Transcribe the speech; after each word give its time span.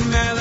Haaretz, 0.00 0.31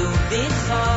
do 0.00 0.06
this 0.30 0.70
all. 0.70 0.89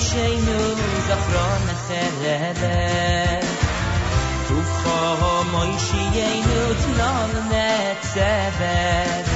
מקדשנו 0.00 0.74
זכרון 1.06 1.68
החרבת 1.68 3.44
תוכו 4.48 5.44
מוישיינו 5.50 6.74
תנון 6.84 7.30
נצבת 7.48 9.26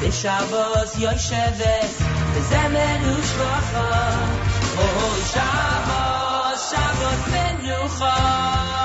בשבוס 0.00 0.96
יושבת 0.96 1.90
בזמר 2.36 3.18
ושבחה 3.20 4.18
אוי 4.78 5.20
שבוס 5.24 6.70
שבוס 6.70 7.28
מנוחה 7.28 8.79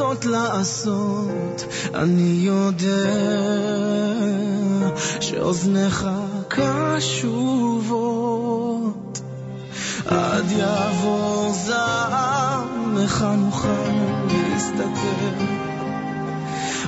זאת 0.00 0.24
לעשות, 0.24 1.64
אני 1.94 2.40
יודע 2.42 3.10
שאוזניך 5.20 6.08
קשובות. 6.48 8.00
עד 10.06 10.50
יעבור 10.50 11.52
זעם, 11.66 12.98
איך 13.02 13.24
נוכל 13.38 13.68
להסתכל? 14.28 15.44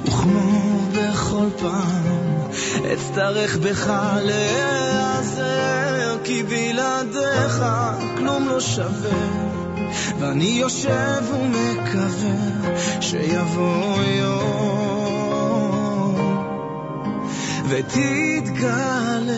וכמו 0.05 0.81
בכל 0.92 1.48
פעם, 1.59 2.48
אצטרך 2.92 3.57
בך 3.57 3.92
להיעזר, 4.22 6.16
כי 6.25 6.42
בלעדיך 6.42 7.64
כלום 8.18 8.48
לא 8.48 8.61
שווה. 8.61 9.41
ואני 10.22 10.44
יושב 10.44 11.22
ומקווה 11.32 12.30
שיבוא 13.00 14.02
יום. 14.02 14.52
ותתגלה 17.68 19.32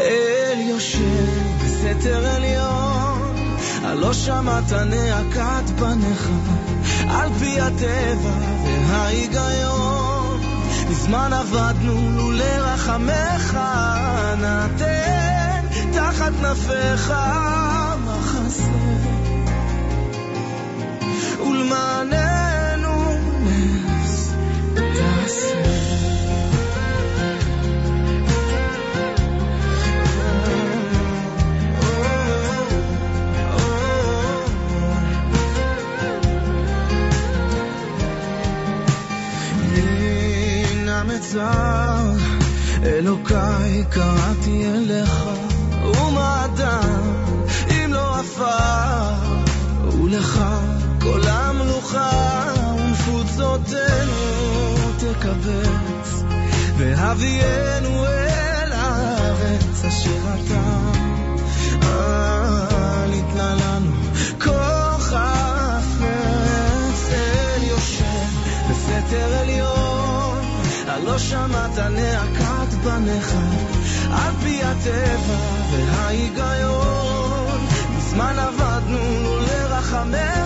אל 0.00 0.60
יושב 0.60 1.26
בסתר 1.64 2.26
עליון, 2.26 3.56
הלא 3.82 4.12
שמעת 4.12 4.72
נאקת 4.72 5.70
בניך, 5.78 6.28
על 7.08 7.28
פי 7.38 7.60
הטבע 7.60 8.38
וההיגיון. 8.88 10.40
מזמן 10.90 11.32
עבדנו 11.32 12.10
לולא 12.10 12.44
רחמך, 12.44 13.58
נתן 14.38 15.66
תחת 15.92 16.32
כנפיך 16.40 17.12
המצר, 41.34 42.10
אלוקיי 42.82 43.84
קראתי 43.90 44.64
אליך, 44.66 45.24
ומה 45.84 46.44
אדם 46.44 47.24
אם 47.70 47.92
לא 47.92 48.16
עפר, 48.16 49.14
ולך 50.02 50.40
כל 51.00 51.20
המלוכה 51.26 52.10
ונפוצותינו 52.76 54.12
תקבץ, 54.98 56.22
והביאנו 56.76 58.06
אל 58.06 58.72
הארץ 58.72 59.84
אשר 59.84 60.20
אתה. 60.34 60.80
ניתנה 63.10 63.54
אל 63.54 64.90
בסתר 68.70 69.38
עליון, 69.40 69.69
הלא 71.02 71.18
שמעת 71.18 71.78
נאקת 71.78 72.74
בניך, 72.84 73.34
על 74.10 74.34
פי 74.42 74.64
הטבע 74.64 75.38
וההיגיון. 75.70 77.66
מזמן 77.96 78.36
עבדנו 78.38 79.38
לרחמך, 79.38 80.39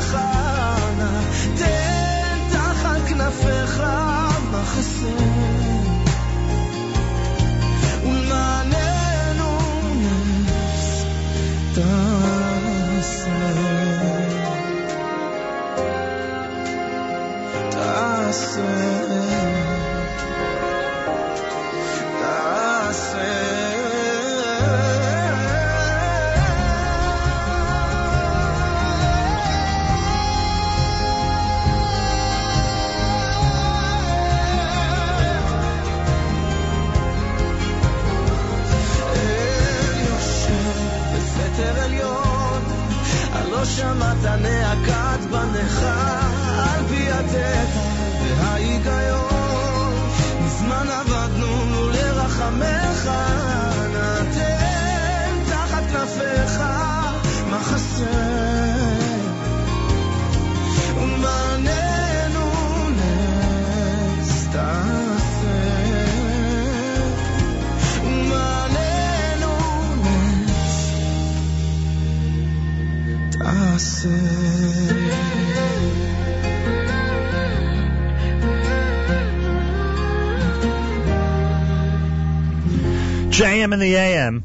JM 83.65 83.73
in 83.73 83.81
the 83.81 83.96
AM. 83.96 84.44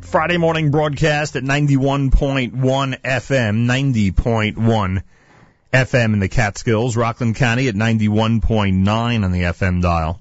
Friday 0.00 0.36
morning 0.36 0.70
broadcast 0.70 1.34
at 1.34 1.42
91.1 1.42 2.52
FM, 2.52 3.66
90.1 4.14 5.02
FM 5.72 6.12
in 6.12 6.20
the 6.20 6.28
Catskills, 6.28 6.96
Rockland 6.96 7.34
County 7.34 7.66
at 7.66 7.74
91.9 7.74 9.24
on 9.24 9.32
the 9.32 9.40
FM 9.40 9.82
dial. 9.82 10.20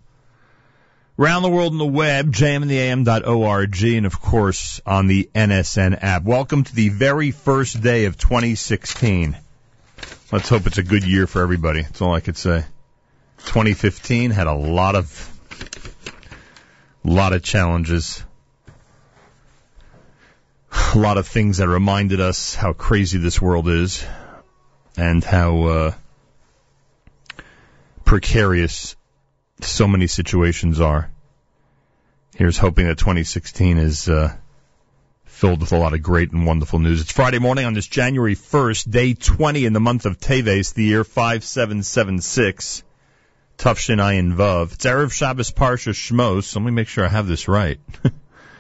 Around 1.20 1.44
the 1.44 1.50
world 1.52 1.74
on 1.74 1.78
the 1.78 1.86
web, 1.86 2.34
jmintheam.org, 2.34 3.84
and 3.84 4.06
of 4.08 4.20
course 4.20 4.82
on 4.84 5.06
the 5.06 5.30
NSN 5.36 6.02
app. 6.02 6.24
Welcome 6.24 6.64
to 6.64 6.74
the 6.74 6.90
very 6.90 7.30
first 7.30 7.84
day 7.84 8.06
of 8.06 8.18
2016. 8.18 9.38
Let's 10.32 10.50
hope 10.50 10.66
it's 10.66 10.80
a 10.80 10.84
good 10.84 11.04
year 11.04 11.28
for 11.28 11.44
everybody. 11.44 11.84
That's 11.84 12.02
all 12.02 12.16
I 12.16 12.20
could 12.20 12.38
say. 12.38 12.66
2015 13.46 14.32
had 14.32 14.48
a 14.48 14.56
lot 14.56 14.96
of 14.96 15.33
a 17.06 17.10
lot 17.10 17.34
of 17.34 17.44
challenges. 17.44 18.24
A 20.94 20.98
lot 20.98 21.18
of 21.18 21.28
things 21.28 21.58
that 21.58 21.68
reminded 21.68 22.22
us 22.22 22.56
how 22.56 22.74
crazy 22.74 23.18
this 23.18 23.42
world 23.42 23.68
is 23.68 24.06
and 24.96 25.24
how 25.24 25.64
uh, 25.64 25.94
precarious 28.06 28.96
so 29.62 29.88
many 29.88 30.08
situations 30.08 30.80
are. 30.80 31.12
Here's 32.36 32.58
hoping 32.58 32.88
that 32.88 32.98
2016 32.98 33.78
is 33.78 34.10
uh, 34.10 34.36
filled 35.26 35.62
with 35.62 35.72
a 35.72 35.78
lot 35.78 35.94
of 35.94 36.02
great 36.02 36.32
and 36.32 36.46
wonderful 36.46 36.80
news. 36.80 37.02
It's 37.02 37.12
Friday 37.12 37.40
morning 37.40 37.66
on 37.66 37.74
this 37.74 37.88
January 37.88 38.36
1st, 38.36 38.90
day 38.90 39.14
20 39.14 39.66
in 39.66 39.74
the 39.74 39.80
month 39.80 40.06
of 40.06 40.20
Teves, 40.20 40.74
the 40.74 40.84
year 40.84 41.04
5776. 41.04 42.84
Tufshin 43.64 44.00
Ayin 44.00 44.36
Vav. 44.36 44.74
It's 44.74 44.84
Erev 44.84 45.14
Shabbos 45.14 45.52
Parsha 45.52 45.94
Shmos. 45.94 46.54
Let 46.54 46.66
me 46.66 46.72
make 46.72 46.90
sure 46.90 47.06
I 47.06 47.08
have 47.08 47.28
this 47.28 47.48
right. 47.48 47.80
I 48.04 48.12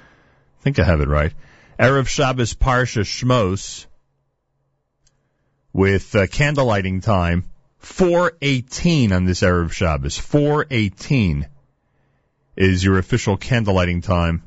think 0.61 0.79
I 0.79 0.85
have 0.85 1.01
it 1.01 1.09
right. 1.09 1.33
Erev 1.77 2.07
Shabbos 2.07 2.53
Parsha 2.53 3.01
Shmos. 3.01 3.85
with 5.73 6.15
uh, 6.15 6.27
candle 6.27 6.67
lighting 6.67 7.01
time 7.01 7.43
418 7.79 9.11
on 9.11 9.25
this 9.25 9.41
Erev 9.41 9.73
Shabbos. 9.73 10.17
418 10.17 11.49
is 12.55 12.81
your 12.81 12.97
official 12.97 13.35
candle 13.35 13.73
lighting 13.73 13.99
time 13.99 14.41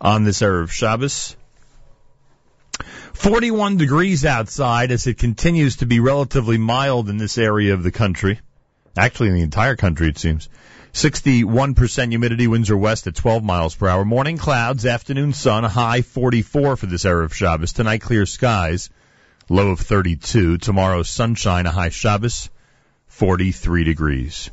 on 0.00 0.22
this 0.22 0.42
Erev 0.42 0.70
Shabbos. 0.70 1.34
41 3.14 3.78
degrees 3.78 4.24
outside 4.24 4.92
as 4.92 5.08
it 5.08 5.18
continues 5.18 5.78
to 5.78 5.86
be 5.86 5.98
relatively 5.98 6.56
mild 6.56 7.10
in 7.10 7.16
this 7.16 7.36
area 7.36 7.74
of 7.74 7.82
the 7.82 7.90
country. 7.90 8.38
Actually, 8.96 9.28
in 9.28 9.34
the 9.34 9.42
entire 9.42 9.76
country, 9.76 10.08
it 10.08 10.18
seems. 10.18 10.48
61% 10.92 12.08
humidity, 12.08 12.46
winds 12.46 12.70
are 12.70 12.76
west 12.76 13.06
at 13.06 13.14
12 13.14 13.44
miles 13.44 13.74
per 13.74 13.86
hour. 13.86 14.04
Morning 14.04 14.38
clouds, 14.38 14.86
afternoon 14.86 15.34
sun, 15.34 15.62
high 15.62 16.00
44 16.00 16.76
for 16.76 16.86
this 16.86 17.04
Erev 17.04 17.34
Shabbos. 17.34 17.74
Tonight, 17.74 18.00
clear 18.00 18.24
skies, 18.24 18.88
low 19.50 19.72
of 19.72 19.80
32. 19.80 20.56
Tomorrow, 20.56 21.02
sunshine, 21.02 21.66
a 21.66 21.70
high 21.70 21.90
Shabbos, 21.90 22.48
43 23.08 23.84
degrees. 23.84 24.50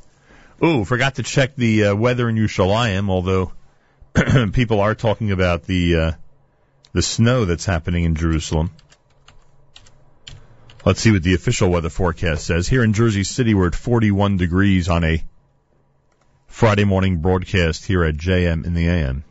Ooh, 0.62 0.84
forgot 0.84 1.16
to 1.16 1.24
check 1.24 1.56
the 1.56 1.86
uh, 1.86 1.96
weather 1.96 2.28
in 2.28 2.36
Yerushalayim, 2.36 3.10
although 3.10 3.54
people 4.52 4.82
are 4.82 4.96
talking 4.96 5.32
about 5.32 5.64
the 5.64 5.96
uh, 5.96 6.12
the 6.92 7.02
snow 7.02 7.46
that's 7.46 7.66
happening 7.66 8.04
in 8.04 8.16
Jerusalem. 8.16 8.72
Let's 10.86 11.00
see 11.00 11.12
what 11.12 11.24
the 11.24 11.34
official 11.34 11.70
weather 11.70 11.90
forecast 11.90 12.46
says. 12.46 12.68
Here 12.68 12.84
in 12.84 12.92
Jersey 12.92 13.24
City, 13.24 13.54
we're 13.54 13.68
at 13.68 13.76
41 13.76 14.36
degrees 14.36 14.90
on 14.90 15.06
a 15.06 15.24
Friday 16.48 16.84
morning 16.84 17.20
broadcast 17.20 17.86
here 17.86 18.04
at 18.04 18.18
JM 18.18 18.66
in 18.66 18.74
the 18.74 18.90
AM. 18.90 19.24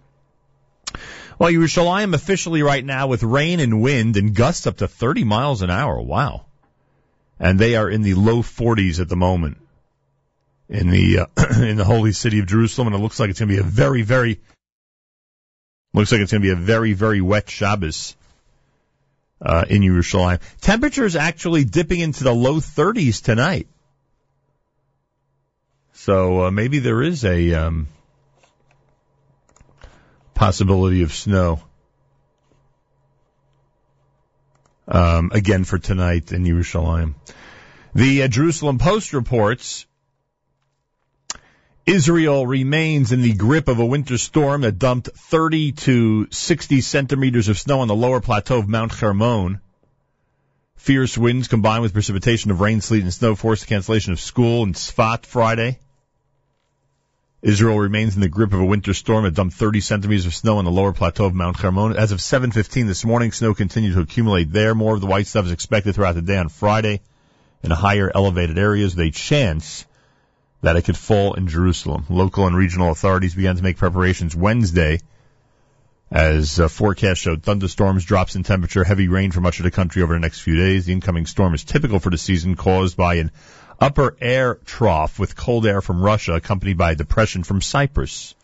Well, 1.39 1.53
Yerushalayim 1.53 2.15
officially 2.15 2.63
right 2.63 2.85
now 2.85 3.07
with 3.07 3.23
rain 3.23 3.61
and 3.61 3.83
wind 3.83 4.17
and 4.17 4.35
gusts 4.35 4.67
up 4.67 4.79
to 4.79 4.89
30 4.89 5.25
miles 5.25 5.61
an 5.61 5.69
hour. 5.69 6.01
Wow. 6.01 6.47
And 7.39 7.59
they 7.59 7.77
are 7.77 7.91
in 7.91 8.01
the 8.01 8.15
low 8.15 8.43
40s 8.43 8.99
at 8.99 9.11
the 9.11 9.17
moment 9.17 9.59
in 10.71 10.89
the 10.89 11.19
uh, 11.19 11.27
in 11.63 11.77
the 11.77 11.85
holy 11.85 12.13
city 12.13 12.39
of 12.39 12.47
Jerusalem, 12.47 12.89
and 12.89 12.97
it 12.97 13.01
looks 13.01 13.21
like 13.21 13.29
it's 13.29 13.41
going 13.41 13.51
to 13.51 13.55
be 13.55 13.61
a 13.61 13.65
very, 13.65 14.03
very 14.03 14.41
looks 15.93 16.11
like 16.13 16.23
it's 16.23 16.33
going 16.33 16.41
to 16.43 16.47
be 16.47 16.53
a 16.53 16.57
very, 16.57 16.95
very 16.95 17.21
wet 17.21 17.51
Shabbos 17.51 18.17
uh, 19.45 19.65
in 19.69 19.83
Yerushalayim. 19.83 20.41
Temperatures 20.61 21.17
actually 21.17 21.65
dipping 21.65 22.01
into 22.01 22.25
the 22.25 22.33
low 22.33 22.57
30s 22.57 23.23
tonight. 23.23 23.69
So 25.93 26.47
uh, 26.47 26.51
maybe 26.51 26.79
there 26.79 27.03
is 27.03 27.25
a 27.25 27.55
um, 27.55 27.89
possibility 30.35 31.03
of 31.03 31.13
snow 31.13 31.63
um, 34.89 35.31
again 35.33 35.65
for 35.65 35.79
tonight 35.79 36.33
in 36.33 36.45
Yerushalayim. 36.45 37.15
The 37.95 38.23
uh, 38.23 38.29
Jerusalem 38.29 38.79
Post 38.79 39.13
reports 39.13 39.87
Israel 41.87 42.47
remains 42.47 43.11
in 43.11 43.23
the 43.23 43.33
grip 43.33 43.67
of 43.67 43.81
a 43.81 43.85
winter 43.85 44.17
storm 44.17 44.61
that 44.61 44.79
dumped 44.79 45.09
30 45.09 45.73
to 45.73 46.29
60 46.31 46.81
centimeters 46.81 47.49
of 47.49 47.59
snow 47.59 47.81
on 47.81 47.89
the 47.89 47.95
lower 47.95 48.21
plateau 48.21 48.59
of 48.59 48.69
Mount 48.69 48.93
Hermon. 48.93 49.61
Fierce 50.77 51.19
winds 51.19 51.49
combined 51.49 51.83
with 51.83 51.93
precipitation 51.93 52.53
of 52.53 52.61
rain, 52.61 52.81
sleet, 52.81 53.03
and 53.03 53.13
snow 53.13 53.35
forced 53.35 53.63
the 53.63 53.69
cancellation 53.69 54.13
of 54.13 54.21
school 54.21 54.63
in 54.63 54.75
Sfat 54.75 55.27
Friday. 55.27 55.81
Israel 57.43 57.81
remains 57.81 58.15
in 58.15 58.21
the 58.21 58.29
grip 58.29 58.53
of 58.53 58.61
a 58.61 58.65
winter 58.65 58.95
storm 58.95 59.25
that 59.25 59.35
dumped 59.35 59.57
30 59.57 59.81
centimeters 59.81 60.27
of 60.27 60.35
snow 60.35 60.59
on 60.59 60.65
the 60.65 60.71
lower 60.71 60.93
plateau 60.93 61.25
of 61.25 61.35
Mount 61.35 61.57
Hermon. 61.57 61.97
As 61.97 62.13
of 62.13 62.21
7:15 62.21 62.87
this 62.87 63.05
morning, 63.05 63.33
snow 63.33 63.55
continued 63.55 63.95
to 63.95 64.01
accumulate 64.01 64.53
there. 64.53 64.77
More 64.77 64.95
of 64.95 65.01
the 65.01 65.09
white 65.09 65.27
stuff 65.27 65.47
is 65.47 65.53
expected 65.53 65.97
throughout 65.97 66.15
the 66.15 66.23
day 66.23 66.39
on 66.39 66.49
Friday 66.49 67.01
in 67.65 67.73
higher 67.73 68.13
elevated 68.15 68.57
areas 68.57 68.95
with 68.95 69.07
a 69.07 69.11
chance 69.11 69.85
that 70.63 70.77
it 70.77 70.83
could 70.83 70.97
fall 70.97 71.35
in 71.35 71.49
Jerusalem. 71.49 72.07
Local 72.09 72.47
and 72.47 72.57
regional 72.57 72.91
authorities 72.91 73.35
began 73.35 73.57
to 73.57 73.63
make 73.63 73.77
preparations 73.77 74.35
Wednesday 74.35 75.01
as 76.11 76.61
uh, 76.61 76.69
forecast 76.69 77.23
showed 77.23 77.43
thunderstorms, 77.43 78.05
drops 78.05 78.37
in 78.37 78.43
temperature, 78.43 78.85
heavy 78.85 79.09
rain 79.09 79.31
for 79.31 79.41
much 79.41 79.59
of 79.59 79.65
the 79.65 79.71
country 79.71 80.03
over 80.03 80.13
the 80.13 80.21
next 80.21 80.41
few 80.41 80.57
days. 80.57 80.87
The 80.87 80.93
incoming 80.93 81.27
storm 81.27 81.55
is 81.55 81.65
typical 81.65 82.01
for 82.01 82.11
the 82.11 82.19
season 82.19 82.55
caused 82.55 82.97
by 82.97 83.15
an 83.15 83.31
upper 83.81 84.17
air 84.21 84.57
trough 84.67 85.19
with 85.19 85.35
cold 85.35 85.67
air 85.67 85.81
from 85.81 86.03
Russia 86.03 86.35
accompanied 86.35 86.77
by 86.77 86.93
a 86.93 86.97
depression 86.97 87.43
from 87.43 87.63
Cyprus. 87.63 88.35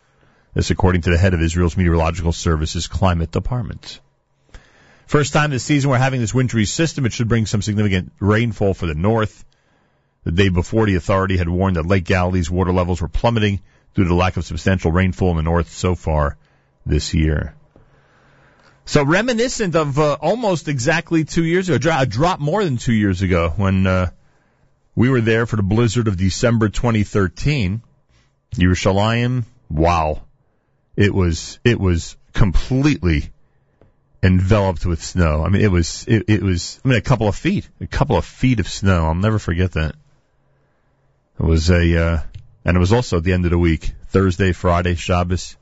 This 0.54 0.70
according 0.70 1.02
to 1.02 1.10
the 1.10 1.18
head 1.18 1.34
of 1.34 1.42
Israel's 1.42 1.76
Meteorological 1.76 2.32
Services 2.32 2.86
Climate 2.86 3.30
Department. 3.30 4.00
First 5.06 5.34
time 5.34 5.50
this 5.50 5.62
season 5.62 5.90
we're 5.90 5.98
having 5.98 6.20
this 6.20 6.34
wintry 6.34 6.64
system. 6.64 7.04
It 7.04 7.12
should 7.12 7.28
bring 7.28 7.46
some 7.46 7.62
significant 7.62 8.12
rainfall 8.18 8.74
for 8.74 8.86
the 8.86 8.94
north. 8.94 9.44
The 10.28 10.32
day 10.32 10.50
before, 10.50 10.84
the 10.84 10.96
authority 10.96 11.38
had 11.38 11.48
warned 11.48 11.76
that 11.76 11.86
Lake 11.86 12.04
Galilee's 12.04 12.50
water 12.50 12.70
levels 12.70 13.00
were 13.00 13.08
plummeting 13.08 13.60
due 13.94 14.02
to 14.02 14.08
the 14.10 14.14
lack 14.14 14.36
of 14.36 14.44
substantial 14.44 14.92
rainfall 14.92 15.30
in 15.30 15.36
the 15.36 15.42
north 15.42 15.72
so 15.72 15.94
far 15.94 16.36
this 16.84 17.14
year. 17.14 17.54
So 18.84 19.04
reminiscent 19.04 19.74
of 19.74 19.98
uh, 19.98 20.18
almost 20.20 20.68
exactly 20.68 21.24
two 21.24 21.46
years 21.46 21.70
ago, 21.70 21.96
a 21.98 22.04
drop 22.04 22.40
more 22.40 22.62
than 22.62 22.76
two 22.76 22.92
years 22.92 23.22
ago 23.22 23.54
when 23.56 23.86
uh, 23.86 24.10
we 24.94 25.08
were 25.08 25.22
there 25.22 25.46
for 25.46 25.56
the 25.56 25.62
blizzard 25.62 26.08
of 26.08 26.18
December 26.18 26.68
2013. 26.68 27.80
Yerushalayim, 28.54 29.44
wow. 29.70 30.20
It 30.94 31.14
was, 31.14 31.58
it 31.64 31.80
was 31.80 32.18
completely 32.34 33.32
enveloped 34.22 34.84
with 34.84 35.02
snow. 35.02 35.42
I 35.42 35.48
mean, 35.48 35.62
it 35.62 35.70
was, 35.70 36.04
it, 36.06 36.24
it 36.28 36.42
was, 36.42 36.82
I 36.84 36.88
mean, 36.88 36.98
a 36.98 37.00
couple 37.00 37.28
of 37.28 37.34
feet, 37.34 37.66
a 37.80 37.86
couple 37.86 38.18
of 38.18 38.26
feet 38.26 38.60
of 38.60 38.68
snow. 38.68 39.06
I'll 39.06 39.14
never 39.14 39.38
forget 39.38 39.72
that. 39.72 39.94
It 41.38 41.44
was 41.44 41.70
a, 41.70 41.96
uh, 41.96 42.20
and 42.64 42.76
it 42.76 42.80
was 42.80 42.92
also 42.92 43.18
at 43.18 43.24
the 43.24 43.32
end 43.32 43.44
of 43.44 43.52
the 43.52 43.58
week, 43.58 43.92
Thursday, 44.08 44.52
Friday, 44.52 44.96
Shabbos. 44.96 45.56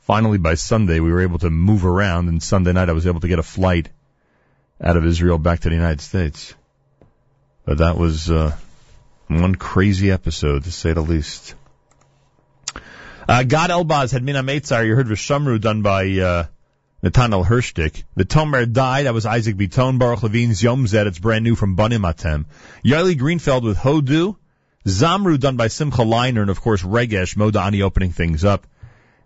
Finally, 0.00 0.38
by 0.38 0.54
Sunday, 0.54 1.00
we 1.00 1.10
were 1.10 1.22
able 1.22 1.38
to 1.38 1.50
move 1.50 1.86
around, 1.86 2.28
and 2.28 2.42
Sunday 2.42 2.72
night 2.72 2.90
I 2.90 2.92
was 2.92 3.06
able 3.06 3.20
to 3.20 3.28
get 3.28 3.38
a 3.38 3.44
flight 3.44 3.88
out 4.82 4.96
of 4.96 5.06
Israel 5.06 5.38
back 5.38 5.60
to 5.60 5.68
the 5.68 5.74
United 5.74 6.00
States. 6.00 6.54
But 7.64 7.78
that 7.78 7.96
was 7.96 8.30
uh, 8.30 8.54
one 9.28 9.54
crazy 9.54 10.10
episode, 10.10 10.64
to 10.64 10.72
say 10.72 10.92
the 10.92 11.00
least. 11.00 11.54
Uh, 13.28 13.42
Gad 13.44 13.70
Elbaz 13.70 14.12
had 14.12 14.22
Min 14.22 14.34
HaMeitzar. 14.34 14.86
You 14.86 14.96
heard 14.96 15.06
Vishamru 15.06 15.60
done 15.60 15.82
by 15.82 16.10
uh, 16.18 16.46
Nathaniel 17.02 17.44
Hershtik. 17.44 18.02
The 18.16 18.24
Tomer 18.24 18.70
died. 18.70 19.06
That 19.06 19.14
was 19.14 19.24
Isaac 19.24 19.56
Biton. 19.56 19.98
Baruch 19.98 20.24
Levine's 20.24 20.62
Yom 20.62 20.86
Zed. 20.86 21.06
It's 21.06 21.18
brand 21.18 21.44
new 21.44 21.54
from 21.54 21.74
Banim 21.76 22.02
Atem. 22.02 22.46
Yaeli 22.84 23.18
Greenfeld 23.18 23.62
with 23.62 23.78
Hodu. 23.78 24.36
Zamru 24.86 25.38
done 25.38 25.56
by 25.56 25.68
Simcha 25.68 26.02
Leiner. 26.02 26.40
And 26.40 26.50
of 26.50 26.60
course, 26.60 26.82
Regesh 26.82 27.36
Modani 27.36 27.82
opening 27.82 28.12
things 28.12 28.44
up. 28.44 28.66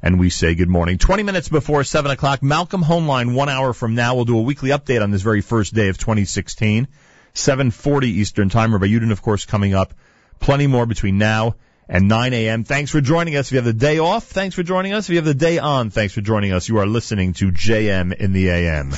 And 0.03 0.21
we 0.21 0.29
say 0.29 0.55
good 0.55 0.69
morning. 0.69 0.99
20 0.99 1.23
minutes 1.23 1.49
before 1.49 1.83
7 1.83 2.11
o'clock, 2.11 2.43
Malcolm 2.43 2.83
Hoenlein, 2.83 3.35
one 3.35 3.49
hour 3.49 3.73
from 3.73 3.95
now, 3.95 4.15
will 4.15 4.27
do 4.27 4.39
a 4.39 4.43
weekly 4.43 4.71
update 4.71 5.03
on 5.03 5.11
this 5.11 5.23
very 5.23 5.41
first 5.41 5.73
day 5.73 5.89
of 5.89 5.97
2016. 5.97 6.89
740 7.33 8.09
Eastern 8.09 8.49
Time. 8.49 8.73
Rabbi 8.73 8.87
Yudin, 8.87 9.13
of 9.13 9.23
course, 9.23 9.45
coming 9.45 9.75
up. 9.75 9.95
Plenty 10.41 10.67
more 10.67 10.87
between 10.87 11.19
now 11.19 11.55
and 11.89 12.09
9 12.09 12.33
a.m. 12.33 12.65
Thanks 12.65 12.91
for 12.91 13.01
joining 13.01 13.37
us. 13.37 13.47
If 13.47 13.53
you 13.53 13.59
have 13.59 13.65
the 13.65 13.73
day 13.73 13.99
off, 13.99 14.25
thanks 14.25 14.55
for 14.55 14.63
joining 14.63 14.93
us. 14.93 15.07
If 15.07 15.11
you 15.11 15.17
have 15.17 15.25
the 15.25 15.35
day 15.35 15.59
on, 15.59 15.91
thanks 15.91 16.15
for 16.15 16.21
joining 16.21 16.53
us. 16.53 16.69
You 16.69 16.79
are 16.79 16.87
listening 16.87 17.33
to 17.35 17.51
JM 17.51 18.13
in 18.15 18.33
the 18.33 18.51
AM. 18.51 18.91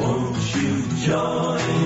Won't 0.00 0.56
you 0.56 0.82
join 1.04 1.79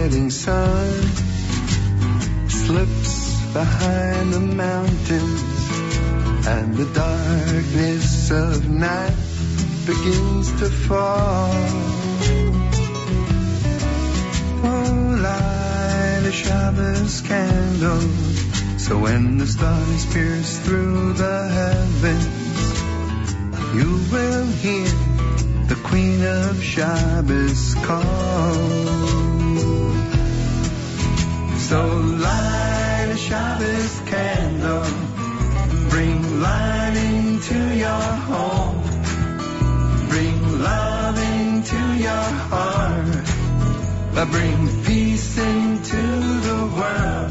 setting 0.00 0.30
sun 0.30 1.02
slips 2.48 3.52
behind 3.52 4.32
the 4.32 4.40
mountains 4.40 5.42
and 6.46 6.74
the 6.74 6.86
darkness 6.94 8.30
of 8.30 8.66
night 8.70 9.14
begins 9.84 10.58
to 10.58 10.70
fall. 10.88 11.52
Oh, 14.64 15.18
light 15.26 16.24
a 16.24 16.32
Shabbos 16.32 17.20
candle 17.20 18.00
so 18.78 18.98
when 18.98 19.36
the 19.36 19.46
stars 19.46 20.06
pierce 20.14 20.60
through 20.60 21.12
the 21.12 21.38
heavens 21.58 22.26
you 23.76 23.90
will 24.10 24.46
hear 24.64 24.88
the 25.68 25.78
Queen 25.84 26.24
of 26.24 26.62
Shabbos 26.62 27.74
call. 27.84 29.29
So 31.70 31.86
light 31.86 33.10
a 33.12 33.16
Shabbos 33.16 34.00
candle, 34.06 34.82
bring 35.88 36.40
light 36.42 36.96
into 36.96 37.58
your 37.76 38.06
home, 38.26 38.82
bring 40.08 40.58
love 40.58 41.16
into 41.16 41.80
your 41.94 42.26
heart, 42.50 43.14
Uh, 44.16 44.26
bring 44.26 44.82
peace 44.82 45.38
into 45.38 46.02
the 46.48 46.58
world, 46.74 47.30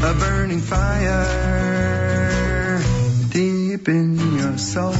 a 0.00 0.14
burning 0.18 0.62
fire 0.62 1.28
deep 3.28 3.86
in 3.86 4.16
your 4.38 4.56
soul. 4.56 4.96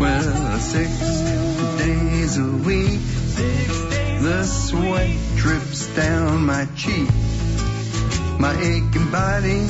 Well, 0.00 0.58
six 0.58 0.90
days 1.84 2.38
a 2.38 2.50
week, 2.64 3.15
the 4.26 4.42
sweat 4.44 5.16
drips 5.36 5.86
down 5.94 6.44
my 6.44 6.66
cheek. 6.74 7.08
My 8.40 8.54
aching 8.60 9.10
body, 9.12 9.62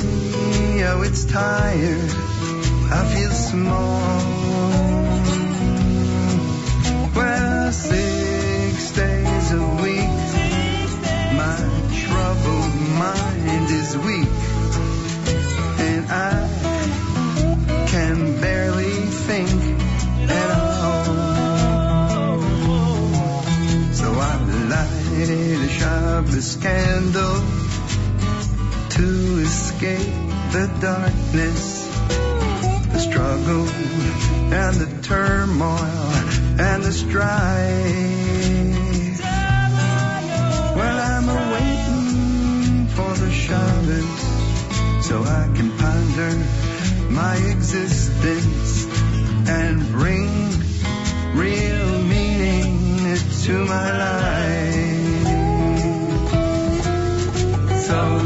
oh, 0.89 1.03
it's 1.05 1.27
tired. 1.27 2.11
I 2.91 3.01
feel 3.13 3.33
small. 3.33 4.19
Well, 7.15 7.71
six 7.71 8.93
days 8.93 9.53
a 9.53 9.65
week, 9.85 10.17
my 11.43 11.59
troubled 12.03 12.77
mind 13.05 13.71
is 13.71 13.99
weak, 13.99 14.33
and 15.81 16.07
I 16.11 16.46
Shabbos 26.37 26.57
candle 26.57 27.41
to 28.91 29.39
escape 29.41 30.13
the 30.53 30.71
darkness, 30.83 31.87
the 32.93 32.99
struggle 32.99 33.67
and 34.53 34.77
the 34.77 35.03
turmoil 35.03 36.13
and 36.61 36.83
the 36.83 36.93
strife. 36.93 37.65
Well, 40.77 40.99
I'm 41.11 41.29
awaiting 41.31 42.87
for 42.89 43.15
the 43.15 43.31
Shabbos 43.33 45.07
so 45.07 45.23
I 45.23 45.51
can 45.57 45.71
ponder 45.79 46.37
my 47.13 47.37
existence 47.37 48.85
and 49.49 49.91
bring 49.91 50.51
real 51.35 52.03
meaning 52.03 53.17
to 53.45 53.65
my 53.65 53.99
life. 53.99 54.66
So 57.87 58.26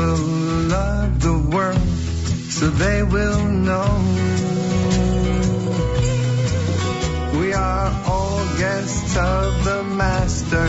people 0.00 0.72
of 0.72 1.20
the 1.20 1.38
world 1.54 1.88
so 2.50 2.68
they 2.68 3.02
will 3.02 3.44
know. 3.44 3.90
We 7.38 7.52
are 7.52 7.92
all 8.06 8.38
guests 8.56 9.16
of 9.16 9.64
the 9.64 9.84
master 9.84 10.68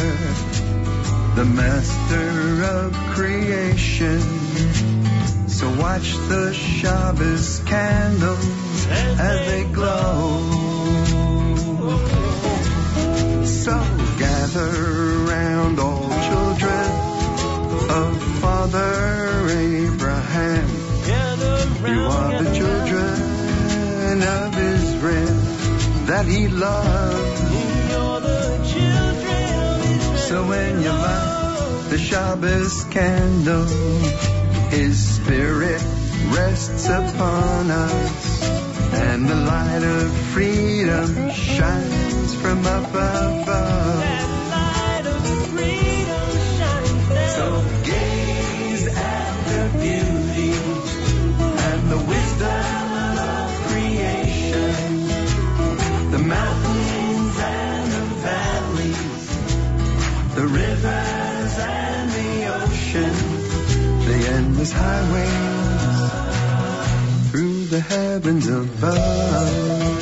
the 1.35 1.45
master 1.45 2.63
of 2.77 2.93
creation. 3.15 4.19
So 5.47 5.69
watch 5.79 6.11
the 6.27 6.53
Shabbos 6.53 7.59
candles 7.65 8.87
as 8.89 9.39
they 9.47 9.63
glow. 9.71 10.41
So 13.45 13.73
gather 14.19 14.71
round 15.31 15.79
all 15.79 16.10
Father 18.61 19.49
Abraham. 19.49 20.69
You 21.83 22.03
are 22.03 22.43
the 22.43 22.53
children 22.53 24.21
of 24.21 24.55
Israel 24.55 25.37
that 26.05 26.25
he 26.27 26.47
loved. 26.47 27.37
So 30.29 30.45
when 30.45 30.83
you 30.83 30.91
light 30.91 31.85
the 31.89 31.97
Shabbos 31.97 32.83
candle, 32.91 33.65
his 34.69 35.15
spirit 35.15 35.81
rests 36.29 36.85
upon 36.85 37.71
us, 37.71 38.43
and 38.93 39.27
the 39.27 39.35
light 39.37 39.83
of 39.83 40.15
freedom 40.35 41.31
shines 41.31 42.35
from 42.35 42.63
up 42.67 42.89
above. 42.89 44.40
Endless 64.61 64.73
highways 64.73 66.11
through 67.31 67.65
the 67.65 67.79
heavens 67.79 68.47
above. 68.47 70.00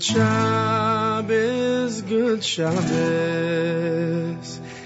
Good 0.00 0.16
Shabbos, 0.16 2.00
good 2.00 2.40
Shabbos, 2.42 2.88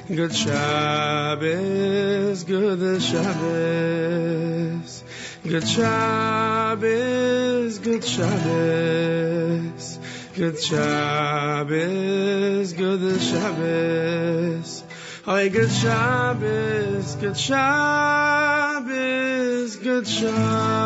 good 0.08 0.34
Shabbos, 0.34 2.42
good 2.42 3.00
Shabbos, 3.00 5.04
good 5.44 5.68
Shabbos, 5.68 7.78
good 7.78 8.04
Shabbos, 8.04 9.98
good 10.34 10.58
Shabbos, 10.58 12.72
good 12.72 13.22
Shabbos. 13.22 14.82
Hey, 15.24 15.48
good 15.48 15.70
Shabbos, 15.70 17.14
good 17.14 17.36
Shabbos, 17.36 18.82
good 19.76 20.08
Shabbos. 20.08 20.83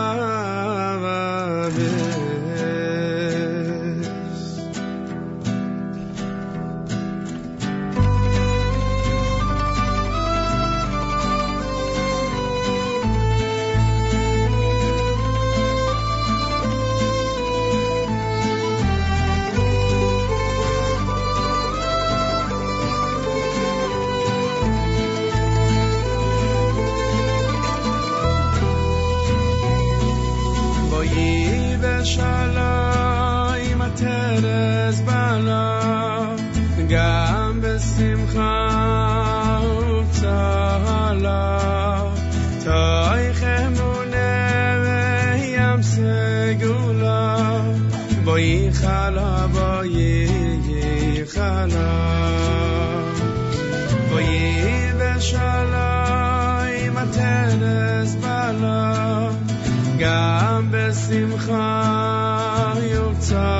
time. 63.20 63.57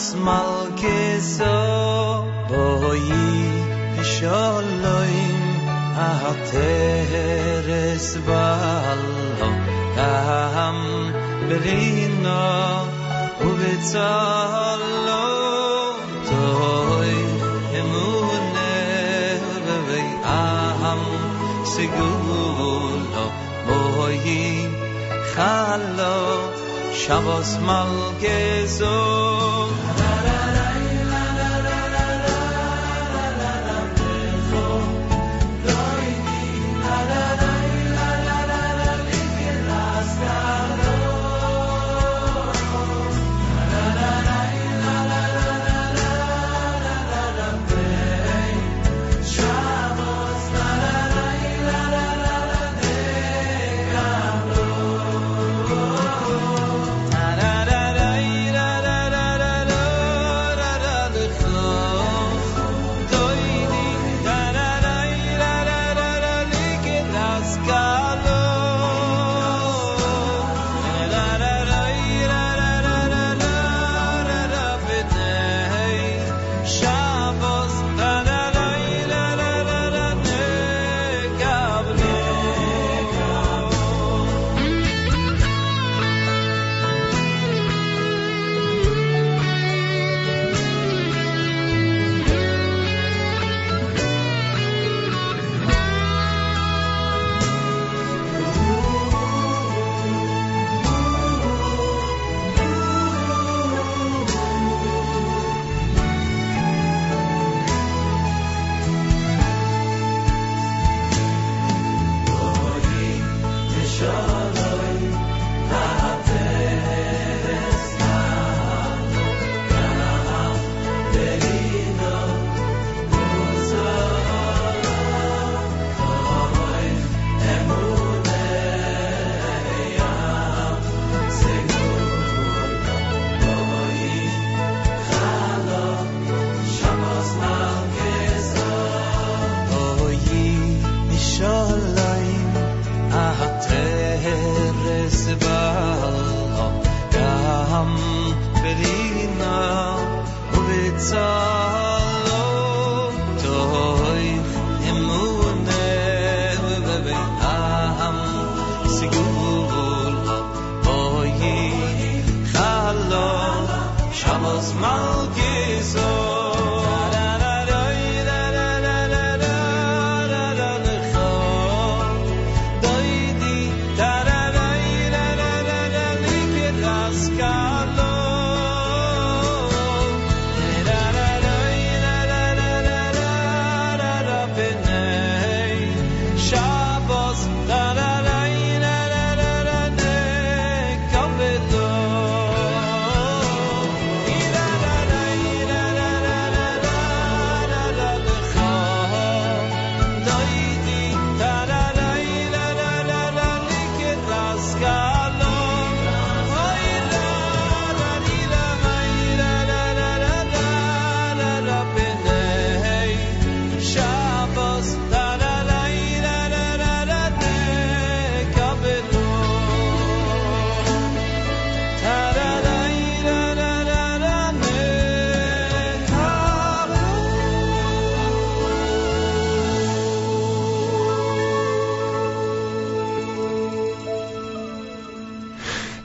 Shabbos 0.00 0.49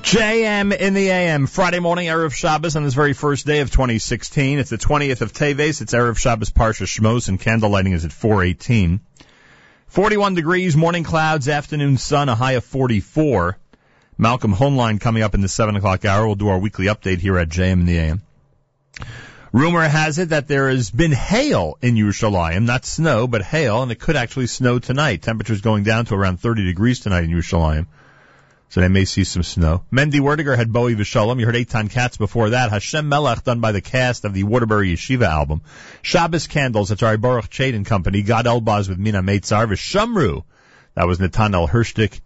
JM 0.05 0.71
in 0.77 0.93
the 0.93 1.09
AM, 1.09 1.47
Friday 1.47 1.79
morning, 1.79 2.05
Erev 2.09 2.31
Shabbos 2.31 2.75
on 2.75 2.83
this 2.83 2.93
very 2.93 3.13
first 3.13 3.47
day 3.47 3.61
of 3.61 3.71
2016. 3.71 4.59
It's 4.59 4.69
the 4.69 4.77
20th 4.77 5.21
of 5.21 5.33
Teves. 5.33 5.81
It's 5.81 5.95
Erev 5.95 6.15
Shabbos 6.15 6.51
Parsha 6.51 6.85
Shmos, 6.85 7.27
and 7.27 7.39
candle 7.39 7.71
lighting 7.71 7.93
is 7.93 8.05
at 8.05 8.13
418. 8.13 8.99
41 9.87 10.35
degrees, 10.35 10.77
morning 10.77 11.03
clouds, 11.03 11.49
afternoon 11.49 11.97
sun, 11.97 12.29
a 12.29 12.35
high 12.35 12.51
of 12.51 12.63
44. 12.63 13.57
Malcolm 14.15 14.53
Hoenlein 14.53 15.01
coming 15.01 15.23
up 15.23 15.33
in 15.33 15.41
the 15.41 15.47
7 15.47 15.75
o'clock 15.75 16.05
hour. 16.05 16.27
We'll 16.27 16.35
do 16.35 16.49
our 16.49 16.59
weekly 16.59 16.85
update 16.85 17.17
here 17.17 17.39
at 17.39 17.49
JM 17.49 17.73
in 17.73 17.85
the 17.87 17.97
AM. 17.97 18.21
Rumor 19.51 19.87
has 19.87 20.19
it 20.19 20.29
that 20.29 20.47
there 20.47 20.69
has 20.69 20.91
been 20.91 21.13
hail 21.13 21.79
in 21.81 21.95
Yerushalayim, 21.95 22.65
not 22.65 22.85
snow, 22.85 23.25
but 23.25 23.41
hail, 23.41 23.81
and 23.81 23.91
it 23.91 23.99
could 23.99 24.17
actually 24.17 24.45
snow 24.45 24.77
tonight. 24.77 25.23
Temperatures 25.23 25.61
going 25.61 25.83
down 25.83 26.05
to 26.05 26.13
around 26.13 26.39
30 26.39 26.63
degrees 26.63 26.99
tonight 26.99 27.23
in 27.23 27.31
Yerushalayim. 27.31 27.87
So 28.75 28.81
they 28.81 28.89
may 28.89 29.05
see 29.05 29.23
some 29.23 29.41
snow. 29.41 29.85
Mendy 29.89 30.19
Werdiger 30.19 30.57
had 30.57 30.73
Bowie 30.73 30.95
Vishalom. 30.95 31.39
You 31.39 31.45
heard 31.45 31.55
Eitan 31.55 31.89
Katz 31.89 32.17
before 32.17 32.49
that. 32.49 32.71
Hashem 32.71 33.07
Melech 33.07 33.45
done 33.45 33.61
by 33.61 33.71
the 33.71 33.79
cast 33.79 34.25
of 34.25 34.33
the 34.33 34.43
Waterbury 34.43 34.93
Yeshiva 34.93 35.25
album. 35.25 35.61
Shabbos 36.01 36.47
Candles, 36.47 36.89
that's 36.89 37.01
our 37.01 37.17
Baruch 37.17 37.49
Chait 37.49 37.73
and 37.73 37.85
Company. 37.85 38.21
Gad 38.21 38.47
Elbaz 38.47 38.89
with 38.89 38.97
Min 38.97 39.15
HaMeitzar. 39.15 39.69
Vishamru 39.69 40.43
That 40.93 41.07
was 41.07 41.19
Netanel 41.19 41.69
Hershtik 41.69 42.19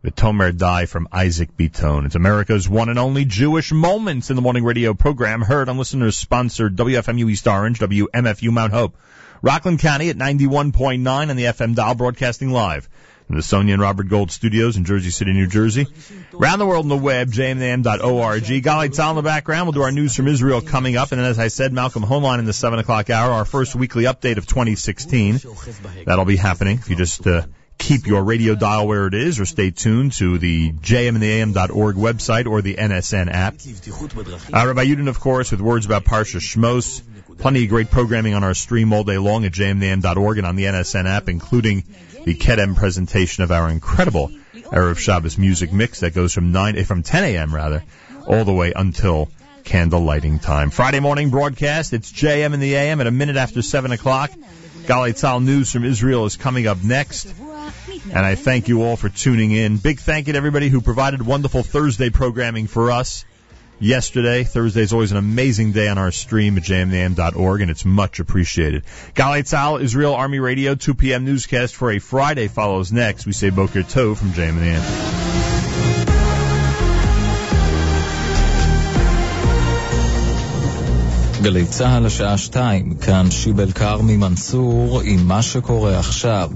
with 0.00 0.14
Tomer 0.14 0.56
Dai 0.56 0.86
from 0.86 1.08
Isaac 1.10 1.56
Bitone. 1.56 2.06
It's 2.06 2.14
America's 2.14 2.68
one 2.68 2.88
and 2.88 3.00
only 3.00 3.24
Jewish 3.24 3.72
Moments 3.72 4.30
in 4.30 4.36
the 4.36 4.42
Morning 4.42 4.62
Radio 4.62 4.94
program, 4.94 5.42
heard 5.42 5.68
on 5.68 5.76
listeners 5.76 6.16
sponsored 6.16 6.76
WFMU 6.76 7.28
East 7.28 7.48
Orange, 7.48 7.80
WMFU 7.80 8.52
Mount 8.52 8.72
Hope, 8.72 8.96
Rockland 9.42 9.80
County 9.80 10.08
at 10.10 10.16
91.9 10.16 11.30
and 11.30 11.36
the 11.36 11.46
FM 11.46 11.74
dial 11.74 11.96
broadcasting 11.96 12.52
live 12.52 12.88
the 13.28 13.42
Sonia 13.42 13.74
and 13.74 13.82
Robert 13.82 14.08
Gold 14.08 14.30
studios 14.30 14.76
in 14.76 14.84
Jersey 14.84 15.10
City, 15.10 15.32
New 15.32 15.48
Jersey. 15.48 15.86
Around 16.32 16.60
the 16.60 16.66
world 16.66 16.84
on 16.84 16.88
the 16.88 16.96
web, 16.96 17.30
jmnam.org. 17.30 18.42
Galei 18.42 18.88
Tzahal 18.88 19.10
in 19.10 19.16
the 19.16 19.22
background. 19.22 19.66
We'll 19.66 19.72
do 19.72 19.82
our 19.82 19.92
news 19.92 20.14
from 20.14 20.28
Israel 20.28 20.60
coming 20.60 20.96
up. 20.96 21.10
And 21.10 21.20
then, 21.20 21.28
as 21.28 21.38
I 21.38 21.48
said, 21.48 21.72
Malcolm 21.72 22.04
Hoenlein 22.04 22.38
in 22.38 22.44
the 22.44 22.52
7 22.52 22.78
o'clock 22.78 23.10
hour, 23.10 23.32
our 23.32 23.44
first 23.44 23.74
weekly 23.74 24.04
update 24.04 24.36
of 24.36 24.46
2016. 24.46 25.40
That'll 26.04 26.24
be 26.24 26.36
happening 26.36 26.78
if 26.78 26.88
you 26.88 26.94
just 26.94 27.26
uh, 27.26 27.42
keep 27.78 28.06
your 28.06 28.22
radio 28.22 28.54
dial 28.54 28.86
where 28.86 29.06
it 29.06 29.14
is 29.14 29.40
or 29.40 29.44
stay 29.44 29.70
tuned 29.70 30.12
to 30.12 30.38
the 30.38 30.72
jmintheam.org 30.72 31.96
website 31.96 32.46
or 32.46 32.62
the 32.62 32.74
NSN 32.74 33.28
app. 33.30 33.54
Uh, 33.54 34.66
Rabbi 34.66 34.84
Yudin, 34.84 35.08
of 35.08 35.20
course, 35.20 35.50
with 35.50 35.60
words 35.60 35.84
about 35.84 36.04
Parsha 36.04 36.40
Shmos. 36.40 37.02
Plenty 37.38 37.64
of 37.64 37.70
great 37.70 37.90
programming 37.90 38.34
on 38.34 38.44
our 38.44 38.54
stream 38.54 38.92
all 38.92 39.04
day 39.04 39.18
long 39.18 39.44
at 39.44 39.52
jmintheam.org 39.52 40.38
and 40.38 40.46
on 40.46 40.56
the 40.56 40.64
NSN 40.64 41.06
app, 41.06 41.28
including 41.28 41.84
the 42.26 42.34
Kedem 42.34 42.74
presentation 42.74 43.44
of 43.44 43.52
our 43.52 43.70
incredible 43.70 44.32
Erev 44.52 44.98
Shabbos 44.98 45.38
music 45.38 45.72
mix 45.72 46.00
that 46.00 46.12
goes 46.12 46.34
from 46.34 46.50
9, 46.50 46.76
eh, 46.76 46.82
from 46.82 47.04
10 47.04 47.22
a.m. 47.22 47.54
rather, 47.54 47.84
all 48.26 48.44
the 48.44 48.52
way 48.52 48.72
until 48.74 49.28
candle 49.62 50.00
lighting 50.00 50.40
time. 50.40 50.70
Friday 50.70 50.98
morning 50.98 51.30
broadcast, 51.30 51.92
it's 51.92 52.10
JM 52.10 52.52
in 52.52 52.58
the 52.58 52.74
AM 52.74 53.00
at 53.00 53.06
a 53.06 53.12
minute 53.12 53.36
after 53.36 53.62
7 53.62 53.92
o'clock. 53.92 54.32
Galei 54.86 55.12
Tzahal 55.12 55.42
news 55.42 55.70
from 55.70 55.84
Israel 55.84 56.26
is 56.26 56.34
coming 56.34 56.66
up 56.66 56.82
next. 56.82 57.32
And 58.10 58.18
I 58.18 58.34
thank 58.34 58.66
you 58.66 58.82
all 58.82 58.96
for 58.96 59.08
tuning 59.08 59.52
in. 59.52 59.76
Big 59.76 60.00
thank 60.00 60.26
you 60.26 60.32
to 60.32 60.36
everybody 60.36 60.68
who 60.68 60.80
provided 60.80 61.24
wonderful 61.24 61.62
Thursday 61.62 62.10
programming 62.10 62.66
for 62.66 62.90
us 62.90 63.24
yesterday. 63.78 64.44
Thursday 64.44 64.82
is 64.82 64.92
always 64.92 65.12
an 65.12 65.18
amazing 65.18 65.72
day 65.72 65.88
on 65.88 65.98
our 65.98 66.12
stream 66.12 66.56
at 66.56 66.64
jmnam.org, 66.64 67.60
and 67.60 67.70
it's 67.70 67.84
much 67.84 68.20
appreciated. 68.20 68.84
Galei 69.14 69.42
Tzahal, 69.42 69.80
Israel 69.80 70.14
Army 70.14 70.38
Radio, 70.38 70.74
2 70.74 70.94
p.m. 70.94 71.24
newscast 71.24 71.74
for 71.74 71.90
a 71.90 71.98
Friday 71.98 72.48
follows 72.48 72.92
next. 72.92 73.26
We 73.26 73.32
say 73.32 73.50
Boker 73.50 73.82
Tov 73.82 74.16
from 74.18 74.30
JMNAM. 74.30 75.55
גלי 81.42 81.66
צה"ל 81.66 82.06
השעה 82.06 82.38
שתיים, 82.38 82.94
כאן 82.94 83.30
שיבל 83.30 83.72
כרמי 83.72 84.16
מנסור 84.16 85.00
עם 85.04 85.28
מה 85.28 85.42
שקורה 85.42 85.98
עכשיו. 85.98 86.50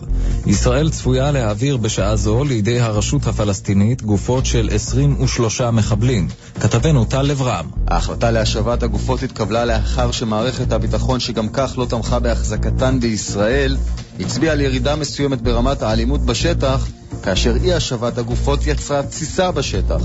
ישראל 0.47 0.91
צפויה 0.91 1.31
להעביר 1.31 1.77
בשעה 1.77 2.17
זו 2.17 2.45
לידי 2.45 2.81
הרשות 2.81 3.27
הפלסטינית 3.27 4.03
גופות 4.03 4.47
של 4.47 4.69
23 4.73 5.61
מחבלים. 5.61 6.29
כתבנו 6.61 7.05
טל 7.05 7.23
לברם. 7.23 7.65
ההחלטה 7.89 8.31
להשבת 8.31 8.83
הגופות 8.83 9.23
התקבלה 9.23 9.65
לאחר 9.65 10.11
שמערכת 10.11 10.73
הביטחון 10.73 11.21
שגם 11.21 11.49
כך 11.49 11.75
לא 11.79 11.85
תמכה 11.85 12.19
בהחזקתן 12.19 13.01
בישראל, 13.01 13.77
הצביעה 14.21 14.53
על 14.53 14.61
ירידה 14.61 14.97
מסוימת 14.97 15.43
ברמת 15.43 15.83
האלימות 15.83 16.21
בשטח, 16.21 16.89
כאשר 17.23 17.57
אי 17.65 17.75
השבת 17.75 18.19
הגופות 18.19 18.67
יצרה 18.67 19.03
תסיסה 19.03 19.51
בשטח. 19.51 20.03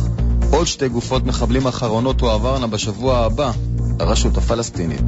עוד 0.51 0.67
שתי 0.67 0.89
גופות 0.89 1.25
מחבלים 1.25 1.67
אחרונות 1.67 2.17
תועברנה 2.17 2.67
בשבוע 2.67 3.17
הבא 3.17 3.51
לרשות 3.99 4.37
הפלסטינית. 4.37 5.01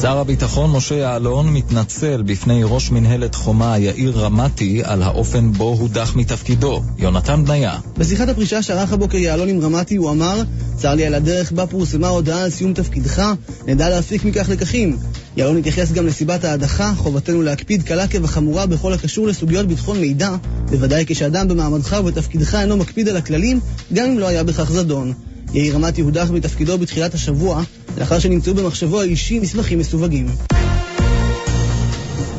שר 0.00 0.18
הביטחון 0.18 0.70
משה 0.70 0.94
יעלון 0.94 1.52
מתנצל 1.54 2.22
בפני 2.22 2.60
ראש 2.64 2.90
מנהלת 2.90 3.34
חומה 3.34 3.78
יאיר 3.78 4.18
רמתי 4.18 4.82
על 4.84 5.02
האופן 5.02 5.52
בו 5.52 5.76
הודח 5.80 6.16
מתפקידו. 6.16 6.82
יונתן 6.98 7.44
בניה. 7.44 7.78
בשיחת 7.98 8.28
הפרישה 8.28 8.62
שערך 8.62 8.92
הבוקר 8.92 9.18
יעלון 9.18 9.48
עם 9.48 9.60
רמתי 9.60 9.96
הוא 9.96 10.10
אמר 10.10 10.42
צר 10.76 10.94
לי 10.94 11.06
על 11.06 11.14
הדרך 11.14 11.52
בה 11.52 11.66
פורסמה 11.66 12.08
הודעה 12.08 12.42
על 12.42 12.50
סיום 12.50 12.72
תפקידך, 12.72 13.32
נדע 13.66 13.90
להפיק 13.90 14.24
מכך 14.24 14.48
לקחים. 14.48 14.96
יעלון 15.36 15.56
התייחס 15.56 15.92
גם 15.92 16.06
לסיבת 16.06 16.44
ההדחה, 16.44 16.92
חובתנו 16.96 17.42
להקפיד 17.42 17.82
קלה 17.82 18.08
כבחמורה 18.08 18.66
בכל 18.66 18.92
הקשור 18.92 19.26
לסוגיות 19.26 19.66
ביטחון 19.68 19.98
מידע, 20.00 20.36
בוודאי 20.70 21.04
כשאדם 21.06 21.48
במעמדך 21.48 21.96
ובתפקידך 22.00 22.54
אינו 22.54 22.76
מקפיד 22.76 23.08
על 23.08 23.16
הכללים, 23.16 23.60
גם 23.92 24.06
אם 24.06 24.18
לא 24.18 24.28
היה 24.28 24.44
בכך 24.44 24.72
זדון. 24.72 25.12
יאיר 25.56 25.74
רמתי 25.74 26.00
הודח 26.00 26.30
מתפקידו 26.30 26.78
בתחילת 26.78 27.14
השבוע, 27.14 27.62
לאחר 27.98 28.18
שנמצאו 28.18 28.54
במחשבו 28.54 29.00
האישי 29.00 29.38
מסמכים 29.38 29.78
מסווגים. 29.78 30.26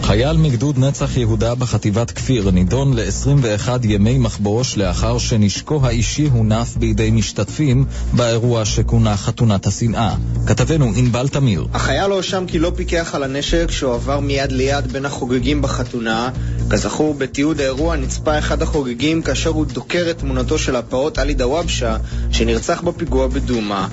חייל 0.08 0.38
מגדוד 0.38 0.78
נצח 0.78 1.18
יהודה 1.18 1.56
בחטיבת 1.56 2.12
כפיר 2.12 2.52
נידון 2.52 2.94
ל-21 2.94 3.70
ימי 3.84 4.18
מחבוש 4.18 4.78
לאחר 4.78 5.18
שנשקו 5.18 5.80
האישי 5.84 6.30
הונף 6.32 6.78
בידי 6.78 7.12
משתתפים 7.12 7.86
באירוע 8.14 8.66
שכונה 8.66 9.18
חתונת 9.18 9.68
השנאה. 9.68 10.16
כתבנו 10.48 10.92
ענבל 10.96 11.28
תמיר. 11.28 11.68
החייל 11.74 12.12
הואשם 12.12 12.46
כי 12.48 12.60
לא 12.60 12.72
פיקח 12.76 13.16
על 13.16 13.24
הנשק 13.24 13.72
שהועבר 13.72 14.20
מיד 14.20 14.52
ליד 14.52 14.92
בין 14.92 15.06
החוגגים 15.06 15.62
בחתונה. 15.62 16.30
כזכור, 16.70 17.14
בתיעוד 17.14 17.62
האירוע 17.62 17.96
נצפה 17.96 18.40
אחד 18.40 18.62
החוגגים 18.62 19.22
כאשר 19.22 19.50
הוא 19.50 19.66
דוקר 19.66 20.08
את 20.12 20.18
תמונתו 20.18 20.58
של 20.58 20.76
הפעוט 20.76 21.18
עלי 21.18 21.34
דוואבשה, 21.34 21.98
שנרצח 22.32 22.82
בפיגוע 22.82 23.28
בדומא. 23.28 23.86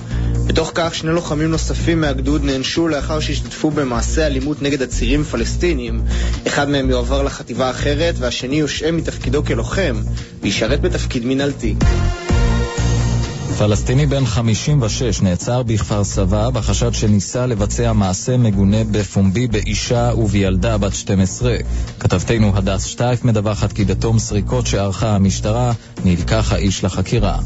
בתוך 0.47 0.71
כך 0.75 0.95
שני 0.95 1.11
לוחמים 1.11 1.51
נוספים 1.51 2.01
מהגדוד 2.01 2.43
נענשו 2.43 2.87
לאחר 2.87 3.19
שהשתתפו 3.19 3.71
במעשה 3.71 4.25
אלימות 4.25 4.61
נגד 4.61 4.81
עצירים 4.81 5.23
פלסטינים. 5.23 6.01
אחד 6.47 6.69
מהם 6.69 6.89
יועבר 6.89 7.23
לחטיבה 7.23 7.69
אחרת 7.69 8.15
והשני 8.17 8.55
יושעה 8.55 8.91
מתפקידו 8.91 9.45
כלוחם 9.45 10.01
וישרת 10.41 10.81
בתפקיד 10.81 11.25
מנהלתי. 11.25 11.75
פלסטיני 13.57 14.05
בן 14.05 14.25
56 14.25 15.21
נעצר 15.21 15.63
בכפר 15.63 16.03
סבא 16.03 16.49
בחשד 16.49 16.93
שניסה 16.93 17.45
לבצע 17.45 17.93
מעשה 17.93 18.37
מגונה 18.37 18.83
בפומבי 18.91 19.47
באישה 19.47 20.11
ובילדה 20.17 20.77
בת 20.77 20.95
12. 20.95 21.55
כתבתנו 21.99 22.51
הדס 22.55 22.83
שטייף 22.83 23.23
מדווחת 23.23 23.73
כי 23.73 23.85
בתום 23.85 24.19
סריקות 24.19 24.67
שערכה 24.67 25.15
המשטרה 25.15 25.73
נלקח 26.05 26.51
האיש 26.51 26.83
לחקירה. 26.83 27.37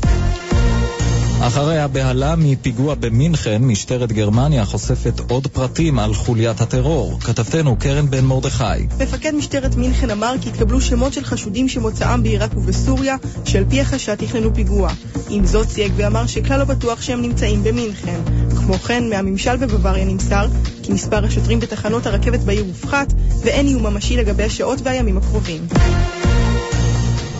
אחרי 1.42 1.80
הבהלה 1.80 2.36
מפיגוע 2.36 2.96
במינכן, 2.96 3.62
משטרת 3.62 4.12
גרמניה 4.12 4.66
חושפת 4.66 5.22
עוד 5.30 5.48
פרטים 5.48 6.00
על 6.00 6.14
חוליית 6.14 6.62
הטרור. 6.62 7.20
כתבתנו 7.20 7.76
קרן 7.80 8.10
בן 8.10 8.26
מרדכי. 8.26 8.64
מפקד 9.00 9.32
משטרת 9.36 9.76
מינכן 9.76 10.10
אמר 10.10 10.34
כי 10.42 10.50
התקבלו 10.50 10.82
שמות 10.82 11.14
של 11.14 11.24
חשודים 11.24 11.68
שמוצאם 11.68 12.24
בעיראק 12.24 12.58
ובסוריה, 12.58 13.16
שעל 13.46 13.64
פי 13.70 13.82
החשד 13.82 14.16
תכננו 14.16 14.56
פיגוע. 14.56 14.92
עם 15.30 15.46
זאת 15.46 15.70
סייג 15.70 15.92
ואמר 15.96 16.28
שכלל 16.28 16.60
לא 16.60 16.66
בטוח 16.66 17.02
שהם 17.02 17.22
נמצאים 17.22 17.64
במינכן. 17.64 18.20
כמו 18.58 18.74
כן, 18.74 19.10
מהממשל 19.10 19.56
בבוואריה 19.58 20.06
נמסר 20.06 20.48
כי 20.84 20.94
מספר 20.94 21.26
השוטרים 21.26 21.60
בתחנות 21.60 22.06
הרכבת 22.06 22.40
בעיר 22.40 22.66
הופחת, 22.68 23.14
ואין 23.44 23.68
איום 23.68 23.84
ממשי 23.84 24.18
לגבי 24.18 24.44
השעות 24.44 24.80
והימים 24.84 25.18
הקרובים. 25.18 25.68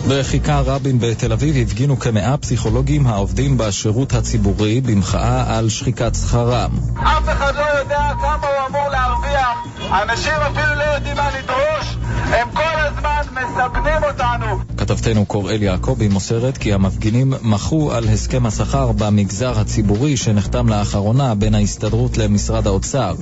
בכיכר 0.08 0.62
רבין 0.66 0.98
בתל 1.00 1.32
אביב 1.32 1.56
הפגינו 1.56 1.98
כמאה 1.98 2.36
פסיכולוגים 2.36 3.06
העובדים 3.06 3.58
בשירות 3.58 4.14
הציבורי 4.14 4.80
במחאה 4.80 5.58
על 5.58 5.68
שחיקת 5.68 6.14
שכרם. 6.14 6.70
אף 6.96 7.28
אחד 7.28 7.54
לא 7.54 7.78
יודע 7.80 8.12
כמה 8.20 8.46
הוא 8.46 8.68
אמור 8.68 8.88
להרוויח, 8.88 9.66
אנשים 10.02 10.32
אפילו 10.32 10.74
לא 10.74 10.84
יודעים 10.84 11.16
מה 11.16 11.30
לדרוש, 11.38 11.96
הם 12.32 12.48
כל 12.54 12.78
הזמן 12.78 13.22
מסבנים 13.30 14.02
אותנו. 14.08 14.46
כתבתנו 14.76 15.26
קוראל 15.26 15.62
יעקבי 15.62 16.08
מוסרת 16.08 16.58
כי 16.58 16.72
המפגינים 16.72 17.32
מחו 17.42 17.92
על 17.92 18.08
הסכם 18.08 18.46
השכר 18.46 18.92
במגזר 18.92 19.60
הציבורי 19.60 20.16
שנחתם 20.16 20.68
לאחרונה 20.68 21.34
בין 21.34 21.54
ההסתדרות 21.54 22.18
למשרד 22.18 22.66
האוצר. 22.66 23.14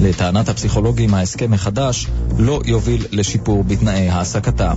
לטענת 0.00 0.48
הפסיכולוגים 0.48 1.14
ההסכם 1.14 1.52
החדש 1.52 2.06
לא 2.38 2.60
יוביל 2.64 3.06
לשיפור 3.10 3.64
בתנאי 3.64 4.08
העסקתם. 4.08 4.74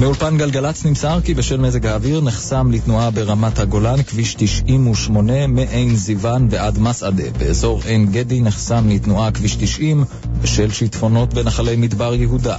מאולפן 0.00 0.36
גלגלצ 0.38 0.84
נמסר 0.84 1.20
כי 1.24 1.34
בשל 1.34 1.60
מזג 1.60 1.86
האוויר 1.86 2.20
נחסם 2.20 2.70
לתנועה 2.70 3.10
ברמת 3.10 3.58
הגולן 3.58 4.02
כביש 4.02 4.34
98 4.38 5.46
מעין 5.46 5.96
זיוון 5.96 6.48
ועד 6.50 6.78
מסעדה. 6.78 7.30
באזור 7.38 7.80
עין 7.84 8.06
גדי 8.12 8.40
נחסם 8.40 8.88
לתנועה 8.88 9.32
כביש 9.32 9.56
90 9.56 10.04
בשל 10.42 10.70
שיטפונות 10.70 11.34
בנחלי 11.34 11.76
מדבר 11.76 12.14
יהודה. 12.14 12.56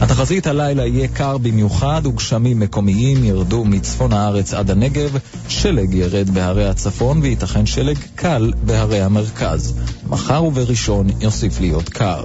התחזית 0.00 0.46
הלילה 0.46 0.86
יהיה 0.86 1.08
קר 1.08 1.38
במיוחד 1.38 2.02
וגשמים 2.04 2.60
מקומיים 2.60 3.24
ירדו 3.24 3.64
מצפון 3.64 4.12
הארץ 4.12 4.54
עד 4.54 4.70
הנגב, 4.70 5.18
שלג 5.48 5.94
ירד 5.94 6.30
בהרי 6.30 6.68
הצפון 6.68 7.20
וייתכן 7.22 7.66
שלג 7.66 7.98
קל 8.14 8.52
בהרי 8.62 9.00
המרכז. 9.00 9.74
מחר 10.08 10.44
ובראשון 10.44 11.06
יוסיף 11.20 11.60
להיות 11.60 11.88
קר. 11.88 12.24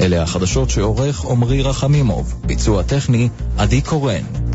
אלה 0.00 0.22
החדשות 0.22 0.70
שעורך 0.70 1.24
עמרי 1.24 1.62
רחמימוב, 1.62 2.34
ביצוע 2.46 2.82
טכני 2.82 3.28
עדי 3.58 3.80
קורן. 3.80 4.45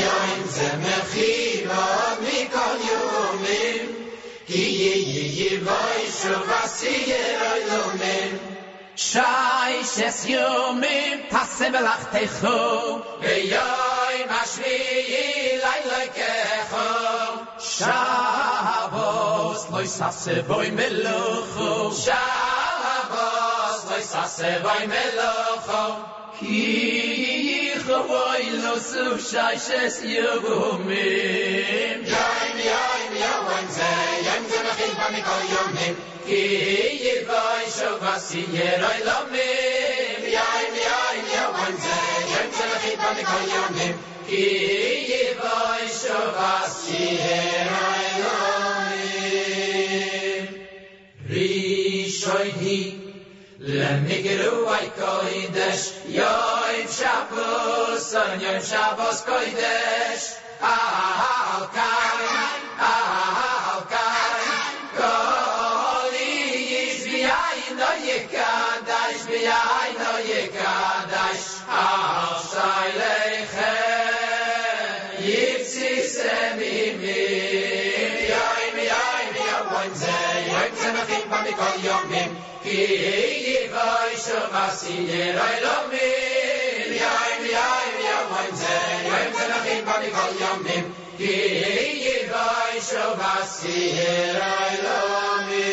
יוין 0.00 0.42
זה 0.46 0.70
מחיבה 0.76 2.14
מכל 2.20 2.76
יומים 2.88 3.86
כי 4.46 4.58
יהיה 4.58 5.52
יבוי 5.52 6.10
שובס 6.22 6.82
יהיה 6.82 7.54
אלומים. 7.54 8.38
שייש 8.96 9.98
אס 10.08 10.24
יומים 10.28 11.20
תעשה 11.28 11.68
מלאכתךו 11.70 12.98
ויוין 13.20 14.28
השביעי 14.30 15.58
לילה 15.58 16.04
כחו 16.14 16.76
שבוס 17.58 17.90
לא 19.72 19.82
יססה 19.82 20.42
בוי 20.46 20.70
מלוכו 20.70 21.92
שבוס 21.92 22.10
לא 23.90 23.96
יססה 23.98 24.58
בוי 24.62 24.86
מלוכו 24.86 25.94
כי 26.38 27.39
خوای 27.98 28.50
لو 28.50 28.78
سو 28.78 29.18
شاشس 29.18 30.02
یبومی 30.04 31.10
جایم 32.10 32.58
یایم 32.70 33.12
یوان 33.24 33.66
زی 33.76 33.90
یم 34.26 34.42
زم 34.50 34.66
خیل 34.76 34.94
بامی 35.00 35.22
کل 35.28 35.44
یومیم 35.52 35.96
کی 36.26 36.42
یر 37.04 37.24
بای 37.28 37.66
شو 37.76 37.98
باسی 37.98 38.40
یر 38.40 38.84
آی 38.84 39.02
لامیم 39.06 40.22
یایم 40.36 40.74
یایم 40.86 41.26
یوان 41.36 41.74
زی 41.82 41.98
یم 42.32 42.50
زم 42.58 42.72
خیل 42.82 42.96
بامی 42.96 43.22
کل 43.30 43.46
یومیم 43.54 43.94
کی 44.28 44.46
یر 45.12 45.34
بای 45.34 45.88
شو 46.00 46.32
باسی 46.36 47.20
למיגרוי 53.62 54.90
קוידש, 54.98 55.92
יוין 56.06 56.86
שבוס, 56.88 58.14
און 58.14 58.40
יוין 58.40 58.60
שבוס 58.62 59.24
קוידש, 59.24 60.32
אהל 60.62 61.66
קיין, 61.72 62.62
אהל 62.80 63.80
קיין, 63.88 64.78
כל 64.96 66.08
איש 66.12 67.02
ביין 67.02 67.78
לא 67.78 67.92
יקדש, 68.04 69.22
ביין 69.28 69.94
לא 69.98 70.18
יקדש, 70.20 71.40
אהל 71.68 72.36
שי 72.50 72.98
לכם, 72.98 73.60
יבצי 75.18 76.08
סמימים, 76.08 77.00
יוין, 77.00 78.76
יוין, 78.76 79.34
יוין, 79.36 79.36
יוין, 79.36 79.94
יוין, 80.40 80.72
יוין, 80.72 80.76
יוין, 80.80 81.10
יוין, 81.40 81.40
יוין, 81.40 81.84
יוין, 81.84 82.10
יוין, 82.10 82.49
ki 82.70 82.82
hei 83.04 83.30
ye 83.44 83.60
vay 83.74 84.10
sho 84.24 84.40
masin 84.52 85.06
ye 85.10 85.22
ray 85.36 85.56
lo 85.62 85.76
me 85.92 86.08
mi 86.90 86.98
yai 87.02 87.32
yai 87.54 87.88
ay 88.10 88.20
mein 88.32 88.52
ze 88.60 88.76
mein 89.06 89.32
ze 89.38 89.46
na 89.52 89.58
khin 89.64 89.80
ba 89.88 89.96
di 90.02 90.10
khol 90.16 90.36
yam 90.42 90.62
me 90.66 90.76
ki 91.22 91.32
hei 91.62 91.88
ye 92.04 92.14
vay 92.34 92.76
sho 92.90 93.06
masin 93.22 93.96
ye 93.96 94.12
ray 94.36 94.76
lo 94.84 95.00
me 95.48 95.64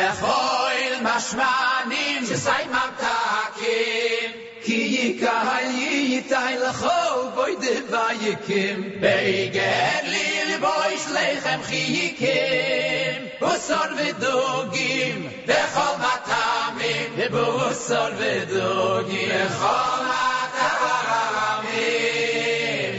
e 0.00 0.04
khoil 0.22 0.98
mashmanim 1.06 2.26
ze 2.32 2.40
sai 2.46 2.64
matakim 2.74 4.34
ki 4.66 4.80
ye 4.96 5.06
kahal 5.22 5.70
ye 5.84 6.20
tay 6.34 6.58
la 6.64 6.72
khol 6.80 7.22
boy 7.38 7.54
de 7.66 7.76
vay 7.94 8.34
kim 8.50 8.82
beger 9.06 10.12
li 10.12 10.26
boy 10.66 10.92
shlekhem 11.06 11.66
khiyikim 11.70 13.25
Busor 13.40 13.90
vedogim 13.98 15.18
Bechol 15.48 15.94
matamim 16.02 17.10
Busor 17.34 18.12
vedogim 18.20 19.28
Bechol 19.28 20.00
matamim 20.08 21.66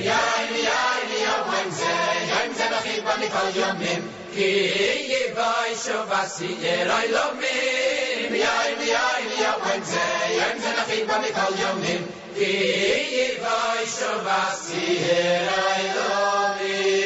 Yoim, 0.10 0.54
yoim, 0.70 1.10
yoim 1.26 1.70
ze 1.80 1.96
Yoim 2.32 2.52
ze 2.58 2.66
mechiv 2.74 3.02
b'mikol 3.08 3.50
yomim 3.60 4.04
Ki 4.36 4.52
yivoy 5.12 5.72
shovasi 5.84 6.50
yeroy 6.66 7.08
lomim 7.16 8.32
Yoim, 8.44 8.80
yoim, 8.94 9.30
yoim 9.42 9.84
ze 9.92 10.06
Yoim 10.38 10.58
ze 10.64 10.72
mechiv 10.78 11.04
b'mikol 11.10 11.54
yomim 11.64 12.04
Ki 12.38 12.54
yivoy 13.18 13.84
shovasi 13.98 14.86
yeroy 15.08 15.84
lomim 15.98 16.98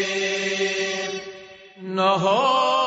Nohoy 1.95 2.80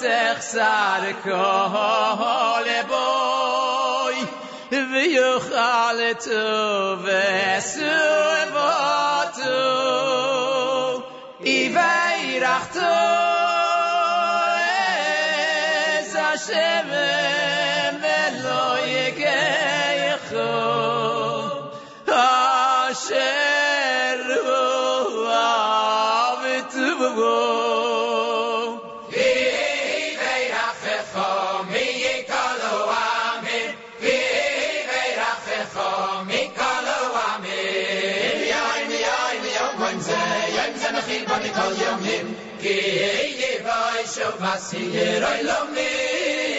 sech 0.00 0.42
sar 0.42 1.04
kol 1.24 2.68
boy 2.90 4.16
vi 4.90 5.04
yochal 5.16 6.00
vesu 7.04 7.96
vatu 8.54 9.60
i 11.56 11.58
veirach 11.76 12.66
tu 12.76 12.94
a 16.28 16.32
shemesh 16.46 17.59
ani 41.40 41.50
kol 41.56 41.74
yom 41.82 42.02
ki 42.60 42.74
ye 43.40 43.50
vay 43.66 44.00
sho 44.14 44.28
vas 44.40 44.72
ye 44.72 45.04
roy 45.22 45.40
mi 45.74 45.88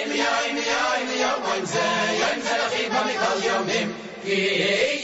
mi 0.10 0.20
ay 0.36 0.48
mi 0.58 0.66
ay 0.86 1.02
mi 1.10 1.16
yom 1.24 1.44
oy 1.52 1.62
ze 1.74 1.88
yom 2.22 2.40
ze 2.46 2.54
lo 2.62 2.68
khim 2.74 2.96
ani 3.02 3.16
kol 3.24 3.40
yom 3.48 3.68
ki 4.24 4.40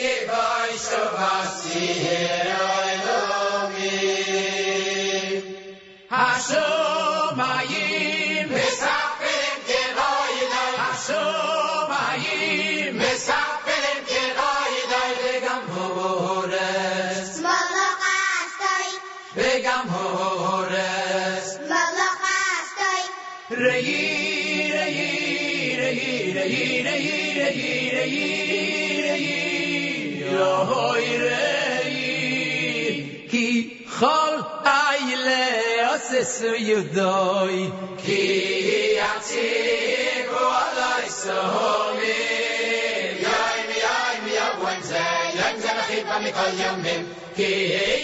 ye 0.01 0.13
vay 0.31 0.71
sho 0.85 1.03
vas 1.17 1.59
ye 1.75 2.21
roy 2.49 2.95
ha 6.15 6.25
sho 6.47 6.65
chol 33.99 34.35
aile 34.71 35.43
oses 35.93 36.33
yudoi 36.69 37.61
ki 38.01 38.23
yatsi 38.97 39.45
ku 40.29 40.41
alai 40.57 41.07
sohomi 41.21 42.17
yoim 43.25 43.71
yoim 43.85 44.27
yoim 44.35 44.35
yoim 44.37 44.81
zeh 44.89 45.23
yoim 45.39 45.57
zeh 45.63 45.73
nachid 45.79 46.05
ba 46.09 46.17
mikol 46.25 46.53
yomim. 46.61 47.01
Ki 47.37 47.49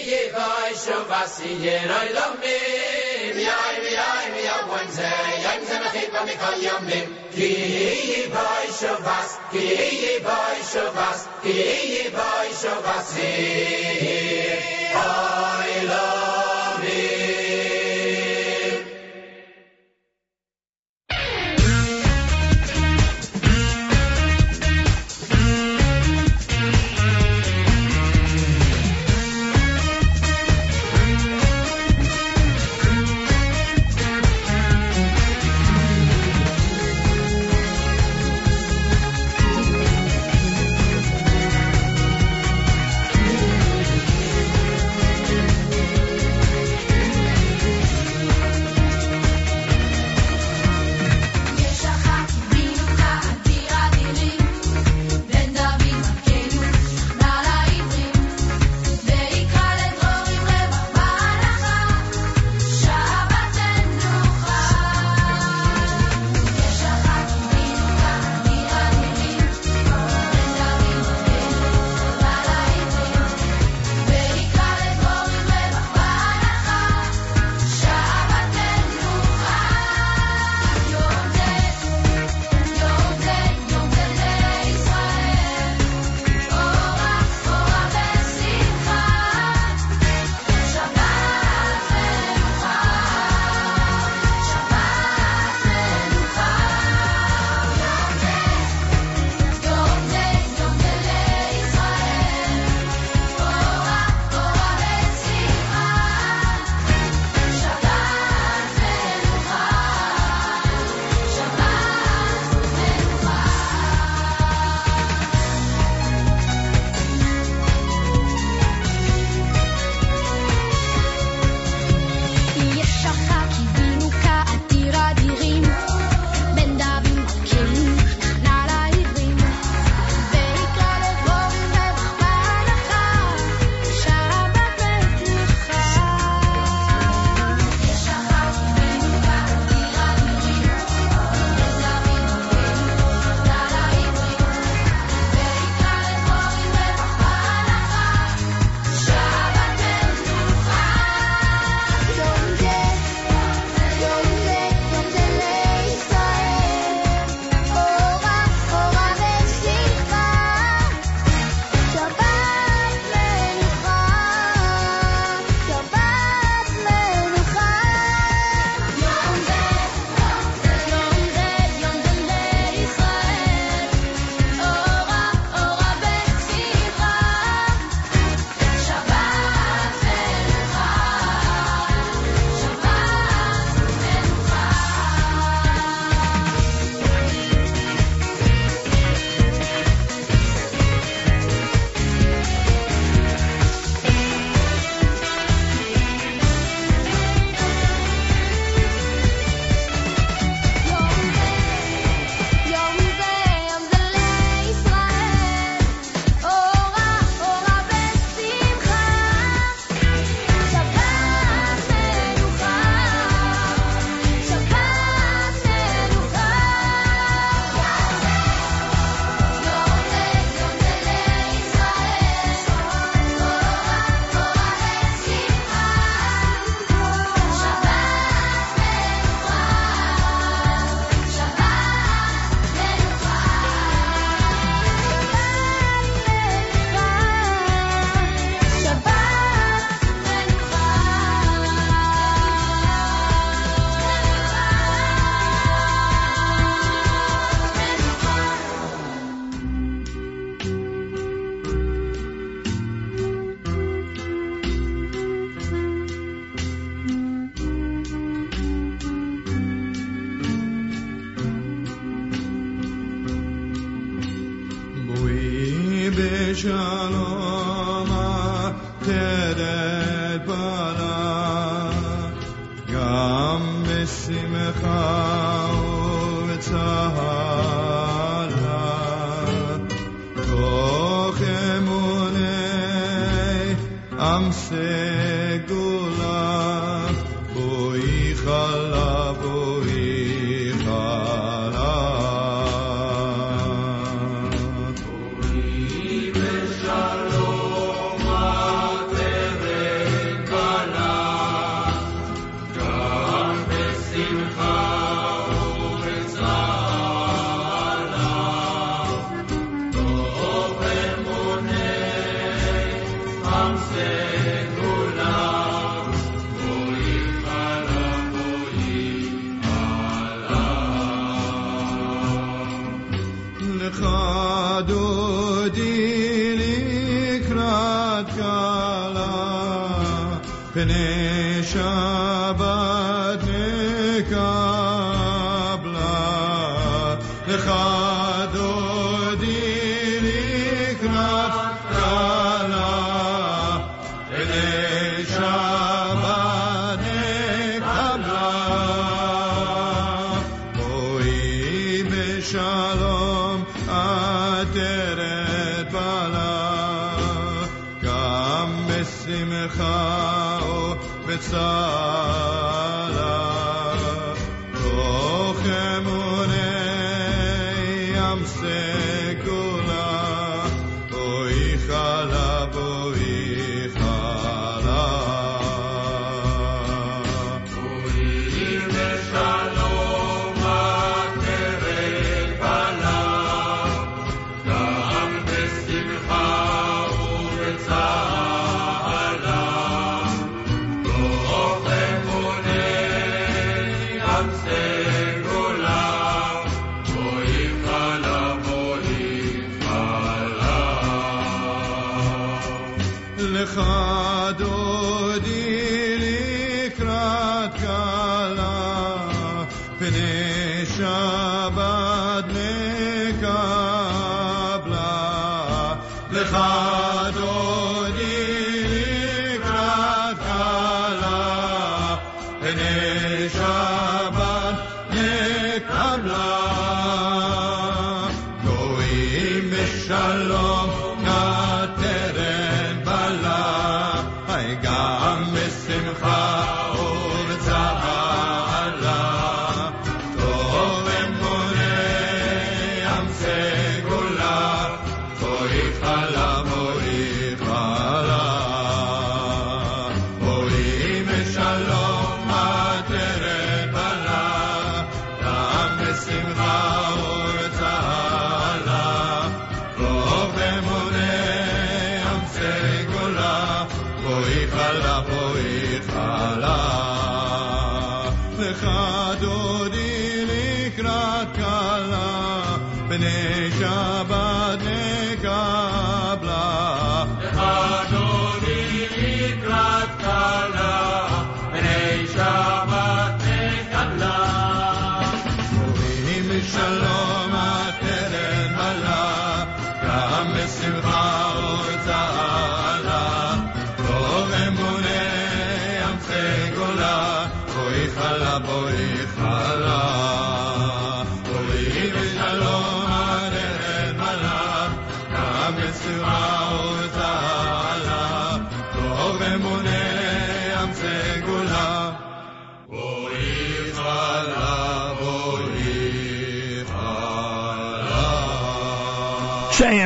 yivoi 0.10 0.72
shuvas 0.86 1.36
yeroi 1.66 2.10
lomim. 2.18 3.36
Yoim 3.48 3.86
yoim 4.00 4.36
yoim 4.50 4.68
yoim 4.72 4.90
zeh 4.98 5.32
yoim 5.46 5.62
zeh 5.70 5.80
nachid 5.86 6.10
ba 6.16 6.22
mikol 6.30 6.58
yomim. 6.68 7.08
Ki 7.36 7.52
yivoi 8.12 8.68
shuvas 8.82 9.30
ki 9.54 9.66
yivoi 10.04 10.60
shuvas 10.74 11.20
ki 11.44 11.58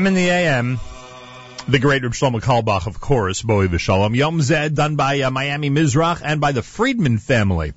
in 0.08 0.14
the 0.14 0.30
a.m. 0.30 0.80
The 1.68 1.80
great 1.80 2.02
Reb 2.02 2.14
Shlomo 2.14 2.42
Carlebach, 2.42 2.88
of 2.88 3.02
course, 3.02 3.42
Bowie 3.42 3.68
Vishalom. 3.68 4.16
Yom 4.16 4.42
Zed, 4.42 4.74
done 4.74 4.96
by 4.96 5.20
uh, 5.20 5.32
Miami 5.32 5.70
Mizrach 5.70 6.22
and 6.24 6.40
by 6.40 6.54
the 6.54 6.62
Friedman 6.62 7.18
family. 7.18 7.74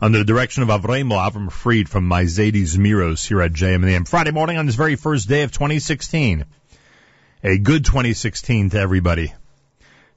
Under 0.00 0.18
the 0.18 0.24
direction 0.24 0.62
of 0.62 0.68
Avraham 0.68 1.10
Avram 1.10 1.50
Fried 1.50 1.88
from 1.88 2.06
My 2.06 2.24
Zadie's 2.24 2.76
Miros 2.76 3.26
here 3.26 3.42
at 3.42 3.52
JM 3.52 3.74
and 3.76 3.84
the 3.84 3.94
AM. 3.94 4.04
Friday 4.04 4.30
morning 4.30 4.56
on 4.56 4.66
this 4.66 4.76
very 4.76 4.94
first 4.94 5.28
day 5.28 5.42
of 5.42 5.50
2016. 5.50 6.44
A 7.42 7.58
good 7.58 7.84
2016 7.84 8.70
to 8.70 8.78
everybody. 8.78 9.34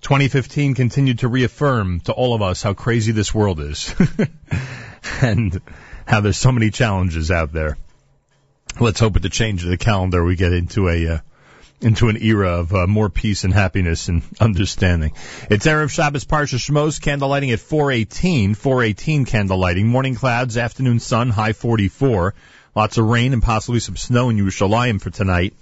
2015 0.02 0.76
continued 0.76 1.20
to 1.20 1.28
reaffirm 1.28 2.02
to 2.02 2.12
all 2.12 2.36
of 2.36 2.44
us 2.44 2.62
how 2.62 2.76
crazy 2.76 3.12
this 3.12 3.34
world 3.34 3.60
is. 3.60 3.95
and 5.22 5.60
how 6.06 6.22
there's 6.22 6.38
so 6.38 6.52
many 6.52 6.70
challenges 6.70 7.32
out 7.32 7.52
there. 7.52 7.78
Let's 8.80 8.99
hope 8.99 9.14
with 9.14 9.24
the 9.24 9.30
change 9.30 9.64
of 9.64 9.70
the 9.70 9.78
calendar 9.78 10.24
we 10.24 10.36
get 10.36 10.54
into 10.54 10.88
a 10.88 11.08
uh, 11.08 11.20
into 11.82 12.10
an 12.10 12.18
era 12.22 12.60
of 12.60 12.74
uh, 12.76 12.86
more 12.86 13.10
peace 13.10 13.44
and 13.44 13.52
happiness 13.52 14.08
and 14.08 14.22
understanding. 14.40 15.14
It's 15.49 15.66
Erev 15.66 15.90
Shabbos 15.90 16.26
Parsha 16.26 16.60
Shmos, 16.60 16.99
candlelighting 16.99 17.52
at 17.54 17.60
418, 17.60 18.54
418 18.54 19.26
candlelighting, 19.26 19.86
morning 19.86 20.14
clouds, 20.14 20.58
afternoon 20.58 20.99
sun, 20.99 21.32
high 21.32 21.54
44, 21.54 22.36
lots 22.76 22.99
of 22.99 23.06
rain 23.06 23.34
and 23.34 23.41
possibly 23.41 23.80
some 23.80 23.98
snow 23.98 24.30
in 24.30 24.38
Yerushalayim 24.38 25.02
for 25.02 25.10
tonight. 25.10 25.56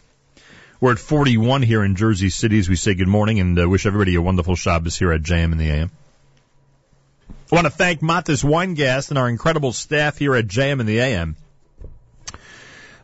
We're 0.81 0.91
at 0.91 0.99
41 0.99 1.61
here 1.61 1.85
in 1.85 1.95
Jersey 1.95 2.29
City 2.29 2.59
as 2.59 2.67
we 2.67 2.75
say 2.75 2.95
good 2.95 3.07
morning 3.07 3.39
and 3.39 3.57
uh, 3.57 3.69
wish 3.69 3.85
everybody 3.85 4.15
a 4.15 4.21
wonderful 4.21 4.55
Shabbos 4.55 4.97
here 4.97 5.13
at 5.13 5.21
JM 5.21 5.53
in 5.53 5.57
the 5.57 5.69
AM. 5.69 5.91
I 7.49 7.55
want 7.55 7.65
to 7.65 7.71
thank 7.71 8.01
Matis 8.01 8.43
Weingast 8.43 9.09
and 9.09 9.17
our 9.17 9.29
incredible 9.29 9.71
staff 9.71 10.17
here 10.17 10.35
at 10.35 10.47
JM 10.47 10.81
in 10.81 10.85
the 10.85 10.99
AM. 10.99 11.37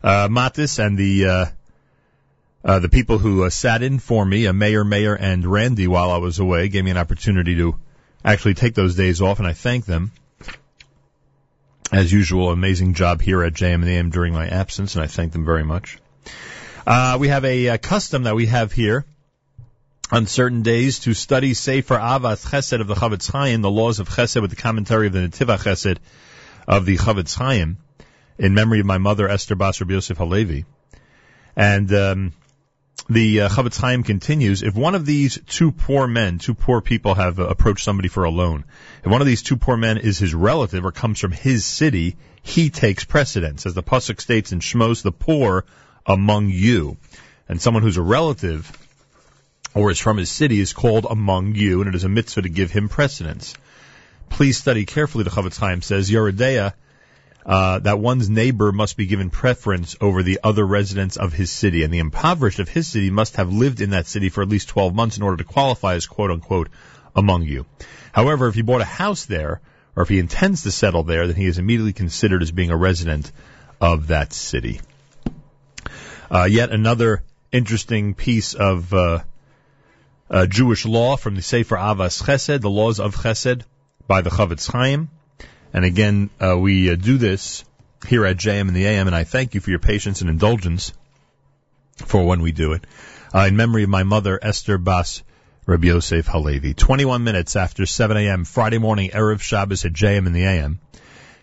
Uh, 0.02 0.28
Matis 0.28 0.84
and 0.84 0.98
the 0.98 1.26
uh, 1.26 1.46
uh, 2.64 2.78
the 2.78 2.88
people 2.88 3.18
who 3.18 3.44
uh, 3.44 3.50
sat 3.50 3.82
in 3.82 3.98
for 3.98 4.24
me, 4.24 4.46
uh, 4.46 4.52
Mayor, 4.52 4.84
Mayor, 4.84 5.14
and 5.14 5.44
Randy 5.44 5.86
while 5.86 6.10
I 6.10 6.18
was 6.18 6.38
away, 6.38 6.68
gave 6.68 6.84
me 6.84 6.90
an 6.90 6.96
opportunity 6.96 7.56
to 7.56 7.76
actually 8.24 8.54
take 8.54 8.74
those 8.74 8.94
days 8.94 9.20
off, 9.20 9.38
and 9.38 9.46
I 9.46 9.52
thank 9.52 9.84
them. 9.84 10.12
As 11.92 12.10
usual, 12.10 12.50
amazing 12.50 12.94
job 12.94 13.20
here 13.20 13.42
at 13.42 13.52
JM 13.52 13.74
and 13.74 13.88
AM 13.88 14.10
during 14.10 14.32
my 14.32 14.48
absence, 14.48 14.94
and 14.94 15.04
I 15.04 15.08
thank 15.08 15.32
them 15.32 15.44
very 15.44 15.64
much. 15.64 15.98
Uh, 16.86 17.16
we 17.20 17.28
have 17.28 17.44
a, 17.44 17.68
uh 17.68 17.78
custom 17.78 18.24
that 18.24 18.34
we 18.34 18.46
have 18.46 18.72
here 18.72 19.04
on 20.10 20.26
certain 20.26 20.62
days 20.62 21.00
to 21.00 21.14
study 21.14 21.54
Sefer 21.54 21.96
Ahavas 21.96 22.46
Chesed 22.46 22.80
of 22.80 22.86
the 22.86 22.94
Chofetz 22.94 23.30
Chaim, 23.30 23.60
the 23.60 23.70
laws 23.70 23.98
of 23.98 24.08
Chesed 24.08 24.40
with 24.40 24.50
the 24.50 24.56
commentary 24.56 25.06
of 25.06 25.12
the 25.12 25.20
Netiva 25.20 25.58
Chesed 25.58 25.98
of 26.66 26.86
the 26.86 26.96
Chofetz 26.96 27.34
Chaim, 27.36 27.76
in 28.42 28.54
memory 28.54 28.80
of 28.80 28.86
my 28.86 28.98
mother 28.98 29.28
Esther 29.28 29.54
Bas 29.54 29.80
Rabbi 29.80 29.92
Yosef 29.94 30.18
Halevi. 30.18 30.64
And 31.54 31.92
um, 31.94 32.32
the 33.08 33.42
uh, 33.42 33.48
Chofetz 33.48 33.80
Chaim 33.80 34.02
continues, 34.02 34.64
if 34.64 34.74
one 34.74 34.96
of 34.96 35.06
these 35.06 35.38
two 35.46 35.70
poor 35.70 36.08
men, 36.08 36.38
two 36.38 36.54
poor 36.54 36.80
people 36.80 37.14
have 37.14 37.38
uh, 37.38 37.46
approached 37.46 37.84
somebody 37.84 38.08
for 38.08 38.24
a 38.24 38.30
loan, 38.30 38.64
if 39.04 39.10
one 39.10 39.20
of 39.20 39.28
these 39.28 39.42
two 39.42 39.56
poor 39.56 39.76
men 39.76 39.96
is 39.96 40.18
his 40.18 40.34
relative 40.34 40.84
or 40.84 40.90
comes 40.90 41.20
from 41.20 41.30
his 41.30 41.64
city, 41.64 42.16
he 42.42 42.68
takes 42.68 43.04
precedence. 43.04 43.64
As 43.64 43.74
the 43.74 43.82
Pasuk 43.82 44.20
states 44.20 44.50
in 44.50 44.58
Shmos, 44.58 45.02
the 45.02 45.12
poor 45.12 45.64
among 46.04 46.48
you. 46.48 46.96
And 47.48 47.62
someone 47.62 47.84
who's 47.84 47.96
a 47.96 48.02
relative 48.02 48.76
or 49.72 49.92
is 49.92 50.00
from 50.00 50.16
his 50.16 50.32
city 50.32 50.58
is 50.58 50.72
called 50.72 51.06
among 51.08 51.54
you, 51.54 51.80
and 51.80 51.88
it 51.88 51.94
is 51.94 52.02
a 52.02 52.08
mitzvah 52.08 52.42
to 52.42 52.48
give 52.48 52.72
him 52.72 52.88
precedence. 52.88 53.54
Please 54.30 54.58
study 54.58 54.84
carefully, 54.84 55.22
the 55.22 55.30
Chofetz 55.30 55.60
Chaim 55.60 55.80
says, 55.80 56.10
Yeridea, 56.10 56.72
uh, 57.44 57.80
that 57.80 57.98
one's 57.98 58.30
neighbor 58.30 58.70
must 58.70 58.96
be 58.96 59.06
given 59.06 59.30
preference 59.30 59.96
over 60.00 60.22
the 60.22 60.40
other 60.44 60.64
residents 60.64 61.16
of 61.16 61.32
his 61.32 61.50
city, 61.50 61.82
and 61.82 61.92
the 61.92 61.98
impoverished 61.98 62.60
of 62.60 62.68
his 62.68 62.86
city 62.86 63.10
must 63.10 63.36
have 63.36 63.52
lived 63.52 63.80
in 63.80 63.90
that 63.90 64.06
city 64.06 64.28
for 64.28 64.42
at 64.42 64.48
least 64.48 64.68
12 64.68 64.94
months 64.94 65.16
in 65.16 65.22
order 65.22 65.38
to 65.38 65.44
qualify 65.44 65.94
as 65.94 66.06
quote 66.06 66.30
unquote 66.30 66.68
among 67.16 67.42
you. 67.42 67.66
However, 68.12 68.48
if 68.48 68.54
he 68.54 68.62
bought 68.62 68.80
a 68.80 68.84
house 68.84 69.24
there, 69.24 69.60
or 69.96 70.04
if 70.04 70.08
he 70.08 70.18
intends 70.18 70.62
to 70.62 70.70
settle 70.70 71.02
there, 71.02 71.26
then 71.26 71.36
he 71.36 71.46
is 71.46 71.58
immediately 71.58 71.92
considered 71.92 72.42
as 72.42 72.50
being 72.50 72.70
a 72.70 72.76
resident 72.76 73.30
of 73.80 74.08
that 74.08 74.32
city. 74.32 74.80
Uh, 76.30 76.44
yet 76.44 76.70
another 76.70 77.22
interesting 77.50 78.14
piece 78.14 78.54
of 78.54 78.94
uh, 78.94 79.18
uh, 80.30 80.46
Jewish 80.46 80.86
law 80.86 81.16
from 81.16 81.34
the 81.34 81.42
Sefer 81.42 81.76
Ahavas 81.76 82.22
Chesed, 82.22 82.60
the 82.60 82.70
laws 82.70 83.00
of 83.00 83.14
Chesed 83.14 83.62
by 84.06 84.22
the 84.22 84.30
Chofetz 84.30 84.70
Chaim. 84.70 85.10
And 85.72 85.84
again, 85.84 86.30
uh, 86.40 86.58
we 86.58 86.90
uh, 86.90 86.96
do 86.96 87.18
this 87.18 87.64
here 88.06 88.26
at 88.26 88.36
JM 88.36 88.68
and 88.68 88.76
the 88.76 88.86
AM, 88.86 89.06
and 89.06 89.16
I 89.16 89.24
thank 89.24 89.54
you 89.54 89.60
for 89.60 89.70
your 89.70 89.78
patience 89.78 90.20
and 90.20 90.28
indulgence 90.28 90.92
for 91.96 92.24
when 92.24 92.42
we 92.42 92.52
do 92.52 92.72
it. 92.72 92.84
Uh, 93.34 93.46
in 93.48 93.56
memory 93.56 93.84
of 93.84 93.88
my 93.88 94.02
mother, 94.02 94.38
Esther 94.42 94.76
Bas 94.78 95.22
Rabbi 95.64 95.86
Yosef 95.86 96.26
Halevi. 96.26 96.74
21 96.74 97.24
minutes 97.24 97.56
after 97.56 97.86
7 97.86 98.16
a.m. 98.16 98.44
Friday 98.44 98.78
morning, 98.78 99.10
Erev 99.10 99.40
Shabbos 99.40 99.84
at 99.84 99.92
JM 99.92 100.26
and 100.26 100.34
the 100.34 100.44
AM. 100.44 100.80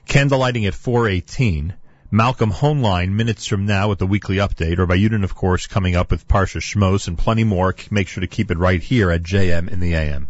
Candlelighting 0.08 0.68
at 0.68 0.74
418. 0.74 1.74
Malcolm 2.12 2.52
Hoenlein 2.52 3.12
minutes 3.12 3.46
from 3.46 3.68
now 3.68 3.88
with 3.88 4.00
the 4.00 4.08
weekly 4.08 4.38
update, 4.38 4.80
Rabbi 4.80 4.96
Yudin, 4.96 5.24
of 5.24 5.36
course, 5.36 5.68
coming 5.68 5.96
up 5.96 6.10
with 6.10 6.28
Parsha 6.28 6.60
Shmos 6.60 7.08
and 7.08 7.18
plenty 7.18 7.44
more. 7.44 7.76
Make 7.92 8.08
sure 8.08 8.22
to 8.22 8.28
keep 8.28 8.50
it 8.50 8.58
right 8.58 8.82
here 8.82 9.12
at 9.12 9.22
JM 9.22 9.70
in 9.70 9.80
the 9.80 9.94
AM. 9.94 10.28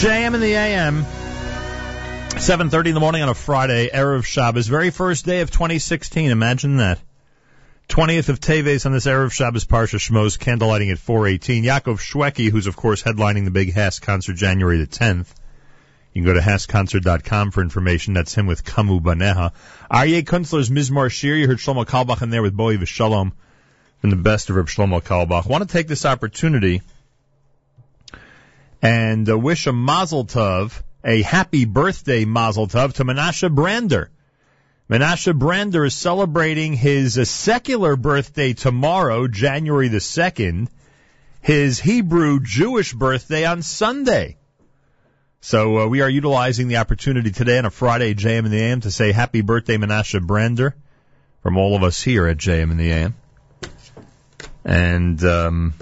JM 0.00 0.34
in 0.34 0.40
the 0.40 0.54
AM. 0.54 1.02
7.30 1.04 2.86
in 2.86 2.94
the 2.94 3.00
morning 3.00 3.20
on 3.20 3.28
a 3.28 3.34
Friday, 3.34 3.90
Erev 3.92 4.24
Shabbos, 4.24 4.66
very 4.66 4.88
first 4.88 5.26
day 5.26 5.42
of 5.42 5.50
2016. 5.50 6.30
Imagine 6.30 6.78
that. 6.78 6.98
20th 7.90 8.30
of 8.30 8.40
Teves 8.40 8.86
on 8.86 8.92
this 8.92 9.04
Erev 9.04 9.30
Shabbos 9.30 9.66
Parsha 9.66 9.98
Shmos, 9.98 10.38
candlelighting 10.38 10.90
at 10.90 10.98
418. 10.98 11.64
Yaakov 11.64 11.98
Shweki, 11.98 12.50
who's 12.50 12.66
of 12.66 12.76
course 12.76 13.02
headlining 13.02 13.44
the 13.44 13.50
big 13.50 13.74
HASC 13.74 14.00
concert 14.00 14.36
January 14.36 14.78
the 14.78 14.86
10th. 14.86 15.26
You 16.14 16.22
can 16.22 16.32
go 16.32 16.32
to 16.32 16.40
HassConcert.com 16.40 17.50
for 17.50 17.60
information. 17.60 18.14
That's 18.14 18.34
him 18.34 18.46
with 18.46 18.64
Kamu 18.64 19.02
Baneha. 19.02 19.52
Aryeh 19.90 20.24
Kunstler's 20.24 20.70
Mizmor 20.70 21.10
Shir. 21.10 21.34
You 21.34 21.46
heard 21.46 21.58
Shlomo 21.58 21.84
Carlebach 21.84 22.22
in 22.22 22.30
there 22.30 22.40
with 22.40 22.56
Boi 22.56 22.78
V'Shalom 22.78 23.32
from 24.00 24.08
the 24.08 24.16
best 24.16 24.48
of 24.48 24.56
Reb 24.56 24.68
Shlomo 24.68 25.02
Carlebach. 25.02 25.46
want 25.46 25.68
to 25.68 25.70
take 25.70 25.88
this 25.88 26.06
opportunity 26.06 26.80
and 28.82 29.28
uh, 29.28 29.38
wish 29.38 29.66
a 29.66 29.72
Mazel 29.72 30.24
Tov, 30.24 30.82
a 31.04 31.22
happy 31.22 31.64
birthday 31.64 32.24
Mazel 32.24 32.66
Tov 32.66 32.94
to 32.94 33.04
Menashe 33.04 33.52
Brander. 33.52 34.10
Menashe 34.88 35.36
Brander 35.38 35.84
is 35.84 35.94
celebrating 35.94 36.72
his 36.72 37.18
uh, 37.18 37.24
secular 37.24 37.96
birthday 37.96 38.54
tomorrow, 38.54 39.28
January 39.28 39.88
the 39.88 39.98
2nd, 39.98 40.68
his 41.40 41.78
Hebrew 41.78 42.40
Jewish 42.40 42.92
birthday 42.92 43.44
on 43.44 43.62
Sunday. 43.62 44.36
So 45.42 45.78
uh, 45.78 45.86
we 45.86 46.02
are 46.02 46.10
utilizing 46.10 46.68
the 46.68 46.78
opportunity 46.78 47.30
today 47.30 47.58
on 47.58 47.64
a 47.64 47.70
Friday, 47.70 48.14
JM 48.14 48.44
in 48.44 48.50
the 48.50 48.60
AM, 48.60 48.80
to 48.82 48.90
say 48.90 49.12
happy 49.12 49.40
birthday, 49.40 49.78
Menashe 49.78 50.20
Brander, 50.20 50.74
from 51.42 51.56
all 51.56 51.76
of 51.76 51.82
us 51.82 52.02
here 52.02 52.26
at 52.26 52.36
JM 52.36 52.70
in 52.70 52.76
the 52.76 52.90
AM. 52.90 53.14
And 54.64 55.24
um, 55.24 55.74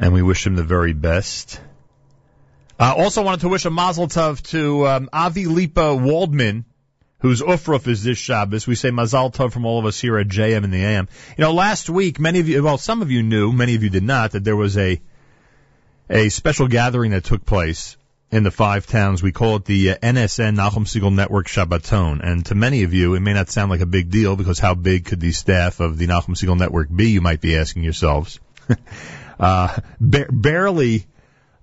and 0.00 0.14
we 0.14 0.22
wish 0.22 0.46
him 0.46 0.56
the 0.56 0.64
very 0.64 0.94
best. 0.94 1.60
Uh, 2.80 2.94
also 2.96 3.22
wanted 3.22 3.40
to 3.40 3.48
wish 3.50 3.66
a 3.66 3.70
mazel 3.70 4.08
tov 4.08 4.42
to 4.42 4.88
um, 4.88 5.10
Avi 5.12 5.44
Lipa 5.44 5.94
Waldman, 5.94 6.64
whose 7.18 7.42
ufruf 7.42 7.86
is 7.86 8.02
this 8.02 8.16
Shabbos. 8.16 8.66
We 8.66 8.74
say 8.74 8.90
mazel 8.90 9.30
tov 9.30 9.52
from 9.52 9.66
all 9.66 9.78
of 9.78 9.84
us 9.84 10.00
here 10.00 10.18
at 10.18 10.26
JM 10.26 10.64
and 10.64 10.72
the 10.72 10.82
AM. 10.82 11.06
You 11.36 11.44
know, 11.44 11.52
last 11.52 11.90
week, 11.90 12.18
many 12.18 12.40
of 12.40 12.48
you, 12.48 12.62
well, 12.62 12.78
some 12.78 13.02
of 13.02 13.10
you 13.10 13.22
knew, 13.22 13.52
many 13.52 13.74
of 13.74 13.82
you 13.82 13.90
did 13.90 14.02
not, 14.02 14.32
that 14.32 14.42
there 14.42 14.56
was 14.56 14.78
a 14.78 15.00
a 16.08 16.30
special 16.30 16.66
gathering 16.66 17.10
that 17.10 17.24
took 17.24 17.44
place 17.44 17.98
in 18.30 18.42
the 18.42 18.50
five 18.50 18.86
towns. 18.86 19.22
We 19.22 19.32
call 19.32 19.56
it 19.56 19.66
the 19.66 19.90
uh, 19.90 19.96
NSN 19.96 20.56
Nachum 20.56 20.86
Segal 20.86 21.14
Network 21.14 21.46
Shabbaton. 21.46 22.26
And 22.26 22.46
to 22.46 22.54
many 22.54 22.84
of 22.84 22.94
you, 22.94 23.14
it 23.14 23.20
may 23.20 23.34
not 23.34 23.50
sound 23.50 23.70
like 23.70 23.80
a 23.80 23.86
big 23.86 24.10
deal 24.10 24.34
because 24.34 24.58
how 24.58 24.74
big 24.74 25.04
could 25.04 25.20
the 25.20 25.32
staff 25.32 25.78
of 25.78 25.98
the 25.98 26.06
Nachum 26.06 26.34
Segal 26.34 26.58
Network 26.58 26.88
be? 26.94 27.10
You 27.10 27.20
might 27.20 27.42
be 27.42 27.56
asking 27.58 27.84
yourselves. 27.84 28.40
uh, 29.40 29.80
ba- 30.00 30.28
barely, 30.30 31.06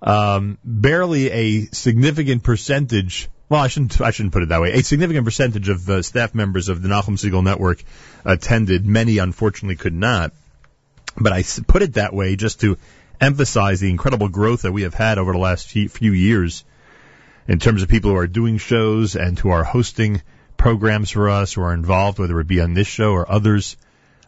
um, 0.02 0.58
barely 0.64 1.30
a 1.30 1.66
significant 1.66 2.42
percentage. 2.42 3.28
Well, 3.48 3.60
I 3.60 3.68
shouldn't. 3.68 4.00
I 4.00 4.10
shouldn't 4.10 4.34
put 4.34 4.42
it 4.42 4.50
that 4.50 4.60
way. 4.60 4.72
A 4.72 4.82
significant 4.82 5.24
percentage 5.24 5.68
of 5.68 5.88
uh, 5.88 6.02
staff 6.02 6.34
members 6.34 6.68
of 6.68 6.82
the 6.82 6.88
Nachum 6.88 7.16
Segal 7.16 7.42
Network 7.42 7.82
attended. 8.24 8.84
Many, 8.84 9.18
unfortunately, 9.18 9.76
could 9.76 9.94
not. 9.94 10.32
But 11.16 11.32
I 11.32 11.44
put 11.66 11.82
it 11.82 11.94
that 11.94 12.12
way 12.12 12.36
just 12.36 12.60
to 12.60 12.76
emphasize 13.20 13.80
the 13.80 13.90
incredible 13.90 14.28
growth 14.28 14.62
that 14.62 14.72
we 14.72 14.82
have 14.82 14.94
had 14.94 15.18
over 15.18 15.32
the 15.32 15.38
last 15.38 15.68
few 15.68 16.12
years 16.12 16.64
in 17.48 17.58
terms 17.58 17.82
of 17.82 17.88
people 17.88 18.10
who 18.10 18.16
are 18.16 18.26
doing 18.26 18.58
shows 18.58 19.16
and 19.16 19.38
who 19.38 19.50
are 19.50 19.64
hosting 19.64 20.20
programs 20.56 21.10
for 21.10 21.30
us, 21.30 21.54
who 21.54 21.62
are 21.62 21.72
involved, 21.72 22.18
whether 22.18 22.38
it 22.40 22.46
be 22.46 22.60
on 22.60 22.74
this 22.74 22.86
show 22.86 23.12
or 23.12 23.30
others, 23.30 23.76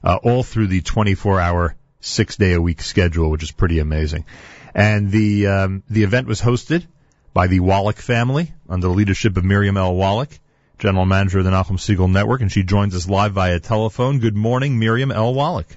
uh, 0.03 0.19
all 0.23 0.43
through 0.43 0.69
the 0.69 0.81
24-hour, 0.81 1.77
six-day-a-week 2.01 2.81
schedule, 2.83 3.31
which 3.31 3.43
is 3.43 3.51
pretty 3.51 3.79
amazing. 3.79 4.25
And 4.75 5.11
the 5.11 5.47
um, 5.47 5.83
the 5.89 6.03
event 6.03 6.27
was 6.27 6.41
hosted 6.41 6.87
by 7.33 7.47
the 7.47 7.61
Wallach 7.61 7.99
family 7.99 8.53
under 8.69 8.89
the 8.89 8.93
leadership 8.93 9.37
of 9.37 9.45
Miriam 9.45 9.77
L. 9.77 9.95
Wallach, 9.95 10.39
general 10.79 11.07
manager 11.07 11.39
of 11.39 11.45
the 11.45 11.51
Nachum 11.51 11.79
Segal 11.79 12.11
Network, 12.11 12.41
and 12.41 12.51
she 12.51 12.63
joins 12.63 12.95
us 12.95 13.09
live 13.09 13.33
via 13.33 13.61
telephone. 13.61 14.19
Good 14.19 14.37
morning, 14.37 14.79
Miriam 14.79 15.11
L. 15.11 15.35
Wallach. 15.35 15.69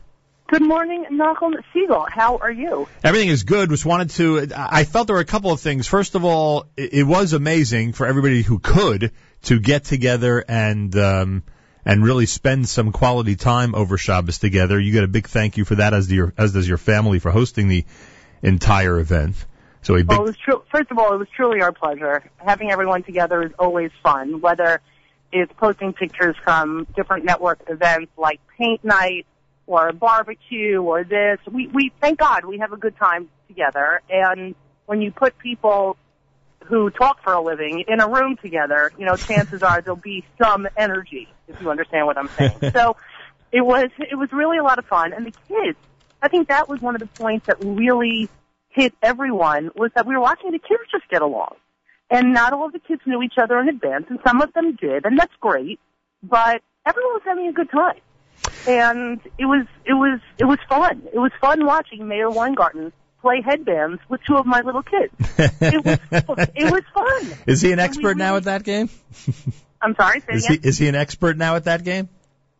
Good 0.47 0.61
morning, 0.61 1.05
Nachum 1.11 1.55
Segal. 1.73 2.05
How 2.09 2.37
are 2.37 2.51
you? 2.51 2.87
Everything 3.03 3.29
is 3.29 3.43
good. 3.43 3.69
Just 3.69 3.85
wanted 3.85 4.11
to. 4.11 4.51
I 4.55 4.83
felt 4.83 5.07
there 5.07 5.15
were 5.15 5.21
a 5.21 5.25
couple 5.25 5.51
of 5.51 5.59
things. 5.59 5.87
First 5.87 6.13
of 6.13 6.25
all, 6.25 6.67
it 6.77 7.07
was 7.07 7.33
amazing 7.33 7.93
for 7.93 8.05
everybody 8.05 8.43
who 8.43 8.59
could 8.59 9.11
to 9.43 9.59
get 9.59 9.85
together 9.85 10.43
and 10.47 10.95
um, 10.95 11.43
and 11.85 12.03
really 12.03 12.25
spend 12.25 12.67
some 12.67 12.91
quality 12.91 13.35
time 13.35 13.75
over 13.75 13.97
Shabbos 13.97 14.39
together. 14.39 14.79
You 14.79 14.91
get 14.91 15.03
a 15.03 15.07
big 15.07 15.27
thank 15.27 15.57
you 15.57 15.65
for 15.65 15.75
that, 15.75 15.93
as 15.93 16.11
your 16.11 16.33
as 16.37 16.53
does 16.53 16.67
your 16.67 16.77
family 16.77 17.19
for 17.19 17.31
hosting 17.31 17.67
the 17.67 17.85
entire 18.41 18.99
event. 18.99 19.35
So 19.81 19.95
a 19.95 19.97
big. 19.97 20.09
Well, 20.09 20.27
it 20.27 20.37
was. 20.47 20.61
First 20.71 20.91
of 20.91 20.97
all, 20.97 21.13
it 21.13 21.17
was 21.17 21.27
truly 21.35 21.61
our 21.61 21.71
pleasure. 21.71 22.23
Having 22.37 22.71
everyone 22.71 23.03
together 23.03 23.43
is 23.43 23.51
always 23.59 23.91
fun. 24.01 24.39
Whether 24.41 24.81
it's 25.33 25.51
posting 25.53 25.93
pictures 25.93 26.35
from 26.43 26.87
different 26.95 27.25
network 27.25 27.59
events 27.67 28.11
like 28.17 28.39
paint 28.57 28.83
night 28.83 29.25
or 29.65 29.89
a 29.89 29.93
barbecue 29.93 30.81
or 30.81 31.03
this. 31.03 31.39
We, 31.51 31.67
we, 31.67 31.91
thank 31.99 32.19
God 32.19 32.45
we 32.45 32.59
have 32.59 32.71
a 32.71 32.77
good 32.77 32.95
time 32.97 33.29
together. 33.47 34.01
And 34.09 34.55
when 34.85 35.01
you 35.01 35.11
put 35.11 35.37
people 35.37 35.97
who 36.65 36.89
talk 36.89 37.23
for 37.23 37.33
a 37.33 37.41
living 37.41 37.83
in 37.87 37.99
a 37.99 38.07
room 38.07 38.37
together, 38.37 38.91
you 38.97 39.05
know, 39.05 39.15
chances 39.15 39.63
are 39.63 39.81
there'll 39.81 39.95
be 39.95 40.25
some 40.41 40.67
energy, 40.77 41.27
if 41.47 41.61
you 41.61 41.69
understand 41.69 42.05
what 42.05 42.17
I'm 42.17 42.29
saying. 42.29 42.57
so 42.73 42.95
it 43.51 43.61
was, 43.61 43.89
it 43.99 44.15
was 44.15 44.31
really 44.31 44.57
a 44.57 44.63
lot 44.63 44.79
of 44.79 44.85
fun. 44.85 45.13
And 45.13 45.25
the 45.25 45.33
kids, 45.47 45.77
I 46.21 46.27
think 46.27 46.47
that 46.47 46.69
was 46.69 46.81
one 46.81 46.95
of 46.95 47.01
the 47.01 47.07
points 47.07 47.47
that 47.47 47.57
really 47.63 48.29
hit 48.69 48.93
everyone 49.01 49.71
was 49.75 49.91
that 49.95 50.05
we 50.07 50.15
were 50.15 50.21
watching 50.21 50.51
the 50.51 50.59
kids 50.59 50.83
just 50.91 51.07
get 51.09 51.21
along. 51.21 51.55
And 52.09 52.33
not 52.33 52.53
all 52.53 52.67
of 52.67 52.73
the 52.73 52.79
kids 52.79 53.01
knew 53.05 53.21
each 53.21 53.37
other 53.41 53.59
in 53.59 53.69
advance, 53.69 54.05
and 54.09 54.19
some 54.25 54.41
of 54.41 54.53
them 54.53 54.75
did, 54.75 55.05
and 55.05 55.17
that's 55.17 55.33
great. 55.39 55.79
But 56.21 56.61
everyone 56.85 57.13
was 57.13 57.21
having 57.25 57.47
a 57.47 57.53
good 57.53 57.71
time 57.71 57.99
and 58.67 59.19
it 59.37 59.45
was 59.45 59.65
it 59.85 59.93
was 59.93 60.19
it 60.37 60.45
was 60.45 60.59
fun. 60.69 61.03
It 61.13 61.19
was 61.19 61.31
fun 61.39 61.65
watching 61.65 62.07
Mayor 62.07 62.29
Weingarten 62.29 62.91
play 63.23 63.41
headbands 63.41 64.01
with 64.09 64.21
two 64.27 64.35
of 64.35 64.45
my 64.45 64.61
little 64.61 64.83
kids. 64.83 65.13
It 65.61 65.83
was 65.83 65.99
it 66.55 66.71
was 66.71 66.83
fun. 66.93 67.37
Is 67.47 67.61
he 67.61 67.71
an 67.71 67.79
expert 67.79 68.17
now 68.17 68.35
at 68.35 68.43
that 68.43 68.63
game? 68.63 68.89
I'm 69.81 69.95
sorry. 69.95 70.21
Is 70.29 70.45
again? 70.45 70.59
he 70.61 70.67
is 70.67 70.77
he 70.77 70.87
an 70.87 70.95
expert 70.95 71.37
now 71.37 71.55
at 71.55 71.63
that 71.63 71.83
game? 71.83 72.09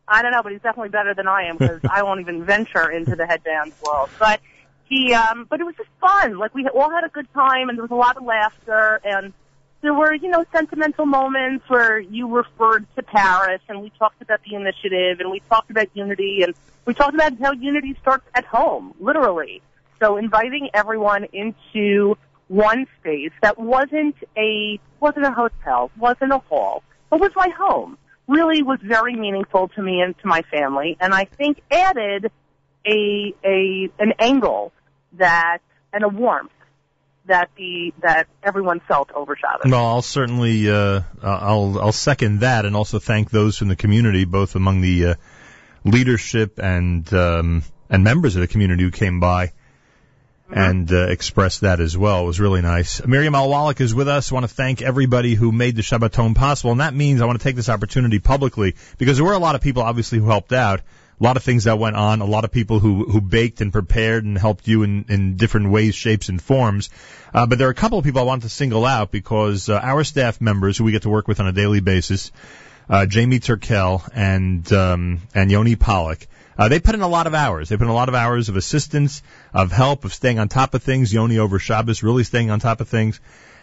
I 0.07 0.21
don't 0.21 0.31
know, 0.31 0.41
but 0.41 0.53
he's 0.53 0.61
definitely 0.61 0.89
better 0.89 1.13
than 1.13 1.27
I 1.27 1.43
am 1.43 1.57
because 1.57 1.81
I 1.89 2.03
won't 2.03 2.21
even 2.21 2.43
venture 2.45 2.89
into 2.89 3.15
the 3.15 3.27
headbands 3.27 3.75
world. 3.85 4.09
But 4.19 4.41
he, 4.85 5.13
um, 5.13 5.45
but 5.49 5.59
it 5.59 5.63
was 5.63 5.75
just 5.75 5.89
fun. 6.01 6.37
Like 6.37 6.55
we 6.55 6.67
all 6.67 6.89
had 6.89 7.03
a 7.03 7.09
good 7.09 7.31
time, 7.33 7.69
and 7.69 7.77
there 7.77 7.83
was 7.83 7.91
a 7.91 7.95
lot 7.95 8.17
of 8.17 8.23
laughter, 8.23 8.99
and 9.03 9.33
there 9.83 9.93
were, 9.93 10.13
you 10.13 10.29
know, 10.29 10.45
sentimental 10.53 11.05
moments 11.05 11.65
where 11.67 11.99
you 11.99 12.27
referred 12.33 12.85
to 12.95 13.03
Paris 13.03 13.61
and 13.67 13.81
we 13.81 13.91
talked 13.99 14.21
about 14.21 14.39
the 14.49 14.55
initiative 14.55 15.19
and 15.19 15.29
we 15.29 15.41
talked 15.49 15.69
about 15.69 15.89
unity 15.93 16.41
and 16.41 16.55
we 16.85 16.93
talked 16.93 17.13
about 17.13 17.37
how 17.37 17.51
unity 17.51 17.95
starts 18.01 18.25
at 18.33 18.45
home, 18.45 18.93
literally. 19.01 19.61
So 20.03 20.17
inviting 20.17 20.69
everyone 20.73 21.27
into 21.31 22.17
one 22.49 22.87
space 22.99 23.31
that 23.41 23.57
wasn't 23.57 24.15
a, 24.37 24.77
wasn't 24.99 25.25
a 25.25 25.31
hotel, 25.31 25.91
wasn't 25.97 26.33
a 26.33 26.39
hall, 26.39 26.83
but 27.09 27.21
was 27.21 27.31
my 27.37 27.47
home 27.57 27.97
really 28.27 28.63
was 28.63 28.79
very 28.83 29.15
meaningful 29.15 29.69
to 29.69 29.81
me 29.81 30.01
and 30.01 30.17
to 30.19 30.27
my 30.27 30.41
family 30.43 30.97
and 30.99 31.13
I 31.13 31.25
think 31.25 31.61
added 31.71 32.31
a, 32.85 33.33
a, 33.45 33.89
an 33.99 34.13
angle 34.19 34.73
that, 35.13 35.59
and 35.93 36.03
a 36.03 36.09
warmth 36.09 36.51
that 37.25 37.49
the 37.55 37.93
that 38.01 38.27
everyone 38.41 38.81
felt 38.81 39.09
over 39.11 39.37
Shabbos. 39.37 39.71
Well, 39.71 39.85
I'll 39.85 40.01
certainly 40.01 40.69
uh, 40.69 41.01
I'll 41.21 41.79
I'll 41.79 41.91
second 41.93 42.41
that, 42.41 42.65
and 42.65 42.75
also 42.75 42.99
thank 42.99 43.29
those 43.29 43.57
from 43.57 43.69
the 43.69 43.77
community, 43.77 44.25
both 44.25 44.55
among 44.55 44.81
the 44.81 45.05
uh, 45.05 45.15
leadership 45.85 46.59
and 46.59 47.13
um, 47.13 47.63
and 47.89 48.03
members 48.03 48.35
of 48.35 48.41
the 48.41 48.47
community 48.47 48.83
who 48.83 48.91
came 48.91 49.21
by. 49.21 49.53
And 50.55 50.91
uh, 50.91 51.07
expressed 51.07 51.61
that 51.61 51.79
as 51.79 51.97
well. 51.97 52.23
It 52.23 52.27
was 52.27 52.39
really 52.39 52.61
nice. 52.61 53.05
Miriam 53.05 53.33
L. 53.33 53.49
Wallach 53.49 53.81
is 53.81 53.95
with 53.95 54.07
us. 54.07 54.31
I 54.31 54.35
want 54.35 54.47
to 54.47 54.53
thank 54.53 54.81
everybody 54.81 55.33
who 55.33 55.51
made 55.51 55.75
the 55.75 55.81
Shabbaton 55.81 56.35
possible, 56.35 56.71
and 56.71 56.81
that 56.81 56.93
means 56.93 57.21
I 57.21 57.25
want 57.25 57.39
to 57.39 57.43
take 57.43 57.55
this 57.55 57.69
opportunity 57.69 58.19
publicly 58.19 58.75
because 58.97 59.17
there 59.17 59.25
were 59.25 59.33
a 59.33 59.39
lot 59.39 59.55
of 59.55 59.61
people 59.61 59.81
obviously 59.81 60.19
who 60.19 60.27
helped 60.27 60.53
out 60.53 60.81
a 61.19 61.23
lot 61.23 61.37
of 61.37 61.43
things 61.43 61.65
that 61.65 61.79
went 61.79 61.95
on, 61.95 62.21
a 62.21 62.25
lot 62.25 62.43
of 62.43 62.51
people 62.51 62.79
who, 62.79 63.05
who 63.05 63.21
baked 63.21 63.61
and 63.61 63.71
prepared 63.71 64.25
and 64.25 64.37
helped 64.37 64.67
you 64.67 64.83
in, 64.83 65.05
in 65.09 65.37
different 65.37 65.69
ways, 65.69 65.95
shapes, 65.95 66.29
and 66.29 66.41
forms. 66.41 66.89
Uh, 67.33 67.45
but 67.45 67.57
there 67.57 67.67
are 67.67 67.71
a 67.71 67.75
couple 67.75 67.97
of 67.97 68.03
people 68.03 68.21
I 68.21 68.25
want 68.25 68.43
to 68.43 68.49
single 68.49 68.85
out 68.85 69.11
because 69.11 69.69
uh, 69.69 69.79
our 69.81 70.03
staff 70.03 70.41
members 70.41 70.77
who 70.77 70.83
we 70.83 70.91
get 70.91 71.03
to 71.03 71.09
work 71.09 71.27
with 71.27 71.39
on 71.39 71.47
a 71.47 71.51
daily 71.51 71.79
basis, 71.79 72.31
uh, 72.89 73.05
Jamie 73.05 73.39
Turkel 73.39 74.07
and 74.13 74.71
um, 74.73 75.21
and 75.33 75.49
Yoni 75.49 75.75
Pollock, 75.75 76.27
uh, 76.57 76.69
they 76.69 76.79
put 76.79 76.95
in 76.95 77.01
a 77.01 77.07
lot 77.07 77.27
of 77.27 77.33
hours. 77.33 77.69
They 77.69 77.77
put 77.77 77.83
in 77.83 77.89
a 77.89 77.95
lot 77.95 78.09
of 78.09 78.15
hours 78.15 78.49
of 78.49 78.55
assistance, 78.55 79.21
of 79.53 79.71
help, 79.71 80.05
of 80.05 80.13
staying 80.13 80.39
on 80.39 80.49
top 80.49 80.73
of 80.73 80.83
things. 80.83 81.13
Yoni 81.13 81.37
over 81.39 81.59
Shabbos, 81.59 82.03
really 82.03 82.23
staying 82.23 82.49
on 82.49 82.59
top 82.59 82.81
of 82.81 82.87
things. 82.87 83.19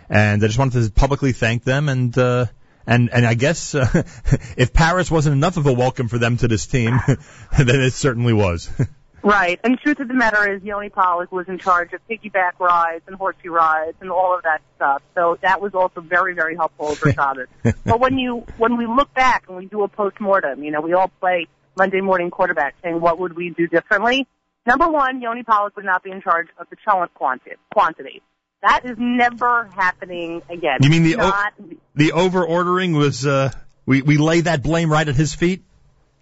And 0.09 0.43
I 0.43 0.47
just 0.47 0.59
wanted 0.59 0.85
to 0.85 0.91
publicly 0.91 1.33
thank 1.33 1.62
them 1.65 1.89
and 1.89 2.17
uh, 2.19 2.47
and 2.87 3.11
and 3.12 3.25
I 3.25 3.35
guess 3.35 3.75
uh, 3.75 3.87
if 4.57 4.73
Paris 4.73 5.11
wasn't 5.11 5.35
enough 5.35 5.57
of 5.57 5.67
a 5.67 5.73
welcome 5.73 6.09
for 6.09 6.19
them 6.19 6.37
to 6.39 6.49
this 6.49 6.67
team, 6.67 6.99
then 7.59 7.81
it 7.81 7.93
certainly 7.93 8.33
was. 8.33 8.71
Right. 9.23 9.61
And 9.62 9.75
the 9.75 9.77
truth 9.77 10.01
of 10.01 10.09
the 10.09 10.15
matter 10.15 10.51
is, 10.51 10.62
Yoni 10.62 10.89
Pollock 10.89 11.31
was 11.31 11.47
in 11.47 11.59
charge 11.59 11.93
of 11.93 12.01
piggyback 12.09 12.59
rides 12.59 13.05
and 13.07 13.17
horsey 13.17 13.51
rides 13.51 13.97
and 14.01 14.11
all 14.11 14.35
of 14.35 14.45
that 14.45 14.62
stuff. 14.77 15.03
So 15.15 15.37
that 15.43 15.61
was 15.61 15.75
also 15.75 16.01
very, 16.01 16.33
very 16.33 16.57
helpful 16.57 16.87
over 16.89 17.12
Shabbos. 17.12 17.49
but 17.85 18.01
when 18.01 18.19
you, 18.19 18.47
when 18.57 18.79
we 18.79 18.87
look 18.87 19.12
back 19.12 19.45
and 19.49 19.59
we 19.59 19.67
do 19.67 19.83
a 19.83 19.89
post-mortem, 19.89 20.65
you 20.65 20.71
know, 20.71 20.81
we 20.81 20.95
all 20.95 21.09
play 21.21 21.49
Monday 21.77 22.01
morning 22.01 22.31
quarterback 22.31 22.75
saying 22.83 23.01
what 23.01 23.19
would 23.19 23.35
we 23.37 23.51
do 23.51 23.67
differently? 23.67 24.27
Number 24.67 24.89
one, 24.89 25.21
Yoni 25.21 25.43
Pollock 25.43 25.77
would 25.77 25.85
not 25.85 26.03
be 26.03 26.11
in 26.11 26.21
charge 26.21 26.49
of 26.59 26.67
the 26.71 26.77
cholent 26.77 27.09
quantity. 27.15 28.23
That 28.63 28.83
is 28.85 28.97
never 28.99 29.71
happening 29.75 30.43
again. 30.51 30.79
You 30.83 30.91
mean 30.91 31.03
the 31.03 31.17
o- 31.19 31.77
the 31.95 32.13
over 32.13 32.45
ordering 32.45 32.93
was 32.93 33.27
uh 33.27 33.51
we 33.87 34.03
we 34.03 34.19
lay 34.19 34.43
that 34.43 34.63
blame 34.63 34.93
right 34.93 35.09
at 35.09 35.15
his 35.17 35.35
feet? 35.35 35.63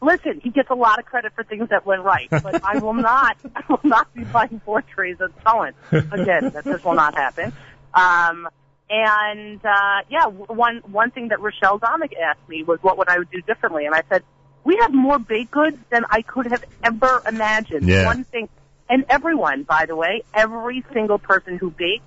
listen, 0.01 0.41
he 0.43 0.51
gets 0.51 0.71
a 0.71 0.75
lot 0.75 0.99
of 0.99 1.05
credit 1.05 1.33
for 1.35 1.45
things 1.45 1.69
that 1.71 1.85
went 1.85 2.03
right, 2.03 2.29
but 2.31 2.63
I 2.65 2.79
will 2.79 2.95
not, 3.11 3.37
I 3.55 3.63
will 3.69 3.81
not 3.83 4.13
be 4.15 4.25
buying 4.25 4.61
four 4.65 4.83
trays 4.83 5.17
of 5.21 5.33
cholent. 5.45 5.75
Again, 5.91 6.51
that 6.55 6.65
this 6.65 6.85
will 6.85 6.95
not 6.95 7.15
happen. 7.15 7.53
Um, 7.95 8.49
and, 8.91 9.61
uh, 9.65 10.03
yeah, 10.09 10.27
one, 10.27 10.79
one 10.87 11.11
thing 11.11 11.29
that 11.29 11.41
Rochelle 11.41 11.79
Domick 11.79 12.13
asked 12.17 12.49
me 12.49 12.63
was 12.63 12.79
what 12.81 12.97
would 12.99 13.09
I 13.09 13.17
do 13.31 13.41
differently, 13.43 13.87
and 13.87 13.95
I 13.95 14.03
said, 14.09 14.23
we 14.69 14.77
have 14.83 14.93
more 14.93 15.19
baked 15.19 15.51
goods 15.51 15.79
than 15.89 16.05
I 16.11 16.21
could 16.21 16.45
have 16.49 16.63
ever 16.85 17.23
imagined. 17.27 17.89
Yeah. 17.89 18.05
One 18.05 18.25
thing, 18.25 18.51
and 18.91 19.07
everyone, 19.09 19.63
by 19.63 19.87
the 19.87 19.97
way, 19.97 20.25
every 20.35 20.85
single 20.93 21.19
person 21.19 21.57
who 21.57 21.71
baked 21.71 22.05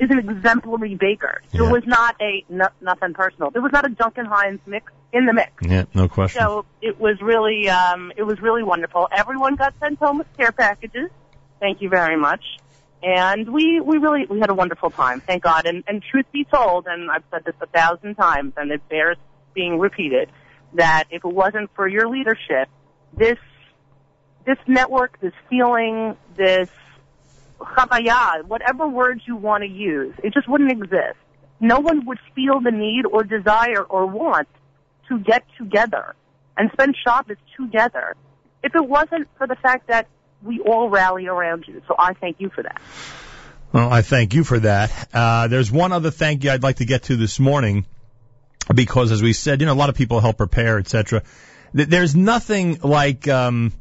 is 0.00 0.10
an 0.10 0.18
exemplary 0.18 0.96
baker. 0.96 1.40
There 1.52 1.70
was 1.70 1.84
not 1.86 2.16
a, 2.20 2.44
no, 2.48 2.66
nothing 2.80 3.14
personal. 3.14 3.52
There 3.52 3.62
was 3.62 3.70
not 3.70 3.86
a 3.86 3.88
Duncan 3.88 4.26
Hines 4.26 4.58
mix 4.66 4.92
in 5.12 5.26
the 5.26 5.32
mix. 5.32 5.52
Yeah, 5.62 5.84
no 5.94 6.08
question. 6.08 6.42
So 6.42 6.64
it 6.80 6.98
was 6.98 7.22
really, 7.22 7.68
um, 7.68 8.12
it 8.16 8.24
was 8.24 8.40
really 8.40 8.64
wonderful. 8.64 9.06
Everyone 9.12 9.54
got 9.54 9.72
sent 9.78 10.00
home 10.00 10.18
with 10.18 10.36
care 10.36 10.50
packages. 10.50 11.08
Thank 11.60 11.82
you 11.82 11.88
very 11.88 12.16
much. 12.16 12.42
And 13.04 13.52
we, 13.52 13.80
we 13.80 13.98
really, 13.98 14.26
we 14.26 14.40
had 14.40 14.50
a 14.50 14.54
wonderful 14.54 14.90
time. 14.90 15.20
Thank 15.20 15.44
God. 15.44 15.66
And, 15.66 15.84
and 15.86 16.02
truth 16.02 16.26
be 16.32 16.42
told, 16.52 16.88
and 16.88 17.08
I've 17.12 17.22
said 17.30 17.44
this 17.44 17.54
a 17.60 17.66
thousand 17.66 18.16
times, 18.16 18.54
and 18.56 18.72
it 18.72 18.88
bears 18.88 19.18
being 19.54 19.78
repeated, 19.78 20.28
that 20.74 21.04
if 21.10 21.24
it 21.24 21.32
wasn't 21.32 21.70
for 21.74 21.86
your 21.88 22.08
leadership, 22.08 22.68
this, 23.16 23.38
this 24.46 24.58
network, 24.66 25.20
this 25.20 25.34
feeling, 25.48 26.16
this 26.36 26.68
chavaya, 27.60 28.44
whatever 28.44 28.88
words 28.88 29.22
you 29.26 29.36
want 29.36 29.62
to 29.62 29.68
use, 29.68 30.14
it 30.22 30.32
just 30.34 30.48
wouldn't 30.48 30.72
exist. 30.72 31.18
No 31.60 31.78
one 31.78 32.06
would 32.06 32.18
feel 32.34 32.60
the 32.60 32.72
need 32.72 33.04
or 33.06 33.22
desire 33.22 33.82
or 33.82 34.06
want 34.06 34.48
to 35.08 35.18
get 35.18 35.44
together 35.58 36.14
and 36.56 36.70
spend 36.72 36.96
Shabbos 37.04 37.36
together 37.56 38.16
if 38.62 38.74
it 38.74 38.84
wasn't 38.84 39.28
for 39.38 39.46
the 39.46 39.56
fact 39.56 39.88
that 39.88 40.08
we 40.42 40.60
all 40.60 40.88
rally 40.88 41.26
around 41.26 41.64
you. 41.68 41.82
So 41.86 41.94
I 41.98 42.14
thank 42.14 42.40
you 42.40 42.50
for 42.50 42.62
that. 42.62 42.80
Well, 43.72 43.90
I 43.90 44.02
thank 44.02 44.34
you 44.34 44.44
for 44.44 44.58
that. 44.60 45.08
Uh, 45.14 45.48
there's 45.48 45.70
one 45.72 45.92
other 45.92 46.10
thank 46.10 46.44
you 46.44 46.50
I'd 46.50 46.62
like 46.62 46.76
to 46.76 46.84
get 46.84 47.04
to 47.04 47.16
this 47.16 47.40
morning 47.40 47.86
because, 48.74 49.10
as 49.12 49.22
we 49.22 49.32
said, 49.32 49.60
you 49.60 49.66
know, 49.66 49.72
a 49.72 49.74
lot 49.74 49.88
of 49.88 49.94
people 49.94 50.20
help 50.20 50.36
prepare, 50.36 50.78
etc. 50.78 51.22
Th- 51.74 51.88
There's 51.88 52.14
nothing 52.14 52.78
like 52.82 53.28
um, 53.28 53.72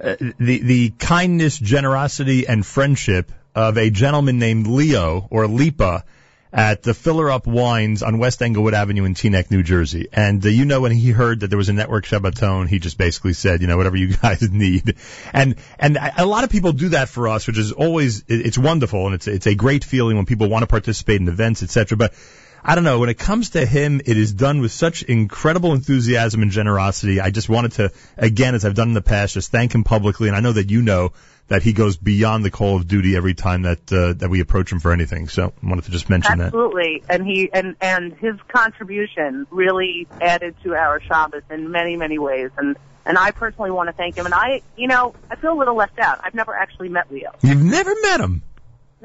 uh, 0.00 0.16
the 0.38 0.58
the 0.58 0.90
kindness, 0.90 1.58
generosity, 1.58 2.46
and 2.46 2.64
friendship 2.64 3.32
of 3.54 3.78
a 3.78 3.90
gentleman 3.90 4.38
named 4.38 4.66
Leo 4.66 5.26
or 5.30 5.46
Lipa 5.46 6.04
at 6.52 6.82
the 6.82 6.94
Filler 6.94 7.30
Up 7.30 7.46
Wines 7.46 8.02
on 8.02 8.18
West 8.18 8.40
Englewood 8.40 8.74
Avenue 8.74 9.04
in 9.04 9.14
Teaneck, 9.14 9.50
New 9.50 9.62
Jersey. 9.62 10.08
And 10.12 10.44
uh, 10.44 10.48
you 10.48 10.64
know, 10.64 10.80
when 10.80 10.92
he 10.92 11.10
heard 11.10 11.40
that 11.40 11.48
there 11.48 11.58
was 11.58 11.68
a 11.68 11.72
network 11.72 12.06
Shabbaton, 12.06 12.68
he 12.68 12.78
just 12.78 12.96
basically 12.96 13.34
said, 13.34 13.60
you 13.60 13.66
know, 13.66 13.76
whatever 13.76 13.96
you 13.96 14.16
guys 14.22 14.50
need. 14.50 14.96
And 15.32 15.56
and 15.78 15.98
a 16.16 16.26
lot 16.26 16.44
of 16.44 16.50
people 16.50 16.72
do 16.72 16.90
that 16.90 17.08
for 17.08 17.28
us, 17.28 17.46
which 17.46 17.58
is 17.58 17.72
always 17.72 18.24
it's 18.28 18.58
wonderful 18.58 19.06
and 19.06 19.14
it's 19.14 19.26
it's 19.26 19.46
a 19.46 19.54
great 19.54 19.84
feeling 19.84 20.16
when 20.16 20.26
people 20.26 20.48
want 20.48 20.62
to 20.62 20.66
participate 20.66 21.20
in 21.20 21.28
events, 21.28 21.62
etc. 21.62 21.96
But 21.96 22.14
I 22.68 22.74
don't 22.74 22.82
know. 22.82 22.98
When 22.98 23.08
it 23.08 23.18
comes 23.18 23.50
to 23.50 23.64
him, 23.64 24.00
it 24.04 24.16
is 24.16 24.32
done 24.32 24.60
with 24.60 24.72
such 24.72 25.04
incredible 25.04 25.72
enthusiasm 25.72 26.42
and 26.42 26.50
generosity. 26.50 27.20
I 27.20 27.30
just 27.30 27.48
wanted 27.48 27.72
to, 27.72 27.92
again, 28.16 28.56
as 28.56 28.64
I've 28.64 28.74
done 28.74 28.88
in 28.88 28.94
the 28.94 29.02
past, 29.02 29.34
just 29.34 29.52
thank 29.52 29.72
him 29.72 29.84
publicly. 29.84 30.26
And 30.26 30.36
I 30.36 30.40
know 30.40 30.50
that 30.50 30.68
you 30.68 30.82
know 30.82 31.12
that 31.46 31.62
he 31.62 31.72
goes 31.72 31.96
beyond 31.96 32.44
the 32.44 32.50
call 32.50 32.74
of 32.74 32.88
duty 32.88 33.14
every 33.14 33.34
time 33.34 33.62
that 33.62 33.92
uh, 33.92 34.14
that 34.14 34.30
we 34.30 34.40
approach 34.40 34.72
him 34.72 34.80
for 34.80 34.92
anything. 34.92 35.28
So 35.28 35.52
I 35.62 35.68
wanted 35.68 35.84
to 35.84 35.92
just 35.92 36.10
mention 36.10 36.38
that. 36.38 36.46
Absolutely, 36.46 37.04
and 37.08 37.24
he 37.24 37.48
and 37.52 37.76
and 37.80 38.14
his 38.14 38.34
contribution 38.48 39.46
really 39.50 40.08
added 40.20 40.56
to 40.64 40.74
our 40.74 41.00
Shabbos 41.00 41.42
in 41.48 41.70
many 41.70 41.96
many 41.96 42.18
ways. 42.18 42.50
And 42.58 42.76
and 43.04 43.16
I 43.16 43.30
personally 43.30 43.70
want 43.70 43.90
to 43.90 43.92
thank 43.92 44.16
him. 44.16 44.24
And 44.24 44.34
I, 44.34 44.62
you 44.76 44.88
know, 44.88 45.14
I 45.30 45.36
feel 45.36 45.52
a 45.52 45.58
little 45.58 45.76
left 45.76 46.00
out. 46.00 46.20
I've 46.24 46.34
never 46.34 46.52
actually 46.52 46.88
met 46.88 47.12
Leo. 47.12 47.32
You've 47.42 47.62
never 47.62 47.94
met 48.02 48.20
him. 48.20 48.42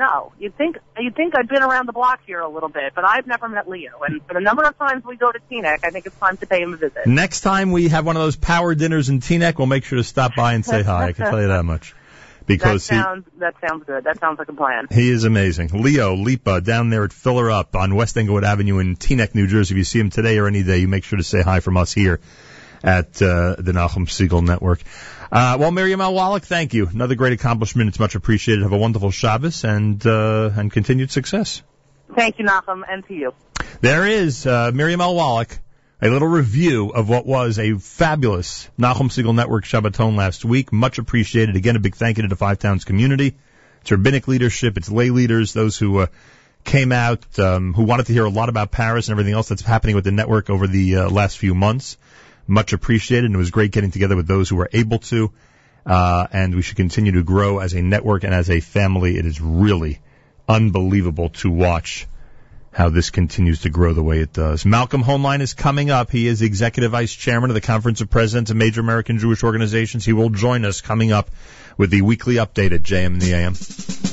No, 0.02 0.34
you'd 0.40 0.58
think 0.58 0.80
you'd 0.98 1.16
think 1.16 1.38
I'd 1.38 1.48
been 1.48 1.62
around 1.62 1.86
the 1.86 1.92
block 1.92 2.22
here 2.26 2.40
a 2.40 2.50
little 2.50 2.70
bit, 2.70 2.94
but 2.96 3.06
I've 3.06 3.28
never 3.28 3.48
met 3.48 3.70
Leo. 3.70 4.00
And 4.02 4.20
for 4.26 4.34
the 4.34 4.40
number 4.40 4.64
of 4.64 4.76
times 4.76 5.06
we 5.06 5.16
go 5.16 5.32
to 5.32 5.38
Teaneck, 5.52 5.84
I 5.84 5.92
think 5.92 6.08
it's 6.08 6.18
time 6.18 6.38
to 6.38 6.48
pay 6.48 6.64
him 6.64 6.74
a 6.74 6.78
visit. 6.78 7.06
Next 7.06 7.42
time 7.42 7.72
we 7.72 7.88
have 7.90 8.04
one 8.04 8.16
of 8.16 8.24
those 8.24 8.36
power 8.36 8.74
dinners 8.74 9.10
in 9.10 9.20
Teaneck, 9.20 9.60
we'll 9.60 9.68
make 9.68 9.84
sure 9.84 9.98
to 9.98 10.04
stop 10.04 10.34
by 10.36 10.54
and 10.54 10.66
say 10.66 10.82
hi. 10.82 11.10
I 11.10 11.12
can 11.12 11.28
tell 11.28 11.40
you 11.40 11.50
that 11.50 11.66
much. 11.66 11.94
Because 12.48 12.88
that 12.88 12.96
he, 12.96 13.02
sounds 13.02 13.26
that 13.38 13.54
sounds 13.62 13.84
good. 13.86 14.04
That 14.04 14.20
sounds 14.20 14.40
like 14.40 14.50
a 14.50 14.54
plan. 14.54 14.88
He 14.90 15.12
is 15.12 15.24
amazing. 15.24 15.70
Leo 15.74 16.16
Lipa 16.16 16.60
down 16.60 16.90
there 16.90 17.04
at 17.04 17.14
Filler 17.14 17.52
Up 17.52 17.76
on 17.76 17.94
West 17.94 18.18
Englewood 18.18 18.44
Avenue 18.44 18.80
in 18.80 18.96
Teaneck, 18.96 19.36
New 19.36 19.46
Jersey. 19.46 19.76
If 19.76 19.78
you 19.78 19.84
see 19.84 20.00
him 20.00 20.10
today 20.10 20.40
or 20.40 20.48
any 20.48 20.64
day, 20.64 20.80
you 20.80 20.88
make 20.88 21.04
sure 21.04 21.18
to 21.18 21.24
say 21.24 21.44
hi 21.44 21.60
from 21.60 21.78
us 21.78 21.94
here 21.94 22.20
at 22.84 23.22
uh, 23.22 23.56
the 23.60 23.74
Nachum 23.74 24.08
Segal 24.08 24.44
Network. 24.44 24.82
Uh, 25.32 25.56
well, 25.58 25.72
Miriam 25.72 26.02
L. 26.02 26.14
Wallach, 26.14 26.44
thank 26.44 26.74
you. 26.74 26.88
Another 26.88 27.16
great 27.16 27.32
accomplishment. 27.32 27.88
It's 27.88 28.00
much 28.00 28.16
appreciated. 28.16 28.64
Have 28.64 28.74
a 28.74 28.78
wonderful 28.78 29.12
Shabbos 29.12 29.64
and 29.64 30.06
uh, 30.06 30.52
and 30.56 30.72
continued 30.72 31.10
success. 31.10 31.64
Thank 32.14 32.38
you, 32.38 32.46
Nachum, 32.46 32.82
and 32.88 33.08
to 33.08 33.14
you. 33.14 33.34
There 33.80 34.06
is 34.06 34.46
uh, 34.46 34.72
Miriam 34.74 35.00
L. 35.00 35.16
Wallach, 35.16 35.58
a 36.02 36.10
little 36.10 36.28
review 36.28 36.90
of 36.90 37.08
what 37.08 37.26
was 37.26 37.60
a 37.60 37.78
fabulous 37.78 38.70
Nachum 38.78 39.10
Segal 39.10 39.34
Network 39.34 39.64
Shabbaton 39.64 40.18
last 40.18 40.44
week. 40.44 40.74
Much 40.74 40.98
appreciated. 40.98 41.56
Again, 41.56 41.78
a 41.78 41.80
big 41.80 41.96
thank 41.96 42.18
you 42.18 42.24
to 42.24 42.28
the 42.28 42.36
Five 42.36 42.60
Towns 42.60 42.84
community, 42.84 43.38
its 43.80 43.92
rabbinic 43.92 44.28
leadership, 44.28 44.76
its 44.76 44.92
lay 44.92 45.12
leaders, 45.12 45.54
those 45.54 45.78
who 45.78 46.00
uh, 46.00 46.08
came 46.66 46.92
out, 46.92 47.40
um, 47.40 47.74
who 47.74 47.84
wanted 47.84 48.08
to 48.08 48.14
hear 48.14 48.26
a 48.26 48.30
lot 48.30 48.50
about 48.50 48.72
Paris 48.72 49.08
and 49.08 49.14
everything 49.14 49.34
else 49.34 49.48
that's 49.48 49.62
happening 49.62 49.96
with 49.96 50.04
the 50.04 50.12
network 50.12 50.50
over 50.50 50.68
the 50.68 50.98
uh, 50.98 51.10
last 51.10 51.38
few 51.38 51.56
months. 51.56 51.98
Much 52.52 52.74
appreciated, 52.74 53.26
and 53.26 53.36
it 53.36 53.38
was 53.38 53.50
great 53.50 53.72
getting 53.72 53.92
together 53.92 54.16
with 54.16 54.28
those 54.28 54.50
who 54.50 54.58
were 54.58 54.70
able 54.74 55.00
to. 55.00 55.32
Uh, 55.86 56.28
and 56.32 56.54
we 56.54 56.62
should 56.62 56.76
continue 56.76 57.14
to 57.14 57.24
grow 57.24 57.60
as 57.60 57.74
a 57.74 57.82
network 57.82 58.24
and 58.26 58.34
as 58.34 58.50
a 58.50 58.60
family. 58.60 59.18
It 59.18 59.26
is 59.26 59.40
really 59.40 60.00
unbelievable 60.50 61.30
to 61.30 61.50
watch 61.50 62.08
how 62.74 62.90
this 62.90 63.10
continues 63.10 63.62
to 63.62 63.70
grow 63.70 63.94
the 63.94 64.04
way 64.04 64.20
it 64.20 64.34
does. 64.34 64.66
Malcolm 64.66 65.04
Hoenlein 65.04 65.42
is 65.42 65.54
coming 65.54 65.90
up. 65.90 66.12
He 66.12 66.28
is 66.28 66.42
executive 66.42 66.92
vice 66.92 67.14
chairman 67.14 67.50
of 67.50 67.54
the 67.54 67.62
Conference 67.62 68.02
of 68.02 68.10
Presidents 68.10 68.52
of 68.52 68.58
Major 68.58 68.82
American 68.82 69.18
Jewish 69.18 69.44
Organizations. 69.44 70.06
He 70.06 70.14
will 70.14 70.30
join 70.30 70.64
us 70.66 70.82
coming 70.82 71.12
up 71.12 71.32
with 71.78 71.90
the 71.90 72.02
weekly 72.02 72.36
update 72.36 72.74
at 72.74 72.82
JM 72.82 73.14
in 73.14 73.20
the 73.20 73.34
AM. 73.34 74.11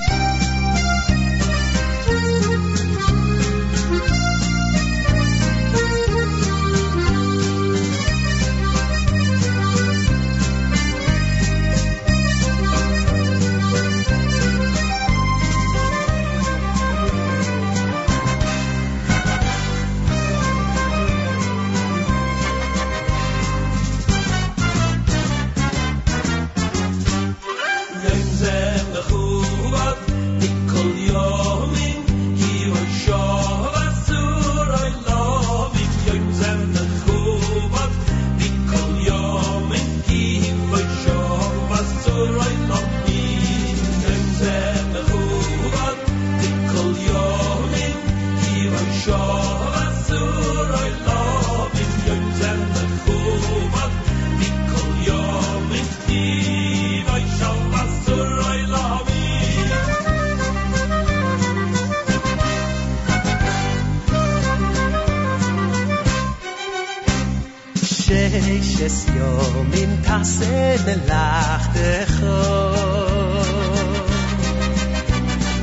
שש 70.17 70.17
יומים 70.17 70.17
תעשה 70.17 70.75
מלאכתך 70.85 72.23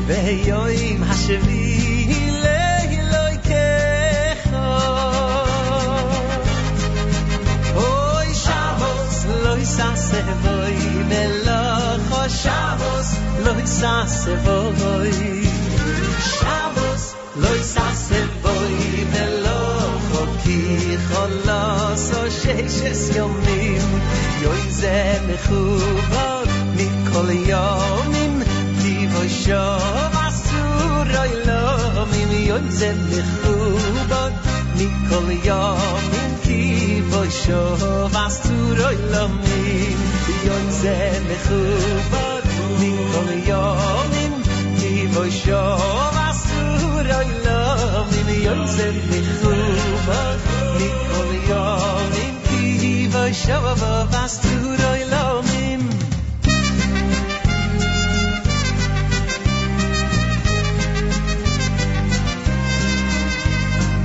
והיום 0.07 1.02
השביעי 1.02 2.31
לאלוהיכך. 2.43 3.51
אוי 7.74 8.35
שבוס 8.35 9.27
לא 9.43 9.59
יססה 9.59 10.23
בוי 10.43 11.05
מלאכו 11.09 12.28
שבוס 12.28 13.15
לא 13.44 13.52
יססה 13.62 14.36
בוי 14.44 15.44
שבוס 16.24 17.15
לא 17.36 17.48
יססה 17.57 18.24
בוי 18.43 19.05
מלאכו 19.12 20.27
כי 20.44 20.97
חולוסו 21.09 22.31
ששס 22.31 23.16
יומים 23.16 23.51
יוי 23.51 23.64
זה 24.76 25.18
מכובד 25.27 26.45
מכל 26.76 27.30
יומים 27.31 28.41
דיבו 28.81 29.30
שוב 29.30 30.14
אסור 30.27 31.18
אוי 31.18 31.45
לא 31.45 32.06
מים 32.11 32.31
יוי 32.31 32.72
זה 32.72 32.93
מכובד 33.10 34.31
מכל 34.76 35.31
יומים 35.43 36.35
דיבו 36.45 37.23
שוב 37.45 38.15
אסור 38.15 38.85
אוי 38.85 38.95
לא 39.11 39.27
מים 39.27 39.97
יוי 40.43 40.72
זה 40.72 41.19
מכובד 41.30 42.41
מכל 42.80 43.49
יומים 43.49 44.41
דיבו 44.80 45.23
שוב 45.31 46.15
אסור 46.31 47.15
אוי 47.15 47.26
לא 47.45 48.06
מים 48.11 48.43
יוי 48.43 48.68
זה 48.68 48.91
מכובד 49.10 50.38
מכל 50.76 51.49
יומים 51.49 52.35
voy 53.16 53.34
shovo 53.34 54.08
vas 54.12 54.34
tu 54.42 54.56
do 54.82 54.90
ilomim 55.04 55.82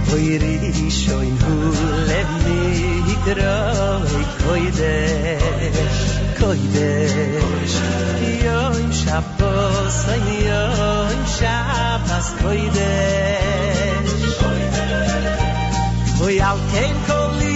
Voy 0.08 0.38
ri 0.42 0.90
shoin 1.00 1.36
hu 1.44 1.54
lev 2.10 2.30
mi 2.44 2.60
hidro 3.08 3.58
koide 4.42 4.96
koide 6.40 6.92
yom 8.46 8.90
shabbos 9.02 10.00
yom 10.48 11.20
shabbos 11.36 12.28
koide 12.42 12.92
Voy 16.18 16.36
al 16.48 16.58
kem 16.72 16.96
koide 17.08 17.49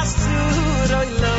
asur 0.00 0.90
olamim 1.00 1.37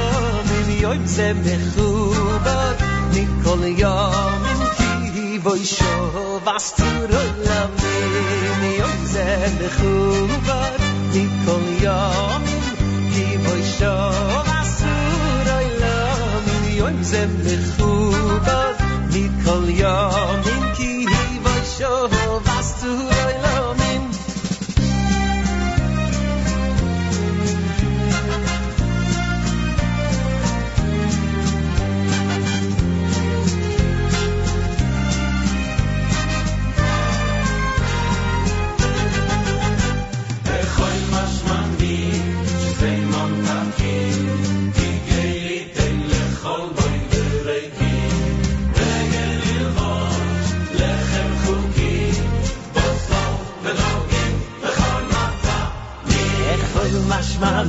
Yom 0.82 1.08
ze 1.08 1.34
mechubad 1.34 2.78
Mikol 3.14 3.64
yomim 3.82 4.62
Ki 4.78 5.38
boy 5.44 5.60
shov 5.60 6.48
asur 6.56 7.12
olamim 7.22 8.62
Yom 8.80 9.00
ze 9.14 9.26
mechubad 9.60 10.80
Mikol 11.14 11.66
yomim 11.84 12.66
Ki 13.14 13.28
shov 13.76 14.48
asur 14.60 15.48
olamim 15.60 16.66
Yom 16.80 17.04
ze 17.04 17.24
mechubad 17.44 18.76
Mikol 19.14 19.66
yomim 19.84 20.64
Ki 20.78 20.94
shov 21.76 22.14
asur 22.58 23.00
olamim 23.00 23.19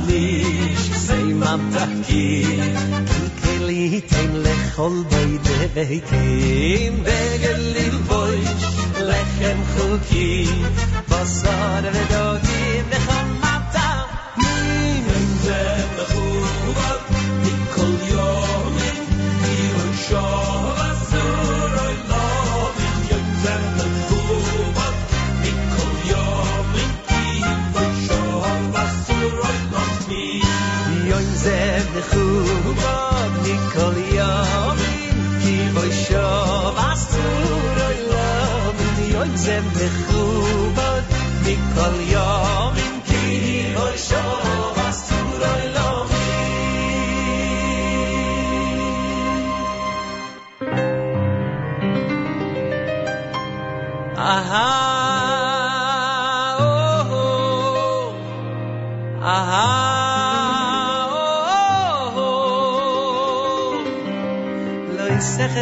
לי 0.06 0.44
שזה 0.76 1.16
ממתקי 1.16 2.44
כי 3.06 3.42
כליתן 3.42 4.32
לכל 4.34 5.02
בוי 5.10 5.38
דבקים 5.38 7.02
בגל 7.02 7.58
ללבוש 7.58 8.64
לחם 9.00 9.58
חוקי 9.76 10.46
בשר 11.08 11.90
ודוגים 11.92 12.84
בכל 12.90 13.29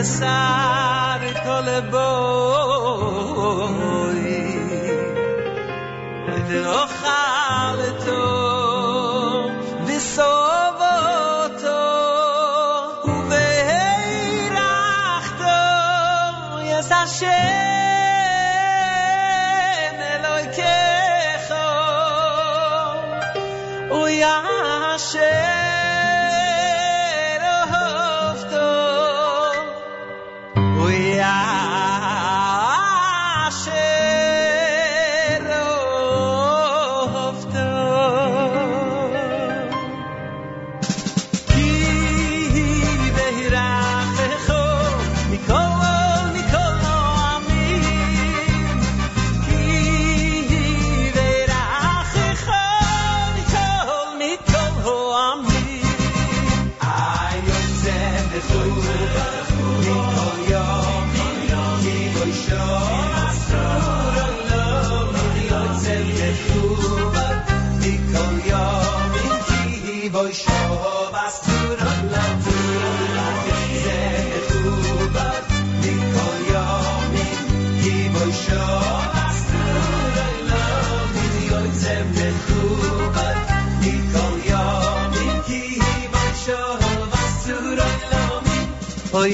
سر 0.04 1.20
بود. 1.92 2.29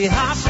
Hot. 0.03 0.44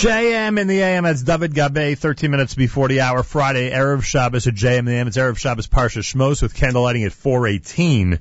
JM 0.00 0.58
in 0.58 0.66
the 0.66 0.80
AM, 0.80 1.04
that's 1.04 1.20
David 1.20 1.52
Gabay, 1.52 1.98
13 1.98 2.30
minutes 2.30 2.54
before 2.54 2.88
the 2.88 3.02
hour, 3.02 3.22
Friday, 3.22 3.70
Erev 3.70 4.02
Shabbos 4.02 4.46
at 4.46 4.54
JM 4.54 4.78
in 4.78 4.84
the 4.86 4.92
AM. 4.92 5.08
It's 5.08 5.18
Erev 5.18 5.36
Shabbos 5.36 5.66
Parsha 5.66 5.98
Shmos 5.98 6.40
with 6.40 6.54
candlelighting 6.54 7.04
at 7.04 7.12
418 7.12 8.18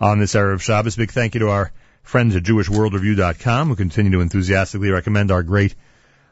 on 0.00 0.20
this 0.20 0.34
Erev 0.34 0.60
Shabbos. 0.60 0.94
Big 0.94 1.10
thank 1.10 1.34
you 1.34 1.40
to 1.40 1.48
our 1.48 1.72
friends 2.04 2.36
at 2.36 2.44
JewishWorldReview.com 2.44 3.68
who 3.68 3.74
continue 3.74 4.12
to 4.12 4.20
enthusiastically 4.20 4.90
recommend 4.90 5.32
our 5.32 5.42
great 5.42 5.74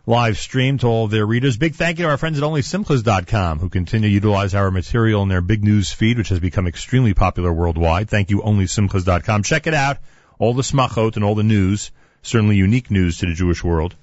live 0.06 0.38
stream 0.38 0.78
to 0.78 0.86
all 0.86 1.06
of 1.06 1.10
their 1.10 1.26
readers. 1.26 1.56
Big 1.56 1.74
thank 1.74 1.98
you 1.98 2.04
to 2.04 2.10
our 2.12 2.16
friends 2.16 2.38
at 2.38 2.44
OnlySimchas.com 2.44 3.58
who 3.58 3.68
continue 3.68 4.08
to 4.08 4.14
utilize 4.14 4.54
our 4.54 4.70
material 4.70 5.24
in 5.24 5.28
their 5.28 5.40
big 5.40 5.64
news 5.64 5.90
feed, 5.90 6.16
which 6.16 6.28
has 6.28 6.38
become 6.38 6.68
extremely 6.68 7.12
popular 7.12 7.52
worldwide. 7.52 8.08
Thank 8.08 8.30
you, 8.30 8.40
OnlySimchas.com. 8.40 9.42
Check 9.42 9.66
it 9.66 9.74
out. 9.74 9.98
All 10.38 10.54
the 10.54 10.62
smachot 10.62 11.16
and 11.16 11.24
all 11.24 11.34
the 11.34 11.42
news, 11.42 11.90
certainly 12.22 12.54
unique 12.54 12.88
news 12.88 13.18
to 13.18 13.26
the 13.26 13.34
Jewish 13.34 13.64
world 13.64 13.96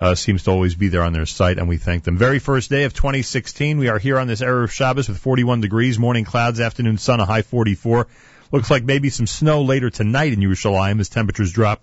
uh, 0.00 0.14
seems 0.14 0.44
to 0.44 0.50
always 0.50 0.74
be 0.74 0.88
there 0.88 1.02
on 1.02 1.12
their 1.12 1.26
site, 1.26 1.58
and 1.58 1.68
we 1.68 1.78
thank 1.78 2.04
them. 2.04 2.18
Very 2.18 2.38
first 2.38 2.68
day 2.70 2.84
of 2.84 2.92
2016, 2.92 3.78
we 3.78 3.88
are 3.88 3.98
here 3.98 4.18
on 4.18 4.26
this 4.26 4.42
Erev 4.42 4.70
Shabbos 4.70 5.08
with 5.08 5.18
41 5.18 5.60
degrees, 5.60 5.98
morning 5.98 6.24
clouds, 6.24 6.60
afternoon 6.60 6.98
sun, 6.98 7.20
a 7.20 7.24
high 7.24 7.42
44. 7.42 8.06
Looks 8.52 8.70
like 8.70 8.84
maybe 8.84 9.10
some 9.10 9.26
snow 9.26 9.62
later 9.62 9.90
tonight 9.90 10.32
in 10.32 10.40
Yerushalayim 10.40 11.00
as 11.00 11.08
temperatures 11.08 11.52
drop 11.52 11.80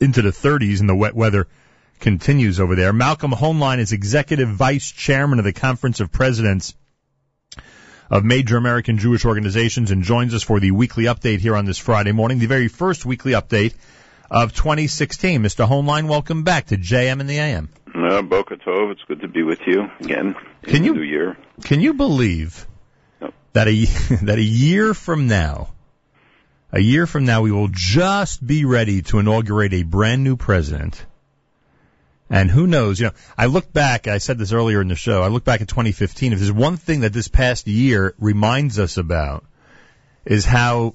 into 0.00 0.22
the 0.22 0.30
30s 0.30 0.80
and 0.80 0.88
the 0.88 0.94
wet 0.94 1.14
weather 1.14 1.48
continues 2.00 2.60
over 2.60 2.74
there. 2.74 2.92
Malcolm 2.92 3.32
Hoenlein 3.32 3.78
is 3.78 3.92
executive 3.92 4.48
vice 4.48 4.90
chairman 4.90 5.38
of 5.38 5.44
the 5.44 5.52
Conference 5.52 6.00
of 6.00 6.12
Presidents 6.12 6.74
of 8.10 8.24
major 8.24 8.56
American 8.56 8.98
Jewish 8.98 9.24
organizations 9.24 9.90
and 9.90 10.02
joins 10.02 10.34
us 10.34 10.42
for 10.42 10.60
the 10.60 10.70
weekly 10.70 11.04
update 11.04 11.40
here 11.40 11.56
on 11.56 11.64
this 11.64 11.78
Friday 11.78 12.12
morning, 12.12 12.38
the 12.38 12.46
very 12.46 12.68
first 12.68 13.04
weekly 13.04 13.32
update 13.32 13.74
of 14.30 14.54
2016. 14.54 15.42
Mr. 15.42 15.68
Hoenlein, 15.68 16.08
welcome 16.08 16.42
back 16.42 16.66
to 16.66 16.76
JM 16.76 17.20
and 17.20 17.28
the 17.28 17.38
AM. 17.38 17.68
Uh, 17.94 18.22
Boca 18.22 18.56
Tov, 18.56 18.90
it's 18.92 19.02
good 19.06 19.20
to 19.20 19.28
be 19.28 19.42
with 19.42 19.60
you 19.66 19.88
again. 20.00 20.34
in 20.64 20.70
Can 20.70 20.84
you- 20.84 20.94
New 20.94 21.02
Year. 21.02 21.36
Can 21.62 21.80
you 21.80 21.94
believe 21.94 22.66
that 23.52 23.68
a 23.68 23.84
that 24.24 24.38
a 24.38 24.42
year 24.42 24.92
from 24.94 25.28
now, 25.28 25.68
a 26.72 26.80
year 26.80 27.06
from 27.06 27.24
now, 27.24 27.42
we 27.42 27.52
will 27.52 27.68
just 27.70 28.44
be 28.44 28.64
ready 28.64 29.02
to 29.02 29.20
inaugurate 29.20 29.72
a 29.72 29.84
brand 29.84 30.24
new 30.24 30.36
president? 30.36 31.04
And 32.30 32.50
who 32.50 32.66
knows? 32.66 32.98
You 32.98 33.06
know, 33.06 33.12
I 33.38 33.46
look 33.46 33.72
back. 33.72 34.08
I 34.08 34.18
said 34.18 34.38
this 34.38 34.50
earlier 34.52 34.80
in 34.80 34.88
the 34.88 34.96
show. 34.96 35.22
I 35.22 35.28
look 35.28 35.44
back 35.44 35.60
at 35.60 35.68
2015. 35.68 36.32
If 36.32 36.38
there's 36.40 36.50
one 36.50 36.78
thing 36.78 37.00
that 37.00 37.12
this 37.12 37.28
past 37.28 37.68
year 37.68 38.14
reminds 38.18 38.78
us 38.80 38.96
about, 38.96 39.44
is 40.24 40.44
how 40.44 40.94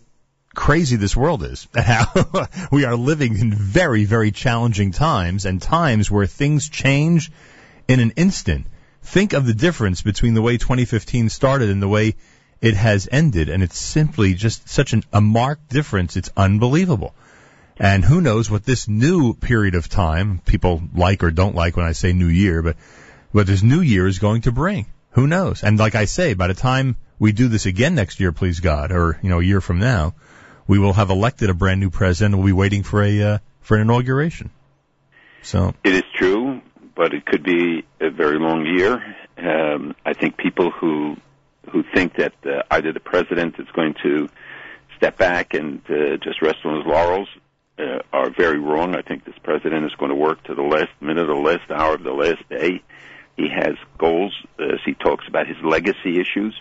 crazy 0.56 0.96
this 0.96 1.16
world 1.16 1.44
is, 1.44 1.68
and 1.76 1.86
how 1.86 2.48
we 2.72 2.86
are 2.86 2.96
living 2.96 3.38
in 3.38 3.54
very, 3.54 4.06
very 4.06 4.32
challenging 4.32 4.92
times, 4.92 5.46
and 5.46 5.62
times 5.62 6.10
where 6.10 6.28
things 6.28 6.70
change 6.70 7.32
in 7.88 8.00
an 8.00 8.12
instant. 8.12 8.68
Think 9.02 9.34
of 9.34 9.46
the 9.46 9.54
difference 9.54 10.02
between 10.02 10.34
the 10.34 10.42
way 10.42 10.58
2015 10.58 11.30
started 11.30 11.70
and 11.70 11.82
the 11.82 11.88
way 11.88 12.16
it 12.62 12.76
has 12.76 13.08
ended, 13.12 13.50
and 13.50 13.64
it's 13.64 13.78
simply 13.78 14.34
just 14.34 14.68
such 14.68 14.94
an, 14.94 15.04
a 15.14 15.22
marked 15.22 15.70
difference. 15.70 16.18
It's 16.18 16.30
unbelievable. 16.36 17.16
And 17.78 18.04
who 18.04 18.20
knows 18.20 18.52
what 18.52 18.66
this 18.66 18.90
new 18.90 19.34
period 19.34 19.74
of 19.74 19.88
time, 19.88 20.42
people 20.46 20.84
like 20.94 21.24
or 21.24 21.32
don't 21.32 21.56
like 21.56 21.78
when 21.78 21.86
I 21.86 21.94
say 21.94 22.12
new 22.12 22.28
year, 22.28 22.62
but 22.62 22.76
what 23.32 23.48
this 23.48 23.64
new 23.64 23.80
year 23.80 24.06
is 24.06 24.20
going 24.20 24.42
to 24.42 24.52
bring. 24.52 24.88
Who 25.12 25.28
knows? 25.28 25.64
And 25.64 25.80
like 25.80 25.96
I 25.96 26.06
say, 26.06 26.34
by 26.34 26.48
the 26.48 26.54
time 26.54 26.98
we 27.18 27.32
do 27.32 27.48
this 27.48 27.66
again 27.66 27.96
next 27.96 28.20
year, 28.20 28.34
please 28.34 28.60
God, 28.60 28.92
or, 28.92 29.18
you 29.22 29.30
know, 29.30 29.40
a 29.40 29.44
year 29.44 29.62
from 29.62 29.80
now, 29.80 30.14
we 30.70 30.78
will 30.78 30.94
have 30.94 31.10
elected 31.10 31.50
a 31.50 31.54
brand 31.56 31.80
new 31.80 31.90
president. 31.90 32.38
We'll 32.38 32.46
be 32.46 32.54
waiting 32.54 32.84
for 32.84 33.02
a, 33.02 33.22
uh, 33.22 33.38
for 33.60 33.76
an 33.76 33.82
inauguration. 33.82 34.52
So, 35.42 35.74
It 35.84 35.96
is 35.96 36.04
true, 36.16 36.62
but 36.96 37.14
it 37.14 37.26
could 37.26 37.44
be 37.44 37.86
a 38.00 38.12
very 38.12 38.38
long 38.38 38.66
year. 38.66 39.04
Um, 39.38 39.96
I 40.06 40.14
think 40.14 40.38
people 40.38 40.70
who 40.70 41.18
who 41.72 41.84
think 41.94 42.16
that 42.16 42.34
uh, 42.46 42.64
either 42.72 42.92
the 42.94 43.00
president 43.00 43.56
is 43.60 43.68
going 43.74 43.94
to 44.04 44.28
step 44.98 45.18
back 45.18 45.54
and 45.54 45.82
uh, 45.90 46.18
just 46.18 46.42
rest 46.42 46.58
on 46.66 46.78
his 46.78 46.86
laurels 46.86 47.30
uh, 47.78 48.00
are 48.12 48.30
very 48.32 48.60
wrong. 48.60 48.96
I 48.96 49.02
think 49.02 49.24
this 49.24 49.38
president 49.44 49.86
is 49.86 49.92
going 50.00 50.10
to 50.10 50.16
work 50.16 50.44
to 50.46 50.56
the 50.56 50.64
last 50.64 50.90
minute, 51.00 51.28
the 51.28 51.34
last 51.34 51.70
hour 51.70 51.96
of 51.96 52.04
the 52.04 52.12
last 52.14 52.48
day. 52.50 52.82
He 53.38 53.48
has 53.56 53.76
goals 53.98 54.36
as 54.60 54.80
he 54.84 54.94
talks 54.96 55.26
about 55.28 55.48
his 55.48 55.58
legacy 55.64 56.20
issues. 56.20 56.60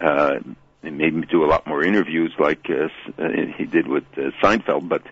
Uh, 0.00 0.40
and 0.82 0.98
maybe 0.98 1.20
do 1.22 1.44
a 1.44 1.46
lot 1.46 1.66
more 1.66 1.82
interviews 1.84 2.32
like 2.38 2.66
uh, 2.68 2.88
uh, 3.22 3.28
he 3.56 3.64
did 3.64 3.86
with 3.86 4.04
uh, 4.16 4.30
Seinfeld, 4.42 4.88
but 4.88 5.02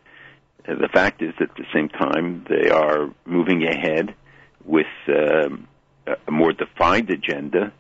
uh, 0.69 0.75
the 0.75 0.89
fact 0.89 1.23
is 1.23 1.35
at 1.41 1.55
the 1.57 1.65
same 1.73 1.89
time 1.89 2.45
they 2.49 2.71
are 2.71 3.11
moving 3.25 3.65
ahead 3.65 4.15
with 4.65 4.87
a 5.09 5.51
a 6.27 6.31
more 6.31 6.53
defined 6.53 7.11
agenda. 7.11 7.73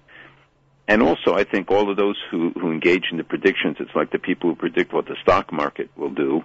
And 0.88 1.02
also, 1.02 1.34
I 1.34 1.44
think 1.44 1.70
all 1.70 1.90
of 1.90 1.96
those 1.96 2.16
who, 2.30 2.50
who 2.50 2.72
engage 2.72 3.04
in 3.10 3.16
the 3.16 3.24
predictions, 3.24 3.76
it's 3.78 3.94
like 3.94 4.10
the 4.10 4.18
people 4.18 4.50
who 4.50 4.56
predict 4.56 4.92
what 4.92 5.06
the 5.06 5.16
stock 5.22 5.52
market 5.52 5.88
will 5.96 6.10
do. 6.10 6.42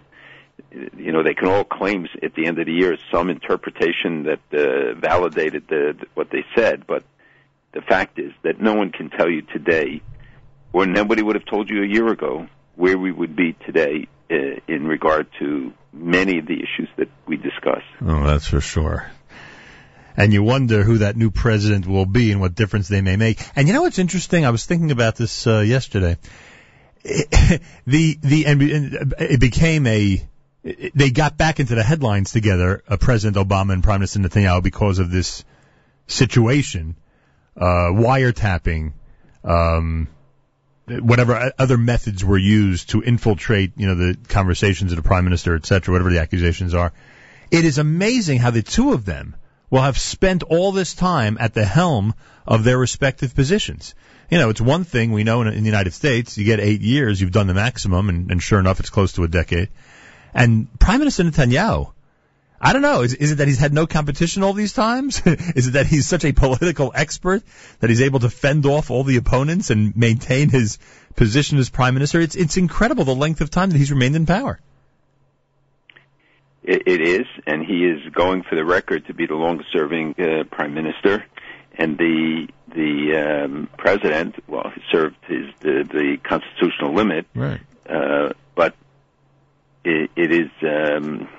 You 0.71 1.11
know, 1.11 1.23
they 1.23 1.33
can 1.33 1.47
all 1.47 1.63
claim 1.63 2.07
at 2.21 2.35
the 2.35 2.45
end 2.45 2.59
of 2.59 2.67
the 2.67 2.71
year 2.71 2.97
some 3.11 3.29
interpretation 3.29 4.23
that 4.23 4.39
uh, 4.53 4.93
validated 4.93 5.67
the, 5.67 5.95
what 6.13 6.29
they 6.29 6.45
said, 6.55 6.85
but 6.85 7.03
the 7.73 7.81
fact 7.81 8.19
is 8.19 8.31
that 8.43 8.61
no 8.61 8.73
one 8.73 8.91
can 8.91 9.09
tell 9.09 9.29
you 9.29 9.41
today, 9.41 10.01
or 10.75 10.85
nobody 10.85 11.21
would 11.21 11.35
have 11.37 11.45
told 11.45 11.69
you 11.69 11.83
a 11.83 11.87
year 11.87 12.09
ago, 12.09 12.47
where 12.75 12.97
we 12.97 13.09
would 13.09 13.33
be 13.33 13.55
today 13.65 14.09
uh, 14.29 14.35
in 14.67 14.85
regard 14.85 15.25
to 15.39 15.71
many 15.93 16.39
of 16.39 16.47
the 16.47 16.55
issues 16.55 16.89
that 16.97 17.07
we 17.25 17.37
discuss. 17.37 17.81
Oh, 18.01 18.25
that's 18.25 18.45
for 18.45 18.59
sure. 18.59 19.09
And 20.17 20.33
you 20.33 20.43
wonder 20.43 20.83
who 20.83 20.97
that 20.97 21.15
new 21.15 21.31
president 21.31 21.87
will 21.87 22.05
be 22.05 22.33
and 22.33 22.41
what 22.41 22.55
difference 22.55 22.89
they 22.89 22.99
may 22.99 23.15
make. 23.15 23.39
And 23.55 23.69
you 23.69 23.73
know 23.73 23.83
what's 23.83 23.99
interesting? 23.99 24.45
I 24.45 24.49
was 24.49 24.65
thinking 24.65 24.91
about 24.91 25.15
this 25.15 25.47
uh, 25.47 25.59
yesterday. 25.59 26.17
the 27.03 28.17
the 28.21 28.45
and 28.45 29.13
it 29.17 29.39
became 29.39 29.87
a 29.87 30.27
they 30.93 31.09
got 31.09 31.37
back 31.37 31.61
into 31.61 31.75
the 31.75 31.83
headlines 31.83 32.33
together, 32.33 32.83
uh, 32.89 32.97
President 32.97 33.37
Obama 33.37 33.71
and 33.71 33.81
Prime 33.81 34.01
Minister 34.01 34.19
Netanyahu, 34.19 34.61
because 34.61 34.99
of 34.99 35.09
this 35.09 35.45
situation, 36.07 36.97
uh, 37.55 37.91
wiretapping, 37.93 38.91
um, 39.45 40.09
whatever 40.87 41.51
other 41.57 41.77
methods 41.77 42.23
were 42.23 42.37
used 42.37 42.89
to 42.89 43.01
infiltrate, 43.01 43.73
you 43.77 43.87
know, 43.87 43.95
the 43.95 44.17
conversations 44.27 44.91
of 44.91 44.97
the 44.97 45.03
Prime 45.03 45.23
Minister, 45.23 45.55
et 45.55 45.65
cetera, 45.65 45.91
whatever 45.91 46.11
the 46.11 46.19
accusations 46.19 46.73
are. 46.73 46.93
It 47.51 47.65
is 47.65 47.77
amazing 47.77 48.39
how 48.39 48.51
the 48.51 48.61
two 48.61 48.93
of 48.93 49.05
them 49.05 49.35
will 49.69 49.81
have 49.81 49.97
spent 49.97 50.43
all 50.43 50.71
this 50.71 50.93
time 50.93 51.37
at 51.39 51.53
the 51.53 51.65
helm 51.65 52.13
of 52.45 52.63
their 52.63 52.77
respective 52.77 53.33
positions. 53.33 53.95
You 54.29 54.37
know, 54.37 54.49
it's 54.49 54.61
one 54.61 54.83
thing 54.83 55.11
we 55.11 55.23
know 55.23 55.41
in, 55.41 55.47
in 55.47 55.63
the 55.63 55.69
United 55.69 55.93
States, 55.93 56.37
you 56.37 56.45
get 56.45 56.59
eight 56.59 56.81
years, 56.81 57.19
you've 57.19 57.31
done 57.31 57.47
the 57.47 57.53
maximum, 57.53 58.09
and, 58.09 58.31
and 58.31 58.41
sure 58.41 58.59
enough, 58.59 58.79
it's 58.79 58.89
close 58.89 59.13
to 59.13 59.23
a 59.23 59.27
decade. 59.27 59.69
And 60.33 60.67
Prime 60.79 60.99
Minister 60.99 61.23
Netanyahu, 61.23 61.93
I 62.65 62.73
don't 62.73 62.81
know. 62.81 63.03
Is, 63.03 63.13
is 63.13 63.31
it 63.33 63.35
that 63.35 63.47
he's 63.47 63.59
had 63.59 63.73
no 63.73 63.85
competition 63.85 64.41
all 64.41 64.53
these 64.53 64.73
times? 64.73 65.21
is 65.25 65.67
it 65.67 65.71
that 65.73 65.85
he's 65.85 66.07
such 66.07 66.25
a 66.25 66.31
political 66.31 66.91
expert 66.95 67.43
that 67.79 67.91
he's 67.91 68.01
able 68.01 68.21
to 68.21 68.29
fend 68.31 68.65
off 68.65 68.89
all 68.89 69.03
the 69.03 69.17
opponents 69.17 69.69
and 69.69 69.95
maintain 69.95 70.49
his 70.49 70.79
position 71.15 71.59
as 71.59 71.69
prime 71.69 71.93
minister? 71.93 72.19
It's 72.19 72.35
it's 72.35 72.57
incredible 72.57 73.03
the 73.03 73.13
length 73.13 73.41
of 73.41 73.51
time 73.51 73.69
that 73.69 73.77
he's 73.77 73.91
remained 73.91 74.15
in 74.15 74.25
power. 74.25 74.59
It, 76.63 76.87
it 76.87 77.01
is, 77.01 77.27
and 77.45 77.63
he 77.63 77.85
is 77.85 78.01
going 78.11 78.41
for 78.41 78.55
the 78.55 78.65
record 78.65 79.05
to 79.05 79.13
be 79.13 79.27
the 79.27 79.35
longest-serving 79.35 80.15
uh, 80.17 80.43
prime 80.45 80.73
minister. 80.73 81.23
And 81.77 81.99
the 81.99 82.47
the 82.69 83.43
um, 83.45 83.69
president, 83.77 84.37
well, 84.47 84.71
he 84.73 84.81
served 84.91 85.17
his 85.27 85.45
the, 85.59 85.87
the 85.87 86.17
constitutional 86.23 86.95
limit, 86.95 87.27
right? 87.35 87.61
Uh, 87.87 88.29
but 88.55 88.73
it, 89.83 90.09
it 90.15 90.31
is. 90.31 90.49
Um, 90.63 91.29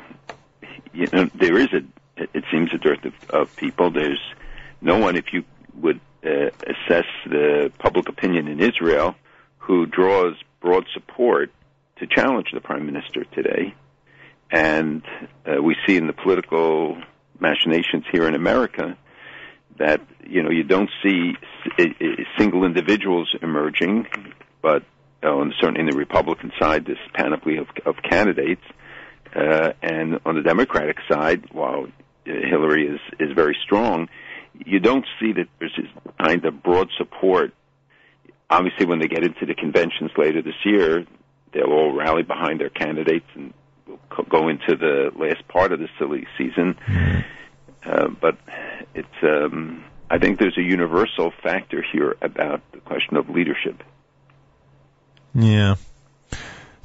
you 0.97 1.06
know, 1.12 1.31
there 1.35 1.59
is 1.59 1.68
a, 1.73 1.82
it 2.16 2.44
seems 2.51 2.70
a 2.73 2.78
dearth 2.78 3.05
of, 3.05 3.31
of 3.31 3.56
people. 3.56 3.90
There's 3.90 4.20
no 4.81 4.98
one, 4.98 5.16
if 5.16 5.32
you 5.32 5.44
would 5.74 6.01
uh, 6.24 6.51
assess 6.66 7.05
the 7.27 7.70
public 7.78 8.09
opinion 8.09 8.48
in 8.48 8.60
Israel, 8.60 9.14
who 9.59 9.86
draws 9.86 10.35
broad 10.60 10.86
support 10.94 11.51
to 11.98 12.06
challenge 12.06 12.48
the 12.52 12.60
prime 12.60 12.86
minister 12.86 13.24
today. 13.24 13.74
And 14.51 15.02
uh, 15.44 15.62
we 15.62 15.77
see 15.86 15.97
in 15.97 16.06
the 16.06 16.12
political 16.12 16.97
machinations 17.39 18.05
here 18.10 18.27
in 18.27 18.35
America 18.35 18.97
that 19.78 20.01
you 20.27 20.43
know 20.43 20.51
you 20.51 20.62
don't 20.62 20.89
see 21.02 21.35
single 22.39 22.64
individuals 22.64 23.35
emerging, 23.43 24.06
but 24.62 24.85
uh, 25.23 25.44
certainly 25.60 25.81
in 25.81 25.86
the 25.86 25.97
Republican 25.97 26.52
side, 26.59 26.86
this 26.86 26.98
panoply 27.12 27.59
of, 27.59 27.66
of 27.85 27.97
candidates 28.02 28.62
uh, 29.36 29.72
and 29.82 30.18
on 30.24 30.34
the 30.34 30.42
Democratic 30.42 30.96
side, 31.08 31.44
while 31.52 31.88
Hillary 32.24 32.86
is 32.86 33.00
is 33.20 33.32
very 33.34 33.56
strong, 33.62 34.08
you 34.64 34.80
don't 34.80 35.04
see 35.20 35.32
that 35.32 35.46
there's 35.58 35.76
this 35.76 35.86
kind 36.20 36.44
of 36.44 36.62
broad 36.62 36.88
support. 36.96 37.52
Obviously, 38.48 38.86
when 38.86 38.98
they 38.98 39.08
get 39.08 39.24
into 39.24 39.44
the 39.44 39.54
conventions 39.54 40.10
later 40.16 40.40
this 40.40 40.54
year, 40.64 41.04
they'll 41.52 41.72
all 41.72 41.92
rally 41.92 42.22
behind 42.22 42.60
their 42.60 42.70
candidates 42.70 43.26
and 43.34 43.52
we'll 43.86 43.98
go 44.28 44.48
into 44.48 44.76
the 44.76 45.10
last 45.16 45.46
part 45.48 45.72
of 45.72 45.80
the 45.80 45.88
silly 45.98 46.26
season. 46.38 46.76
Uh, 47.84 48.08
but 48.08 48.36
it's, 48.94 49.08
um, 49.22 49.84
I 50.10 50.18
think 50.18 50.38
there's 50.38 50.58
a 50.58 50.62
universal 50.62 51.32
factor 51.42 51.84
here 51.92 52.16
about 52.22 52.60
the 52.72 52.78
question 52.80 53.16
of 53.16 53.28
leadership. 53.28 53.82
Yeah. 55.34 55.76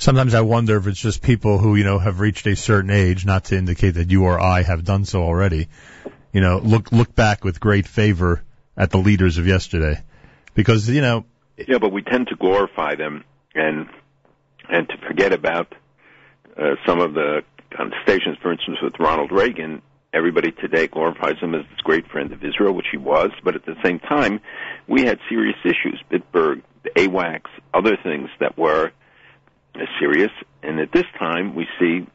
Sometimes 0.01 0.33
I 0.33 0.41
wonder 0.41 0.77
if 0.77 0.87
it's 0.87 0.99
just 0.99 1.21
people 1.21 1.59
who, 1.59 1.75
you 1.75 1.83
know, 1.83 1.99
have 1.99 2.19
reached 2.19 2.47
a 2.47 2.55
certain 2.55 2.89
age, 2.89 3.23
not 3.23 3.43
to 3.45 3.55
indicate 3.55 3.91
that 3.91 4.09
you 4.09 4.23
or 4.23 4.39
I 4.39 4.63
have 4.63 4.83
done 4.83 5.05
so 5.05 5.21
already. 5.21 5.67
You 6.33 6.41
know, 6.41 6.57
look 6.57 6.91
look 6.91 7.13
back 7.13 7.43
with 7.43 7.59
great 7.59 7.85
favor 7.85 8.43
at 8.75 8.89
the 8.89 8.97
leaders 8.97 9.37
of 9.37 9.45
yesterday. 9.45 10.01
Because, 10.55 10.89
you 10.89 11.01
know, 11.01 11.25
Yeah, 11.55 11.77
but 11.77 11.91
we 11.91 12.01
tend 12.01 12.29
to 12.29 12.35
glorify 12.35 12.95
them 12.95 13.23
and 13.53 13.89
and 14.67 14.89
to 14.89 14.95
forget 15.07 15.33
about 15.33 15.71
uh, 16.57 16.77
some 16.83 16.99
of 16.99 17.13
the 17.13 17.43
contestations. 17.69 18.41
For 18.41 18.51
instance, 18.51 18.79
with 18.81 18.95
Ronald 18.99 19.31
Reagan, 19.31 19.83
everybody 20.11 20.51
today 20.51 20.87
glorifies 20.87 21.37
him 21.39 21.53
as 21.53 21.61
this 21.69 21.79
great 21.83 22.07
friend 22.07 22.31
of 22.31 22.43
Israel, 22.43 22.73
which 22.73 22.87
he 22.91 22.97
was. 22.97 23.29
But 23.43 23.53
at 23.53 23.67
the 23.67 23.75
same 23.83 23.99
time, 23.99 24.41
we 24.87 25.03
had 25.03 25.19
serious 25.29 25.57
issues: 25.63 26.03
Bitburg, 26.11 26.63
the 26.81 26.89
AWACS, 26.95 27.51
other 27.71 27.97
things 28.03 28.29
that 28.39 28.57
were 28.57 28.93
uh, 29.75 29.79
serious. 29.99 30.31
And 30.63 30.79
at 30.79 30.91
this 30.91 31.05
time, 31.17 31.55
we 31.55 31.67
see, 31.79 32.05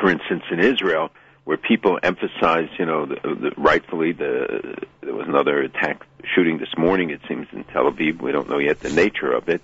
for 0.00 0.10
instance, 0.10 0.42
in 0.50 0.60
Israel, 0.60 1.10
where 1.44 1.56
people 1.56 1.98
emphasize, 2.02 2.68
you 2.78 2.86
know, 2.86 3.06
the, 3.06 3.16
the, 3.22 3.50
rightfully, 3.56 4.12
the 4.12 4.76
there 5.02 5.14
was 5.14 5.28
another 5.28 5.60
attack 5.60 6.06
shooting 6.34 6.58
this 6.58 6.72
morning. 6.76 7.10
It 7.10 7.20
seems 7.28 7.46
in 7.52 7.64
Tel 7.64 7.90
Aviv. 7.90 8.20
We 8.22 8.32
don't 8.32 8.48
know 8.48 8.58
yet 8.58 8.80
the 8.80 8.90
nature 8.90 9.30
of 9.32 9.48
it, 9.48 9.60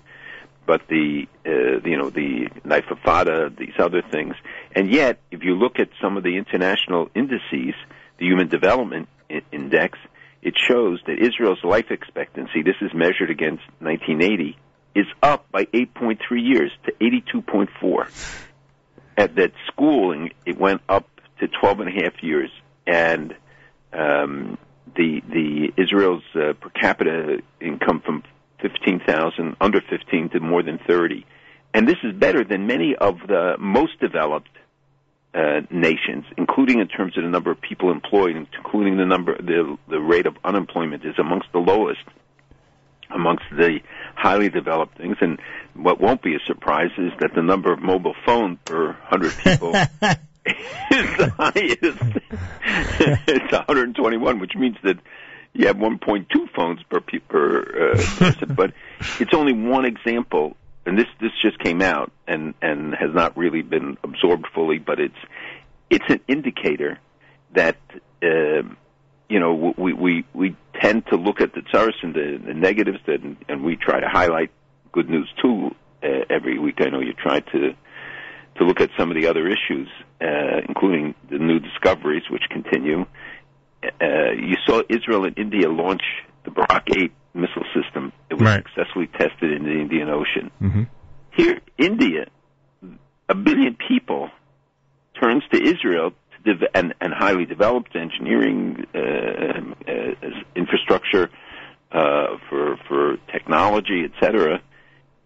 but 0.67 0.81
the 0.87 1.27
uh, 1.45 1.87
you 1.87 1.97
know 1.97 2.09
the 2.09 2.49
knife 2.63 2.85
intifada, 2.89 3.55
these 3.57 3.73
other 3.79 4.03
things. 4.11 4.35
And 4.75 4.91
yet, 4.91 5.19
if 5.31 5.43
you 5.43 5.55
look 5.55 5.79
at 5.79 5.89
some 6.01 6.17
of 6.17 6.23
the 6.23 6.37
international 6.37 7.09
indices, 7.15 7.73
the 8.19 8.25
Human 8.25 8.47
Development 8.47 9.09
Index, 9.51 9.97
it 10.41 10.53
shows 10.57 10.99
that 11.07 11.17
Israel's 11.19 11.63
life 11.63 11.89
expectancy, 11.89 12.61
this 12.63 12.75
is 12.81 12.91
measured 12.93 13.29
against 13.29 13.63
1980, 13.79 14.57
is 14.95 15.05
up 15.21 15.49
by 15.51 15.65
8.3 15.65 16.19
years 16.31 16.71
to 16.85 16.91
82.4. 16.93 18.37
At 19.17 19.35
that 19.35 19.51
schooling, 19.67 20.31
it 20.45 20.57
went 20.57 20.81
up 20.89 21.07
to 21.39 21.47
12 21.47 21.79
and 21.81 21.89
a 21.89 22.03
half 22.03 22.23
years, 22.23 22.49
and 22.87 23.35
um, 23.93 24.57
the 24.95 25.21
the 25.27 25.73
Israel's 25.77 26.23
uh, 26.35 26.53
per 26.53 26.69
capita 26.69 27.41
income 27.59 28.01
from 28.05 28.23
15,000 28.61 29.55
under 29.59 29.81
15 29.81 30.29
to 30.29 30.39
more 30.39 30.63
than 30.63 30.79
30, 30.87 31.25
and 31.73 31.87
this 31.87 31.97
is 32.03 32.13
better 32.13 32.43
than 32.43 32.67
many 32.67 32.95
of 32.95 33.19
the 33.27 33.55
most 33.59 33.99
developed 33.99 34.49
uh, 35.33 35.61
nations, 35.69 36.25
including 36.37 36.79
in 36.79 36.87
terms 36.87 37.17
of 37.17 37.23
the 37.23 37.29
number 37.29 37.51
of 37.51 37.59
people 37.61 37.91
employed, 37.91 38.35
including 38.35 38.97
the 38.97 39.05
number 39.05 39.35
the 39.37 39.77
the 39.87 39.99
rate 39.99 40.25
of 40.25 40.35
unemployment 40.43 41.05
is 41.05 41.15
amongst 41.17 41.47
the 41.51 41.59
lowest 41.59 42.01
amongst 43.13 43.45
the 43.51 43.79
highly 44.15 44.49
developed 44.49 44.97
things. 44.97 45.17
And 45.21 45.39
what 45.73 45.99
won't 45.99 46.21
be 46.21 46.35
a 46.35 46.39
surprise 46.45 46.91
is 46.97 47.11
that 47.19 47.33
the 47.33 47.41
number 47.41 47.71
of 47.71 47.81
mobile 47.81 48.15
phones 48.25 48.57
per 48.65 48.87
100 48.87 49.31
people 49.37 49.75
is 49.75 51.17
the 51.17 51.33
highest. 51.37 51.81
it's 53.27 53.51
121, 53.51 54.39
which 54.39 54.55
means 54.55 54.77
that 54.83 54.97
you 55.53 55.67
have 55.67 55.77
1.2 55.77 56.25
phones 56.55 56.81
per, 56.83 57.01
pe- 57.01 57.19
per 57.19 57.91
uh, 57.93 57.95
person. 58.17 58.53
But 58.55 58.73
it's 59.19 59.33
only 59.33 59.53
one 59.53 59.85
example, 59.85 60.55
and 60.85 60.97
this 60.97 61.07
this 61.19 61.31
just 61.41 61.59
came 61.59 61.81
out 61.81 62.11
and 62.27 62.53
and 62.61 62.93
has 62.95 63.13
not 63.13 63.37
really 63.37 63.61
been 63.61 63.97
absorbed 64.03 64.47
fully. 64.53 64.79
But 64.79 64.99
it's 64.99 65.21
it's 65.89 66.05
an 66.09 66.21
indicator 66.27 66.99
that. 67.53 67.77
Uh, 68.23 68.63
you 69.31 69.39
know, 69.39 69.73
we, 69.77 69.93
we, 69.93 70.25
we 70.33 70.55
tend 70.81 71.05
to 71.07 71.15
look 71.15 71.39
at 71.39 71.53
the 71.53 71.61
tsaris 71.61 71.93
and 72.03 72.13
the, 72.13 72.37
the 72.45 72.53
negatives 72.53 72.97
that, 73.07 73.19
and 73.47 73.63
we 73.63 73.77
try 73.77 74.01
to 74.01 74.09
highlight 74.09 74.51
good 74.91 75.09
news 75.09 75.29
too, 75.41 75.73
uh, 76.03 76.07
every 76.29 76.59
week. 76.59 76.79
I 76.81 76.89
know 76.89 76.99
you 76.99 77.13
try 77.13 77.39
to, 77.39 77.73
to 78.57 78.63
look 78.65 78.81
at 78.81 78.89
some 78.99 79.09
of 79.09 79.15
the 79.15 79.27
other 79.27 79.47
issues, 79.47 79.87
uh, 80.19 80.59
including 80.67 81.15
the 81.29 81.37
new 81.37 81.59
discoveries 81.59 82.23
which 82.29 82.43
continue. 82.49 83.05
Uh, 83.81 84.31
you 84.37 84.57
saw 84.67 84.81
Israel 84.89 85.23
and 85.23 85.37
India 85.37 85.69
launch 85.69 86.03
the 86.43 86.51
Barak 86.51 86.89
8 86.93 87.11
missile 87.33 87.63
system. 87.73 88.11
It 88.29 88.33
was 88.33 88.43
Right. 88.43 88.63
successfully 88.75 89.07
tested 89.07 89.53
in 89.53 89.63
the 89.63 89.79
Indian 89.79 90.09
Ocean. 90.09 90.51
Mm-hmm. 90.61 90.83
Here, 91.37 91.61
India, 91.77 92.25
a 93.29 93.35
billion 93.35 93.77
people 93.87 94.29
turns 95.21 95.43
to 95.53 95.63
Israel 95.63 96.11
dev- 96.43 96.69
and, 96.73 96.93
and 97.01 97.13
highly 97.13 97.45
developed 97.45 97.95
engineering 97.95 98.85
uh, 98.93 98.99
uh, 98.99 100.29
infrastructure 100.55 101.29
uh, 101.91 102.37
for 102.49 102.77
for 102.87 103.17
technology, 103.31 104.05
etc. 104.05 104.61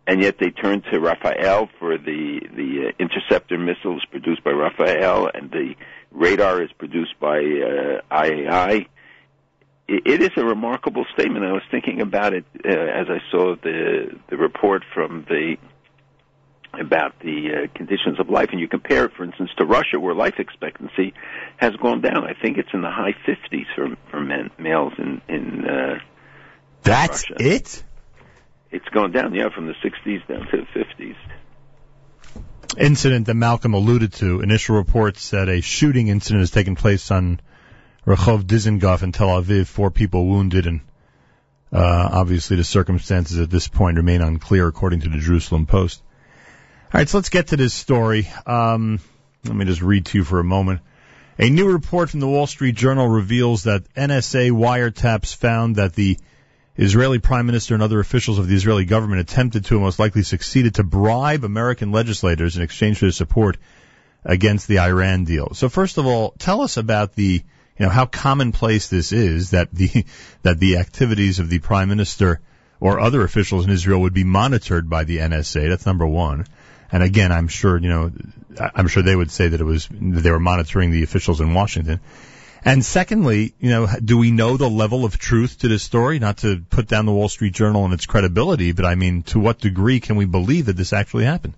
And 0.07 0.21
yet 0.21 0.37
they 0.39 0.51
turn 0.51 0.81
to 0.91 0.99
Rafael 0.99 1.69
for 1.79 1.97
the 1.97 2.41
the 2.55 2.87
uh, 2.87 2.91
interceptor 2.99 3.57
missiles 3.57 4.03
produced 4.05 4.43
by 4.43 4.51
Rafael, 4.51 5.29
and 5.33 5.51
the 5.51 5.75
radar 6.11 6.61
is 6.61 6.71
produced 6.77 7.19
by 7.19 7.37
uh, 7.37 8.01
IAI. 8.11 8.87
It, 9.87 10.07
it 10.07 10.21
is 10.21 10.31
a 10.37 10.45
remarkable 10.45 11.05
statement. 11.13 11.45
I 11.45 11.51
was 11.51 11.63
thinking 11.69 12.01
about 12.01 12.33
it 12.33 12.45
uh, 12.63 12.69
as 12.69 13.07
I 13.09 13.19
saw 13.31 13.55
the 13.55 14.17
the 14.29 14.37
report 14.37 14.83
from 14.93 15.25
the 15.27 15.57
about 16.79 17.19
the 17.19 17.49
uh, 17.49 17.77
conditions 17.77 18.19
of 18.19 18.29
life, 18.29 18.49
and 18.51 18.59
you 18.59 18.67
compare 18.67 19.05
it, 19.05 19.13
for 19.15 19.23
instance, 19.23 19.49
to 19.57 19.65
Russia, 19.65 19.99
where 19.99 20.13
life 20.13 20.35
expectancy 20.39 21.13
has 21.57 21.75
gone 21.75 22.01
down. 22.01 22.23
I 22.25 22.33
think 22.39 22.57
it's 22.57 22.69
in 22.73 22.81
the 22.81 22.91
high 22.91 23.15
50s 23.27 23.65
for 23.75 23.95
for 24.11 24.21
men 24.21 24.51
males 24.57 24.93
in 24.97 25.21
in. 25.27 25.65
Uh, 25.65 25.99
That's 26.83 27.29
Russia. 27.29 27.43
it. 27.43 27.83
It's 28.71 28.87
gone 28.89 29.11
down, 29.11 29.33
yeah, 29.33 29.49
from 29.55 29.67
the 29.67 29.73
60s 29.73 30.27
down 30.27 30.47
to 30.51 30.57
the 30.57 30.79
50s. 30.79 31.15
Incident 32.77 33.27
that 33.27 33.35
Malcolm 33.35 33.73
alluded 33.73 34.11
to. 34.13 34.41
Initial 34.41 34.75
reports 34.75 35.21
said 35.21 35.47
a 35.47 35.61
shooting 35.61 36.09
incident 36.09 36.41
has 36.41 36.51
taken 36.51 36.75
place 36.75 37.09
on 37.09 37.39
Rehov 38.05 38.43
Dizengoff 38.43 39.01
in 39.01 39.13
Tel 39.13 39.29
Aviv. 39.29 39.67
Four 39.67 39.91
people 39.91 40.25
wounded, 40.27 40.67
and 40.67 40.81
uh, 41.71 42.09
obviously 42.11 42.57
the 42.57 42.63
circumstances 42.65 43.39
at 43.39 43.49
this 43.49 43.67
point 43.69 43.97
remain 43.97 44.21
unclear, 44.21 44.67
according 44.67 45.01
to 45.01 45.09
the 45.09 45.19
Jerusalem 45.19 45.65
Post. 45.65 46.01
All 46.95 46.99
right, 46.99 47.09
so 47.09 47.17
let's 47.17 47.27
get 47.27 47.47
to 47.47 47.57
this 47.57 47.73
story. 47.73 48.29
Um, 48.45 49.01
let 49.43 49.53
me 49.53 49.65
just 49.65 49.81
read 49.81 50.05
to 50.05 50.19
you 50.19 50.23
for 50.23 50.39
a 50.39 50.45
moment. 50.45 50.79
A 51.37 51.49
new 51.49 51.69
report 51.69 52.09
from 52.09 52.21
the 52.21 52.27
Wall 52.29 52.47
Street 52.47 52.73
Journal 52.73 53.05
reveals 53.05 53.63
that 53.63 53.93
NSA 53.95 54.51
wiretaps 54.51 55.35
found 55.35 55.75
that 55.75 55.93
the 55.93 56.17
Israeli 56.77 57.19
Prime 57.19 57.47
Minister 57.47 57.73
and 57.73 57.83
other 57.83 57.99
officials 57.99 58.39
of 58.39 58.47
the 58.47 58.55
Israeli 58.55 58.85
government 58.85 59.19
attempted 59.19 59.65
to 59.65 59.73
and 59.73 59.83
most 59.83 59.99
likely 59.99 60.23
succeeded 60.23 60.75
to 60.75 60.85
bribe 60.85 61.43
American 61.43 61.91
legislators 61.91 62.55
in 62.55 62.63
exchange 62.63 62.99
for 62.99 63.07
their 63.07 63.11
support 63.11 63.57
against 64.23 64.69
the 64.69 64.79
Iran 64.79 65.25
deal. 65.25 65.53
So 65.53 65.67
first 65.67 65.97
of 65.97 66.05
all, 66.05 66.33
tell 66.39 66.61
us 66.61 66.77
about 66.77 67.13
the 67.13 67.43
you 67.77 67.85
know 67.85 67.89
how 67.89 68.05
commonplace 68.05 68.87
this 68.87 69.11
is 69.11 69.49
that 69.49 69.69
the 69.73 70.05
that 70.43 70.61
the 70.61 70.77
activities 70.77 71.39
of 71.39 71.49
the 71.49 71.59
prime 71.59 71.89
minister 71.89 72.39
or 72.79 73.01
other 73.01 73.21
officials 73.23 73.65
in 73.65 73.71
Israel 73.71 73.99
would 73.99 74.13
be 74.13 74.23
monitored 74.23 74.89
by 74.89 75.03
the 75.03 75.17
NSA. 75.17 75.67
That's 75.67 75.85
number 75.85 76.07
one. 76.07 76.45
And 76.95 77.03
again, 77.03 77.33
I'm 77.33 77.49
sure 77.49 77.77
you 77.77 77.89
know 77.89 78.09
I'm 78.73 78.87
sure 78.87 79.03
they 79.03 79.17
would 79.17 79.29
say 79.29 79.49
that 79.49 79.59
it 79.59 79.65
was 79.65 79.89
they 79.91 80.31
were 80.31 80.39
monitoring 80.39 80.91
the 80.91 81.03
officials 81.03 81.41
in 81.41 81.53
Washington. 81.53 81.99
And 82.63 82.85
secondly, 82.85 83.53
you 83.59 83.69
know, 83.69 83.85
do 84.01 84.17
we 84.17 84.31
know 84.31 84.55
the 84.55 84.69
level 84.69 85.03
of 85.03 85.17
truth 85.17 85.59
to 85.59 85.67
this 85.67 85.83
story? 85.83 86.19
Not 86.19 86.37
to 86.37 86.61
put 86.69 86.87
down 86.87 87.05
the 87.05 87.11
Wall 87.11 87.27
Street 87.27 87.53
Journal 87.53 87.83
and 87.83 87.93
its 87.93 88.05
credibility, 88.05 88.71
but 88.71 88.85
I 88.85 88.95
mean, 88.95 89.23
to 89.23 89.41
what 89.41 89.59
degree 89.59 89.99
can 89.99 90.15
we 90.15 90.23
believe 90.23 90.67
that 90.67 90.77
this 90.77 90.93
actually 90.93 91.25
happened? 91.25 91.55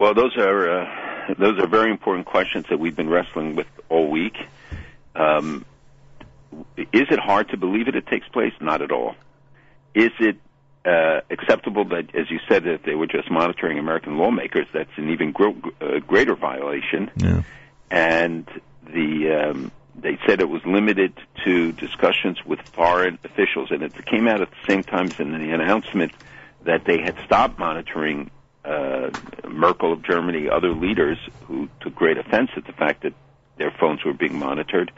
Well, 0.00 0.14
those 0.14 0.36
are 0.36 0.80
uh, 0.80 1.34
those 1.38 1.60
are 1.60 1.68
very 1.68 1.92
important 1.92 2.26
questions 2.26 2.66
that 2.68 2.80
we've 2.80 2.96
been 2.96 3.08
wrestling 3.08 3.54
with 3.54 3.68
all 3.88 4.10
week. 4.10 4.34
Um, 5.14 5.64
is 6.76 7.06
it 7.12 7.20
hard 7.20 7.50
to 7.50 7.56
believe 7.56 7.86
it, 7.86 7.94
it 7.94 8.08
takes 8.08 8.26
place? 8.26 8.54
Not 8.60 8.82
at 8.82 8.90
all. 8.90 9.14
Is 9.94 10.10
it 10.18 10.38
uh, 10.88 11.20
acceptable 11.30 11.84
that, 11.86 12.14
as 12.14 12.30
you 12.30 12.38
said, 12.48 12.64
that 12.64 12.80
they 12.84 12.94
were 12.94 13.06
just 13.06 13.30
monitoring 13.30 13.78
American 13.78 14.16
lawmakers? 14.16 14.66
That's 14.72 14.90
an 14.96 15.10
even 15.10 15.32
gro- 15.32 15.60
uh, 15.80 15.98
greater 16.06 16.34
violation. 16.34 17.10
Yeah. 17.16 17.42
And 17.90 18.48
the 18.84 19.50
um, 19.50 19.72
they 19.94 20.18
said 20.26 20.40
it 20.40 20.48
was 20.48 20.62
limited 20.64 21.12
to 21.44 21.72
discussions 21.72 22.38
with 22.46 22.60
foreign 22.74 23.18
officials, 23.24 23.70
and 23.70 23.82
it 23.82 23.92
came 24.06 24.28
out 24.28 24.40
at 24.40 24.50
the 24.50 24.72
same 24.72 24.84
time 24.84 25.10
as 25.10 25.18
in 25.18 25.32
the 25.32 25.52
announcement 25.52 26.12
that 26.64 26.82
they 26.86 27.00
had 27.00 27.16
stopped 27.24 27.58
monitoring 27.58 28.30
uh, 28.64 29.10
Merkel 29.48 29.92
of 29.92 30.04
Germany, 30.04 30.48
other 30.48 30.72
leaders 30.72 31.18
who 31.44 31.68
took 31.80 31.94
great 31.94 32.18
offense 32.18 32.50
at 32.56 32.66
the 32.66 32.72
fact 32.72 33.02
that 33.02 33.14
their 33.56 33.72
phones 33.80 34.04
were 34.04 34.12
being 34.12 34.38
monitored, 34.38 34.92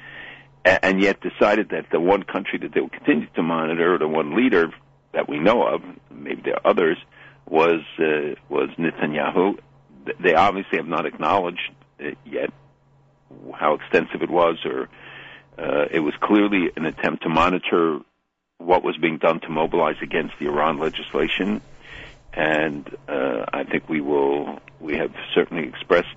and 0.65 1.01
yet 1.01 1.19
decided 1.21 1.71
that 1.71 1.87
the 1.91 2.01
one 2.01 2.23
country 2.23 2.59
that 2.59 2.75
they 2.75 2.81
would 2.81 2.93
continue 2.93 3.29
to 3.35 3.43
monitor, 3.43 3.97
the 3.99 4.09
one 4.09 4.37
leader 4.37 4.71
that 5.13 5.29
we 5.29 5.39
know 5.39 5.63
of, 5.63 5.83
maybe 6.11 6.43
there 6.43 6.55
are 6.55 6.71
others, 6.71 6.97
was 7.47 7.81
uh, 7.99 8.35
was 8.49 8.71
Netanyahu. 8.79 9.59
They 10.21 10.35
obviously 10.35 10.79
have 10.79 10.87
not 10.87 11.07
acknowledged 11.07 11.71
yet 12.25 12.53
how 13.55 13.75
extensive 13.75 14.23
it 14.23 14.31
was, 14.31 14.59
or 14.65 14.89
uh, 15.59 15.87
it 15.91 16.01
was 16.01 16.15
clearly 16.21 16.71
an 16.77 16.87
attempt 16.87 17.25
to 17.25 17.29
monitor 17.29 18.01
what 18.59 18.83
was 18.83 18.97
being 18.99 19.19
done 19.19 19.41
to 19.41 19.49
mobilize 19.49 19.97
against 20.03 20.35
the 20.39 20.47
Iran 20.47 20.79
legislation 20.79 21.61
and 22.33 22.89
uh, 23.09 23.45
I 23.53 23.65
think 23.65 23.89
we 23.89 24.01
will. 24.01 24.59
We 24.79 24.97
have 24.97 25.13
certainly 25.35 25.69
expressed 25.69 26.15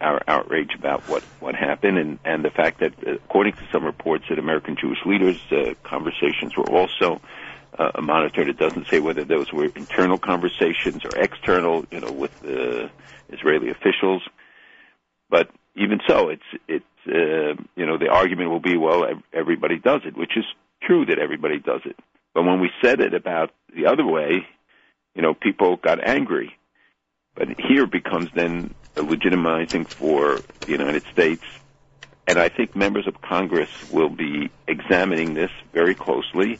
our 0.00 0.22
outrage 0.26 0.74
about 0.74 1.02
what 1.08 1.22
what 1.40 1.54
happened, 1.54 1.98
and 1.98 2.18
and 2.24 2.44
the 2.44 2.50
fact 2.50 2.80
that, 2.80 2.94
according 3.06 3.54
to 3.54 3.68
some 3.70 3.84
reports, 3.84 4.24
that 4.30 4.38
American 4.38 4.76
Jewish 4.76 4.98
leaders' 5.04 5.40
uh, 5.50 5.74
conversations 5.82 6.56
were 6.56 6.68
also 6.70 7.20
uh, 7.76 8.00
monitored. 8.00 8.48
It 8.48 8.58
doesn't 8.58 8.86
say 8.88 9.00
whether 9.00 9.24
those 9.24 9.52
were 9.52 9.64
internal 9.64 10.18
conversations 10.18 11.04
or 11.04 11.16
external, 11.16 11.84
you 11.90 12.00
know, 12.00 12.12
with 12.12 12.38
the 12.40 12.90
Israeli 13.30 13.70
officials. 13.70 14.22
But 15.30 15.50
even 15.74 16.00
so, 16.06 16.28
it's 16.28 16.42
it's 16.66 16.84
uh, 17.06 17.60
you 17.76 17.86
know 17.86 17.98
the 17.98 18.08
argument 18.08 18.50
will 18.50 18.60
be, 18.60 18.76
well, 18.76 19.06
everybody 19.32 19.78
does 19.78 20.02
it, 20.04 20.16
which 20.16 20.36
is 20.36 20.44
true 20.82 21.06
that 21.06 21.18
everybody 21.18 21.58
does 21.58 21.82
it. 21.84 21.96
But 22.34 22.44
when 22.44 22.60
we 22.60 22.70
said 22.82 23.00
it 23.00 23.14
about 23.14 23.50
the 23.74 23.86
other 23.86 24.06
way, 24.06 24.46
you 25.14 25.22
know, 25.22 25.34
people 25.34 25.76
got 25.76 26.06
angry. 26.06 26.56
But 27.34 27.48
here 27.60 27.86
becomes 27.86 28.30
then 28.34 28.74
a 28.96 29.00
legitimizing 29.00 29.86
for 29.86 30.40
the 30.60 30.72
United 30.72 31.04
States. 31.12 31.44
And 32.26 32.38
I 32.38 32.48
think 32.48 32.76
members 32.76 33.06
of 33.06 33.20
Congress 33.22 33.70
will 33.90 34.10
be 34.10 34.50
examining 34.66 35.34
this 35.34 35.50
very 35.72 35.94
closely. 35.94 36.58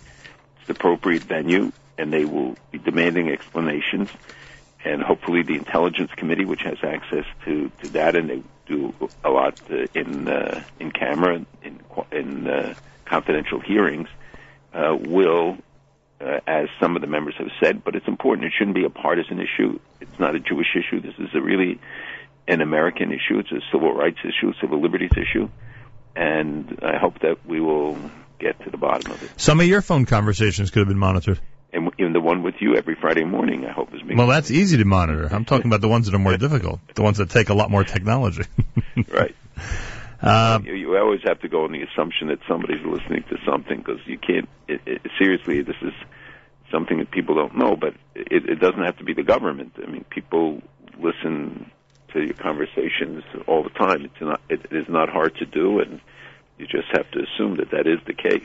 The 0.69 0.75
appropriate 0.75 1.23
venue, 1.23 1.73
and 1.97 2.13
they 2.13 2.27
will 2.27 2.55
be 2.71 2.79
demanding 2.79 3.31
explanations. 3.31 4.11
And 4.85 5.03
hopefully, 5.03 5.43
the 5.43 5.55
Intelligence 5.55 6.11
Committee, 6.15 6.45
which 6.45 6.61
has 6.63 6.77
access 6.83 7.25
to, 7.47 7.71
to 7.83 7.89
that, 7.91 8.15
and 8.15 8.29
they 8.29 8.43
do 8.67 8.95
a 9.25 9.31
lot 9.31 9.59
uh, 9.71 9.87
in 9.95 10.29
uh, 10.29 10.63
in 10.79 10.93
camera, 10.93 11.45
in 11.63 11.81
in 12.13 12.47
uh, 12.47 12.75
confidential 13.07 13.61
hearings, 13.61 14.09
uh, 14.75 14.95
will 14.99 15.57
uh, 16.21 16.41
as 16.47 16.69
some 16.79 16.97
of 16.97 17.01
the 17.01 17.09
members 17.09 17.35
have 17.39 17.51
said, 17.63 17.83
but 17.83 17.95
it's 17.97 18.07
important. 18.07 18.47
It 18.47 18.53
shouldn't 18.57 18.77
be 18.77 18.85
a 18.85 18.91
partisan 18.91 19.41
issue. 19.41 19.79
It's 20.01 20.19
not 20.19 20.35
a 20.35 20.41
Jewish 20.41 20.77
issue. 20.77 21.01
This 21.01 21.15
is 21.19 21.35
a 21.35 21.41
really 21.41 21.81
an 22.47 22.61
American 22.61 23.11
issue. 23.11 23.39
It's 23.39 23.53
a 23.53 23.61
civil 23.73 23.95
rights 23.95 24.19
issue, 24.23 24.53
civil 24.61 24.81
liberties 24.81 25.13
issue, 25.17 25.49
and 26.15 26.79
I 26.83 26.99
hope 26.99 27.21
that 27.21 27.47
we 27.47 27.61
will 27.61 27.97
get 28.39 28.63
to 28.65 28.71
the 28.71 28.77
bottom 28.77 29.13
of 29.13 29.23
it. 29.23 29.31
Some 29.37 29.61
of 29.61 29.67
your 29.67 29.83
phone 29.83 30.07
conversations 30.07 30.71
could 30.71 30.81
have 30.81 30.89
been 30.89 30.99
monitored. 30.99 31.41
And 31.73 31.91
even 31.99 32.13
the 32.15 32.21
one 32.21 32.43
with 32.43 32.55
you 32.61 32.77
every 32.77 32.97
Friday 32.99 33.25
morning, 33.25 33.67
I 33.67 33.73
hope 33.73 33.95
is 33.95 34.01
being 34.01 34.17
Well, 34.17 34.29
that's 34.29 34.51
easy 34.51 34.79
to 34.79 34.85
monitor. 34.85 35.29
I'm 35.31 35.45
talking 35.45 35.67
about 35.67 35.83
the 35.83 35.89
ones 35.89 36.07
that 36.07 36.15
are 36.15 36.19
more 36.19 36.37
difficult, 36.39 36.81
the 36.95 37.03
ones 37.03 37.19
that 37.19 37.31
take 37.31 37.51
a 37.51 37.55
lot 37.55 37.71
more 37.71 37.85
technology. 37.85 38.45
right. 39.09 39.35
Uh, 40.21 40.59
you, 40.65 40.75
you 40.75 40.97
always 40.97 41.21
have 41.25 41.41
to 41.41 41.49
go 41.49 41.63
on 41.63 41.71
the 41.71 41.81
assumption 41.83 42.27
that 42.27 42.41
somebody's 42.49 42.85
listening 42.85 43.23
to 43.31 43.37
something 43.47 43.79
because 43.79 44.01
you 44.05 44.19
can't. 44.19 44.49
It, 44.67 44.81
it, 44.85 45.03
seriously, 45.17 45.63
this 45.63 45.77
is 45.81 45.93
something 46.73 46.99
that 46.99 47.13
people 47.13 47.37
don't 47.37 47.57
know, 47.57 47.77
but 47.77 47.95
it, 48.17 48.49
it 48.49 48.59
doesn't 48.61 48.83
have 48.83 48.97
to 48.99 49.05
be 49.05 49.15
the 49.15 49.23
government. 49.23 49.75
I 49.81 49.89
mean, 49.89 50.05
people 50.11 50.61
listen 50.99 51.71
to 52.15 52.21
your 52.21 52.35
conversations 52.35 53.23
all 53.47 53.63
the 53.63 53.71
time. 53.71 54.07
It's 54.07 54.21
not. 54.21 54.41
It, 54.49 54.67
it 54.73 54.77
is 54.77 54.89
not 54.89 55.09
hard 55.09 55.37
to 55.37 55.47
do, 55.47 55.79
and 55.79 56.01
you 56.59 56.67
just 56.67 56.89
have 56.93 57.11
to 57.13 57.21
assume 57.23 57.57
that 57.59 57.71
that 57.71 57.87
is 57.87 57.99
the 58.07 58.15
case. 58.15 58.45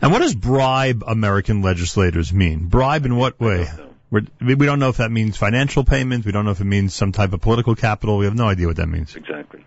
and 0.00 0.12
what 0.12 0.20
does 0.20 0.34
bribe 0.34 1.02
American 1.06 1.62
legislators 1.62 2.32
mean? 2.32 2.66
Bribe 2.68 3.04
in 3.06 3.16
what 3.16 3.38
way? 3.40 3.66
We're, 4.10 4.22
we 4.40 4.54
we 4.54 4.64
don't 4.66 4.78
know 4.78 4.88
if 4.88 4.96
that 4.98 5.10
means 5.10 5.36
financial 5.36 5.84
payment. 5.84 6.24
We 6.24 6.32
don't 6.32 6.44
know 6.46 6.52
if 6.52 6.60
it 6.60 6.64
means 6.64 6.94
some 6.94 7.12
type 7.12 7.32
of 7.34 7.40
political 7.42 7.74
capital. 7.74 8.16
We 8.16 8.24
have 8.24 8.34
no 8.34 8.48
idea 8.48 8.66
what 8.66 8.76
that 8.76 8.86
means. 8.86 9.14
Exactly. 9.16 9.64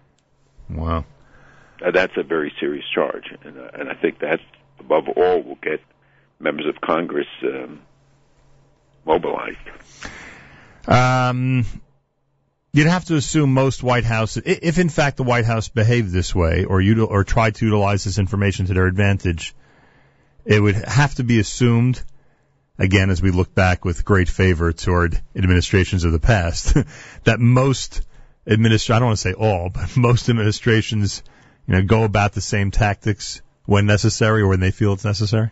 Wow. 0.70 1.06
Uh, 1.84 1.92
that's 1.92 2.14
a 2.18 2.24
very 2.24 2.52
serious 2.60 2.86
charge, 2.94 3.26
and, 3.44 3.58
uh, 3.58 3.70
and 3.74 3.90
I 3.90 3.94
think 3.96 4.20
that 4.20 4.40
above 4.80 5.10
all 5.10 5.42
will 5.44 5.60
get 5.62 5.82
members 6.40 6.66
of 6.68 6.80
Congress 6.82 7.28
um, 7.44 7.82
mobilized. 9.06 9.58
Um, 10.88 11.66
you'd 12.74 12.88
have 12.88 13.06
to 13.06 13.16
assume 13.16 13.54
most 13.54 13.84
White 13.84 14.06
House, 14.06 14.38
if 14.38 14.80
in 14.80 14.90
fact 14.90 15.18
the 15.18 15.24
White 15.24 15.46
House 15.46 15.68
behaved 15.68 16.12
this 16.12 16.34
way 16.34 16.64
or 16.64 16.80
util, 16.80 17.10
or 17.10 17.24
tried 17.24 17.56
to 17.56 17.66
utilize 17.66 18.04
this 18.04 18.18
information 18.18 18.68
to 18.68 18.74
their 18.74 18.88
advantage, 18.88 19.54
it 20.46 20.60
would 20.60 20.76
have 20.76 21.16
to 21.16 21.24
be 21.24 21.40
assumed, 21.40 22.02
again, 22.80 23.10
as 23.10 23.22
we 23.22 23.32
look 23.32 23.54
back 23.54 23.86
with 23.86 24.06
great 24.06 24.30
favor 24.30 24.72
toward 24.72 25.22
administrations 25.36 26.04
of 26.04 26.12
the 26.12 26.20
past, 26.20 26.76
that 27.26 27.40
most 27.40 28.02
administra 28.48 28.96
I 28.96 29.00
don't 29.00 29.10
want 29.10 29.20
to 29.20 29.22
say 29.22 29.34
all, 29.34 29.70
but 29.70 29.96
most 29.98 30.30
administrations, 30.30 31.24
you 31.68 31.76
know, 31.76 31.84
go 31.84 32.04
about 32.04 32.34
the 32.34 32.42
same 32.42 32.72
tactics 32.72 33.42
when 33.66 33.86
necessary 33.86 34.42
or 34.42 34.48
when 34.48 34.60
they 34.60 34.72
feel 34.72 34.94
it's 34.94 35.06
necessary. 35.06 35.52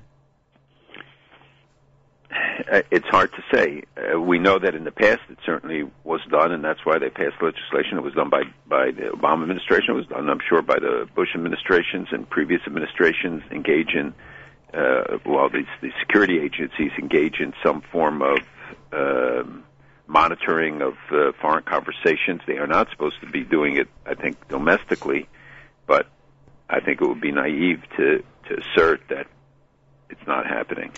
Uh, 2.72 2.82
It's 2.92 3.08
hard 3.08 3.32
to 3.34 3.44
say. 3.54 3.84
Uh, 3.98 4.20
we 4.20 4.40
know 4.40 4.60
that 4.60 4.76
in 4.76 4.84
the 4.84 4.92
past 4.92 5.22
it 5.30 5.38
certainly 5.46 5.84
was 6.04 6.22
done, 6.30 6.52
and 6.52 6.64
that's 6.64 6.86
why 6.86 6.98
they 7.00 7.10
passed 7.10 7.42
legislation. 7.42 7.98
It 7.98 8.04
was 8.04 8.14
done 8.14 8.30
by 8.30 8.44
by 8.68 8.92
the 8.92 9.10
Obama 9.14 9.44
administration. 9.44 9.92
It 9.92 9.98
was 9.98 10.08
done, 10.08 10.30
I'm 10.30 10.40
sure, 10.48 10.62
by 10.62 10.80
the 10.80 11.08
Bush 11.16 11.30
administrations 11.36 12.08
and 12.12 12.30
previous 12.30 12.62
administrations 12.68 13.44
engage 13.52 13.94
in, 13.94 14.14
uh, 14.74 15.18
well, 15.26 15.50
these 15.50 15.66
the 15.82 15.92
security 16.00 16.40
agencies 16.40 16.92
engage 16.98 17.40
in 17.40 17.54
some 17.64 17.82
form 17.92 18.22
of 18.22 18.40
um, 18.92 19.64
monitoring 20.08 20.82
of 20.82 20.96
uh, 21.12 21.32
foreign 21.42 21.64
conversations. 21.64 22.42
They 22.48 22.58
are 22.58 22.68
not 22.68 22.90
supposed 22.90 23.20
to 23.22 23.28
be 23.28 23.44
doing 23.44 23.78
it, 23.78 23.88
I 24.06 24.16
think, 24.16 24.36
domestically, 24.48 25.28
but 25.88 26.08
I 26.70 26.80
think 26.80 27.02
it 27.02 27.08
would 27.08 27.22
be 27.22 27.32
naive 27.32 27.82
to 27.98 28.24
to 28.48 28.58
assert 28.62 29.02
that 29.10 29.28
it's 30.10 30.28
not 30.28 30.46
happening. 30.46 30.92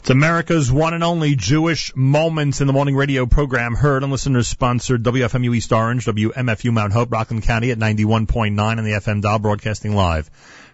It's 0.00 0.10
America's 0.10 0.70
one 0.70 0.94
and 0.94 1.04
only 1.04 1.36
Jewish 1.36 1.94
Moments 1.94 2.60
in 2.60 2.66
the 2.66 2.72
Morning 2.72 2.96
radio 2.96 3.26
program, 3.26 3.74
heard 3.74 4.02
on 4.02 4.10
listeners 4.10 4.48
sponsored 4.48 5.02
WFMU 5.02 5.56
East 5.56 5.72
Orange, 5.72 6.06
WMFU 6.06 6.72
Mount 6.72 6.92
Hope, 6.92 7.12
Rockland 7.12 7.44
County 7.44 7.70
at 7.70 7.78
91.9 7.78 8.58
on 8.58 8.84
the 8.84 8.92
FM 8.92 9.22
dial, 9.22 9.38
broadcasting 9.38 9.94
live 9.94 10.28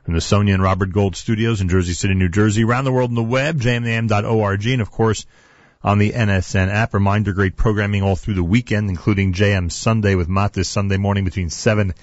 from 0.05 0.15
the 0.15 0.21
Sonia 0.21 0.55
and 0.55 0.63
Robert 0.63 0.93
Gold 0.93 1.17
studios 1.17 1.61
in 1.61 1.69
Jersey 1.69 1.93
City, 1.93 2.15
New 2.15 2.29
Jersey, 2.29 2.65
around 2.65 2.85
the 2.85 2.93
world 2.93 3.11
on 3.11 3.15
the 3.15 3.23
web, 3.23 3.61
jmintheam.org, 3.61 4.67
and 4.67 4.83
of 4.83 4.91
course 4.91 5.27
on 5.83 5.99
the 5.99 6.13
NSN 6.13 6.69
app. 6.69 6.95
Reminder, 6.95 7.33
great 7.33 7.57
programming 7.57 8.03
all 8.03 8.17
through 8.17 8.35
the 8.35 8.43
weekend, 8.43 8.89
including 8.91 9.33
JM 9.33 9.71
Sunday 9.71 10.15
with 10.15 10.29
Matt 10.29 10.55
this 10.55 10.69
Sunday 10.69 10.97
morning 10.97 11.25
between 11.25 11.51
7 11.51 11.93
and 11.93 11.95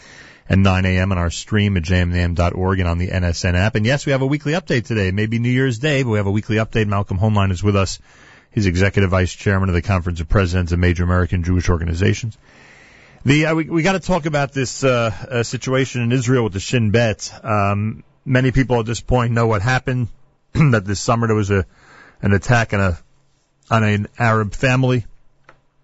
9 0.57 0.85
a.m. 0.85 1.11
on 1.11 1.17
our 1.17 1.29
stream 1.29 1.77
at 1.77 1.83
jmintheam.org 1.83 2.79
and 2.79 2.89
on 2.89 2.97
the 2.97 3.09
NSN 3.09 3.53
app. 3.53 3.75
And 3.75 3.85
yes, 3.85 4.05
we 4.05 4.11
have 4.11 4.21
a 4.21 4.27
weekly 4.27 4.53
update 4.53 4.85
today. 4.85 5.11
Maybe 5.11 5.37
New 5.37 5.49
Year's 5.51 5.77
Day, 5.77 6.03
but 6.03 6.09
we 6.09 6.17
have 6.17 6.27
a 6.27 6.31
weekly 6.31 6.55
update. 6.55 6.87
Malcolm 6.87 7.19
Hoenlein 7.19 7.51
is 7.51 7.63
with 7.63 7.75
us. 7.75 7.99
He's 8.51 8.65
executive 8.65 9.11
vice 9.11 9.31
chairman 9.31 9.69
of 9.69 9.75
the 9.75 9.81
Conference 9.83 10.21
of 10.21 10.27
Presidents 10.27 10.71
of 10.71 10.79
Major 10.79 11.03
American 11.03 11.43
Jewish 11.43 11.69
Organizations. 11.69 12.37
The 13.25 13.47
uh, 13.47 13.55
we, 13.55 13.65
we 13.65 13.83
got 13.83 13.93
to 13.93 13.99
talk 13.99 14.25
about 14.25 14.53
this 14.53 14.83
uh, 14.83 15.11
uh, 15.29 15.43
situation 15.43 16.01
in 16.01 16.11
Israel 16.11 16.45
with 16.45 16.53
the 16.53 16.59
Shin 16.59 16.89
Bet. 16.89 17.31
Um, 17.43 18.03
many 18.25 18.51
people 18.51 18.79
at 18.79 18.85
this 18.85 19.01
point 19.01 19.33
know 19.33 19.45
what 19.45 19.61
happened. 19.61 20.07
that 20.53 20.85
this 20.85 20.99
summer 20.99 21.27
there 21.27 21.35
was 21.35 21.51
a 21.51 21.65
an 22.21 22.33
attack 22.33 22.73
on 22.73 22.79
a 22.79 22.99
on 23.69 23.83
an 23.83 24.07
Arab 24.17 24.53
family. 24.53 25.05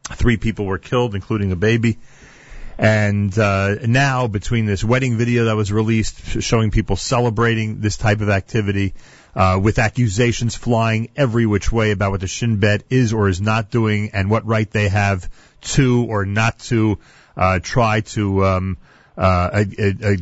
Three 0.06 0.38
people 0.38 0.66
were 0.66 0.78
killed, 0.78 1.14
including 1.14 1.52
a 1.52 1.56
baby. 1.56 1.98
And 2.78 3.38
uh, 3.38 3.76
now, 3.86 4.28
between 4.28 4.66
this 4.66 4.84
wedding 4.84 5.18
video 5.18 5.46
that 5.46 5.56
was 5.56 5.72
released 5.72 6.42
showing 6.42 6.72
people 6.72 6.98
celebrating 6.98 7.80
this 7.80 7.96
type 7.96 8.22
of 8.22 8.30
activity, 8.30 8.94
uh, 9.36 9.60
with 9.62 9.80
accusations 9.80 10.56
flying 10.56 11.10
every 11.16 11.46
which 11.46 11.72
way 11.72 11.92
about 11.92 12.12
what 12.12 12.22
the 12.22 12.28
Shin 12.28 12.58
Bet 12.58 12.84
is 12.90 13.14
or 13.14 13.30
is 13.30 13.42
not 13.42 13.70
doing, 13.70 14.12
and 14.14 14.30
what 14.30 14.46
right 14.46 14.70
they 14.70 14.90
have 14.90 15.30
to 15.62 16.06
or 16.10 16.26
not 16.26 16.60
to 16.60 17.00
uh, 17.38 17.60
try 17.60 18.02
to 18.02 18.46
um, 18.46 18.78
uh, 19.18 19.64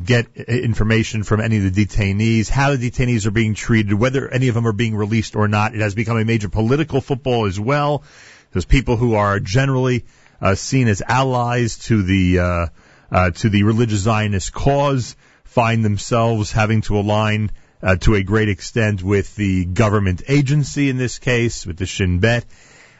get 0.04 0.36
information 0.36 1.24
from 1.24 1.42
any 1.42 1.58
of 1.58 1.74
the 1.74 1.86
detainees, 1.86 2.50
how 2.50 2.76
the 2.76 2.90
detainees 2.90 3.26
are 3.26 3.32
being 3.32 3.56
treated, 3.56 3.94
whether 3.94 4.28
any 4.28 4.48
of 4.48 4.56
them 4.56 4.68
are 4.68 4.74
being 4.74 4.96
released 4.96 5.36
or 5.36 5.48
not. 5.48 5.74
It 5.74 5.82
has 5.82 5.96
become 5.96 6.18
a 6.18 6.26
major 6.26 6.50
political 6.50 7.02
football 7.02 7.46
as 7.46 7.60
well. 7.60 8.04
There's 8.52 8.66
people 8.66 8.98
who 8.98 9.16
are 9.16 9.40
generally 9.40 10.06
uh, 10.44 10.56
seen 10.56 10.90
as 10.90 11.02
allies 11.02 11.78
to 11.78 12.04
the 12.04 12.40
uh, 12.40 12.68
uh, 13.12 13.32
to 13.32 13.50
the 13.50 13.64
religious 13.64 14.02
Zionist 14.02 14.52
cause 14.52 15.16
find 15.46 15.86
themselves 15.86 16.52
having 16.52 16.82
to 16.82 16.98
align 16.98 17.52
uh, 17.82 17.96
to 17.96 18.16
a 18.16 18.24
great 18.24 18.50
extent 18.50 19.02
with 19.02 19.36
the 19.36 19.64
government 19.66 20.22
agency 20.28 20.90
in 20.90 20.98
this 20.98 21.18
case, 21.20 21.66
with 21.66 21.78
the 21.78 21.86
Shin 21.86 22.20
Bet. 22.20 22.46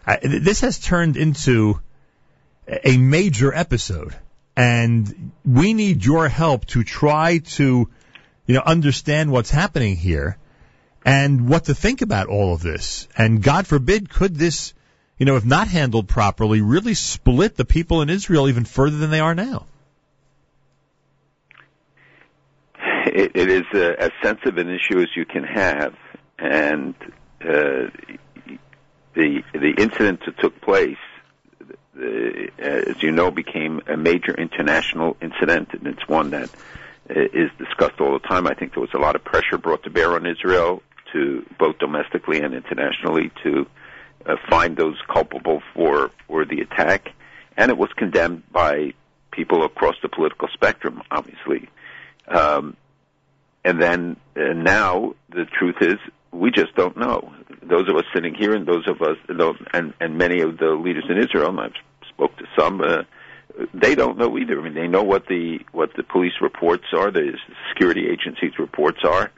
Uh, 0.08 0.18
this 0.22 0.62
has 0.62 0.80
turned 0.80 1.18
into 1.18 1.80
a 2.68 2.98
major 2.98 3.54
episode, 3.54 4.16
and 4.56 5.32
we 5.44 5.74
need 5.74 6.06
your 6.06 6.30
help 6.30 6.66
to 6.68 6.84
try 6.84 7.40
to, 7.40 7.90
you 8.46 8.54
know, 8.54 8.62
understand 8.66 9.32
what's 9.32 9.50
happening 9.50 9.98
here 9.98 10.38
and 11.06 11.50
what 11.50 11.66
to 11.66 11.76
think 11.76 12.02
about 12.02 12.28
all 12.28 12.54
of 12.54 12.62
this. 12.62 13.08
And 13.18 13.44
God 13.44 13.68
forbid, 13.68 14.10
could 14.10 14.36
this, 14.36 14.74
you 15.24 15.26
know, 15.26 15.38
if 15.38 15.46
not 15.46 15.70
handled 15.70 16.10
properly, 16.10 16.60
really 16.60 16.96
split 16.96 17.56
the 17.56 17.64
people 17.64 18.02
in 18.02 18.10
Israel 18.10 18.50
even 18.50 18.66
further 18.66 18.98
than 18.98 19.10
they 19.10 19.22
are 19.22 19.34
now? 19.34 19.66
It, 23.06 23.32
it 23.34 23.50
is 23.50 23.64
a, 23.74 24.02
as 24.02 24.12
sensitive 24.22 24.58
an 24.58 24.68
issue 24.68 25.00
as 25.00 25.08
you 25.16 25.24
can 25.24 25.46
have, 25.46 25.96
and 26.38 26.94
uh, 27.40 27.88
the 29.14 29.44
the 29.54 29.74
incident 29.78 30.20
that 30.26 30.38
took 30.40 30.60
place 30.60 30.98
uh, 31.98 32.04
as 32.58 33.02
you 33.02 33.12
know, 33.12 33.32
became 33.32 33.80
a 33.88 33.96
major 33.96 34.34
international 34.34 35.16
incident, 35.22 35.70
and 35.72 35.88
it's 35.88 36.06
one 36.06 36.32
that 36.32 36.50
uh, 37.10 37.22
is 37.32 37.50
discussed 37.58 38.02
all 38.02 38.12
the 38.12 38.28
time. 38.28 38.46
I 38.46 38.56
think 38.56 38.74
there 38.74 38.82
was 38.82 38.94
a 38.94 39.00
lot 39.00 39.16
of 39.16 39.24
pressure 39.24 39.58
brought 39.58 39.84
to 39.84 39.90
bear 39.90 40.16
on 40.16 40.26
Israel 40.26 40.84
to 41.14 41.46
both 41.58 41.78
domestically 41.80 42.42
and 42.42 42.54
internationally 42.54 43.32
to 43.44 43.68
uh, 44.26 44.36
find 44.50 44.78
those 44.78 44.98
culpable 45.12 45.62
for 45.74 46.12
for 46.28 46.46
the 46.46 46.62
attack, 46.62 47.10
and 47.58 47.70
it 47.70 47.78
was 47.78 47.90
condemned 47.96 48.44
by 48.52 48.94
people 49.32 49.64
across 49.66 49.96
the 50.02 50.10
political 50.10 50.48
spectrum, 50.54 51.02
obviously. 51.12 51.70
Um, 52.28 52.78
and 53.66 53.82
then 53.82 54.18
uh, 54.36 54.54
now 54.54 55.16
the 55.30 55.46
truth 55.46 55.78
is 55.82 55.96
we 56.32 56.52
just 56.52 56.76
don't 56.76 56.98
know. 56.98 57.34
Those 57.62 57.90
of 57.90 57.96
us 57.96 58.04
sitting 58.14 58.34
here, 58.34 58.54
and 58.54 58.66
those 58.66 58.88
of 58.88 59.02
us, 59.02 59.18
and 59.74 59.94
and 60.00 60.18
many 60.18 60.42
of 60.42 60.58
the 60.58 60.72
leaders 60.72 61.06
in 61.10 61.18
Israel, 61.18 61.50
and 61.50 61.60
I've 61.60 61.74
spoke 62.10 62.36
to 62.38 62.46
some, 62.58 62.82
uh, 62.82 63.04
they 63.74 63.96
don't 63.96 64.18
know 64.18 64.38
either. 64.38 64.60
I 64.60 64.64
mean, 64.64 64.74
they 64.74 64.88
know 64.88 65.04
what 65.04 65.28
the 65.28 65.60
what 65.72 65.92
the 65.96 66.04
police 66.04 66.34
reports 66.42 66.86
are, 66.94 67.12
the 67.12 67.38
security 67.70 68.08
agencies' 68.10 68.58
reports 68.60 69.00
are, 69.04 69.32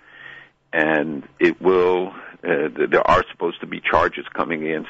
and 0.74 1.28
it 1.40 1.62
will. 1.62 2.14
Uh, 2.46 2.70
there 2.90 3.08
are 3.10 3.24
supposed 3.32 3.60
to 3.62 3.68
be 3.68 3.82
charges 3.82 4.26
coming 4.34 4.64
against 4.64 4.90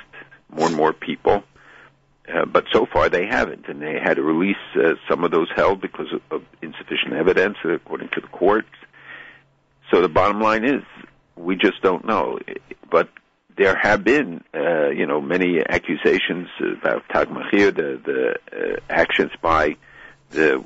more 0.50 0.68
and 0.68 0.76
more 0.76 0.94
people. 0.94 1.44
Uh, 2.28 2.44
but 2.44 2.66
so 2.74 2.88
far 2.92 3.08
they 3.08 3.28
haven't, 3.28 3.68
and 3.68 3.82
they 3.82 4.00
had 4.04 4.16
to 4.16 4.24
release 4.24 4.56
uh, 4.76 4.94
some 5.08 5.24
of 5.24 5.30
those 5.30 5.48
held 5.56 5.80
because 5.80 6.12
of, 6.12 6.22
of 6.32 6.44
insufficient 6.62 7.14
evidence, 7.14 7.56
according 7.64 8.10
to 8.10 8.20
the 8.20 8.28
courts. 8.28 8.68
So 9.92 10.02
the 10.02 10.10
bottom 10.10 10.42
line 10.42 10.66
is, 10.66 10.82
we 11.36 11.56
just 11.56 11.82
don't 11.84 12.04
know. 12.04 12.40
But 12.90 13.10
there 13.58 13.76
have 13.80 14.04
been, 14.04 14.44
uh, 14.54 14.90
you 14.90 15.06
know, 15.06 15.22
many 15.22 15.60
accusations 15.60 16.48
about 16.82 17.08
Tag 17.10 17.30
Mechir, 17.30 17.74
the, 17.76 18.02
the 18.04 18.36
uh, 18.52 18.80
actions 18.90 19.32
by 19.42 19.78
the 20.32 20.58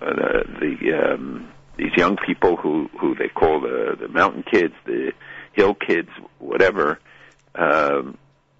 uh, 0.00 0.42
the 0.60 1.12
um, 1.14 1.48
these 1.76 1.92
young 1.96 2.16
people 2.16 2.56
who 2.56 2.90
who 3.00 3.14
they 3.14 3.28
call 3.28 3.60
the 3.60 3.96
the 4.00 4.08
mountain 4.08 4.42
kids, 4.42 4.74
the 4.84 5.12
hill 5.58 5.74
kids, 5.74 6.08
whatever. 6.38 6.98
Um, 7.54 8.16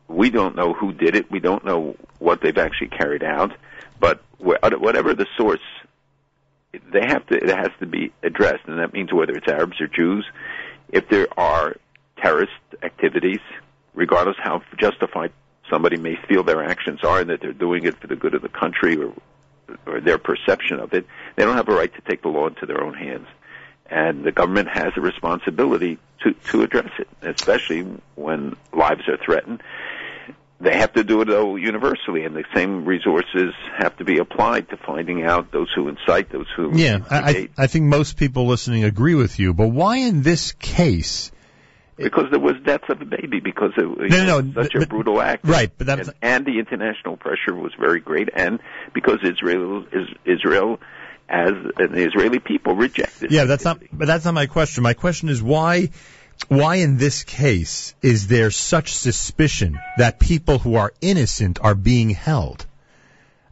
we 0.09 0.31
don't 0.31 0.57
know 0.57 0.73
who 0.73 0.93
did 0.93 1.15
it. 1.15 1.31
We 1.31 1.41
don't 1.41 1.65
know 1.65 1.97
what 2.19 2.41
they've 2.41 2.59
actually 2.59 2.89
carried 2.89 3.23
out. 3.23 3.53
But 4.01 4.23
whatever 4.39 5.15
the 5.15 5.27
source, 5.37 5.61
they 6.73 7.05
have 7.07 7.27
to. 7.27 7.37
It 7.37 7.49
has 7.49 7.71
to 7.81 7.87
be 7.87 8.13
addressed, 8.23 8.67
and 8.67 8.79
that 8.79 8.93
means 8.93 9.13
whether 9.13 9.33
it's 9.33 9.49
Arabs 9.49 9.81
or 9.81 9.87
Jews 9.87 10.25
if 10.91 11.09
there 11.09 11.29
are 11.39 11.77
terrorist 12.23 12.53
activities, 12.83 13.41
regardless 13.95 14.37
how 14.39 14.63
justified 14.79 15.33
somebody 15.71 15.97
may 15.97 16.17
feel 16.29 16.43
their 16.43 16.65
actions 16.65 17.01
are 17.05 17.21
and 17.21 17.31
that 17.31 17.41
they're 17.41 17.53
doing 17.53 17.85
it 17.85 17.99
for 18.01 18.07
the 18.07 18.17
good 18.17 18.35
of 18.35 18.43
the 18.43 18.49
country 18.49 18.97
or, 18.97 19.13
or 19.87 20.01
their 20.01 20.19
perception 20.19 20.81
of 20.81 20.93
it, 20.95 21.07
they 21.37 21.45
don't 21.45 21.57
have 21.57 21.69
a 21.69 21.75
right 21.75 21.93
to 21.95 22.01
take 22.09 22.23
the 22.23 22.29
law 22.29 22.47
into 22.47 22.67
their 22.67 22.83
own 22.83 22.95
hands. 22.95 23.27
And 23.91 24.25
the 24.25 24.33
government 24.33 24.69
has 24.69 24.93
a 24.97 25.01
responsibility 25.01 25.99
to, 26.23 26.33
to 26.51 26.63
address 26.63 26.91
it, 26.99 27.09
especially 27.23 27.87
when 28.17 28.57
lives 28.73 29.09
are 29.09 29.17
threatened. 29.17 29.63
They 30.61 30.77
have 30.77 30.93
to 30.95 31.05
do 31.05 31.21
it 31.21 31.27
though 31.27 31.55
universally, 31.55 32.25
and 32.25 32.35
the 32.35 32.45
same 32.53 32.85
resources 32.85 33.55
have 33.79 33.97
to 33.99 34.05
be 34.05 34.19
applied 34.19 34.69
to 34.71 34.77
finding 34.77 35.23
out 35.23 35.53
those 35.53 35.69
who 35.75 35.89
incite, 35.89 36.31
those 36.31 36.49
who. 36.57 36.77
Yeah, 36.77 36.99
I, 37.09 37.49
I 37.57 37.69
think 37.69 37.85
most 37.85 38.17
people 38.17 38.47
listening 38.47 38.83
agree 38.83 39.15
with 39.15 39.39
you. 39.39 39.55
But 39.55 39.69
why 39.69 39.99
in 39.99 40.23
this 40.23 40.53
case? 40.53 41.31
Because 41.97 42.25
there 42.31 42.41
was 42.41 42.55
death 42.65 42.89
of 42.89 43.01
a 43.01 43.05
baby, 43.05 43.41
because 43.41 43.73
it 43.77 43.85
was 43.85 44.11
no, 44.11 44.41
no, 44.41 44.63
such 44.63 44.73
but, 44.73 44.83
a 44.83 44.87
brutal 44.87 45.21
act, 45.21 45.47
right? 45.47 45.71
But 45.77 45.87
that's 45.87 46.09
and, 46.09 46.17
and 46.23 46.47
the 46.47 46.59
international 46.59 47.17
pressure 47.17 47.55
was 47.55 47.73
very 47.79 48.01
great, 48.01 48.29
and 48.35 48.59
because 48.93 49.19
Israel 49.23 49.85
is 49.93 50.09
Israel 50.25 50.81
as 51.29 51.53
the 51.77 52.07
Israeli 52.07 52.39
people 52.39 52.75
rejected. 52.75 53.31
Yeah, 53.31 53.45
that's 53.45 53.65
not. 53.65 53.81
But 53.93 54.07
that's 54.07 54.25
not 54.25 54.35
my 54.35 54.47
question. 54.47 54.83
My 54.83 54.95
question 54.95 55.29
is 55.29 55.43
why 55.43 55.91
why 56.47 56.77
in 56.77 56.97
this 56.97 57.25
case 57.25 57.95
is 58.01 58.29
there 58.29 58.51
such 58.51 58.95
suspicion 58.95 59.79
that 59.97 60.19
people 60.19 60.59
who 60.59 60.77
are 60.77 60.93
innocent 61.01 61.59
are 61.61 61.75
being 61.75 62.11
held? 62.11 62.67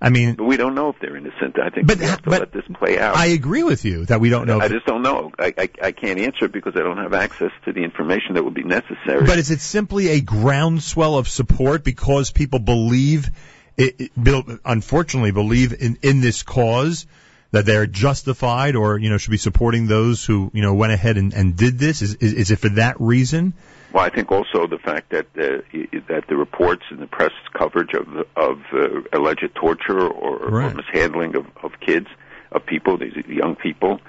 I 0.00 0.10
mean, 0.10 0.34
but 0.34 0.44
we 0.44 0.58
don't 0.58 0.74
know 0.74 0.90
if 0.90 0.96
they're 1.00 1.16
innocent. 1.16 1.58
I 1.58 1.70
think 1.70 1.86
but, 1.86 1.98
we 1.98 2.04
have 2.04 2.22
to 2.22 2.30
let 2.30 2.52
this 2.52 2.64
play 2.74 2.98
out. 2.98 3.16
I 3.16 3.26
agree 3.26 3.62
with 3.62 3.84
you 3.86 4.04
that 4.06 4.20
we 4.20 4.28
don't 4.28 4.46
know. 4.46 4.60
I 4.60 4.68
just 4.68 4.84
don't 4.84 5.00
know. 5.02 5.32
I, 5.38 5.54
I, 5.56 5.68
I 5.82 5.92
can't 5.92 6.20
answer 6.20 6.44
it 6.44 6.52
because 6.52 6.74
I 6.76 6.80
don't 6.80 6.98
have 6.98 7.14
access 7.14 7.50
to 7.64 7.72
the 7.72 7.82
information 7.82 8.34
that 8.34 8.44
would 8.44 8.54
be 8.54 8.62
necessary. 8.62 9.26
But 9.26 9.38
is 9.38 9.50
it 9.50 9.60
simply 9.60 10.08
a 10.08 10.20
groundswell 10.20 11.16
of 11.16 11.28
support 11.28 11.82
because 11.82 12.30
people 12.30 12.58
believe, 12.58 13.30
it, 13.78 14.12
it, 14.14 14.60
unfortunately, 14.66 15.30
believe 15.30 15.72
in 15.72 15.98
in 16.02 16.20
this 16.20 16.42
cause? 16.42 17.06
That 17.52 17.66
they're 17.66 17.86
justified 17.86 18.76
or 18.76 18.98
you 18.98 19.10
know 19.10 19.18
should 19.18 19.30
be 19.30 19.36
supporting 19.36 19.86
those 19.86 20.24
who 20.24 20.50
you 20.52 20.62
know 20.62 20.74
went 20.74 20.92
ahead 20.92 21.16
and, 21.16 21.32
and 21.34 21.56
did 21.56 21.78
this? 21.78 22.02
Is, 22.02 22.14
is 22.16 22.32
is 22.32 22.50
it 22.50 22.58
for 22.58 22.68
that 22.70 23.00
reason? 23.00 23.54
Well, 23.92 24.04
I 24.04 24.10
think 24.10 24.30
also 24.30 24.66
the 24.66 24.78
fact 24.78 25.10
that 25.10 25.26
uh, 25.38 25.62
that 26.08 26.24
the 26.28 26.36
reports 26.36 26.82
and 26.90 26.98
the 26.98 27.06
press 27.06 27.32
coverage 27.52 27.94
of 27.94 28.26
of 28.36 28.60
uh, 28.72 29.00
alleged 29.12 29.54
torture 29.54 30.00
or, 30.00 30.38
right. 30.50 30.72
or 30.72 30.74
mishandling 30.74 31.36
of, 31.36 31.46
of 31.62 31.80
kids, 31.80 32.08
of 32.52 32.66
people, 32.66 32.98
these 32.98 33.16
young 33.26 33.56
people, 33.56 34.00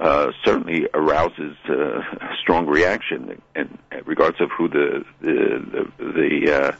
uh, 0.00 0.32
certainly 0.44 0.88
arouses 0.92 1.56
uh, 1.68 1.74
a 1.74 2.36
strong 2.40 2.66
reaction, 2.66 3.40
and 3.54 3.78
regards 4.04 4.40
of 4.40 4.50
who 4.50 4.68
the 4.68 5.04
the 5.20 5.90
the, 5.98 6.12
the 6.12 6.52
uh, 6.52 6.76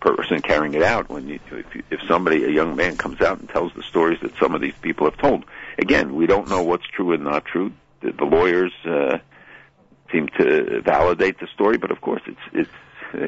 person 0.00 0.40
carrying 0.42 0.74
it 0.74 0.82
out. 0.82 1.08
When 1.08 1.28
you, 1.28 1.40
if, 1.50 1.66
if 1.90 2.00
somebody, 2.08 2.44
a 2.44 2.50
young 2.50 2.76
man, 2.76 2.96
comes 2.96 3.20
out 3.20 3.40
and 3.40 3.48
tells 3.48 3.72
the 3.74 3.82
stories 3.82 4.18
that 4.22 4.36
some 4.38 4.54
of 4.54 4.60
these 4.60 4.74
people 4.80 5.10
have 5.10 5.18
told, 5.18 5.44
again, 5.78 6.14
we 6.14 6.26
don't 6.26 6.48
know 6.48 6.62
what's 6.62 6.86
true 6.86 7.12
and 7.12 7.24
not 7.24 7.44
true. 7.44 7.72
The, 8.00 8.12
the 8.12 8.24
lawyers 8.24 8.72
uh, 8.84 9.18
seem 10.12 10.28
to 10.38 10.82
validate 10.82 11.38
the 11.40 11.48
story, 11.54 11.78
but 11.78 11.90
of 11.90 12.00
course, 12.00 12.22
it's 12.26 12.40
it's 12.52 12.70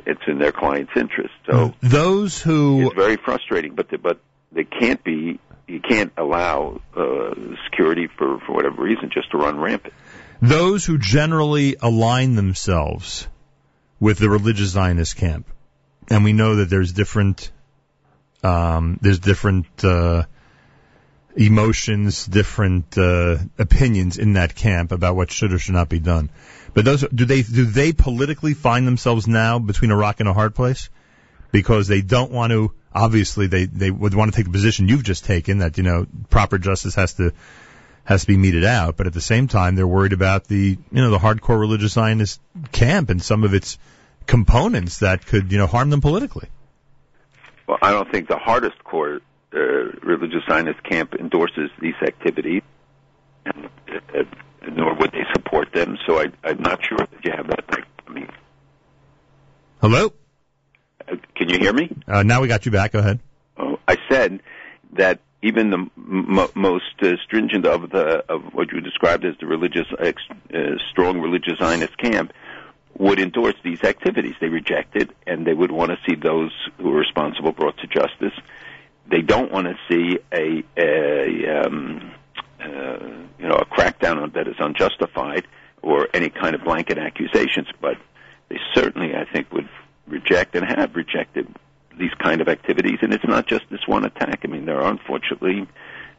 it's 0.06 0.22
in 0.26 0.38
their 0.38 0.52
client's 0.52 0.92
interest. 0.96 1.34
So 1.50 1.74
those 1.80 2.40
who 2.40 2.86
it's 2.86 2.94
very 2.94 3.16
frustrating, 3.16 3.74
but 3.74 3.88
the, 3.90 3.98
but 3.98 4.20
they 4.52 4.64
can't 4.64 5.02
be 5.02 5.38
you 5.66 5.80
can't 5.80 6.12
allow 6.16 6.80
uh, 6.96 7.34
security 7.64 8.08
for 8.18 8.40
for 8.40 8.54
whatever 8.54 8.82
reason 8.82 9.10
just 9.12 9.30
to 9.32 9.38
run 9.38 9.58
rampant. 9.58 9.94
Those 10.42 10.84
who 10.86 10.98
generally 10.98 11.76
align 11.80 12.34
themselves 12.34 13.28
with 13.98 14.18
the 14.18 14.30
religious 14.30 14.70
Zionist 14.70 15.16
camp, 15.16 15.46
and 16.10 16.24
we 16.24 16.32
know 16.32 16.56
that 16.56 16.68
there's 16.68 16.92
different 16.92 17.50
um, 18.42 18.98
there's 19.00 19.18
different 19.18 19.66
uh, 19.84 20.24
emotions, 21.36 22.26
different 22.26 22.96
uh, 22.98 23.36
opinions 23.58 24.18
in 24.18 24.34
that 24.34 24.54
camp 24.54 24.92
about 24.92 25.14
what 25.14 25.30
should 25.30 25.52
or 25.52 25.58
should 25.58 25.74
not 25.74 25.88
be 25.88 26.00
done. 26.00 26.30
But 26.74 26.84
those 26.84 27.04
do 27.08 27.24
they 27.24 27.42
do 27.42 27.64
they 27.64 27.92
politically 27.92 28.54
find 28.54 28.86
themselves 28.86 29.28
now 29.28 29.58
between 29.58 29.90
a 29.90 29.96
rock 29.96 30.20
and 30.20 30.28
a 30.28 30.32
hard 30.32 30.54
place 30.54 30.88
because 31.52 31.88
they 31.88 32.00
don't 32.00 32.30
want 32.32 32.52
to 32.52 32.72
obviously 32.92 33.46
they 33.46 33.66
they 33.66 33.90
would 33.90 34.14
want 34.14 34.32
to 34.32 34.36
take 34.36 34.46
the 34.46 34.52
position 34.52 34.88
you've 34.88 35.04
just 35.04 35.24
taken 35.24 35.58
that 35.58 35.78
you 35.78 35.84
know 35.84 36.06
proper 36.28 36.58
justice 36.58 36.94
has 36.94 37.14
to 37.14 37.32
has 38.04 38.22
to 38.22 38.26
be 38.26 38.36
meted 38.36 38.64
out, 38.64 38.96
but 38.96 39.06
at 39.06 39.12
the 39.12 39.20
same 39.20 39.46
time 39.46 39.74
they're 39.74 39.86
worried 39.86 40.12
about 40.12 40.44
the 40.44 40.78
you 40.90 41.02
know 41.02 41.10
the 41.10 41.18
hardcore 41.18 41.60
religious 41.60 41.92
Zionist 41.92 42.40
camp 42.72 43.10
and 43.10 43.22
some 43.22 43.44
of 43.44 43.54
its 43.54 43.78
components 44.26 44.98
that 45.00 45.26
could 45.26 45.50
you 45.52 45.58
know 45.58 45.66
harm 45.66 45.90
them 45.90 46.00
politically. 46.00 46.48
Well, 47.66 47.78
I 47.82 47.90
don't 47.92 48.10
think 48.10 48.28
the 48.28 48.36
hardest 48.38 48.82
core 48.84 49.20
uh, 49.54 49.58
religious 49.58 50.42
Zionist 50.48 50.82
camp 50.82 51.14
endorses 51.14 51.70
these 51.80 51.94
activities, 52.02 52.62
and, 53.46 53.68
uh, 53.88 54.22
nor 54.72 54.94
would 54.94 55.12
they 55.12 55.24
support 55.32 55.72
them. 55.72 55.96
So 56.06 56.20
I, 56.20 56.26
I'm 56.44 56.60
not 56.62 56.84
sure 56.84 56.98
that 56.98 57.24
you 57.24 57.32
have 57.32 57.46
that. 57.48 57.64
I 58.08 58.12
mean, 58.12 58.28
Hello, 59.80 60.12
uh, 61.08 61.16
can 61.36 61.48
you 61.48 61.58
hear 61.58 61.72
me? 61.72 61.90
uh, 62.06 62.22
now 62.22 62.40
we 62.40 62.48
got 62.48 62.66
you 62.66 62.72
back. 62.72 62.92
Go 62.92 62.98
ahead. 62.98 63.20
Oh, 63.56 63.78
I 63.88 63.96
said 64.10 64.40
that 64.94 65.20
even 65.42 65.70
the 65.70 65.78
m- 65.78 65.90
m- 66.38 66.48
most 66.54 66.84
uh, 67.02 67.12
stringent 67.24 67.64
of 67.66 67.90
the 67.90 68.24
of 68.28 68.42
what 68.52 68.72
you 68.72 68.80
described 68.80 69.24
as 69.24 69.34
the 69.40 69.46
religious 69.46 69.86
ex- 69.98 70.22
uh, 70.52 70.58
strong 70.90 71.20
religious 71.20 71.58
Zionist 71.58 71.96
camp 71.98 72.32
would 73.00 73.18
endorse 73.18 73.54
these 73.64 73.82
activities. 73.82 74.34
They 74.42 74.48
reject 74.48 74.94
it, 74.94 75.10
and 75.26 75.46
they 75.46 75.54
would 75.54 75.72
want 75.72 75.90
to 75.90 75.96
see 76.06 76.16
those 76.16 76.52
who 76.76 76.92
are 76.92 76.98
responsible 76.98 77.52
brought 77.52 77.78
to 77.78 77.86
justice. 77.86 78.38
They 79.10 79.22
don't 79.22 79.50
want 79.50 79.68
to 79.68 79.76
see 79.88 80.18
a, 80.30 80.62
a 80.76 81.64
um, 81.64 82.12
uh, 82.62 82.98
you 83.38 83.48
know 83.48 83.56
a 83.56 83.64
crackdown 83.64 84.34
that 84.34 84.46
is 84.46 84.56
unjustified 84.58 85.46
or 85.80 86.08
any 86.12 86.28
kind 86.28 86.54
of 86.54 86.62
blanket 86.62 86.98
accusations, 86.98 87.68
but 87.80 87.96
they 88.50 88.58
certainly, 88.74 89.14
I 89.14 89.24
think, 89.24 89.50
would 89.50 89.68
reject 90.06 90.54
and 90.54 90.66
have 90.66 90.94
rejected 90.94 91.48
these 91.98 92.12
kind 92.22 92.42
of 92.42 92.48
activities. 92.48 92.98
And 93.00 93.14
it's 93.14 93.24
not 93.24 93.46
just 93.46 93.64
this 93.70 93.80
one 93.86 94.04
attack. 94.04 94.40
I 94.44 94.48
mean, 94.48 94.66
there 94.66 94.78
are 94.78 94.90
unfortunately 94.90 95.66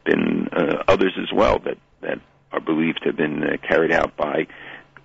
been 0.04 0.48
uh, 0.48 0.82
others 0.88 1.12
as 1.16 1.32
well 1.32 1.60
that 1.60 1.78
that 2.00 2.18
are 2.50 2.60
believed 2.60 3.02
to 3.04 3.10
have 3.10 3.16
been 3.16 3.44
uh, 3.44 3.56
carried 3.66 3.92
out 3.92 4.16
by 4.16 4.48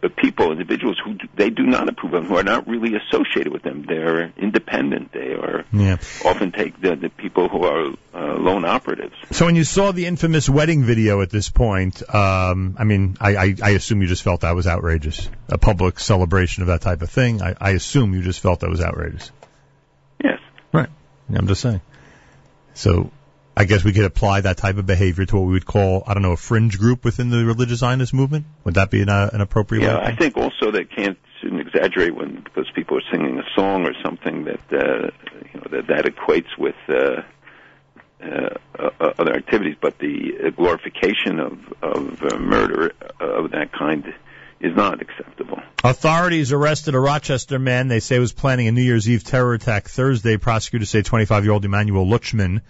uh, 0.04 0.10
people, 0.16 0.52
individuals 0.52 0.98
who 1.04 1.18
they 1.36 1.50
do 1.50 1.64
not 1.64 1.90
approve 1.90 2.14
of, 2.14 2.26
who 2.26 2.38
are 2.38 2.44
not 2.44 2.68
really 2.68 2.96
associated 2.96 3.52
with 3.52 3.64
them. 3.64 3.84
They're 3.88 4.32
independent. 4.38 5.12
They 5.12 5.34
are 5.34 5.66
Yeah. 5.74 5.98
often 6.24 6.52
take 6.52 6.80
the, 6.80 6.96
the 6.96 7.10
people 7.10 7.50
who 7.50 7.64
are 7.64 7.94
uh, 8.14 8.36
lone 8.38 8.66
operatives. 8.66 9.16
So 9.32 9.46
when 9.46 9.56
you 9.56 9.64
saw 9.64 9.92
the 9.92 10.06
infamous 10.06 10.48
wedding 10.48 10.84
video 10.84 11.22
at 11.22 11.30
this 11.30 11.50
point, 11.50 12.04
um, 12.14 12.76
I 12.78 12.84
mean, 12.84 13.18
I, 13.20 13.36
I, 13.36 13.56
I 13.64 13.70
assume 13.72 14.02
you 14.02 14.08
just 14.08 14.24
felt 14.24 14.42
that 14.42 14.56
was 14.56 14.68
outrageous. 14.68 15.30
A 15.50 15.58
public 15.58 16.00
celebration 16.00 16.62
of 16.64 16.68
that 16.68 16.82
type 16.82 17.02
of 17.02 17.10
thing. 17.10 17.42
I, 17.42 17.56
I 17.60 17.70
assume 17.72 18.14
you 18.14 18.22
just 18.22 18.40
felt 18.40 18.60
that 18.60 18.70
was 18.70 18.82
outrageous. 18.82 19.32
Yes. 20.24 20.40
Right. 20.72 20.90
I'm 21.34 21.48
just 21.48 21.62
saying. 21.62 21.82
So 22.76 23.12
I 23.58 23.66
guess 23.66 23.84
we 23.84 23.92
could 23.92 24.06
apply 24.06 24.42
that 24.42 24.58
type 24.58 24.78
of 24.78 24.86
behavior 24.86 25.26
to 25.26 25.36
what 25.36 25.46
we 25.46 25.54
would 25.54 25.66
call, 25.66 26.04
I 26.06 26.14
don't 26.14 26.22
know, 26.22 26.34
a 26.34 26.38
fringe 26.38 26.78
group 26.78 27.04
within 27.04 27.32
the 27.32 27.44
religious 27.44 27.80
Zionist 27.80 28.14
movement. 28.14 28.46
Would 28.66 28.76
that 28.76 28.92
be 28.92 29.02
an, 29.02 29.10
uh, 29.10 29.32
an 29.34 29.42
appropriate 29.42 29.82
Yeah, 29.82 29.98
way? 29.98 30.04
I 30.04 30.16
think 30.16 30.38
also 30.38 30.70
they 30.70 30.86
can't 30.86 31.18
shouldn't 31.42 31.62
exaggerate 31.62 32.16
when 32.16 32.42
because 32.42 32.70
people 32.76 32.98
are 32.98 33.04
singing 33.12 33.40
a 33.40 33.60
song 33.60 33.88
or 33.88 33.94
something 34.04 34.46
that 34.46 34.60
uh, 34.72 35.10
you 35.54 35.60
know 35.60 35.68
that 35.72 35.88
that 35.88 36.06
equates 36.06 36.56
with 36.58 36.76
uh, 36.88 37.22
uh, 38.24 38.50
uh, 38.80 39.14
other 39.20 39.36
activities, 39.36 39.76
but 39.82 39.98
the 39.98 40.34
uh, 40.46 40.50
glorification 40.52 41.40
of 41.40 41.60
of 41.82 42.22
uh, 42.24 42.38
murder 42.38 42.94
of 43.20 43.52
that 43.52 43.72
kind 43.72 44.06
is 44.60 44.76
not 44.76 45.02
acceptable. 45.02 45.60
Authorities 45.84 46.52
arrested 46.52 46.96
a 46.96 47.00
Rochester 47.00 47.60
man 47.60 47.88
they 47.88 48.00
say 48.00 48.20
was 48.20 48.34
planning 48.34 48.68
a 48.68 48.72
New 48.72 48.82
Year's 48.82 49.08
Eve 49.08 49.24
terror 49.24 49.54
attack 49.54 49.88
Thursday. 49.88 50.38
Prosecutors 50.38 50.90
say 50.90 51.02
25-year-old 51.02 51.64
Emanuel 51.64 52.08
Lutchman 52.08 52.62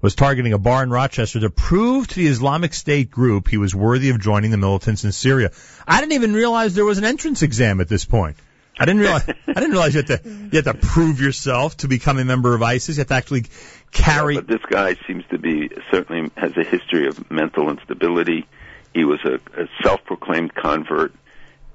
was 0.00 0.14
targeting 0.14 0.52
a 0.52 0.58
bar 0.58 0.82
in 0.82 0.90
Rochester 0.90 1.40
to 1.40 1.50
prove 1.50 2.06
to 2.08 2.14
the 2.14 2.26
Islamic 2.26 2.72
State 2.72 3.10
group 3.10 3.48
he 3.48 3.56
was 3.56 3.74
worthy 3.74 4.10
of 4.10 4.20
joining 4.20 4.50
the 4.50 4.56
militants 4.56 5.04
in 5.04 5.12
Syria. 5.12 5.50
I 5.86 6.00
didn't 6.00 6.12
even 6.12 6.34
realize 6.34 6.74
there 6.74 6.84
was 6.84 6.98
an 6.98 7.04
entrance 7.04 7.42
exam 7.42 7.80
at 7.80 7.88
this 7.88 8.04
point. 8.04 8.36
I 8.78 8.84
didn't 8.84 9.00
realize 9.00 9.28
I 9.48 9.52
didn't 9.54 9.72
realize 9.72 9.94
you 9.94 10.02
had 10.02 10.22
to 10.22 10.28
you 10.28 10.50
had 10.52 10.64
to 10.64 10.74
prove 10.74 11.20
yourself 11.20 11.76
to 11.78 11.88
become 11.88 12.18
a 12.18 12.24
member 12.24 12.54
of 12.54 12.62
ISIS. 12.62 12.96
You 12.96 13.00
have 13.00 13.08
to 13.08 13.14
actually 13.14 13.46
carry 13.90 14.36
But 14.36 14.46
this 14.46 14.64
guy 14.68 14.96
seems 15.06 15.24
to 15.30 15.38
be 15.38 15.70
certainly 15.90 16.30
has 16.36 16.56
a 16.56 16.62
history 16.64 17.08
of 17.08 17.30
mental 17.30 17.70
instability. 17.70 18.46
He 18.94 19.04
was 19.04 19.18
a, 19.24 19.34
a 19.60 19.68
self-proclaimed 19.82 20.54
convert. 20.54 21.12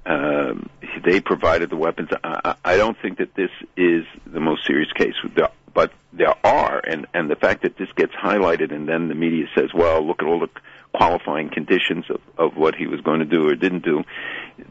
Um, 0.06 0.68
they 1.04 1.20
provided 1.20 1.70
the 1.70 1.76
weapons. 1.76 2.08
I, 2.22 2.40
I 2.44 2.54
I 2.72 2.76
don't 2.76 2.96
think 3.00 3.18
that 3.18 3.34
this 3.34 3.50
is 3.76 4.04
the 4.26 4.40
most 4.40 4.66
serious 4.66 4.90
case, 4.92 5.14
There- 5.34 5.50
but 5.74 5.92
there 6.12 6.34
are, 6.44 6.78
and 6.78 7.06
and 7.12 7.28
the 7.28 7.36
fact 7.36 7.62
that 7.62 7.76
this 7.76 7.88
gets 7.96 8.12
highlighted 8.12 8.72
and 8.72 8.88
then 8.88 9.08
the 9.08 9.14
media 9.14 9.46
says, 9.56 9.70
"Well, 9.74 10.06
look 10.06 10.22
at 10.22 10.28
all 10.28 10.40
the 10.40 10.48
qualifying 10.92 11.50
conditions 11.50 12.04
of 12.08 12.20
of 12.38 12.56
what 12.56 12.74
he 12.74 12.86
was 12.86 13.00
going 13.00 13.18
to 13.18 13.26
do 13.26 13.48
or 13.48 13.54
didn't 13.54 13.84
do." 13.84 14.04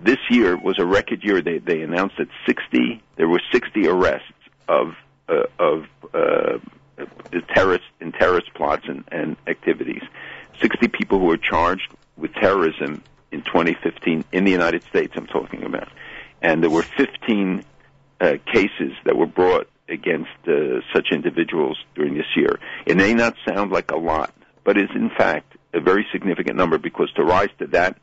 This 0.01 0.19
year 0.29 0.57
was 0.57 0.79
a 0.79 0.85
record 0.85 1.23
year. 1.23 1.41
They 1.41 1.59
they 1.59 1.81
announced 1.81 2.15
that 2.17 2.29
60 2.45 3.03
there 3.17 3.27
were 3.27 3.41
60 3.51 3.87
arrests 3.87 4.27
of 4.67 4.95
uh, 5.27 5.43
of 5.59 5.85
uh, 6.13 6.57
terrorist 7.53 7.85
in 7.99 8.11
terrorist 8.11 8.53
plots 8.53 8.85
and, 8.87 9.03
and 9.11 9.35
activities. 9.47 10.01
60 10.61 10.87
people 10.87 11.19
who 11.19 11.25
were 11.25 11.37
charged 11.37 11.91
with 12.15 12.33
terrorism 12.35 13.03
in 13.31 13.41
2015 13.41 14.23
in 14.31 14.43
the 14.45 14.51
United 14.51 14.83
States. 14.83 15.13
I'm 15.15 15.27
talking 15.27 15.63
about, 15.63 15.89
and 16.41 16.63
there 16.63 16.69
were 16.69 16.83
15 16.83 17.63
uh, 18.21 18.33
cases 18.45 18.93
that 19.05 19.17
were 19.17 19.25
brought 19.25 19.67
against 19.89 20.29
uh, 20.47 20.79
such 20.93 21.07
individuals 21.11 21.77
during 21.95 22.15
this 22.15 22.25
year. 22.35 22.59
It 22.85 22.97
may 22.97 23.13
not 23.13 23.35
sound 23.47 23.71
like 23.71 23.91
a 23.91 23.97
lot, 23.97 24.33
but 24.63 24.77
is 24.77 24.89
in 24.95 25.09
fact 25.09 25.55
a 25.73 25.79
very 25.79 26.05
significant 26.11 26.55
number 26.55 26.77
because 26.77 27.11
to 27.13 27.23
rise 27.23 27.49
to 27.59 27.67
that 27.67 27.97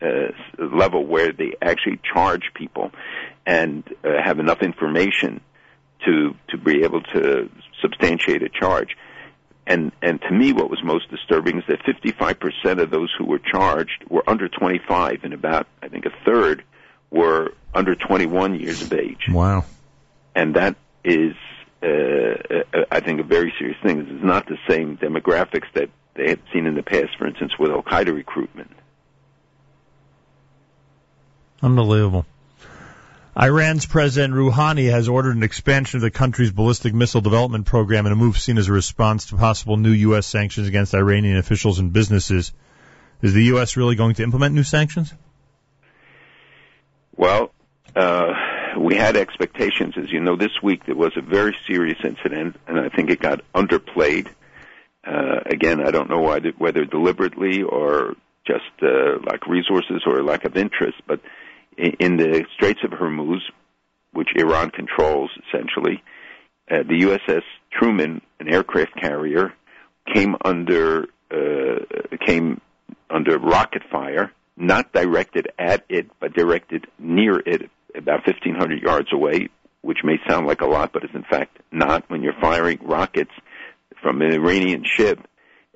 uh, 0.00 0.28
level 0.58 1.04
where 1.04 1.32
they 1.32 1.54
actually 1.60 2.00
charge 2.14 2.52
people 2.54 2.92
and 3.46 3.82
uh, 4.04 4.10
have 4.22 4.38
enough 4.38 4.62
information 4.62 5.40
to 6.04 6.34
to 6.50 6.56
be 6.56 6.84
able 6.84 7.02
to 7.02 7.50
substantiate 7.82 8.42
a 8.42 8.48
charge. 8.48 8.96
And 9.66 9.92
and 10.00 10.20
to 10.22 10.30
me, 10.30 10.52
what 10.52 10.70
was 10.70 10.82
most 10.84 11.10
disturbing 11.10 11.58
is 11.58 11.64
that 11.68 11.80
55% 11.82 12.80
of 12.80 12.90
those 12.90 13.12
who 13.18 13.26
were 13.26 13.40
charged 13.40 14.04
were 14.08 14.22
under 14.26 14.48
25, 14.48 15.24
and 15.24 15.34
about 15.34 15.66
I 15.82 15.88
think 15.88 16.06
a 16.06 16.12
third 16.24 16.64
were 17.10 17.52
under 17.74 17.94
21 17.94 18.60
years 18.60 18.82
of 18.82 18.92
age. 18.92 19.26
Wow. 19.30 19.64
And 20.34 20.54
that 20.54 20.76
is, 21.08 21.34
uh, 21.82 21.86
uh, 21.86 22.84
I 22.90 23.00
think, 23.00 23.20
a 23.20 23.24
very 23.24 23.52
serious 23.58 23.78
thing. 23.82 24.04
This 24.04 24.14
is 24.14 24.22
not 24.22 24.46
the 24.46 24.58
same 24.68 24.96
demographics 24.98 25.72
that 25.74 25.90
they 26.14 26.28
had 26.28 26.40
seen 26.52 26.66
in 26.66 26.74
the 26.74 26.82
past, 26.82 27.16
for 27.18 27.26
instance, 27.26 27.52
with 27.58 27.70
Al 27.70 27.82
Qaeda 27.82 28.14
recruitment. 28.14 28.70
Unbelievable. 31.62 32.26
Iran's 33.40 33.86
President 33.86 34.34
Rouhani 34.34 34.90
has 34.90 35.08
ordered 35.08 35.36
an 35.36 35.44
expansion 35.44 35.98
of 35.98 36.02
the 36.02 36.10
country's 36.10 36.50
ballistic 36.50 36.92
missile 36.92 37.20
development 37.20 37.66
program 37.66 38.04
in 38.06 38.12
a 38.12 38.16
move 38.16 38.36
seen 38.38 38.58
as 38.58 38.68
a 38.68 38.72
response 38.72 39.26
to 39.26 39.36
possible 39.36 39.76
new 39.76 39.92
U.S. 39.92 40.26
sanctions 40.26 40.66
against 40.66 40.92
Iranian 40.92 41.36
officials 41.36 41.78
and 41.78 41.92
businesses. 41.92 42.52
Is 43.22 43.34
the 43.34 43.44
U.S. 43.44 43.76
really 43.76 43.94
going 43.94 44.16
to 44.16 44.24
implement 44.24 44.54
new 44.54 44.64
sanctions? 44.64 45.12
Well, 47.16 47.52
uh, 47.94 48.32
we 48.76 48.96
had 48.96 49.16
expectations. 49.16 49.94
As 49.96 50.10
you 50.10 50.20
know, 50.20 50.36
this 50.36 50.62
week 50.62 50.84
there 50.86 50.96
was 50.96 51.12
a 51.16 51.22
very 51.22 51.56
serious 51.66 51.98
incident, 52.04 52.56
and 52.66 52.78
I 52.78 52.88
think 52.88 53.10
it 53.10 53.20
got 53.20 53.40
underplayed. 53.54 54.28
Uh, 55.06 55.40
again, 55.46 55.86
I 55.86 55.90
don't 55.90 56.10
know 56.10 56.20
why, 56.20 56.40
whether 56.58 56.84
deliberately 56.84 57.62
or 57.62 58.14
just 58.46 58.64
uh, 58.82 59.18
lack 59.24 59.46
of 59.46 59.50
resources 59.50 60.02
or 60.06 60.22
lack 60.22 60.44
of 60.44 60.56
interest, 60.56 60.96
but 61.06 61.20
in, 61.76 61.92
in 62.00 62.16
the 62.16 62.44
Straits 62.54 62.80
of 62.82 62.90
Hormuz, 62.90 63.40
which 64.12 64.28
Iran 64.36 64.70
controls 64.70 65.30
essentially, 65.48 66.02
uh, 66.70 66.78
the 66.82 67.02
USS 67.02 67.42
Truman, 67.70 68.20
an 68.40 68.48
aircraft 68.48 68.96
carrier, 69.00 69.52
came 70.12 70.36
under 70.44 71.06
uh, 71.30 72.16
came 72.26 72.60
under 73.10 73.38
rocket 73.38 73.82
fire, 73.90 74.32
not 74.56 74.92
directed 74.92 75.48
at 75.58 75.84
it, 75.88 76.10
but 76.20 76.32
directed 76.32 76.86
near 76.98 77.38
it, 77.38 77.70
about 77.98 78.26
1,500 78.26 78.80
yards 78.82 79.08
away, 79.12 79.48
which 79.82 79.98
may 80.04 80.16
sound 80.28 80.46
like 80.46 80.60
a 80.60 80.66
lot, 80.66 80.92
but 80.92 81.04
is 81.04 81.10
in 81.14 81.24
fact 81.24 81.58
not. 81.70 82.08
When 82.10 82.22
you're 82.22 82.40
firing 82.40 82.78
rockets 82.82 83.30
from 84.02 84.22
an 84.22 84.32
Iranian 84.32 84.84
ship 84.84 85.18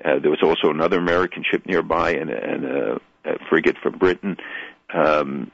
Uh, 0.05 0.19
there 0.20 0.31
was 0.31 0.43
also 0.43 0.69
another 0.70 0.99
American 0.99 1.44
ship 1.49 1.65
nearby 1.66 2.11
and, 2.20 2.28
a- 2.31 2.44
and 2.53 2.65
a, 2.65 3.01
a 3.24 3.39
frigate 3.49 3.77
from 3.82 3.99
Britain. 3.99 4.36
Um, 4.93 5.51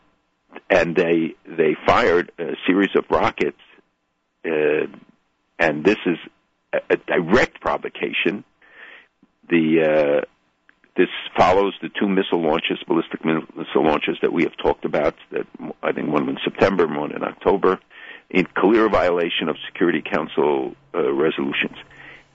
and 0.70 0.97
they 0.97 1.35
they 1.47 1.77
fired 1.86 2.32
a 2.39 2.55
series 2.66 2.90
of 2.97 3.05
rockets, 3.11 3.61
uh, 4.47 4.86
and 5.59 5.85
this 5.85 5.99
is 6.07 6.19
a, 6.73 6.78
a 6.95 6.97
direct 6.97 7.61
provocation. 7.61 8.43
The 9.51 9.66
uh, 9.93 10.20
this 10.99 11.09
follows 11.37 11.75
the 11.81 11.89
two 11.89 12.09
missile 12.09 12.43
launches, 12.43 12.79
ballistic 12.89 13.25
missile 13.25 13.85
launches 13.85 14.19
that 14.20 14.33
we 14.33 14.43
have 14.43 14.57
talked 14.57 14.85
about. 14.85 15.15
That 15.31 15.47
I 15.81 15.93
think 15.93 16.11
one 16.11 16.29
in 16.29 16.39
September, 16.43 16.87
one 16.89 17.12
in 17.12 17.23
October, 17.23 17.79
in 18.29 18.47
clear 18.57 18.89
violation 18.89 19.49
of 19.49 19.57
Security 19.66 20.03
Council 20.03 20.75
uh, 20.93 21.12
resolutions. 21.12 21.77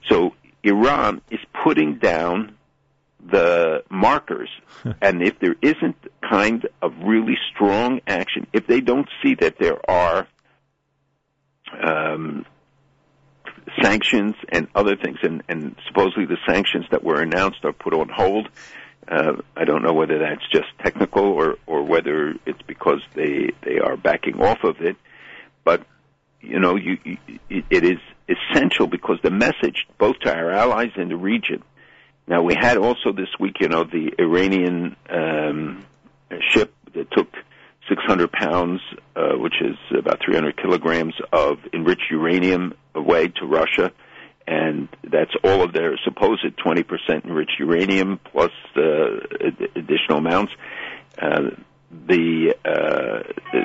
So 0.08 0.34
Iran 0.62 1.20
is 1.30 1.40
putting 1.62 1.98
down 1.98 2.56
the 3.20 3.84
markers, 3.90 4.48
and 5.02 5.22
if 5.22 5.38
there 5.40 5.56
isn't 5.60 5.96
kind 6.28 6.66
of 6.80 6.94
really 7.04 7.36
strong 7.52 8.00
action, 8.06 8.46
if 8.54 8.66
they 8.66 8.80
don't 8.80 9.08
see 9.22 9.34
that 9.34 9.58
there 9.58 9.78
are 9.90 10.26
um, 11.82 12.46
sanctions 13.82 14.34
and 14.48 14.68
other 14.74 14.96
things, 14.96 15.18
and, 15.22 15.42
and 15.48 15.76
supposedly 15.88 16.26
the 16.26 16.38
sanctions 16.46 16.86
that 16.90 17.02
were 17.02 17.20
announced 17.20 17.64
are 17.64 17.72
put 17.72 17.94
on 17.94 18.08
hold. 18.08 18.48
Uh, 19.06 19.34
I 19.56 19.64
don't 19.64 19.82
know 19.82 19.92
whether 19.92 20.18
that's 20.18 20.46
just 20.50 20.66
technical 20.82 21.24
or, 21.24 21.56
or 21.66 21.82
whether 21.82 22.34
it's 22.46 22.62
because 22.66 23.00
they 23.14 23.50
they 23.62 23.78
are 23.78 23.96
backing 23.96 24.40
off 24.42 24.64
of 24.64 24.80
it, 24.80 24.96
but 25.62 25.86
you 26.40 26.58
know, 26.58 26.76
you, 26.76 26.98
you, 27.04 27.18
it 27.70 27.84
is 27.84 27.98
essential 28.28 28.86
because 28.86 29.18
the 29.22 29.30
message 29.30 29.86
both 29.98 30.18
to 30.20 30.34
our 30.34 30.50
allies 30.50 30.90
in 30.96 31.08
the 31.08 31.16
region. 31.16 31.62
Now 32.26 32.42
we 32.42 32.54
had 32.54 32.78
also 32.78 33.12
this 33.12 33.28
week, 33.38 33.56
you 33.60 33.68
know, 33.68 33.84
the 33.84 34.12
Iranian 34.18 34.96
um, 35.08 35.84
ship 36.50 36.74
that 36.94 37.10
took 37.10 37.28
600 37.88 38.32
pounds, 38.32 38.80
uh, 39.16 39.32
which 39.36 39.54
is 39.60 39.76
about 39.96 40.20
300 40.24 40.56
kilograms 40.56 41.14
of 41.32 41.58
enriched 41.72 42.10
uranium 42.10 42.74
away 42.94 43.28
to 43.28 43.46
Russia, 43.46 43.92
and 44.46 44.88
that's 45.02 45.32
all 45.42 45.62
of 45.62 45.72
their 45.72 45.98
supposed 46.04 46.44
20% 46.44 47.24
enriched 47.24 47.58
uranium 47.58 48.20
plus 48.30 48.52
additional 48.76 50.18
amounts. 50.18 50.52
Uh, 51.20 51.50
the 52.08 52.54
uh, 52.64 53.22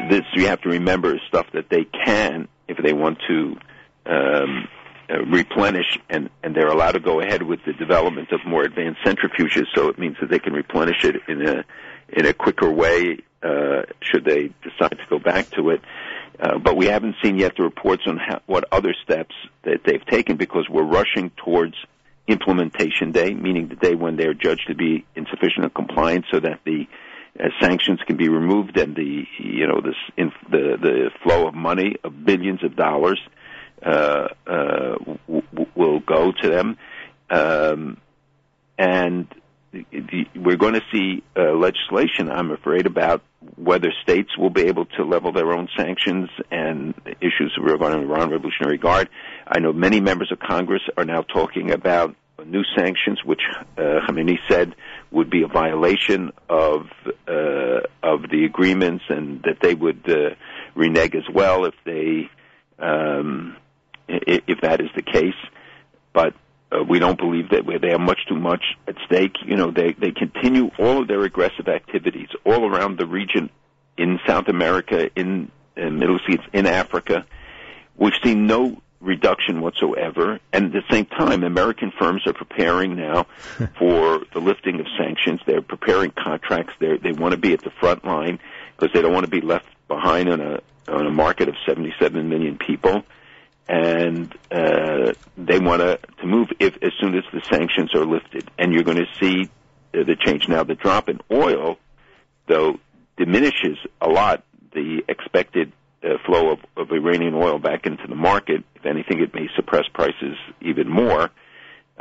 this 0.09 0.21
you 0.33 0.47
have 0.47 0.61
to 0.61 0.69
remember 0.69 1.15
is 1.15 1.21
stuff 1.27 1.47
that 1.53 1.69
they 1.69 1.85
can, 2.05 2.47
if 2.67 2.77
they 2.77 2.93
want 2.93 3.17
to 3.27 3.57
um, 4.05 4.67
uh, 5.09 5.23
replenish, 5.25 5.97
and 6.09 6.29
and 6.43 6.55
they're 6.55 6.67
allowed 6.67 6.91
to 6.91 6.99
go 6.99 7.19
ahead 7.19 7.41
with 7.41 7.59
the 7.65 7.73
development 7.73 8.31
of 8.31 8.39
more 8.45 8.63
advanced 8.63 9.01
centrifuges. 9.03 9.65
So 9.75 9.89
it 9.89 9.97
means 9.97 10.17
that 10.21 10.29
they 10.29 10.39
can 10.39 10.53
replenish 10.53 11.03
it 11.03 11.15
in 11.27 11.47
a 11.47 11.65
in 12.13 12.25
a 12.25 12.33
quicker 12.33 12.71
way 12.71 13.19
uh, 13.43 13.83
should 14.01 14.25
they 14.25 14.51
decide 14.63 14.97
to 14.97 15.05
go 15.09 15.19
back 15.19 15.49
to 15.51 15.69
it. 15.69 15.81
Uh, 16.39 16.57
but 16.57 16.77
we 16.77 16.85
haven't 16.85 17.15
seen 17.21 17.37
yet 17.37 17.53
the 17.57 17.63
reports 17.63 18.03
on 18.07 18.17
how, 18.17 18.39
what 18.45 18.65
other 18.71 18.93
steps 19.03 19.35
that 19.63 19.81
they've 19.85 20.05
taken 20.05 20.37
because 20.37 20.67
we're 20.69 20.83
rushing 20.83 21.31
towards 21.43 21.75
implementation 22.27 23.11
day, 23.11 23.33
meaning 23.33 23.67
the 23.67 23.75
day 23.75 23.95
when 23.95 24.15
they're 24.15 24.33
judged 24.33 24.67
to 24.67 24.75
be 24.75 25.05
insufficient 25.15 25.73
compliance, 25.73 26.25
so 26.31 26.39
that 26.39 26.59
the 26.63 26.87
uh, 27.39 27.47
sanctions 27.59 27.99
can 28.07 28.17
be 28.17 28.29
removed 28.29 28.77
and 28.77 28.95
the 28.95 29.23
you 29.37 29.67
know 29.67 29.81
this 29.81 29.95
in, 30.17 30.31
the 30.49 30.77
the 30.81 31.09
flow 31.23 31.47
of 31.47 31.53
money 31.53 31.95
of 32.03 32.25
billions 32.25 32.63
of 32.63 32.75
dollars 32.75 33.19
uh, 33.85 34.27
uh, 34.47 34.95
w- 35.27 35.67
will 35.75 35.99
go 35.99 36.31
to 36.31 36.49
them, 36.49 36.77
um, 37.29 37.97
and 38.77 39.27
we're 40.35 40.57
going 40.57 40.73
to 40.73 40.83
see 40.91 41.23
uh, 41.37 41.53
legislation. 41.53 42.31
I'm 42.31 42.51
afraid 42.51 42.85
about 42.85 43.21
whether 43.55 43.91
states 44.01 44.37
will 44.37 44.49
be 44.49 44.63
able 44.63 44.85
to 44.85 45.03
level 45.03 45.31
their 45.31 45.51
own 45.51 45.67
sanctions 45.77 46.29
and 46.51 46.93
issues 47.21 47.57
regarding 47.61 48.07
the 48.07 48.13
Iran 48.13 48.31
Revolutionary 48.31 48.77
Guard. 48.77 49.09
I 49.47 49.59
know 49.59 49.71
many 49.73 50.01
members 50.01 50.31
of 50.31 50.39
Congress 50.39 50.81
are 50.97 51.05
now 51.05 51.21
talking 51.21 51.71
about 51.71 52.15
new 52.45 52.63
sanctions, 52.75 53.19
which 53.23 53.41
uh, 53.77 53.81
Khamenei 54.07 54.37
said 54.49 54.75
would 55.11 55.29
be 55.29 55.43
a 55.43 55.47
violation 55.47 56.31
of 56.49 56.87
uh, 57.27 57.81
of 58.01 58.23
the 58.29 58.45
agreements, 58.45 59.03
and 59.09 59.41
that 59.43 59.57
they 59.61 59.75
would 59.75 60.09
uh, 60.09 60.35
renege 60.75 61.15
as 61.15 61.29
well 61.33 61.65
if 61.65 61.73
they 61.85 62.29
um, 62.79 63.55
if 64.07 64.61
that 64.61 64.81
is 64.81 64.89
the 64.95 65.01
case. 65.01 65.35
But 66.13 66.33
uh, 66.71 66.83
we 66.83 66.99
don't 66.99 67.17
believe 67.17 67.49
that 67.49 67.63
they 67.81 67.89
have 67.89 67.99
much 67.99 68.19
too 68.27 68.37
much 68.37 68.63
at 68.87 68.95
stake. 69.05 69.35
You 69.45 69.55
know, 69.55 69.71
they 69.71 69.93
they 69.93 70.11
continue 70.11 70.69
all 70.77 71.01
of 71.01 71.07
their 71.07 71.23
aggressive 71.23 71.67
activities 71.67 72.29
all 72.45 72.69
around 72.69 72.97
the 72.97 73.07
region, 73.07 73.49
in 73.99 74.17
South 74.25 74.47
America, 74.47 75.09
in, 75.15 75.51
in 75.75 75.99
Middle 75.99 76.19
East, 76.29 76.43
in 76.53 76.65
Africa. 76.65 77.25
We've 77.97 78.13
seen 78.23 78.47
no 78.47 78.81
reduction 79.01 79.61
whatsoever, 79.61 80.39
and 80.53 80.65
at 80.67 80.71
the 80.71 80.83
same 80.89 81.05
time, 81.05 81.43
American 81.43 81.91
firms 81.99 82.25
are 82.25 82.33
preparing 82.33 82.95
now 82.95 83.23
for 83.77 84.21
the 84.33 84.39
lifting 84.39 84.79
of 84.79 84.87
sanctions. 84.97 85.41
They're 85.45 85.61
preparing 85.61 86.11
contracts. 86.11 86.73
They're, 86.79 86.97
they 86.97 87.11
want 87.11 87.33
to 87.33 87.37
be 87.37 87.53
at 87.53 87.61
the 87.61 87.71
front 87.71 88.05
line 88.05 88.39
because 88.77 88.93
they 88.93 89.01
don't 89.01 89.13
want 89.13 89.25
to 89.25 89.31
be 89.31 89.41
left 89.41 89.67
behind 89.87 90.29
on 90.29 90.39
a 90.39 90.61
on 90.87 91.05
a 91.05 91.11
market 91.11 91.47
of 91.47 91.55
77 91.67 92.29
million 92.29 92.57
people 92.57 93.03
and 93.69 94.33
uh, 94.51 95.13
they 95.37 95.59
want 95.59 95.81
to 95.81 95.99
move 96.25 96.47
if 96.59 96.73
as 96.81 96.91
soon 96.99 97.15
as 97.15 97.23
the 97.31 97.41
sanctions 97.51 97.93
are 97.93 98.03
lifted. 98.03 98.49
And 98.57 98.73
you're 98.73 98.83
going 98.83 98.97
to 98.97 99.05
see 99.21 99.43
uh, 99.93 100.03
the 100.03 100.15
change 100.19 100.49
now. 100.49 100.63
The 100.63 100.73
drop 100.73 101.07
in 101.07 101.19
oil, 101.31 101.77
though, 102.47 102.79
diminishes 103.15 103.77
a 104.01 104.09
lot 104.09 104.43
the 104.73 105.03
expected 105.07 105.71
uh, 106.03 106.17
flow 106.25 106.51
of, 106.51 106.59
of 106.77 106.91
Iranian 106.91 107.35
oil 107.35 107.59
back 107.59 107.85
into 107.85 108.07
the 108.07 108.15
market. 108.15 108.63
If 108.75 108.87
anything, 108.87 109.21
it 109.21 109.35
may 109.35 109.47
suppress 109.55 109.83
prices 109.93 110.35
even 110.61 110.89
more. 110.89 111.29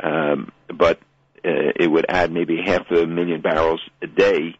Um, 0.01 0.51
but 0.75 0.97
uh, 1.45 1.73
it 1.75 1.89
would 1.89 2.07
add 2.09 2.31
maybe 2.31 2.57
half 2.65 2.89
a 2.89 3.05
million 3.05 3.41
barrels 3.41 3.81
a 4.01 4.07
day 4.07 4.57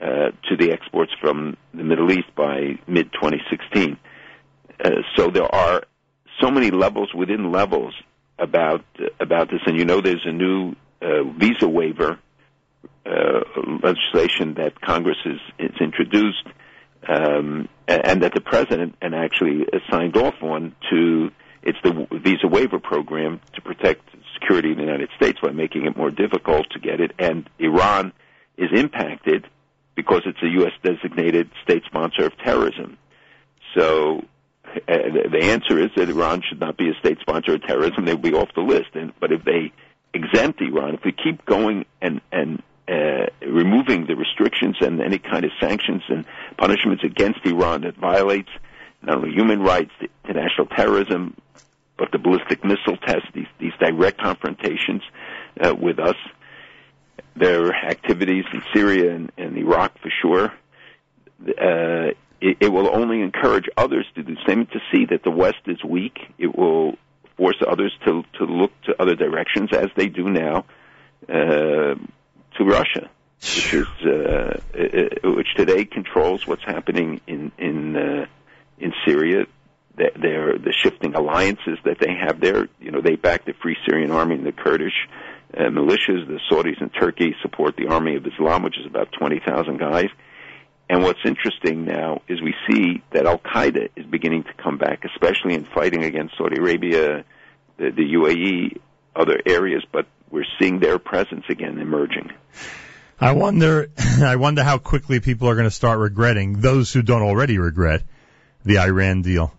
uh, 0.00 0.30
to 0.48 0.56
the 0.56 0.70
exports 0.70 1.12
from 1.20 1.56
the 1.72 1.82
Middle 1.82 2.12
East 2.12 2.32
by 2.36 2.78
mid 2.86 3.12
2016. 3.12 3.96
Uh, 4.84 4.90
so 5.16 5.30
there 5.30 5.52
are 5.52 5.82
so 6.40 6.50
many 6.50 6.70
levels 6.70 7.12
within 7.14 7.50
levels 7.52 7.94
about 8.38 8.84
about 9.20 9.50
this, 9.50 9.60
and 9.66 9.78
you 9.78 9.84
know 9.84 10.00
there's 10.00 10.24
a 10.24 10.32
new 10.32 10.74
uh, 11.00 11.22
visa 11.38 11.68
waiver 11.68 12.18
uh, 13.06 13.40
legislation 13.82 14.54
that 14.54 14.80
Congress 14.80 15.18
has, 15.24 15.38
has 15.58 15.80
introduced, 15.80 16.46
um, 17.08 17.68
and, 17.86 18.22
that 18.22 18.32
the 18.34 18.40
president 18.40 18.96
and 19.00 19.14
actually 19.14 19.66
signed 19.90 20.16
off 20.16 20.34
on 20.42 20.74
to. 20.90 21.30
It's 21.66 21.78
the 21.82 22.06
visa 22.22 22.46
waiver 22.46 22.78
program 22.78 23.40
to 23.54 23.62
protect 23.62 24.02
security 24.34 24.72
in 24.72 24.76
the 24.76 24.82
United 24.82 25.08
States 25.16 25.38
by 25.40 25.50
making 25.50 25.86
it 25.86 25.96
more 25.96 26.10
difficult 26.10 26.66
to 26.72 26.78
get 26.78 27.00
it, 27.00 27.12
and 27.18 27.48
Iran 27.58 28.12
is 28.58 28.68
impacted 28.74 29.46
because 29.94 30.22
it's 30.26 30.42
a 30.42 30.48
U.S. 30.60 30.72
designated 30.82 31.50
state 31.62 31.84
sponsor 31.86 32.26
of 32.26 32.36
terrorism. 32.38 32.98
So 33.74 34.24
the 34.86 35.40
answer 35.42 35.78
is 35.78 35.90
that 35.96 36.08
Iran 36.08 36.42
should 36.48 36.60
not 36.60 36.76
be 36.76 36.88
a 36.90 36.94
state 37.00 37.18
sponsor 37.20 37.54
of 37.54 37.62
terrorism. 37.62 38.04
They 38.04 38.14
will 38.14 38.20
be 38.20 38.34
off 38.34 38.48
the 38.54 38.62
list. 38.62 38.94
And, 38.94 39.12
but 39.20 39.32
if 39.32 39.44
they 39.44 39.72
exempt 40.12 40.60
Iran, 40.60 40.94
if 40.94 41.04
we 41.04 41.12
keep 41.12 41.44
going 41.44 41.84
and, 42.00 42.20
and 42.32 42.62
uh, 42.88 43.26
removing 43.46 44.06
the 44.06 44.14
restrictions 44.14 44.76
and 44.80 45.00
any 45.00 45.18
kind 45.18 45.44
of 45.44 45.50
sanctions 45.60 46.02
and 46.08 46.24
punishments 46.56 47.02
against 47.04 47.40
Iran 47.44 47.82
that 47.82 47.96
violates 47.96 48.50
not 49.02 49.18
only 49.18 49.32
human 49.32 49.60
rights, 49.60 49.92
international 50.24 50.66
terrorism, 50.66 51.36
but 51.98 52.10
the 52.12 52.18
ballistic 52.18 52.64
missile 52.64 52.96
test, 52.96 53.26
these, 53.34 53.46
these 53.58 53.72
direct 53.78 54.20
confrontations 54.20 55.02
uh, 55.60 55.74
with 55.74 55.98
us, 55.98 56.16
their 57.36 57.72
activities 57.72 58.44
in 58.52 58.62
Syria 58.74 59.14
and, 59.14 59.32
and 59.36 59.56
Iraq 59.56 59.98
for 60.00 60.10
sure, 60.22 60.52
uh, 61.46 62.14
it, 62.44 62.58
it 62.60 62.72
will 62.72 62.94
only 62.94 63.22
encourage 63.22 63.68
others 63.76 64.06
to 64.14 64.22
do 64.22 64.34
the 64.34 64.40
same 64.46 64.66
to 64.66 64.80
see 64.92 65.06
that 65.06 65.24
the 65.24 65.30
West 65.30 65.62
is 65.66 65.82
weak. 65.82 66.18
It 66.38 66.54
will 66.54 66.96
force 67.38 67.56
others 67.66 67.92
to 68.04 68.22
to 68.38 68.44
look 68.44 68.70
to 68.82 69.00
other 69.00 69.16
directions 69.16 69.70
as 69.72 69.88
they 69.96 70.08
do 70.08 70.28
now 70.28 70.66
uh, 71.28 71.94
to 72.56 72.60
Russia, 72.60 73.08
which 73.40 73.74
is 73.74 73.86
uh, 74.04 74.60
uh, 74.74 75.30
which 75.32 75.48
today 75.56 75.86
controls 75.86 76.46
what's 76.46 76.64
happening 76.64 77.22
in 77.26 77.50
in 77.58 77.96
uh, 77.96 78.26
in 78.78 78.92
Syria. 79.06 79.46
They're 79.96 80.58
the 80.58 80.72
shifting 80.72 81.14
alliances 81.14 81.78
that 81.84 81.98
they 82.00 82.12
have 82.26 82.40
there. 82.40 82.68
You 82.80 82.90
know, 82.90 83.00
they 83.00 83.14
back 83.14 83.46
the 83.46 83.54
Free 83.62 83.76
Syrian 83.86 84.10
Army 84.10 84.34
and 84.34 84.44
the 84.44 84.52
Kurdish 84.52 85.08
uh, 85.56 85.70
militias. 85.70 86.26
The 86.26 86.40
Saudis 86.50 86.80
and 86.80 86.90
Turkey 86.92 87.34
support 87.42 87.76
the 87.76 87.86
Army 87.86 88.16
of 88.16 88.26
Islam, 88.26 88.64
which 88.64 88.78
is 88.78 88.86
about 88.86 89.12
twenty 89.18 89.40
thousand 89.40 89.78
guys. 89.78 90.10
And 90.88 91.02
what's 91.02 91.20
interesting 91.24 91.86
now 91.86 92.22
is 92.28 92.42
we 92.42 92.54
see 92.68 93.02
that 93.12 93.26
Al 93.26 93.38
Qaeda 93.38 93.88
is 93.96 94.04
beginning 94.06 94.44
to 94.44 94.52
come 94.62 94.76
back, 94.76 95.04
especially 95.04 95.54
in 95.54 95.64
fighting 95.64 96.04
against 96.04 96.36
Saudi 96.36 96.58
Arabia, 96.58 97.24
the, 97.78 97.90
the 97.90 98.14
UAE, 98.14 98.80
other 99.16 99.40
areas, 99.46 99.82
but 99.90 100.06
we're 100.30 100.44
seeing 100.58 100.80
their 100.80 100.98
presence 100.98 101.44
again 101.48 101.78
emerging. 101.78 102.32
I 103.20 103.32
wonder, 103.32 103.88
I 104.22 104.36
wonder 104.36 104.62
how 104.62 104.78
quickly 104.78 105.20
people 105.20 105.48
are 105.48 105.54
going 105.54 105.68
to 105.68 105.74
start 105.74 105.98
regretting 106.00 106.60
those 106.60 106.92
who 106.92 107.02
don't 107.02 107.22
already 107.22 107.58
regret 107.58 108.02
the 108.64 108.78
Iran 108.78 109.22
deal. 109.22 109.52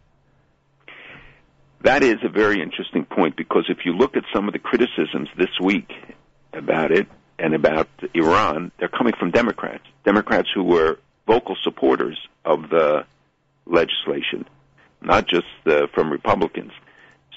That 1.82 2.04
is 2.04 2.16
a 2.24 2.30
very 2.30 2.62
interesting 2.62 3.06
point 3.06 3.36
because 3.36 3.66
if 3.70 3.86
you 3.86 3.94
look 3.94 4.18
at 4.18 4.24
some 4.34 4.48
of 4.48 4.54
the 4.54 4.60
criticisms 4.60 5.30
this 5.38 5.52
week 5.62 5.92
about 6.52 6.92
it 6.92 7.08
and 7.38 7.54
about 7.54 7.88
Iran, 8.14 8.72
they're 8.80 8.88
coming 8.90 9.14
from 9.20 9.32
Democrats. 9.32 9.84
Democrats 10.04 10.50
who 10.54 10.64
were 10.64 10.98
vocal 11.28 11.56
supporters 11.64 12.20
of 12.44 12.70
the 12.70 13.06
legislation, 13.66 14.46
not 15.02 15.28
just 15.28 15.46
uh, 15.66 15.88
from 15.94 16.12
Republicans. 16.12 16.72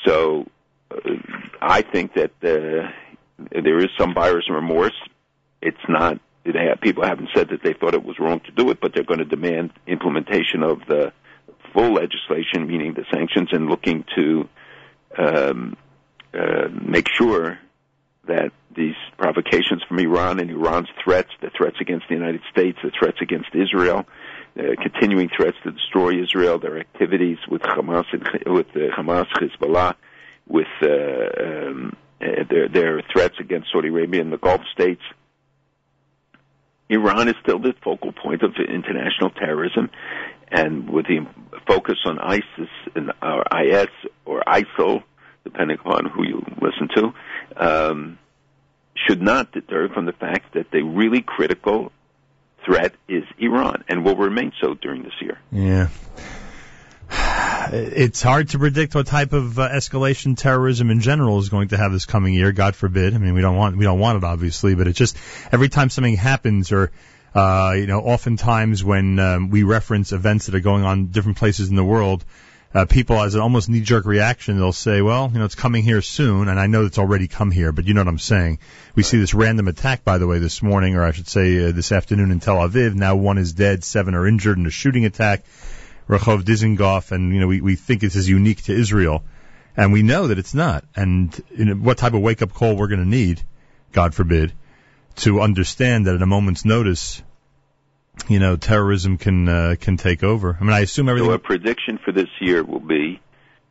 So 0.06 0.46
uh, 0.90 1.10
I 1.60 1.82
think 1.82 2.14
that 2.14 2.32
uh, 2.42 2.90
there 3.50 3.78
is 3.78 3.88
some 3.98 4.14
buyer's 4.14 4.48
remorse. 4.50 4.96
It's 5.62 5.76
not. 5.88 6.20
Have, 6.44 6.80
people 6.80 7.04
haven't 7.04 7.28
said 7.34 7.48
that 7.50 7.62
they 7.62 7.74
thought 7.74 7.94
it 7.94 8.04
was 8.04 8.18
wrong 8.18 8.40
to 8.40 8.52
do 8.52 8.70
it, 8.70 8.80
but 8.80 8.92
they're 8.94 9.04
going 9.04 9.18
to 9.18 9.26
demand 9.26 9.72
implementation 9.86 10.62
of 10.62 10.80
the 10.88 11.12
full 11.74 11.92
legislation, 11.92 12.66
meaning 12.66 12.94
the 12.94 13.04
sanctions, 13.12 13.50
and 13.52 13.68
looking 13.68 14.04
to 14.16 14.48
um, 15.18 15.76
uh, 16.32 16.68
make 16.70 17.06
sure 17.12 17.58
that 18.28 18.52
these 18.74 18.94
provocations 19.16 19.82
from 19.88 19.98
Iran 19.98 20.38
and 20.38 20.50
Iran's 20.50 20.88
threats, 21.02 21.30
the 21.40 21.50
threats 21.50 21.76
against 21.80 22.06
the 22.08 22.14
United 22.14 22.42
States, 22.50 22.78
the 22.82 22.92
threats 22.96 23.18
against 23.20 23.48
Israel, 23.54 24.06
uh, 24.58 24.62
continuing 24.80 25.28
threats 25.36 25.56
to 25.64 25.72
destroy 25.72 26.22
Israel, 26.22 26.58
their 26.58 26.78
activities 26.78 27.38
with 27.48 27.62
Hamas 27.62 28.04
and 28.12 28.22
with 28.54 28.68
uh, 28.74 28.94
Hamas, 28.96 29.26
Hezbollah, 29.34 29.94
with 30.46 30.66
uh, 30.82 30.88
um, 30.88 31.96
uh, 32.20 32.44
their 32.48 32.68
their 32.68 33.02
threats 33.12 33.34
against 33.40 33.68
Saudi 33.72 33.88
Arabia 33.88 34.20
and 34.20 34.32
the 34.32 34.38
Gulf 34.38 34.62
states. 34.72 35.02
Iran 36.88 37.28
is 37.28 37.34
still 37.42 37.58
the 37.58 37.74
focal 37.84 38.12
point 38.12 38.42
of 38.42 38.54
international 38.56 39.30
terrorism, 39.30 39.90
and 40.50 40.88
with 40.88 41.06
the 41.06 41.26
focus 41.66 41.98
on 42.06 42.18
ISIS 42.18 42.70
and 42.94 43.12
or 43.22 43.44
IS 43.62 43.88
or 44.24 44.42
ISIL, 44.46 45.02
depending 45.50 45.78
upon 45.80 46.06
who 46.06 46.24
you 46.24 46.44
listen 46.60 46.88
to, 46.94 47.14
um, 47.56 48.18
should 49.06 49.22
not 49.22 49.52
deter 49.52 49.88
from 49.88 50.06
the 50.06 50.12
fact 50.12 50.54
that 50.54 50.70
the 50.70 50.82
really 50.82 51.22
critical 51.22 51.92
threat 52.64 52.94
is 53.08 53.24
Iran 53.38 53.84
and 53.88 54.04
will 54.04 54.16
remain 54.16 54.52
so 54.60 54.74
during 54.74 55.02
this 55.02 55.14
year. 55.20 55.38
Yeah. 55.50 55.88
It's 57.70 58.22
hard 58.22 58.50
to 58.50 58.58
predict 58.58 58.94
what 58.94 59.06
type 59.06 59.34
of 59.34 59.58
uh, 59.58 59.68
escalation 59.68 60.38
terrorism 60.38 60.90
in 60.90 61.00
general 61.00 61.38
is 61.38 61.50
going 61.50 61.68
to 61.68 61.76
have 61.76 61.92
this 61.92 62.06
coming 62.06 62.32
year. 62.32 62.50
God 62.50 62.74
forbid. 62.74 63.14
I 63.14 63.18
mean, 63.18 63.34
we 63.34 63.42
don't 63.42 63.56
want 63.56 63.76
we 63.76 63.84
don't 63.84 63.98
want 63.98 64.16
it 64.16 64.24
obviously, 64.24 64.74
but 64.74 64.86
it's 64.86 64.96
just 64.98 65.18
every 65.52 65.68
time 65.68 65.90
something 65.90 66.16
happens, 66.16 66.72
or 66.72 66.90
uh, 67.34 67.74
you 67.76 67.86
know, 67.86 68.00
oftentimes 68.00 68.82
when 68.82 69.18
um, 69.18 69.50
we 69.50 69.64
reference 69.64 70.12
events 70.12 70.46
that 70.46 70.54
are 70.54 70.60
going 70.60 70.84
on 70.84 71.08
different 71.08 71.36
places 71.36 71.68
in 71.68 71.76
the 71.76 71.84
world, 71.84 72.24
uh, 72.74 72.84
people 72.84 73.20
as 73.20 73.34
an 73.34 73.40
almost 73.40 73.68
knee-jerk 73.68 74.04
reaction, 74.04 74.58
they'll 74.58 74.72
say, 74.72 75.00
well, 75.00 75.30
you 75.32 75.38
know, 75.38 75.44
it's 75.44 75.54
coming 75.54 75.82
here 75.82 76.02
soon, 76.02 76.48
and 76.48 76.60
I 76.60 76.66
know 76.66 76.84
it's 76.84 76.98
already 76.98 77.28
come 77.28 77.50
here, 77.50 77.72
but 77.72 77.86
you 77.86 77.94
know 77.94 78.00
what 78.02 78.08
I'm 78.08 78.18
saying. 78.18 78.58
We 78.94 79.02
see 79.02 79.18
this 79.18 79.34
random 79.34 79.68
attack, 79.68 80.04
by 80.04 80.18
the 80.18 80.26
way, 80.26 80.38
this 80.38 80.62
morning, 80.62 80.94
or 80.94 81.02
I 81.02 81.12
should 81.12 81.28
say 81.28 81.68
uh, 81.68 81.72
this 81.72 81.92
afternoon 81.92 82.30
in 82.30 82.40
Tel 82.40 82.56
Aviv. 82.56 82.94
Now 82.94 83.16
one 83.16 83.38
is 83.38 83.52
dead, 83.52 83.84
seven 83.84 84.14
are 84.14 84.26
injured 84.26 84.58
in 84.58 84.66
a 84.66 84.70
shooting 84.70 85.04
attack. 85.04 85.44
Rehov 86.08 86.42
Dizengoff, 86.42 87.12
and 87.12 87.34
you 87.34 87.40
know, 87.40 87.46
we, 87.46 87.60
we 87.60 87.76
think 87.76 88.00
this 88.00 88.16
is 88.16 88.28
unique 88.28 88.62
to 88.64 88.74
Israel, 88.74 89.24
and 89.76 89.92
we 89.92 90.02
know 90.02 90.28
that 90.28 90.38
it's 90.38 90.54
not. 90.54 90.84
And 90.96 91.38
you 91.50 91.66
know, 91.66 91.74
what 91.74 91.98
type 91.98 92.14
of 92.14 92.22
wake-up 92.22 92.54
call 92.54 92.76
we're 92.76 92.88
going 92.88 93.02
to 93.02 93.08
need, 93.08 93.42
God 93.92 94.14
forbid, 94.14 94.52
to 95.16 95.42
understand 95.42 96.06
that 96.06 96.14
at 96.14 96.22
a 96.22 96.26
moment's 96.26 96.64
notice, 96.64 97.22
you 98.26 98.38
know, 98.38 98.56
terrorism 98.56 99.18
can 99.18 99.48
uh, 99.48 99.74
can 99.80 99.96
take 99.96 100.22
over. 100.22 100.56
I 100.60 100.64
mean, 100.64 100.72
I 100.72 100.80
assume 100.80 101.08
everything. 101.08 101.30
So 101.30 101.34
a 101.34 101.38
prediction 101.38 101.98
for 102.04 102.12
this 102.12 102.28
year 102.40 102.62
will 102.64 102.80
be 102.80 103.20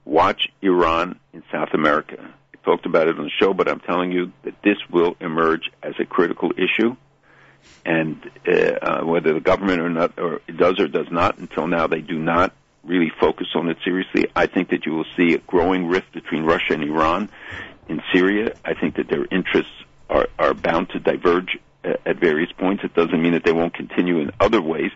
watch 0.05 0.47
Iran 0.61 1.19
in 1.33 1.43
South 1.51 1.69
America. 1.73 2.17
I 2.19 2.65
talked 2.65 2.85
about 2.85 3.07
it 3.07 3.17
on 3.17 3.25
the 3.25 3.31
show, 3.39 3.53
but 3.53 3.67
I'm 3.67 3.79
telling 3.79 4.11
you 4.11 4.31
that 4.43 4.61
this 4.63 4.77
will 4.89 5.15
emerge 5.19 5.69
as 5.83 5.93
a 5.99 6.05
critical 6.05 6.51
issue. 6.51 6.95
And 7.85 8.29
uh, 8.47 8.51
uh, 8.53 9.05
whether 9.05 9.33
the 9.33 9.39
government 9.39 9.81
or 9.81 9.89
not, 9.89 10.17
or 10.17 10.41
does 10.55 10.79
or 10.79 10.87
does 10.87 11.07
not, 11.11 11.37
until 11.37 11.67
now 11.67 11.87
they 11.87 12.01
do 12.01 12.17
not 12.17 12.53
really 12.83 13.11
focus 13.19 13.47
on 13.55 13.69
it 13.69 13.77
seriously. 13.83 14.27
I 14.35 14.47
think 14.47 14.69
that 14.69 14.85
you 14.85 14.93
will 14.93 15.05
see 15.17 15.33
a 15.33 15.39
growing 15.39 15.87
rift 15.87 16.13
between 16.13 16.43
Russia 16.43 16.73
and 16.73 16.83
Iran 16.83 17.29
in 17.89 18.01
Syria. 18.13 18.55
I 18.63 18.73
think 18.73 18.95
that 18.95 19.09
their 19.09 19.25
interests 19.29 19.71
are, 20.09 20.27
are 20.39 20.53
bound 20.53 20.89
to 20.91 20.99
diverge 20.99 21.59
at 22.05 22.19
various 22.19 22.51
points. 22.51 22.83
It 22.83 22.93
doesn't 22.93 23.21
mean 23.21 23.33
that 23.33 23.43
they 23.43 23.53
won't 23.53 23.73
continue 23.73 24.19
in 24.19 24.31
other 24.39 24.61
ways, 24.61 24.91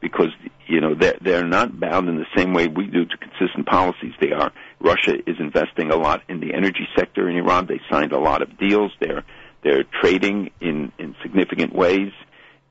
because 0.00 0.30
you 0.66 0.80
know 0.80 0.94
they're 0.94 1.18
they're 1.20 1.46
not 1.46 1.78
bound 1.78 2.08
in 2.08 2.16
the 2.16 2.26
same 2.36 2.52
way 2.52 2.68
we 2.68 2.86
do 2.86 3.04
to 3.04 3.16
consistent 3.16 3.66
policies. 3.66 4.12
They 4.20 4.32
are. 4.32 4.52
Russia 4.80 5.14
is 5.26 5.36
investing 5.38 5.90
a 5.90 5.96
lot 5.96 6.22
in 6.28 6.40
the 6.40 6.54
energy 6.54 6.86
sector 6.96 7.28
in 7.28 7.36
Iran. 7.36 7.66
They 7.66 7.80
signed 7.90 8.12
a 8.12 8.18
lot 8.18 8.42
of 8.42 8.58
deals. 8.58 8.92
They're 9.00 9.24
they're 9.62 9.84
trading 10.00 10.50
in 10.60 10.92
in 10.98 11.14
significant 11.22 11.74
ways. 11.74 12.12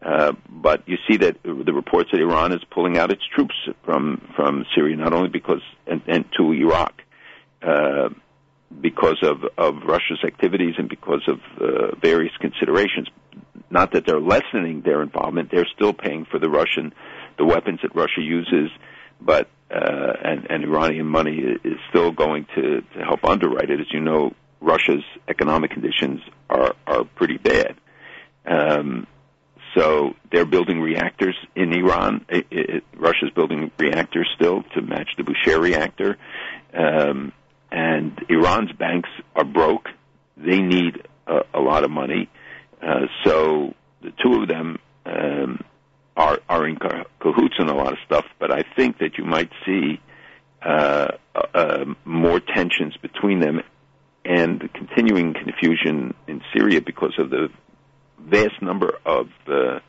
Uh, 0.01 0.33
but 0.49 0.87
you 0.87 0.97
see 1.09 1.17
that 1.17 1.41
the 1.43 1.73
reports 1.73 2.09
that 2.11 2.21
Iran 2.21 2.51
is 2.51 2.61
pulling 2.69 2.97
out 2.97 3.11
its 3.11 3.23
troops 3.33 3.55
from 3.83 4.21
from 4.35 4.65
Syria, 4.75 4.95
not 4.95 5.13
only 5.13 5.29
because 5.29 5.61
and, 5.87 6.01
and 6.07 6.25
to 6.37 6.53
Iraq. 6.53 7.01
Uh, 7.61 8.09
because 8.81 9.17
of, 9.23 9.43
of 9.57 9.83
Russia's 9.83 10.19
activities 10.25 10.75
and 10.77 10.89
because 10.89 11.21
of 11.27 11.39
uh, 11.61 11.95
various 12.01 12.33
considerations. 12.39 13.07
Not 13.69 13.93
that 13.93 14.05
they're 14.05 14.19
lessening 14.19 14.81
their 14.81 15.01
involvement; 15.01 15.51
they're 15.51 15.67
still 15.75 15.93
paying 15.93 16.25
for 16.25 16.39
the 16.39 16.49
Russian, 16.49 16.93
the 17.37 17.45
weapons 17.45 17.79
that 17.83 17.95
Russia 17.95 18.21
uses, 18.21 18.69
but 19.21 19.49
uh, 19.71 20.13
and, 20.23 20.47
and 20.49 20.63
Iranian 20.63 21.07
money 21.07 21.37
is 21.37 21.77
still 21.89 22.11
going 22.11 22.45
to, 22.55 22.81
to 22.81 23.03
help 23.03 23.23
underwrite 23.25 23.69
it. 23.69 23.79
As 23.79 23.87
you 23.91 23.99
know, 23.99 24.33
Russia's 24.61 25.03
economic 25.27 25.71
conditions 25.71 26.21
are 26.49 26.75
are 26.85 27.03
pretty 27.03 27.37
bad. 27.37 27.75
Um, 28.45 29.07
so 29.75 30.13
they're 30.31 30.45
building 30.45 30.79
reactors 30.79 31.35
in 31.55 31.73
Iran. 31.73 32.25
It, 32.29 32.47
it, 32.49 32.83
Russia's 32.95 33.31
building 33.35 33.71
reactors 33.77 34.29
still 34.35 34.63
to 34.73 34.81
match 34.81 35.09
the 35.17 35.23
Bushehr 35.23 35.59
reactor. 35.59 36.17
Um, 36.73 37.33
and 37.71 38.17
Iran's 38.29 38.71
banks 38.71 39.09
are 39.35 39.43
broke. 39.43 39.89
They 40.37 40.61
need 40.61 41.05
a, 41.27 41.39
a 41.53 41.59
lot 41.59 41.83
of 41.83 41.91
money. 41.91 42.29
Uh, 42.29 42.44
so 43.23 43.73
the 44.01 44.11
two 44.23 44.41
of 44.41 44.47
them 44.47 44.77
um, 45.05 45.63
are 46.15 46.39
are 46.47 46.67
in 46.67 46.77
cahoots 46.77 47.55
on 47.59 47.69
a 47.69 47.75
lot 47.75 47.93
of 47.93 47.99
stuff. 48.05 48.25
But 48.39 48.51
I 48.51 48.63
think 48.75 48.99
that 48.99 49.17
you 49.17 49.25
might 49.25 49.51
see 49.65 49.99
uh, 50.61 51.07
uh, 51.53 51.85
more 52.05 52.39
tensions 52.39 52.95
between 53.01 53.39
them 53.39 53.61
and 54.23 54.59
the 54.59 54.67
continuing 54.67 55.33
confusion 55.33 56.13
in 56.27 56.41
Syria 56.55 56.81
because 56.81 57.13
of 57.19 57.29
the 57.29 57.49
vast 58.19 58.61
number 58.61 58.97
of 59.05 59.29
uh, 59.47 59.79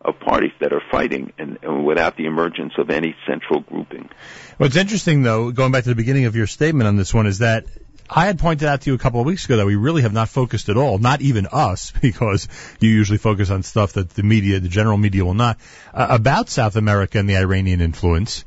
of 0.00 0.20
parties 0.20 0.52
that 0.60 0.72
are 0.72 0.82
fighting 0.90 1.32
and, 1.38 1.58
and, 1.62 1.84
without 1.84 2.16
the 2.16 2.26
emergence 2.26 2.74
of 2.76 2.90
any 2.90 3.16
central 3.26 3.60
grouping. 3.60 4.10
What's 4.58 4.76
interesting, 4.76 5.22
though, 5.22 5.50
going 5.50 5.72
back 5.72 5.84
to 5.84 5.88
the 5.88 5.94
beginning 5.94 6.26
of 6.26 6.36
your 6.36 6.46
statement 6.46 6.88
on 6.88 6.96
this 6.96 7.14
one, 7.14 7.26
is 7.26 7.38
that 7.38 7.64
I 8.08 8.26
had 8.26 8.38
pointed 8.38 8.68
out 8.68 8.82
to 8.82 8.90
you 8.90 8.94
a 8.94 8.98
couple 8.98 9.20
of 9.20 9.26
weeks 9.26 9.46
ago 9.46 9.56
that 9.56 9.66
we 9.66 9.76
really 9.76 10.02
have 10.02 10.12
not 10.12 10.28
focused 10.28 10.68
at 10.68 10.76
all, 10.76 10.98
not 10.98 11.22
even 11.22 11.46
us, 11.50 11.92
because 12.02 12.48
you 12.80 12.90
usually 12.90 13.18
focus 13.18 13.50
on 13.50 13.62
stuff 13.62 13.94
that 13.94 14.10
the 14.10 14.22
media, 14.22 14.60
the 14.60 14.68
general 14.68 14.98
media 14.98 15.24
will 15.24 15.34
not, 15.34 15.58
uh, 15.92 16.06
about 16.10 16.48
South 16.48 16.76
America 16.76 17.18
and 17.18 17.28
the 17.28 17.36
Iranian 17.36 17.80
influence. 17.80 18.44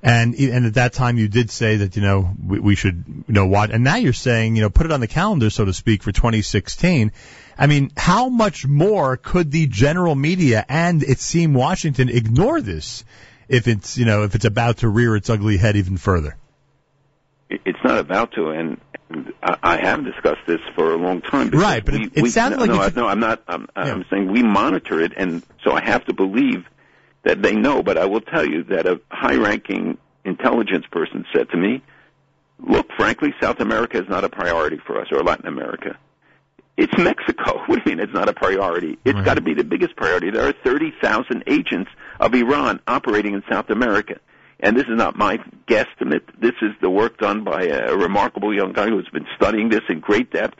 And 0.00 0.36
and 0.36 0.64
at 0.64 0.74
that 0.74 0.92
time 0.92 1.18
you 1.18 1.26
did 1.26 1.50
say 1.50 1.78
that 1.78 1.96
you 1.96 2.02
know 2.02 2.32
we, 2.46 2.60
we 2.60 2.74
should 2.76 3.02
you 3.26 3.34
know 3.34 3.46
watch, 3.46 3.70
and 3.72 3.82
now 3.82 3.96
you're 3.96 4.12
saying 4.12 4.54
you 4.54 4.62
know 4.62 4.70
put 4.70 4.86
it 4.86 4.92
on 4.92 5.00
the 5.00 5.08
calendar 5.08 5.50
so 5.50 5.64
to 5.64 5.72
speak 5.72 6.04
for 6.04 6.12
2016. 6.12 7.10
I 7.58 7.66
mean, 7.66 7.90
how 7.96 8.28
much 8.28 8.64
more 8.64 9.16
could 9.16 9.50
the 9.50 9.66
general 9.66 10.14
media 10.14 10.64
and 10.68 11.02
it 11.02 11.18
seem 11.18 11.52
Washington 11.52 12.08
ignore 12.10 12.60
this 12.60 13.04
if 13.48 13.66
it's 13.66 13.98
you 13.98 14.04
know 14.04 14.22
if 14.22 14.36
it's 14.36 14.44
about 14.44 14.78
to 14.78 14.88
rear 14.88 15.16
its 15.16 15.30
ugly 15.30 15.56
head 15.56 15.74
even 15.74 15.96
further? 15.96 16.36
It's 17.50 17.82
not 17.82 17.98
about 17.98 18.32
to, 18.32 18.50
and 18.50 18.78
I 19.42 19.78
have 19.80 20.04
discussed 20.04 20.46
this 20.46 20.60
for 20.74 20.92
a 20.92 20.96
long 20.96 21.22
time. 21.22 21.50
Right, 21.50 21.82
but 21.84 21.94
we, 21.94 22.04
it, 22.04 22.12
it 22.16 22.22
we, 22.22 22.28
sounded 22.28 22.58
no, 22.58 22.64
like 22.64 22.70
no, 22.70 23.02
you... 23.02 23.06
no, 23.06 23.08
I'm 23.08 23.20
not. 23.20 23.42
I'm, 23.48 23.66
Yeah. 23.74 23.92
I'm 23.92 24.04
saying 24.10 24.30
we 24.30 24.42
monitor 24.42 25.00
it, 25.00 25.12
and 25.16 25.42
so 25.64 25.72
I 25.72 25.82
have 25.82 26.04
to 26.06 26.12
believe 26.12 26.64
that 27.24 27.40
they 27.40 27.54
know. 27.54 27.82
But 27.82 27.96
I 27.96 28.04
will 28.04 28.20
tell 28.20 28.44
you 28.44 28.64
that 28.64 28.86
a 28.86 29.00
high-ranking 29.10 29.96
intelligence 30.24 30.84
person 30.90 31.24
said 31.34 31.48
to 31.50 31.56
me, 31.56 31.82
"Look, 32.58 32.88
frankly, 32.98 33.32
South 33.40 33.60
America 33.60 33.98
is 33.98 34.08
not 34.10 34.24
a 34.24 34.28
priority 34.28 34.78
for 34.86 35.00
us, 35.00 35.06
or 35.10 35.22
Latin 35.22 35.46
America. 35.46 35.96
It's 36.76 36.96
Mexico. 36.98 37.62
What 37.66 37.84
do 37.84 37.90
you 37.90 37.96
mean 37.96 38.04
it's 38.04 38.14
not 38.14 38.28
a 38.28 38.34
priority? 38.34 38.98
It's 39.04 39.20
got 39.22 39.34
to 39.34 39.40
be 39.40 39.54
the 39.54 39.64
biggest 39.64 39.96
priority. 39.96 40.30
There 40.30 40.46
are 40.46 40.52
30,000 40.52 41.44
agents 41.46 41.90
of 42.20 42.34
Iran 42.34 42.80
operating 42.86 43.34
in 43.34 43.42
South 43.50 43.70
America." 43.70 44.20
And 44.60 44.76
this 44.76 44.84
is 44.84 44.96
not 44.96 45.16
my 45.16 45.38
guesstimate. 45.66 46.22
This 46.40 46.54
is 46.62 46.72
the 46.80 46.90
work 46.90 47.18
done 47.18 47.44
by 47.44 47.64
a 47.64 47.94
remarkable 47.96 48.54
young 48.54 48.72
guy 48.72 48.88
who's 48.88 49.08
been 49.12 49.26
studying 49.36 49.68
this 49.68 49.82
in 49.88 50.00
great 50.00 50.32
depth. 50.32 50.58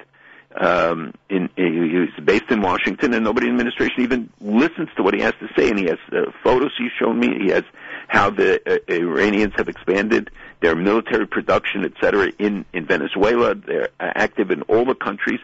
Um, 0.58 1.14
in, 1.28 1.50
he's 1.56 2.24
based 2.24 2.50
in 2.50 2.62
Washington, 2.62 3.12
and 3.12 3.22
nobody 3.22 3.48
in 3.48 3.56
the 3.56 3.60
administration 3.60 4.02
even 4.02 4.30
listens 4.40 4.88
to 4.96 5.02
what 5.02 5.14
he 5.14 5.20
has 5.20 5.34
to 5.40 5.48
say. 5.56 5.68
And 5.68 5.78
he 5.78 5.86
has 5.86 5.98
uh, 6.12 6.30
photos 6.42 6.72
he's 6.78 6.90
shown 6.98 7.18
me. 7.18 7.28
He 7.44 7.50
has 7.50 7.64
how 8.08 8.30
the 8.30 8.60
uh, 8.66 8.92
Iranians 8.92 9.52
have 9.56 9.68
expanded 9.68 10.30
their 10.62 10.74
military 10.74 11.26
production, 11.26 11.84
et 11.84 11.92
cetera, 12.00 12.32
in 12.38 12.64
in 12.72 12.86
Venezuela. 12.86 13.54
They're 13.54 13.90
uh, 14.00 14.12
active 14.14 14.50
in 14.50 14.62
all 14.62 14.84
the 14.84 14.94
countries. 14.94 15.40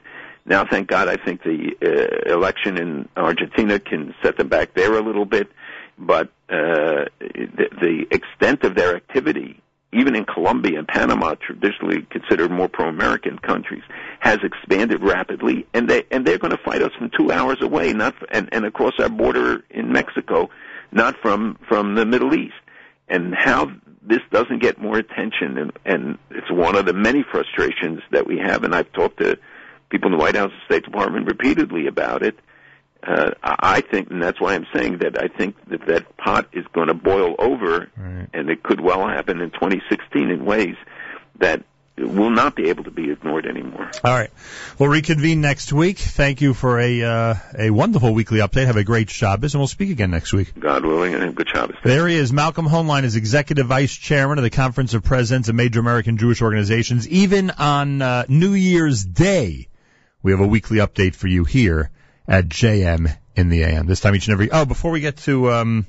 Now, 0.46 0.64
thank 0.68 0.88
God, 0.88 1.08
I 1.08 1.16
think 1.16 1.42
the 1.42 1.74
uh, 1.82 2.32
election 2.32 2.76
in 2.76 3.08
Argentina 3.16 3.78
can 3.78 4.14
set 4.22 4.36
them 4.36 4.48
back 4.48 4.74
there 4.74 4.94
a 4.94 5.00
little 5.02 5.24
bit. 5.24 5.48
But 5.98 6.28
uh, 6.48 7.06
the, 7.20 7.68
the 7.80 8.06
extent 8.10 8.64
of 8.64 8.74
their 8.74 8.96
activity 8.96 9.62
even 9.94 10.16
in 10.16 10.24
Colombia 10.24 10.78
and 10.78 10.88
Panama, 10.88 11.34
traditionally 11.34 12.02
considered 12.10 12.50
more 12.50 12.68
pro-American 12.68 13.38
countries, 13.38 13.82
has 14.18 14.38
expanded 14.42 15.02
rapidly, 15.02 15.66
and 15.72 15.88
they 15.88 16.04
and 16.10 16.26
they're 16.26 16.38
going 16.38 16.50
to 16.50 16.62
fight 16.64 16.82
us 16.82 16.90
from 16.98 17.10
two 17.16 17.30
hours 17.30 17.58
away, 17.62 17.92
not 17.92 18.14
and 18.32 18.48
and 18.52 18.64
across 18.64 18.94
our 18.98 19.08
border 19.08 19.62
in 19.70 19.92
Mexico, 19.92 20.50
not 20.90 21.14
from 21.22 21.56
from 21.68 21.94
the 21.94 22.04
Middle 22.04 22.34
East. 22.34 22.54
And 23.06 23.34
how 23.34 23.70
this 24.02 24.20
doesn't 24.32 24.62
get 24.62 24.80
more 24.80 24.96
attention, 24.96 25.58
and, 25.58 25.72
and 25.84 26.18
it's 26.30 26.50
one 26.50 26.74
of 26.74 26.86
the 26.86 26.94
many 26.94 27.22
frustrations 27.22 28.00
that 28.10 28.26
we 28.26 28.38
have. 28.38 28.64
And 28.64 28.74
I've 28.74 28.90
talked 28.92 29.20
to 29.20 29.38
people 29.90 30.10
in 30.10 30.18
the 30.18 30.22
White 30.22 30.36
House 30.36 30.50
and 30.50 30.60
State 30.64 30.84
Department 30.84 31.26
repeatedly 31.26 31.86
about 31.86 32.22
it 32.22 32.38
uh, 33.06 33.32
I 33.42 33.80
think, 33.80 34.10
and 34.10 34.22
that's 34.22 34.40
why 34.40 34.54
I'm 34.54 34.66
saying 34.74 34.98
that 34.98 35.22
I 35.22 35.28
think 35.28 35.56
that 35.68 35.86
that 35.86 36.16
pot 36.16 36.48
is 36.52 36.64
going 36.72 36.88
to 36.88 36.94
boil 36.94 37.34
over, 37.38 37.90
right. 37.96 38.28
and 38.32 38.48
it 38.48 38.62
could 38.62 38.80
well 38.80 39.06
happen 39.06 39.40
in 39.40 39.50
2016 39.50 40.30
in 40.30 40.44
ways 40.44 40.76
that 41.38 41.62
will 41.96 42.30
not 42.30 42.56
be 42.56 42.70
able 42.70 42.84
to 42.84 42.90
be 42.90 43.10
ignored 43.10 43.46
anymore. 43.46 43.90
All 44.02 44.12
right, 44.12 44.30
we'll 44.78 44.88
reconvene 44.88 45.40
next 45.40 45.72
week. 45.72 45.98
Thank 45.98 46.40
you 46.40 46.54
for 46.54 46.80
a 46.80 47.02
uh, 47.02 47.34
a 47.58 47.70
wonderful 47.70 48.14
weekly 48.14 48.38
update. 48.38 48.66
Have 48.66 48.76
a 48.76 48.84
great 48.84 49.10
Shabbos, 49.10 49.54
and 49.54 49.60
we'll 49.60 49.68
speak 49.68 49.90
again 49.90 50.10
next 50.10 50.32
week. 50.32 50.58
God 50.58 50.84
willing, 50.84 51.14
and 51.14 51.34
good 51.34 51.48
Shabbos. 51.48 51.76
There 51.84 52.08
he 52.08 52.16
is. 52.16 52.32
Malcolm 52.32 52.66
Hoenlein 52.66 53.04
is 53.04 53.16
executive 53.16 53.66
vice 53.66 53.94
chairman 53.94 54.38
of 54.38 54.44
the 54.44 54.50
Conference 54.50 54.94
of 54.94 55.04
Presidents 55.04 55.48
of 55.48 55.54
Major 55.54 55.80
American 55.80 56.16
Jewish 56.16 56.40
Organizations. 56.40 57.06
Even 57.08 57.50
on 57.50 58.00
uh, 58.00 58.24
New 58.28 58.54
Year's 58.54 59.04
Day, 59.04 59.68
we 60.22 60.32
have 60.32 60.40
a 60.40 60.46
weekly 60.46 60.78
update 60.78 61.14
for 61.14 61.28
you 61.28 61.44
here 61.44 61.90
at 62.26 62.48
JM 62.48 63.16
in 63.36 63.48
the 63.48 63.62
AM. 63.62 63.86
This 63.86 64.00
time 64.00 64.14
each 64.14 64.26
and 64.26 64.32
every. 64.32 64.50
Oh, 64.50 64.64
before 64.64 64.90
we 64.90 65.00
get 65.00 65.16
to 65.18 65.50
um, 65.50 65.86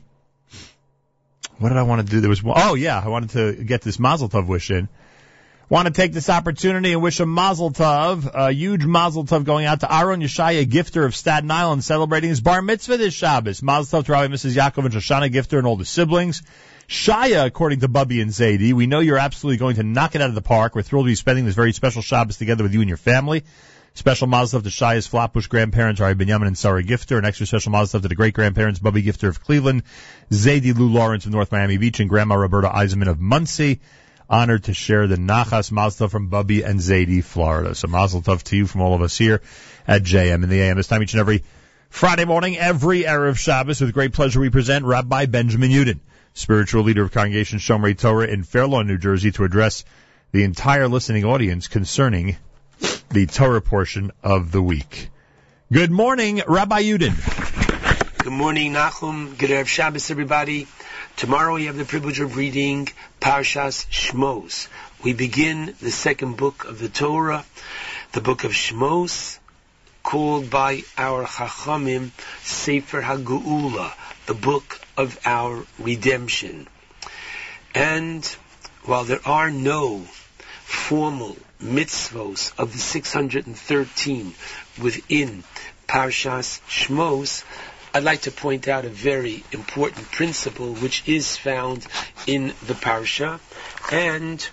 what 1.57 1.69
did 1.69 1.77
I 1.77 1.83
want 1.83 2.05
to 2.05 2.11
do? 2.11 2.19
There 2.19 2.29
was 2.29 2.43
one, 2.43 2.57
oh 2.59 2.75
yeah, 2.75 3.01
I 3.03 3.07
wanted 3.07 3.29
to 3.31 3.63
get 3.63 3.81
this 3.81 3.99
Mazel 3.99 4.29
Tov 4.29 4.47
wish 4.47 4.71
in. 4.71 4.89
Want 5.67 5.87
to 5.87 5.93
take 5.93 6.13
this 6.13 6.29
opportunity 6.29 6.93
and 6.93 7.01
wish 7.01 7.19
a 7.19 7.25
Mazel 7.25 7.71
Tov, 7.71 8.29
a 8.31 8.51
huge 8.51 8.85
Mazel 8.85 9.25
Tov 9.25 9.45
going 9.45 9.65
out 9.65 9.79
to 9.79 9.91
Aaron 9.91 10.21
Yeshaya 10.21 10.63
Gifter 10.65 11.05
of 11.05 11.15
Staten 11.15 11.49
Island, 11.49 11.83
celebrating 11.83 12.29
his 12.29 12.39
bar 12.39 12.61
mitzvah 12.61 12.97
this 12.97 13.15
Shabbos. 13.15 13.63
Mazel 13.63 14.01
Tov 14.01 14.05
to 14.05 14.11
Rabbi 14.11 14.31
Mrs. 14.31 14.55
Yaakov 14.55 14.85
and 14.85 14.93
Shoshana 14.93 15.31
Gifter 15.31 15.57
and 15.57 15.65
all 15.65 15.75
the 15.75 15.85
siblings. 15.85 16.43
Shaya, 16.87 17.45
according 17.47 17.79
to 17.79 17.87
Bubby 17.87 18.21
and 18.21 18.29
Zadie, 18.29 18.73
we 18.73 18.85
know 18.85 18.99
you're 18.99 19.17
absolutely 19.17 19.57
going 19.57 19.77
to 19.77 19.83
knock 19.83 20.13
it 20.13 20.21
out 20.21 20.29
of 20.29 20.35
the 20.35 20.41
park. 20.41 20.75
We're 20.75 20.83
thrilled 20.83 21.05
to 21.05 21.11
be 21.11 21.15
spending 21.15 21.45
this 21.45 21.55
very 21.55 21.71
special 21.71 22.03
Shabbos 22.03 22.37
together 22.37 22.63
with 22.63 22.73
you 22.75 22.81
and 22.81 22.89
your 22.89 22.97
family. 22.97 23.43
Special 23.95 24.27
mazel 24.27 24.61
to 24.61 24.69
Shaya's 24.69 25.07
Flatbush 25.07 25.47
grandparents, 25.47 26.01
Ari 26.01 26.15
Benyamin 26.15 26.47
and 26.47 26.57
Sarah 26.57 26.83
Gifter. 26.83 27.17
An 27.17 27.23
extra 27.23 27.47
special 27.47 27.71
mazel 27.71 28.01
to 28.01 28.09
the 28.09 28.13
great 28.13 28.33
grandparents, 28.33 28.77
Bubby 28.77 29.01
Gifter 29.01 29.29
of 29.29 29.41
Cleveland, 29.41 29.83
Zadie 30.29 30.77
Lou 30.77 30.89
Lawrence 30.89 31.25
of 31.25 31.31
North 31.31 31.49
Miami 31.49 31.77
Beach, 31.77 32.01
and 32.01 32.09
Grandma 32.09 32.35
Roberta 32.35 32.67
Eisenman 32.67 33.07
of 33.07 33.21
Monsey. 33.21 33.79
Honored 34.29 34.65
to 34.65 34.73
share 34.73 35.07
the 35.07 35.15
Nachas 35.15 35.71
Mazel 35.71 36.09
from 36.09 36.27
Bubby 36.27 36.63
and 36.63 36.81
Zadie, 36.81 37.23
Florida. 37.23 37.73
So 37.73 37.87
Mazel 37.87 38.21
Tov 38.21 38.43
to 38.43 38.57
you 38.57 38.67
from 38.67 38.81
all 38.81 38.95
of 38.95 39.01
us 39.01 39.17
here 39.17 39.41
at 39.87 40.03
JM 40.03 40.43
in 40.43 40.49
the 40.49 40.61
AM. 40.61 40.75
This 40.75 40.87
time 40.87 41.01
each 41.01 41.13
and 41.13 41.21
every 41.21 41.43
Friday 41.89 42.25
morning, 42.25 42.57
every 42.57 43.03
Erev 43.03 43.37
Shabbos, 43.37 43.79
with 43.79 43.93
great 43.93 44.11
pleasure 44.11 44.41
we 44.41 44.49
present 44.49 44.83
Rabbi 44.83 45.27
Benjamin 45.27 45.71
Yudin, 45.71 46.01
spiritual 46.33 46.83
leader 46.83 47.03
of 47.03 47.13
Congregation 47.13 47.59
Shomrei 47.59 47.97
Torah 47.97 48.27
in 48.27 48.43
Fair 48.43 48.67
Lawn, 48.67 48.87
New 48.87 48.97
Jersey, 48.97 49.31
to 49.31 49.45
address 49.45 49.85
the 50.33 50.43
entire 50.43 50.89
listening 50.89 51.23
audience 51.23 51.69
concerning 51.69 52.35
the 53.09 53.25
Torah 53.25 53.61
portion 53.61 54.11
of 54.23 54.51
the 54.51 54.61
week. 54.61 55.09
Good 55.71 55.91
morning, 55.91 56.41
Rabbi 56.47 56.83
Yudin. 56.83 58.23
Good 58.23 58.33
morning, 58.33 58.73
Nachum. 58.73 59.37
Good 59.37 59.51
Erev 59.51 59.67
Shabbos, 59.67 60.09
everybody. 60.11 60.67
Tomorrow 61.15 61.55
we 61.55 61.65
have 61.65 61.77
the 61.77 61.85
privilege 61.85 62.19
of 62.19 62.35
reading 62.35 62.89
Parshas 63.21 63.85
Shmos. 63.89 64.67
We 65.03 65.13
begin 65.13 65.75
the 65.79 65.91
second 65.91 66.35
book 66.35 66.65
of 66.65 66.79
the 66.79 66.89
Torah, 66.89 67.45
the 68.11 68.21
book 68.21 68.43
of 68.43 68.51
Shmos, 68.51 69.39
called 70.03 70.49
by 70.49 70.83
our 70.97 71.25
Chachamim 71.25 72.11
Sefer 72.43 73.01
HaGeula, 73.01 73.93
the 74.25 74.33
book 74.33 74.81
of 74.97 75.19
our 75.25 75.65
redemption. 75.79 76.67
And 77.73 78.25
while 78.83 79.03
there 79.03 79.25
are 79.25 79.51
no 79.51 79.99
formal 80.63 81.37
mitzvos 81.65 82.51
of 82.57 82.71
the 82.71 82.77
613 82.77 84.35
within 84.81 85.43
Parshas 85.87 86.61
Shmos, 86.69 87.43
I'd 87.93 88.03
like 88.03 88.21
to 88.21 88.31
point 88.31 88.67
out 88.67 88.85
a 88.85 88.89
very 88.89 89.43
important 89.51 90.11
principle 90.11 90.73
which 90.75 91.07
is 91.07 91.37
found 91.37 91.85
in 92.27 92.53
the 92.67 92.73
Parsha, 92.73 93.39
and 93.91 94.47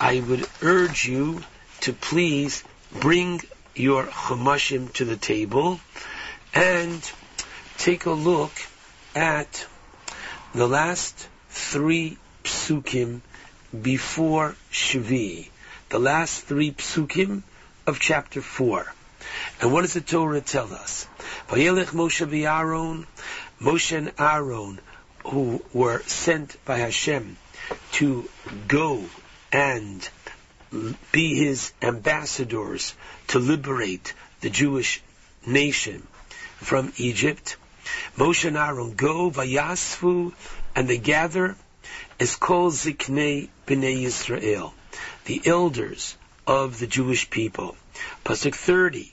I 0.00 0.20
would 0.20 0.48
urge 0.62 1.06
you 1.06 1.44
to 1.80 1.92
please 1.92 2.64
bring 2.90 3.42
your 3.74 4.04
chumashim 4.04 4.92
to 4.94 5.04
the 5.04 5.16
table 5.16 5.80
and 6.54 7.00
take 7.76 8.06
a 8.06 8.10
look 8.10 8.52
at 9.14 9.66
the 10.54 10.66
last 10.66 11.28
three 11.50 12.16
psukim 12.44 13.20
before 13.82 14.56
Shvi 14.72 15.48
the 15.88 15.98
last 15.98 16.42
three 16.42 16.72
psukim 16.72 17.42
of 17.86 17.98
chapter 17.98 18.42
4. 18.42 18.92
And 19.62 19.72
what 19.72 19.82
does 19.82 19.94
the 19.94 20.02
Torah 20.02 20.42
tell 20.42 20.72
us? 20.74 21.06
Vayelech 21.48 21.86
Moshe 21.86 22.26
v'Aaron, 22.26 23.06
Moshe 23.58 23.96
and 23.96 24.12
Aaron, 24.18 24.80
who 25.24 25.62
were 25.72 26.02
sent 26.02 26.62
by 26.66 26.78
Hashem 26.78 27.38
to 27.92 28.28
go 28.66 29.04
and 29.50 30.06
be 31.10 31.34
his 31.34 31.72
ambassadors 31.80 32.94
to 33.28 33.38
liberate 33.38 34.12
the 34.42 34.50
Jewish 34.50 35.02
nation 35.46 36.06
from 36.58 36.92
Egypt. 36.98 37.56
Moshe 38.18 38.44
and 38.44 38.58
Aaron 38.58 38.94
go 38.94 39.30
vayasfu, 39.30 40.34
and 40.76 40.86
they 40.86 40.98
gather 40.98 41.56
as 42.20 42.36
called 42.36 42.74
ziknei 42.74 43.48
b'nei 43.66 44.02
Yisrael 44.02 44.72
the 45.28 45.42
elders 45.44 46.16
of 46.46 46.78
the 46.78 46.86
Jewish 46.86 47.28
people. 47.28 47.76
Pasuk 48.24 48.54
30. 48.54 49.12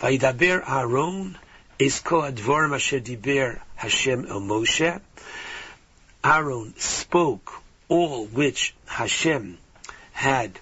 Vaidaber 0.00 0.62
Aaron 0.64 1.36
is 1.76 2.00
asher 2.06 3.00
diber 3.00 3.60
Hashem 3.74 4.26
el 4.26 4.40
Moshe. 4.40 5.00
Aaron 6.22 6.74
spoke 6.78 7.52
all 7.88 8.26
which 8.26 8.76
Hashem 8.86 9.58
had 10.12 10.52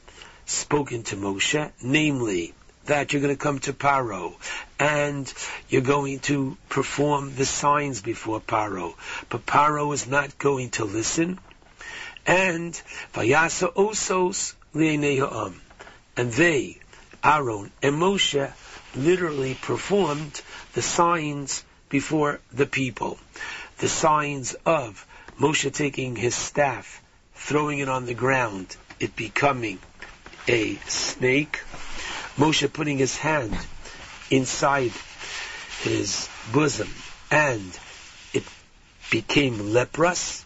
spoken 0.47 1.03
to 1.03 1.17
Moshe, 1.17 1.71
namely 1.83 2.55
that 2.87 3.13
you're 3.13 3.21
going 3.21 3.37
to 3.37 3.39
come 3.39 3.59
to 3.59 3.75
Paro 3.75 4.33
and 4.81 5.31
you're 5.69 5.83
going 5.83 6.21
to 6.21 6.57
perform 6.71 7.35
the 7.35 7.45
signs 7.45 8.01
before 8.01 8.41
Paro. 8.41 8.95
But 9.29 9.45
Paro 9.45 9.93
is 9.93 10.07
not 10.07 10.39
going 10.39 10.71
to 10.71 10.87
listen. 10.87 11.39
And 12.25 12.73
Vayasa 13.13 13.75
Osos 13.75 14.55
and 14.75 16.33
they, 16.33 16.79
Aaron 17.23 17.71
and 17.83 17.97
Moshe, 17.97 18.53
literally 18.95 19.55
performed 19.55 20.41
the 20.73 20.83
signs 20.83 21.63
before 21.89 22.41
the 22.53 22.67
people. 22.67 23.19
The 23.79 23.89
signs 23.89 24.55
of 24.65 25.07
Moshe 25.39 25.71
taking 25.73 26.17
his 26.17 26.35
staff, 26.35 27.03
throwing 27.35 27.81
it 27.81 27.89
on 27.89 28.07
the 28.07 28.15
ground, 28.15 28.77
it 28.99 29.15
becoming 29.15 29.79
a 30.49 30.77
snake. 30.87 31.61
Moshe 32.39 32.73
putting 32.73 32.99
his 32.99 33.17
hand 33.17 33.57
inside 34.31 34.93
his 35.83 36.29
bosom 36.53 36.89
and 37.31 37.79
it 38.33 38.45
became 39.11 39.73
leprous. 39.73 40.45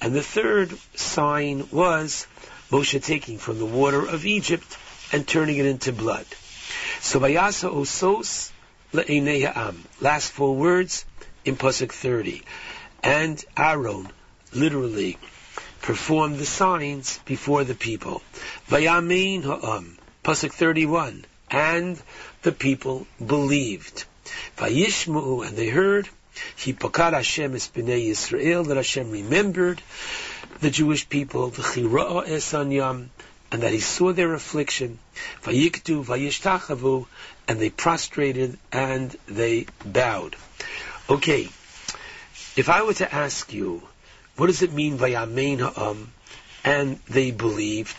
And 0.00 0.14
the 0.14 0.22
third 0.22 0.76
sign 0.94 1.68
was 1.70 2.26
Moshe 2.72 3.04
taking 3.04 3.36
from 3.36 3.58
the 3.58 3.66
water 3.66 4.06
of 4.06 4.24
Egypt 4.24 4.78
and 5.12 5.28
turning 5.28 5.58
it 5.58 5.66
into 5.66 5.92
blood. 5.92 6.24
So 7.00 7.20
Vayasa 7.20 7.70
Osos 7.70 8.50
Ha'am. 8.94 9.84
Last 10.00 10.32
four 10.32 10.56
words 10.56 11.04
in 11.44 11.56
Pasuk 11.56 11.92
30. 11.92 12.42
And 13.02 13.44
Aaron 13.58 14.08
literally 14.54 15.18
performed 15.82 16.38
the 16.38 16.46
signs 16.46 17.18
before 17.26 17.64
the 17.64 17.74
people. 17.74 18.22
Vayamein 18.68 19.42
Ha'am. 19.42 19.98
Pasuk 20.24 20.52
31. 20.52 21.26
and 21.50 22.00
the 22.40 22.52
people 22.52 23.06
believed. 23.24 24.04
Vayishmu, 24.56 25.46
and 25.46 25.56
they 25.58 25.68
heard, 25.68 26.08
Hipokar 26.56 27.12
Hashem 27.12 27.52
b'nei 27.52 28.08
Yisrael, 28.08 28.66
that 28.68 28.78
Hashem 28.78 29.10
remembered 29.10 29.82
the 30.62 30.70
Jewish 30.70 31.08
people, 31.08 31.50
the 31.50 31.62
v'chira'a 31.62 32.28
esanyam, 32.28 33.08
and 33.50 33.62
that 33.62 33.72
he 33.72 33.80
saw 33.80 34.12
their 34.12 34.32
affliction, 34.32 34.98
vayiktu, 35.42 36.04
vayishtachavu, 36.04 37.06
and 37.48 37.60
they 37.60 37.68
prostrated 37.68 38.56
and 38.70 39.14
they 39.26 39.66
bowed. 39.84 40.36
Okay, 41.10 41.48
if 42.56 42.68
I 42.68 42.82
were 42.82 42.94
to 42.94 43.12
ask 43.12 43.52
you, 43.52 43.82
what 44.36 44.46
does 44.46 44.62
it 44.62 44.72
mean 44.72 44.98
vayamein 44.98 45.58
ha'am, 45.58 46.12
and 46.64 47.00
they 47.08 47.32
believed? 47.32 47.96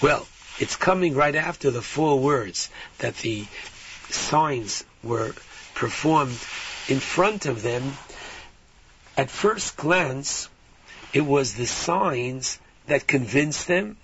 Well, 0.00 0.26
it's 0.58 0.76
coming 0.76 1.14
right 1.14 1.34
after 1.36 1.70
the 1.70 1.82
four 1.82 2.18
words 2.18 2.70
that 2.98 3.16
the 3.18 3.46
signs 4.08 4.82
were 5.02 5.34
performed 5.74 6.38
in 6.88 7.00
front 7.00 7.44
of 7.44 7.62
them. 7.62 7.92
At 9.16 9.30
first 9.30 9.76
glance, 9.76 10.48
it 11.12 11.24
was 11.24 11.54
the 11.54 11.66
signs 11.66 12.58
that 12.86 13.06
convinced 13.06 13.66
them, 13.66 13.96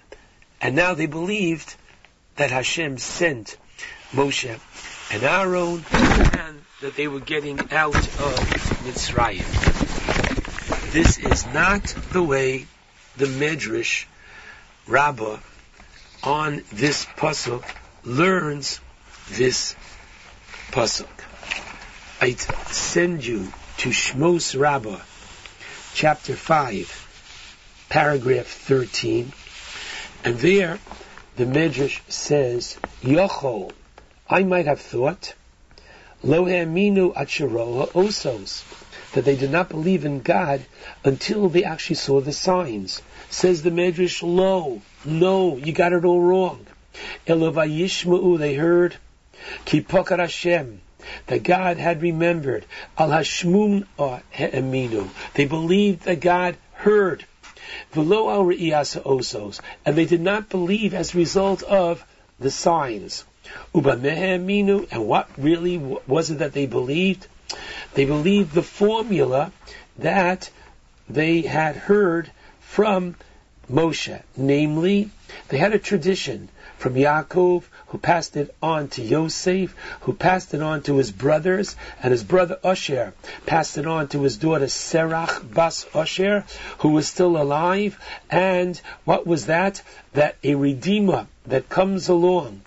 and 0.61 0.75
now 0.75 0.95
they 0.95 1.07
believed 1.07 1.75
that 2.37 2.51
Hashem 2.51 2.99
sent 2.99 3.57
Moshe 4.13 4.59
and 5.13 5.23
Aaron, 5.23 5.85
and 5.93 6.63
that 6.81 6.97
they 6.97 7.09
were 7.09 7.21
getting 7.21 7.61
out 7.73 7.95
of 7.97 8.35
Mitzrayim. 8.85 9.45
This 10.93 11.19
is 11.19 11.47
not 11.47 11.83
the 12.13 12.23
way 12.23 12.67
the 13.17 13.27
Medrash 13.27 14.07
Rabbah 14.87 15.39
on 16.23 16.63
this 16.73 17.05
pasuk 17.17 17.65
learns 18.05 18.81
this 19.31 19.75
pasuk. 20.71 21.09
I'd 22.21 22.41
send 22.71 23.25
you 23.25 23.53
to 23.79 23.91
Shmos 23.91 24.59
Rabbah, 24.59 25.01
chapter 25.95 26.35
5, 26.35 27.87
paragraph 27.89 28.47
13, 28.47 29.33
and 30.25 30.37
there 30.39 30.81
the 31.37 31.45
Medrash 31.45 32.01
says, 32.11 32.77
Yochol, 33.01 33.71
I 34.29 34.43
might 34.43 34.67
have 34.67 34.81
thought, 34.81 35.35
Lo 36.25 36.47
minu 36.47 37.15
acharoha 37.15 37.93
osos, 37.93 38.65
that 39.13 39.25
they 39.25 39.37
did 39.37 39.53
not 39.53 39.69
believe 39.69 40.05
in 40.05 40.21
God 40.21 40.67
until 41.05 41.49
they 41.49 41.63
actually 41.63 41.97
saw 41.97 42.21
the 42.21 42.33
signs. 42.33 43.01
Says 43.31 43.63
the 43.63 43.71
Medrash, 43.71 44.21
Lo, 44.21 44.83
no, 45.05 45.57
you 45.59 45.73
got 45.73 45.93
it 45.93 46.05
all 46.05 46.21
wrong. 46.21 46.67
Elovayishma'u, 47.29 48.37
they 48.37 48.55
heard, 48.55 48.97
Ki 49.65 49.81
pokar 49.81 50.19
Hashem, 50.19 50.81
that 51.27 51.43
God 51.43 51.77
had 51.77 52.03
remembered. 52.03 52.65
Al 52.99 53.11
hashmum 53.11 53.87
eminu. 53.99 55.09
They 55.35 55.45
believed 55.45 56.05
that 56.05 56.21
God 56.21 56.57
heard. 56.73 57.25
Velo 57.93 58.31
al 58.31 58.45
osos. 58.47 59.61
And 59.85 59.97
they 59.97 60.05
did 60.05 60.21
not 60.21 60.49
believe 60.49 60.95
as 60.95 61.15
a 61.15 61.19
result 61.19 61.63
of 61.63 62.05
the 62.39 62.51
signs. 62.51 63.25
Uba 63.75 63.97
Ubameheminu. 63.97 64.89
And 64.91 65.07
what 65.07 65.29
really 65.37 65.79
was 65.79 66.31
it 66.31 66.39
that 66.39 66.53
they 66.53 66.67
believed? 66.67 67.27
They 67.95 68.05
believed 68.05 68.53
the 68.53 68.63
formula 68.63 69.53
that 69.99 70.51
they 71.09 71.43
had 71.43 71.77
heard 71.77 72.31
from 72.61 73.17
Moshe. 73.71 74.23
Namely, 74.37 75.11
they 75.49 75.59
had 75.59 75.73
a 75.73 75.79
tradition 75.79 76.49
from 76.79 76.95
Yaakov, 76.95 77.65
who 77.95 77.99
passed 77.99 78.37
it 78.37 78.53
on 78.61 78.89
to 78.89 79.01
Yosef, 79.03 79.73
who 80.01 80.13
passed 80.13 80.53
it 80.53 80.61
on 80.61 80.83
to 80.83 80.97
his 80.97 81.13
brothers, 81.13 81.77
and 82.03 82.11
his 82.11 82.25
brother 82.25 82.59
Osher 82.65 83.13
passed 83.47 83.79
it 83.79 83.87
on 83.87 84.09
to 84.09 84.23
his 84.23 84.37
daughter 84.37 84.67
Serach 84.67 85.55
Bas 85.55 85.85
Osher, 85.95 86.43
who 86.79 86.89
was 86.89 87.07
still 87.07 87.41
alive. 87.41 87.97
And 88.29 88.81
what 89.05 89.29
was 89.29 89.47
that? 89.47 89.81
That 90.13 90.35
a 90.43 90.57
redeemer 90.57 91.29
that 91.47 91.69
comes 91.69 92.09
along 92.09 92.63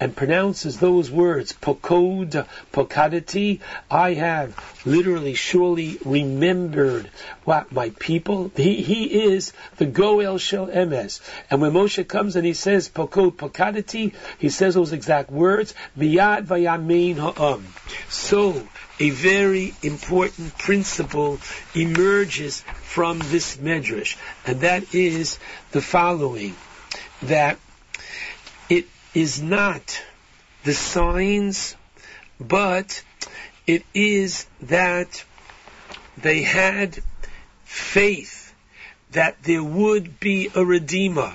and 0.00 0.16
pronounces 0.16 0.78
those 0.78 1.10
words, 1.10 1.52
pokod, 1.52 2.46
pokadati, 2.72 3.60
I 3.90 4.14
have 4.14 4.56
literally, 4.84 5.34
surely 5.34 5.98
remembered 6.04 7.08
what 7.44 7.72
my 7.72 7.90
people, 7.90 8.50
he, 8.56 8.82
he 8.82 9.04
is 9.04 9.52
the 9.76 9.86
Goel 9.86 10.38
Shel 10.38 10.66
Emes. 10.66 11.20
And 11.50 11.60
when 11.60 11.72
Moshe 11.72 12.06
comes 12.06 12.36
and 12.36 12.46
he 12.46 12.54
says, 12.54 12.88
pokod, 12.88 13.36
pokadati, 13.36 14.14
he 14.38 14.48
says 14.48 14.74
those 14.74 14.92
exact 14.92 15.30
words, 15.30 15.74
miyad 15.96 16.46
vayamein 16.46 17.16
ha'am. 17.16 17.66
So, 18.08 18.66
a 18.98 19.10
very 19.10 19.74
important 19.82 20.56
principle 20.58 21.38
emerges 21.74 22.60
from 22.82 23.18
this 23.18 23.56
medrash, 23.56 24.16
and 24.46 24.60
that 24.60 24.94
is 24.94 25.38
the 25.72 25.80
following, 25.80 26.54
that 27.22 27.58
it 28.68 28.86
is 29.14 29.42
not 29.42 30.02
the 30.64 30.74
signs, 30.74 31.76
but 32.40 33.02
it 33.66 33.84
is 33.94 34.46
that 34.62 35.24
they 36.16 36.42
had 36.42 37.02
faith 37.64 38.54
that 39.12 39.42
there 39.42 39.62
would 39.62 40.18
be 40.18 40.50
a 40.54 40.64
Redeemer. 40.64 41.34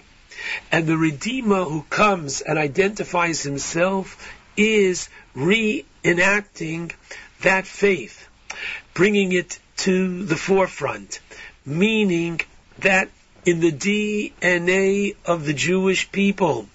And 0.72 0.88
the 0.88 0.98
Redeemer 0.98 1.64
who 1.64 1.84
comes 1.84 2.42
and 2.42 2.58
identifies 2.58 3.44
himself 3.44 4.34
is 4.56 5.10
reenacting 5.36 6.92
that 7.42 7.68
faith, 7.68 8.28
bringing 8.94 9.32
it 9.32 9.60
to 9.78 10.26
the 10.26 10.36
forefront, 10.36 11.20
meaning 11.66 12.42
that 12.80 13.10
in 13.46 13.60
the 13.60 13.72
DNA 13.72 15.16
of 15.26 15.46
the 15.46 15.54
Jewish 15.54 16.12
people, 16.12 16.68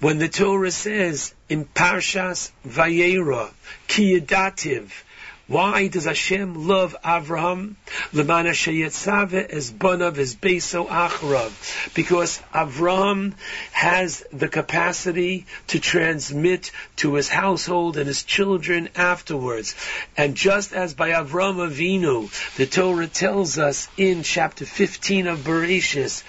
when 0.00 0.18
the 0.18 0.28
Torah 0.28 0.70
says 0.70 1.34
in 1.48 1.64
Parshas 1.64 2.50
Vayera, 2.66 3.50
Kiyadativ, 3.88 4.90
why 5.46 5.88
does 5.88 6.06
Hashem 6.06 6.66
love 6.66 6.96
Avraham? 7.04 7.74
Lemana 8.14 8.52
sheyetzave 8.52 9.46
es 9.50 9.70
banav 9.70 10.16
es 10.16 10.34
beso 10.34 10.88
achrav. 10.88 11.92
Because 11.92 12.40
Avraham 12.54 13.34
has 13.72 14.24
the 14.32 14.48
capacity 14.48 15.44
to 15.66 15.78
transmit 15.78 16.70
to 16.96 17.14
his 17.14 17.28
household 17.28 17.98
and 17.98 18.06
his 18.06 18.22
children 18.22 18.88
afterwards. 18.96 19.74
And 20.16 20.34
just 20.34 20.72
as 20.72 20.94
by 20.94 21.10
Avraham 21.10 21.68
Avinu, 21.68 22.30
the 22.56 22.64
Torah 22.64 23.06
tells 23.06 23.58
us 23.58 23.88
in 23.98 24.22
chapter 24.22 24.64
15 24.64 25.26
of 25.26 25.40
Bereshis, 25.40 26.22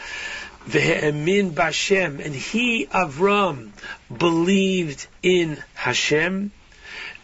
Ve'emin 0.68 1.52
Bashem, 1.52 2.24
and 2.24 2.34
he, 2.34 2.88
Avram, 2.88 3.72
believed 4.16 5.08
in 5.22 5.64
Hashem. 5.76 6.52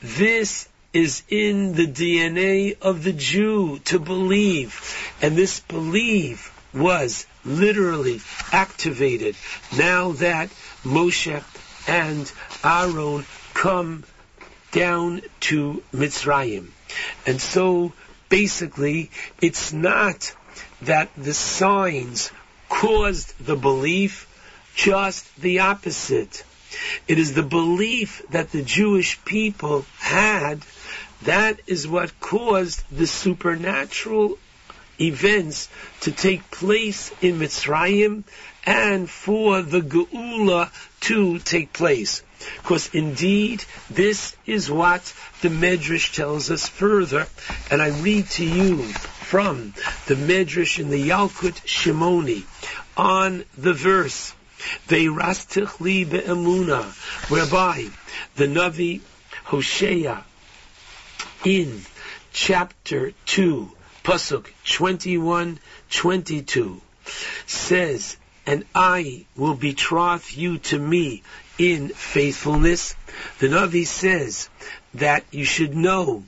This 0.02 0.68
is 0.94 1.24
in 1.30 1.74
the 1.74 1.88
DNA 1.88 2.78
of 2.82 3.04
the 3.04 3.14
Jew 3.14 3.80
to 3.86 4.00
believe. 4.00 5.14
And 5.22 5.36
this 5.36 5.60
belief 5.62 6.56
was 6.74 7.26
literally 7.44 8.22
activated 8.52 9.36
now 9.78 10.12
that 10.14 10.50
Moshe 10.84 11.44
and 11.88 12.32
Aaron 12.64 13.26
come 13.54 14.04
down 14.72 15.22
to 15.42 15.84
Mitzrayim. 15.94 16.68
And 17.26 17.42
so 17.42 17.94
basically, 18.30 19.10
it's 19.42 19.74
not 19.74 20.36
that 20.84 21.10
the 21.18 21.34
signs 21.34 22.32
caused 22.82 23.38
the 23.46 23.56
belief, 23.56 24.28
just 24.74 25.24
the 25.40 25.60
opposite. 25.60 26.44
It 27.08 27.20
is 27.20 27.36
the 27.36 27.44
belief 27.44 28.24
that 28.32 28.52
the 28.52 28.64
Jewish 28.64 29.24
people 29.24 29.86
had 30.00 30.66
that 31.22 31.60
is 31.68 31.88
what 31.88 32.20
caused 32.20 32.82
the 32.90 33.06
supernatural 33.06 34.40
events 35.00 35.70
to 36.00 36.12
take 36.12 36.50
place 36.50 37.12
in 37.22 37.38
Mitzrayim 37.38 38.24
and 38.66 39.08
for 39.08 39.62
the 39.62 39.82
Geula 39.82 40.72
to 41.02 41.38
take 41.38 41.74
place. 41.74 42.24
Because 42.64 42.90
indeed, 42.96 43.64
this 43.92 44.36
is 44.48 44.72
what 44.72 45.14
the 45.44 45.50
Medrash 45.50 46.16
tells 46.16 46.50
us 46.50 46.68
further, 46.68 47.28
and 47.70 47.80
I 47.80 47.90
read 48.02 48.28
to 48.32 48.44
you 48.44 48.92
from 49.32 49.74
the 50.08 50.16
Medrash 50.16 50.78
in 50.78 50.90
the 50.90 51.08
Yalkut 51.08 51.56
Shimoni 51.66 52.44
on 52.98 53.46
the 53.58 53.72
verse, 53.72 54.34
Ve'rastich 54.90 55.80
li 55.80 56.04
be'emuna, 56.04 56.84
whereby 57.30 57.88
the 58.36 58.48
Navi 58.48 59.00
Hosea 59.46 60.26
in 61.46 61.82
chapter 62.34 63.14
2, 63.28 63.72
Pasuk 64.04 64.48
21, 64.66 65.60
22, 65.92 66.82
says, 67.46 68.18
And 68.46 68.66
I 68.76 69.28
will 69.38 69.56
betroth 69.56 70.36
you 70.36 70.58
to 70.58 70.78
me 70.78 71.24
in 71.58 71.88
faithfulness. 71.88 72.96
The 73.40 73.48
Navi 73.48 73.88
says 73.88 74.50
that 74.96 75.24
you 75.32 75.46
should 75.46 75.74
know 75.74 76.26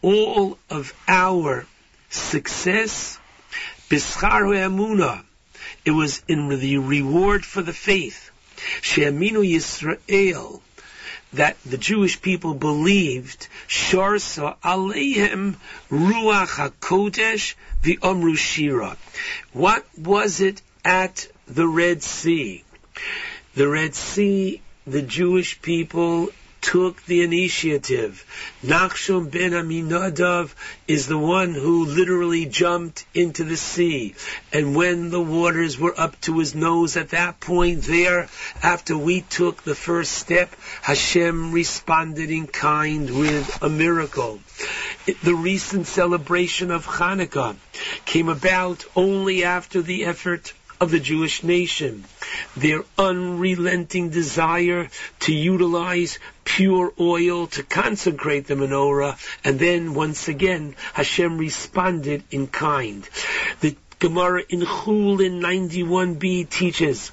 all 0.00 0.56
of 0.70 0.94
our 1.06 1.66
success, 2.10 3.18
Bischaru 3.88 4.54
Emuna, 4.56 5.22
it 5.84 5.92
was 5.92 6.22
in 6.28 6.48
the 6.48 6.78
reward 6.78 7.44
for 7.44 7.62
the 7.62 7.72
faith. 7.72 8.30
She'aminu 8.82 9.42
Yisrael, 9.44 10.60
that 11.32 11.56
the 11.64 11.76
Jewish 11.76 12.20
people 12.20 12.54
believed, 12.54 13.48
Sharsa 13.68 14.56
Aleihem 14.64 15.56
Ruach 15.90 16.70
HaKodesh 16.70 17.54
V'Omru 17.82 18.36
Shira. 18.36 18.96
What 19.52 19.86
was 19.98 20.40
it 20.40 20.62
at 20.84 21.28
the 21.46 21.66
Red 21.66 22.02
Sea? 22.02 22.64
The 23.54 23.68
Red 23.68 23.94
Sea, 23.94 24.62
the 24.86 25.02
Jewish 25.02 25.60
people 25.60 26.30
took 26.66 27.00
the 27.06 27.22
initiative. 27.22 28.24
Nachshon 28.64 29.30
ben 29.30 29.52
Aminadav 29.52 30.52
is 30.88 31.06
the 31.06 31.16
one 31.16 31.54
who 31.54 31.86
literally 31.86 32.44
jumped 32.44 33.06
into 33.14 33.44
the 33.44 33.56
sea. 33.56 34.16
And 34.52 34.74
when 34.74 35.10
the 35.10 35.20
waters 35.20 35.78
were 35.78 35.94
up 35.96 36.20
to 36.22 36.40
his 36.40 36.56
nose 36.56 36.96
at 36.96 37.10
that 37.10 37.38
point 37.38 37.82
there, 37.84 38.28
after 38.64 38.98
we 38.98 39.20
took 39.20 39.62
the 39.62 39.76
first 39.76 40.10
step, 40.10 40.56
Hashem 40.82 41.52
responded 41.52 42.32
in 42.32 42.48
kind 42.48 43.16
with 43.16 43.62
a 43.62 43.68
miracle. 43.68 44.40
The 45.22 45.36
recent 45.36 45.86
celebration 45.86 46.72
of 46.72 46.84
Hanukkah 46.84 47.54
came 48.06 48.28
about 48.28 48.84
only 48.96 49.44
after 49.44 49.82
the 49.82 50.04
effort 50.06 50.52
of 50.80 50.90
the 50.90 51.00
Jewish 51.00 51.42
nation. 51.42 52.04
Their 52.56 52.84
unrelenting 52.98 54.10
desire 54.10 54.88
to 55.20 55.34
utilize 55.34 56.18
pure 56.44 56.92
oil 57.00 57.46
to 57.48 57.62
consecrate 57.62 58.46
the 58.46 58.54
menorah, 58.54 59.18
and 59.44 59.58
then 59.58 59.94
once 59.94 60.28
again 60.28 60.74
Hashem 60.94 61.38
responded 61.38 62.24
in 62.30 62.46
kind. 62.46 63.08
The 63.60 63.76
Gemara 63.98 64.42
in 64.48 64.60
Chulin 64.60 65.40
91b 65.40 66.50
teaches 66.50 67.12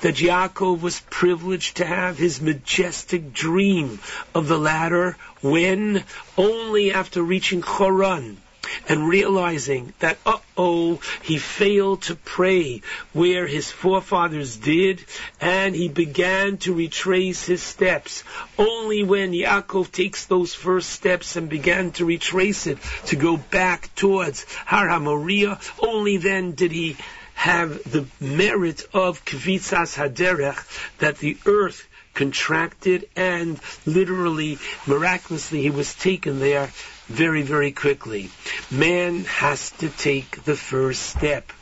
that 0.00 0.16
Yaakov 0.16 0.80
was 0.80 1.00
privileged 1.10 1.78
to 1.78 1.84
have 1.84 2.18
his 2.18 2.40
majestic 2.40 3.32
dream 3.32 4.00
of 4.34 4.48
the 4.48 4.58
ladder 4.58 5.16
when 5.42 6.04
only 6.36 6.92
after 6.92 7.22
reaching 7.22 7.62
Choran 7.62 8.36
and 8.88 9.08
realizing 9.08 9.92
that, 9.98 10.18
uh-oh, 10.26 11.00
he 11.22 11.38
failed 11.38 12.02
to 12.02 12.14
pray 12.14 12.82
where 13.12 13.46
his 13.46 13.70
forefathers 13.70 14.56
did, 14.56 15.04
and 15.40 15.74
he 15.74 15.88
began 15.88 16.56
to 16.58 16.74
retrace 16.74 17.44
his 17.44 17.62
steps. 17.62 18.24
Only 18.58 19.02
when 19.02 19.32
Yaakov 19.32 19.90
takes 19.90 20.26
those 20.26 20.54
first 20.54 20.90
steps 20.90 21.36
and 21.36 21.48
began 21.48 21.92
to 21.92 22.04
retrace 22.04 22.66
it, 22.66 22.78
to 23.06 23.16
go 23.16 23.36
back 23.36 23.94
towards 23.94 24.44
Har 24.66 24.88
HaMoriah, 24.88 25.60
only 25.80 26.16
then 26.16 26.52
did 26.52 26.72
he 26.72 26.96
have 27.34 27.90
the 27.90 28.06
merit 28.20 28.86
of 28.92 29.24
Kvitzas 29.24 29.96
Haderech, 29.96 30.64
that 30.98 31.18
the 31.18 31.36
earth 31.46 31.86
contracted 32.14 33.08
and 33.16 33.58
literally, 33.84 34.58
miraculously, 34.86 35.60
he 35.62 35.70
was 35.70 35.94
taken 35.94 36.38
there 36.38 36.70
very, 37.06 37.42
very 37.42 37.72
quickly. 37.72 38.30
Man 38.70 39.24
has 39.24 39.70
to 39.72 39.88
take 39.88 40.44
the 40.44 40.56
first 40.56 41.02
step. 41.02 41.52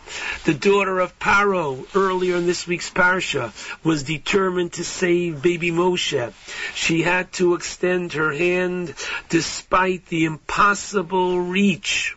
The 0.44 0.54
daughter 0.54 1.00
of 1.00 1.18
Paro, 1.18 1.86
earlier 1.94 2.36
in 2.36 2.46
this 2.46 2.66
week's 2.66 2.90
parsha, 2.90 3.52
was 3.82 4.02
determined 4.02 4.74
to 4.74 4.84
save 4.84 5.42
baby 5.42 5.70
Moshe. 5.70 6.32
She 6.74 7.02
had 7.02 7.32
to 7.34 7.54
extend 7.54 8.12
her 8.12 8.32
hand 8.32 8.94
despite 9.28 10.06
the 10.06 10.26
impossible 10.26 11.40
reach. 11.40 12.16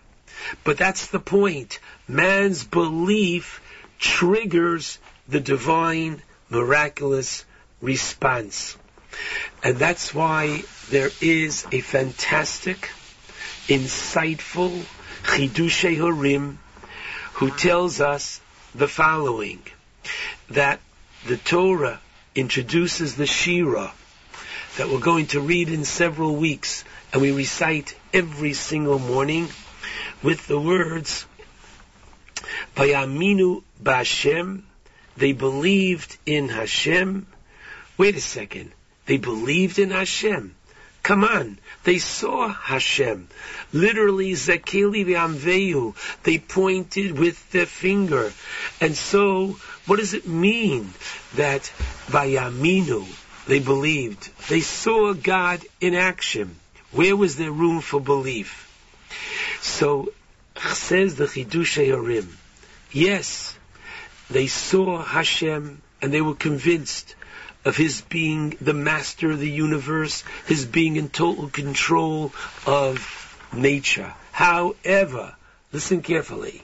But 0.64 0.78
that's 0.78 1.08
the 1.08 1.20
point. 1.20 1.80
Man's 2.08 2.64
belief 2.64 3.62
triggers 3.98 5.00
the 5.28 5.40
divine, 5.40 6.22
miraculous 6.50 7.46
response. 7.82 8.78
And 9.64 9.78
that's 9.78 10.14
why 10.14 10.64
there 10.90 11.10
is 11.22 11.66
a 11.72 11.82
fantastic, 11.82 12.90
insightful 13.68 14.84
Chidushei 15.24 15.98
HaRim 15.98 16.58
who 17.34 17.52
tells 17.52 18.00
us 18.00 18.40
the 18.74 18.88
following, 18.88 19.62
that 20.50 20.80
the 21.28 21.38
Torah 21.38 22.00
introduces 22.34 23.16
the 23.16 23.26
Shira 23.26 23.92
that 24.78 24.90
we're 24.90 25.00
going 25.00 25.28
to 25.28 25.40
read 25.40 25.70
in 25.70 25.84
several 25.86 26.36
weeks, 26.36 26.84
and 27.12 27.22
we 27.22 27.32
recite 27.32 27.96
every 28.14 28.54
single 28.54 29.00
morning 29.00 29.48
with 30.22 30.48
the 30.48 30.60
words, 30.60 31.26
Vayaminu 32.76 33.64
Bashem, 33.82 34.64
they 35.18 35.32
believed 35.32 36.18
in 36.26 36.50
Hashem. 36.50 37.26
Wait 37.98 38.16
a 38.16 38.22
second. 38.22 38.72
They 39.06 39.18
believed 39.18 39.80
in 39.80 39.92
Hashem. 39.92 40.56
Come 41.06 41.24
on. 41.24 41.60
They 41.84 42.00
saw 42.00 42.48
Hashem. 42.48 43.28
Literally, 43.72 44.32
Zekeli 44.32 45.06
v'amveyu. 45.06 45.94
They 46.24 46.40
pointed 46.40 47.20
with 47.20 47.38
their 47.52 47.68
finger. 47.68 48.34
And 48.82 48.98
so, 48.98 49.60
what 49.86 50.00
does 50.00 50.16
it 50.16 50.28
mean 50.28 50.92
that 51.36 51.72
Vayaminu, 52.08 53.06
they 53.46 53.60
believed? 53.60 54.32
They 54.50 54.62
saw 54.62 55.14
God 55.14 55.64
in 55.80 55.94
action. 55.94 56.56
Where 56.92 57.16
was 57.16 57.36
there 57.36 57.52
room 57.52 57.82
for 57.82 58.02
belief? 58.02 58.68
So, 59.62 60.12
says 60.58 61.18
the 61.18 61.26
Chidushei 61.26 61.90
HaRim, 61.90 62.30
yes, 62.92 63.56
they 64.32 64.48
saw 64.48 65.04
Hashem 65.04 65.84
and 66.02 66.12
they 66.12 66.22
were 66.22 66.34
convinced 66.34 67.14
of 67.66 67.76
his 67.76 68.02
being 68.02 68.56
the 68.62 68.74
master 68.74 69.32
of 69.32 69.40
the 69.40 69.50
universe, 69.50 70.24
his 70.46 70.66
being 70.66 70.96
in 70.96 71.10
total 71.10 71.50
control 71.50 72.32
of 72.66 73.38
nature. 73.52 74.14
However, 74.32 75.36
listen 75.72 76.02
carefully. 76.02 76.62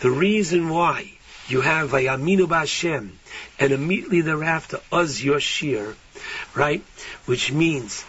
The 0.00 0.10
reason 0.10 0.68
why 0.68 1.12
you 1.48 1.60
have 1.60 1.90
Vayaminu 1.90 2.46
Bashem 2.46 3.10
and 3.58 3.72
immediately 3.72 4.20
thereafter 4.20 4.80
Uz 4.92 5.20
Yoshir, 5.20 5.96
right? 6.54 6.84
Which 7.26 7.50
means 7.50 8.04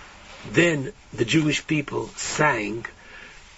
then 0.51 0.93
the 1.13 1.25
Jewish 1.25 1.65
people 1.65 2.07
sang. 2.09 2.85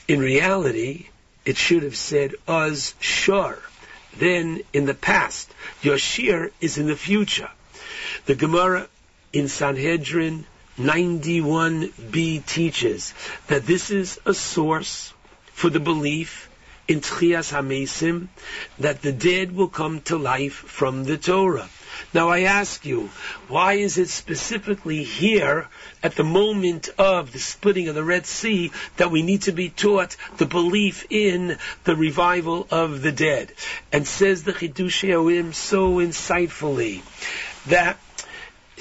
In 0.08 0.19
reality, 0.19 1.08
it 1.45 1.58
should 1.58 1.83
have 1.83 1.98
said 1.98 2.35
Uz 2.50 2.95
Shor. 3.00 3.59
Then 4.16 4.61
in 4.72 4.85
the 4.85 4.93
past, 4.93 5.53
Yoshir 5.82 6.51
is 6.61 6.77
in 6.77 6.88
the 6.88 6.95
future. 6.95 7.50
The 8.25 8.35
Gemara 8.35 8.88
in 9.32 9.48
Sanhedrin 9.48 10.45
91b 10.80 12.45
teaches 12.45 13.14
that 13.48 13.66
this 13.66 13.92
is 13.92 14.19
a 14.25 14.33
source 14.33 15.14
for 15.53 15.69
the 15.69 15.80
belief 15.80 16.50
in 16.88 17.00
Tchias 17.00 17.51
HaMesim 17.51 18.27
that 18.80 19.01
the 19.01 19.11
dead 19.11 19.56
will 19.56 19.67
come 19.67 20.01
to 20.01 20.17
life 20.17 20.53
from 20.53 21.06
the 21.06 21.17
Torah. 21.17 21.69
Now 22.14 22.30
I 22.30 22.42
ask 22.42 22.85
you, 22.85 23.09
why 23.48 23.74
is 23.74 23.98
it 23.98 24.09
specifically 24.09 25.03
here 25.03 25.67
at 26.01 26.16
the 26.16 26.24
moment 26.24 26.90
of 26.98 27.32
the 27.32 27.40
splitting 27.40 27.88
of 27.88 27.95
the 27.95 28.03
Red 28.03 28.25
Sea 28.25 28.72
that 28.98 29.11
we 29.11 29.22
need 29.22 29.43
to 29.43 29.51
be 29.51 29.69
taught 29.69 30.17
the 30.38 30.45
belief 30.45 31.06
in 31.09 31.58
the 31.83 31.95
revival 31.95 32.67
of 32.69 33.01
the 33.01 33.11
dead? 33.11 33.53
And 33.92 34.08
says 34.08 34.43
the 34.43 34.53
Chidush 34.53 35.53
so 35.53 35.93
insightfully 35.98 37.01
that 37.67 37.98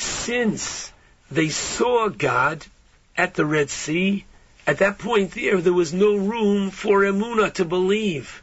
since 0.03 0.93
they 1.31 1.49
saw 1.49 2.09
God 2.09 2.67
at 3.17 3.35
the 3.35 3.47
Red 3.47 3.71
Sea, 3.71 4.25
at 4.67 4.79
that 4.79 4.99
point 4.99 5.33
there, 5.33 5.61
there 5.61 5.73
was 5.73 5.93
no 5.93 6.17
room 6.17 6.71
for 6.71 7.01
Emuna 7.01 7.53
to 7.55 7.65
believe. 7.65 8.43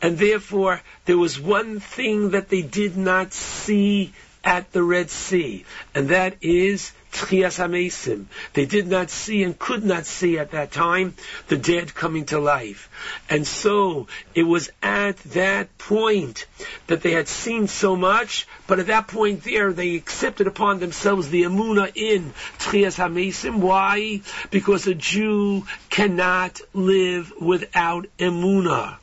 And 0.00 0.18
therefore, 0.18 0.82
there 1.04 1.18
was 1.18 1.40
one 1.40 1.80
thing 1.80 2.30
that 2.30 2.48
they 2.48 2.62
did 2.62 2.96
not 2.96 3.32
see 3.32 4.12
at 4.44 4.72
the 4.72 4.82
Red 4.82 5.10
Sea, 5.10 5.64
and 5.94 6.08
that 6.08 6.36
is 6.42 6.92
Tchias 7.12 7.58
HaMesim. 7.58 8.24
They 8.54 8.64
did 8.64 8.88
not 8.88 9.10
see 9.10 9.42
and 9.42 9.58
could 9.58 9.84
not 9.84 10.06
see 10.06 10.38
at 10.38 10.52
that 10.52 10.72
time 10.72 11.14
the 11.48 11.58
dead 11.58 11.94
coming 11.94 12.24
to 12.26 12.38
life. 12.38 12.88
And 13.28 13.46
so 13.46 14.08
it 14.34 14.44
was 14.44 14.70
at 14.82 15.18
that 15.34 15.76
point 15.76 16.46
that 16.86 17.02
they 17.02 17.12
had 17.12 17.28
seen 17.28 17.68
so 17.68 17.96
much, 17.96 18.46
but 18.66 18.78
at 18.78 18.86
that 18.86 19.08
point 19.08 19.44
there 19.44 19.72
they 19.72 19.94
accepted 19.94 20.46
upon 20.46 20.80
themselves 20.80 21.28
the 21.28 21.42
Amuna 21.42 21.92
in 21.94 22.32
Tchias 22.58 22.96
HaMesim. 22.96 23.58
Why? 23.58 24.22
Because 24.50 24.86
a 24.86 24.94
Jew 24.94 25.66
cannot 25.90 26.60
live 26.72 27.32
without 27.38 28.06
Emuna. 28.18 28.96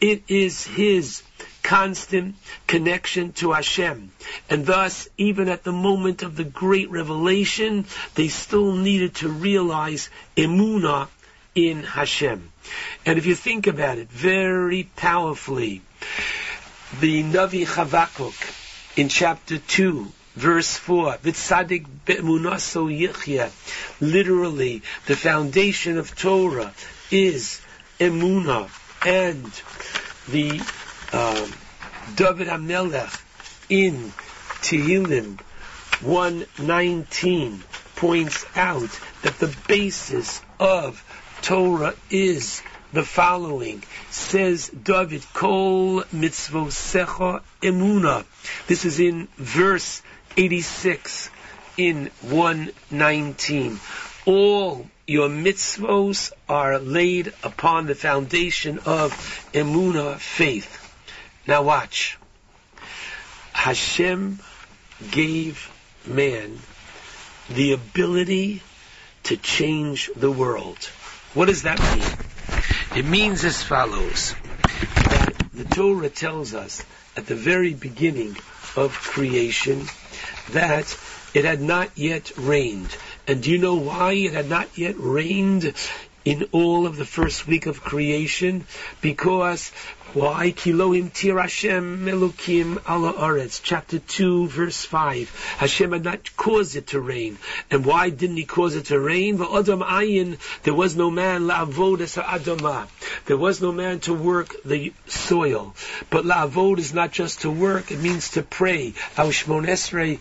It 0.00 0.24
is 0.28 0.66
his 0.66 1.22
constant 1.66 2.36
connection 2.68 3.32
to 3.32 3.50
Hashem. 3.50 4.12
And 4.48 4.64
thus, 4.64 5.08
even 5.18 5.48
at 5.48 5.64
the 5.64 5.72
moment 5.72 6.22
of 6.22 6.36
the 6.36 6.44
great 6.44 6.90
revelation, 6.90 7.86
they 8.14 8.28
still 8.28 8.72
needed 8.72 9.16
to 9.16 9.28
realize 9.28 10.08
emunah 10.36 11.08
in 11.56 11.82
Hashem. 11.82 12.52
And 13.04 13.18
if 13.18 13.26
you 13.26 13.34
think 13.34 13.66
about 13.66 13.98
it 13.98 14.08
very 14.08 14.84
powerfully, 14.94 15.82
the 17.00 17.24
Navi 17.24 17.66
Chavakuk 17.66 18.96
in 18.96 19.08
chapter 19.08 19.58
2, 19.58 20.06
verse 20.36 20.76
4, 20.76 21.16
Vitzadik 21.16 21.84
be'emunaso 22.04 22.86
yichya, 22.86 23.50
literally, 24.00 24.82
the 25.06 25.16
foundation 25.16 25.98
of 25.98 26.14
Torah 26.14 26.72
is 27.10 27.60
emunah, 27.98 28.70
and 29.04 29.50
the 30.28 30.60
uh, 31.12 31.48
David 32.14 32.48
HaMelech 32.48 33.22
in 33.68 34.12
Tehillim 34.62 35.40
119 36.02 37.62
points 37.96 38.44
out 38.54 39.00
that 39.22 39.38
the 39.38 39.54
basis 39.66 40.42
of 40.60 41.02
Torah 41.42 41.94
is 42.10 42.62
the 42.92 43.02
following. 43.02 43.82
Says 44.10 44.68
David, 44.68 45.24
Kol 45.32 46.02
mitzvosecha 46.04 47.42
emuna. 47.62 48.24
This 48.66 48.84
is 48.84 49.00
in 49.00 49.28
verse 49.36 50.02
86 50.36 51.30
in 51.76 52.10
119. 52.22 53.80
All 54.26 54.86
your 55.06 55.28
mitzvos 55.28 56.32
are 56.48 56.78
laid 56.78 57.32
upon 57.42 57.86
the 57.86 57.94
foundation 57.94 58.80
of 58.80 59.12
emuna, 59.52 60.18
faith. 60.18 60.85
Now 61.46 61.62
watch. 61.62 62.18
Hashem 63.52 64.40
gave 65.10 65.70
man 66.06 66.58
the 67.48 67.72
ability 67.72 68.62
to 69.24 69.36
change 69.36 70.10
the 70.16 70.30
world. 70.30 70.78
What 71.34 71.46
does 71.46 71.62
that 71.62 71.78
mean? 71.78 72.98
It 72.98 73.08
means 73.08 73.44
as 73.44 73.62
follows 73.62 74.34
that 74.94 75.34
the 75.52 75.64
Torah 75.64 76.08
tells 76.08 76.54
us 76.54 76.84
at 77.16 77.26
the 77.26 77.34
very 77.34 77.74
beginning 77.74 78.36
of 78.76 78.92
creation 78.92 79.86
that 80.50 80.98
it 81.34 81.44
had 81.44 81.60
not 81.60 81.90
yet 81.96 82.32
rained. 82.36 82.96
And 83.26 83.42
do 83.42 83.50
you 83.50 83.58
know 83.58 83.74
why 83.74 84.12
it 84.12 84.32
had 84.32 84.48
not 84.48 84.78
yet 84.78 84.94
rained 84.98 85.74
in 86.24 86.48
all 86.52 86.86
of 86.86 86.96
the 86.96 87.04
first 87.04 87.46
week 87.46 87.66
of 87.66 87.82
creation? 87.82 88.66
Because 89.00 89.70
why? 90.16 90.50
Kilohim 90.50 91.12
tir 91.12 91.38
Hashem 91.38 92.06
melukim 92.06 92.78
ala 92.88 93.12
aretz. 93.12 93.60
Chapter 93.62 93.98
2, 93.98 94.48
verse 94.48 94.82
5. 94.82 95.28
Hashem 95.58 95.92
had 95.92 96.04
not 96.04 96.34
caused 96.38 96.74
it 96.74 96.86
to 96.88 97.00
rain. 97.00 97.36
And 97.70 97.84
why 97.84 98.08
didn't 98.08 98.38
he 98.38 98.46
cause 98.46 98.76
it 98.76 98.86
to 98.86 98.98
rain? 98.98 99.34
Adam 99.42 99.82
ayin, 99.82 100.38
there 100.62 100.72
was 100.72 100.96
no 100.96 101.10
man 101.10 101.42
la'avod 101.42 102.00
es 102.00 102.16
adama. 102.16 102.88
There 103.26 103.36
was 103.36 103.60
no 103.60 103.72
man 103.72 104.00
to 104.08 104.14
work 104.14 104.56
the 104.64 104.94
soil. 105.06 105.74
But 106.08 106.24
la'avod 106.24 106.78
is 106.78 106.94
not 106.94 107.12
just 107.12 107.42
to 107.42 107.50
work, 107.50 107.92
it 107.92 108.00
means 108.00 108.30
to 108.30 108.42
pray. 108.42 108.92
Aushmon 109.16 109.66
esrei. 109.66 110.18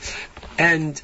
And 0.60 1.02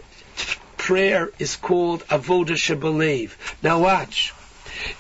prayer 0.76 1.30
is 1.40 1.56
called 1.56 2.06
avodah 2.08 2.60
shebalev. 2.60 3.32
Now 3.64 3.80
watch. 3.80 4.34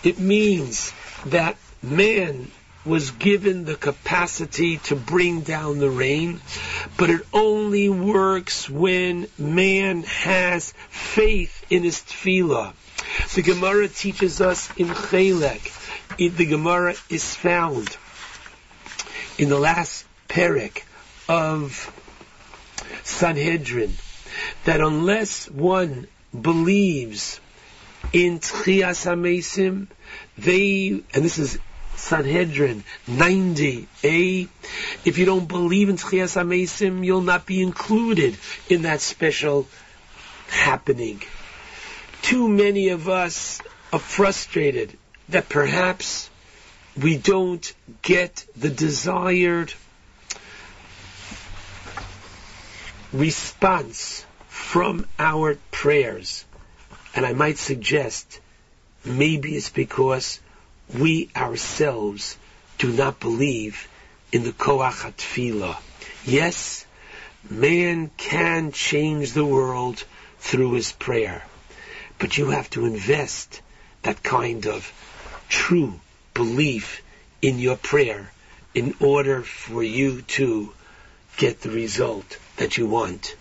It 0.02 0.18
means 0.18 0.94
that 1.26 1.58
man 1.84 2.50
was 2.86 3.12
given 3.12 3.66
the 3.66 3.76
capacity 3.76 4.78
to 4.78 4.96
bring 4.96 5.42
down 5.42 5.78
the 5.78 5.90
rain, 5.90 6.42
but 6.98 7.10
it 7.10 7.22
only 7.34 7.90
works 7.90 8.70
when 8.70 9.28
man 9.38 10.04
has 10.04 10.74
faith 10.90 11.66
in 11.70 11.84
his 11.84 12.02
tefillah. 12.02 12.74
The 13.36 13.42
Gemara 13.42 13.88
teaches 13.88 14.42
us 14.42 14.70
in 14.78 14.88
Chelek, 14.88 15.72
the 16.18 16.46
Gemara 16.46 16.96
is 17.10 17.36
found 17.36 17.96
in 19.38 19.50
the 19.50 19.60
last 19.60 20.06
parak 20.28 20.84
of 21.28 21.92
Sanhedrin, 23.04 23.94
that 24.66 24.82
unless 24.82 25.50
one 25.50 26.08
believes 26.40 27.40
in 28.14 28.40
Tchias 28.40 29.06
HaMesim, 29.06 29.88
they, 30.38 31.04
and 31.14 31.26
this 31.26 31.38
is 31.38 31.60
Sanhedrin 32.02 32.84
90a. 33.08 34.50
If 35.06 35.18
you 35.18 35.26
don't 35.26 35.48
believe 35.48 35.88
in 35.88 35.98
Tchias 35.98 36.36
HaMesim, 36.36 37.06
you'll 37.06 37.22
not 37.22 37.46
be 37.46 37.62
included 37.62 38.38
in 38.70 38.82
that 38.82 39.02
special 39.02 39.68
happening. 40.48 41.22
Too 42.24 42.48
many 42.50 42.90
of 42.90 43.08
us 43.08 43.62
are 43.94 44.00
frustrated 44.00 44.98
that 45.30 45.48
perhaps 45.48 46.30
we 47.02 47.18
don't 47.18 47.74
get 48.02 48.46
the 48.58 48.70
desired 48.70 49.74
response 53.14 54.26
from 54.50 55.06
our 55.20 55.56
prayers. 55.70 56.46
And 57.16 57.26
I 57.26 57.34
might 57.34 57.58
suggest 57.58 58.40
maybe 59.06 59.56
it's 59.56 59.70
because 59.70 60.40
we 60.94 61.30
ourselves 61.36 62.38
do 62.78 62.92
not 62.92 63.20
believe 63.20 63.88
in 64.32 64.44
the 64.44 64.52
Koach 64.52 64.92
HaTfilah. 64.92 65.78
Yes, 66.26 66.86
man 67.50 68.10
can 68.18 68.72
change 68.72 69.34
the 69.34 69.46
world 69.46 70.04
through 70.40 70.74
his 70.74 70.92
prayer, 70.92 71.44
but 72.20 72.38
you 72.38 72.50
have 72.50 72.70
to 72.72 72.86
invest 72.86 73.62
that 74.04 74.24
kind 74.24 74.66
of 74.68 74.92
true 75.50 76.00
belief 76.34 77.02
in 77.42 77.60
your 77.60 77.76
prayer 77.76 78.32
in 78.74 78.96
order 79.00 79.42
for 79.42 79.84
you 79.84 80.22
to 80.24 80.74
get 81.38 81.62
the 81.62 81.70
result 81.70 82.38
that 82.58 82.78
you 82.78 82.88
want. 82.88 83.36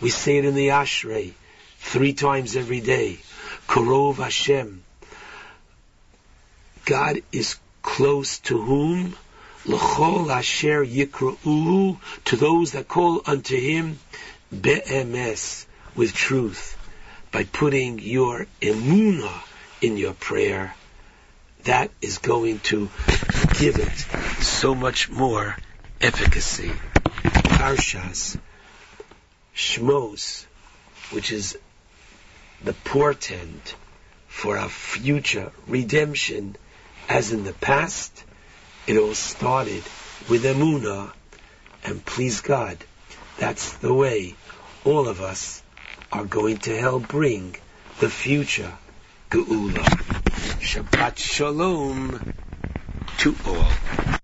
We 0.00 0.10
say 0.10 0.38
it 0.38 0.44
in 0.44 0.54
the 0.54 0.68
Ashrei 0.68 1.32
three 1.78 2.12
times 2.12 2.56
every 2.56 2.80
day. 2.80 3.18
Korov 3.66 4.16
Hashem, 4.16 4.82
God 6.86 7.22
is 7.32 7.56
close 7.82 8.38
to 8.46 8.62
whom? 8.62 9.16
L'chol 9.64 10.30
asher 10.30 10.84
yikra'uhu, 10.84 11.98
to 12.26 12.36
those 12.36 12.72
that 12.72 12.86
call 12.86 13.22
unto 13.26 13.58
him, 13.58 13.98
be'emes, 14.52 15.66
with 15.96 16.14
truth. 16.14 16.78
By 17.32 17.42
putting 17.42 17.98
your 17.98 18.46
emuna 18.62 19.32
in 19.80 19.96
your 19.96 20.14
prayer, 20.14 20.76
that 21.64 21.90
is 22.00 22.18
going 22.18 22.60
to 22.70 22.88
give 23.58 23.80
it 23.80 23.98
so 24.40 24.76
much 24.76 25.10
more 25.10 25.56
efficacy. 26.00 26.70
Parshas, 27.58 28.38
Shmos, 29.56 30.46
which 31.10 31.32
is 31.32 31.58
the 32.62 32.74
portent 32.74 33.74
for 34.28 34.56
our 34.56 34.68
future 34.68 35.50
redemption, 35.66 36.56
as 37.08 37.32
in 37.32 37.44
the 37.44 37.52
past, 37.52 38.24
it 38.86 38.96
all 38.96 39.14
started 39.14 39.82
with 40.28 40.44
Emunah, 40.44 41.12
and 41.84 42.04
please 42.04 42.40
God, 42.40 42.78
that's 43.38 43.74
the 43.74 43.94
way 43.94 44.34
all 44.84 45.08
of 45.08 45.20
us 45.20 45.62
are 46.12 46.24
going 46.24 46.58
to 46.58 46.76
help 46.76 47.08
bring 47.08 47.56
the 48.00 48.08
future 48.08 48.72
Geula. 49.30 49.84
Shabbat 50.60 51.18
Shalom 51.18 52.20
to 53.18 53.36
all. 53.46 54.15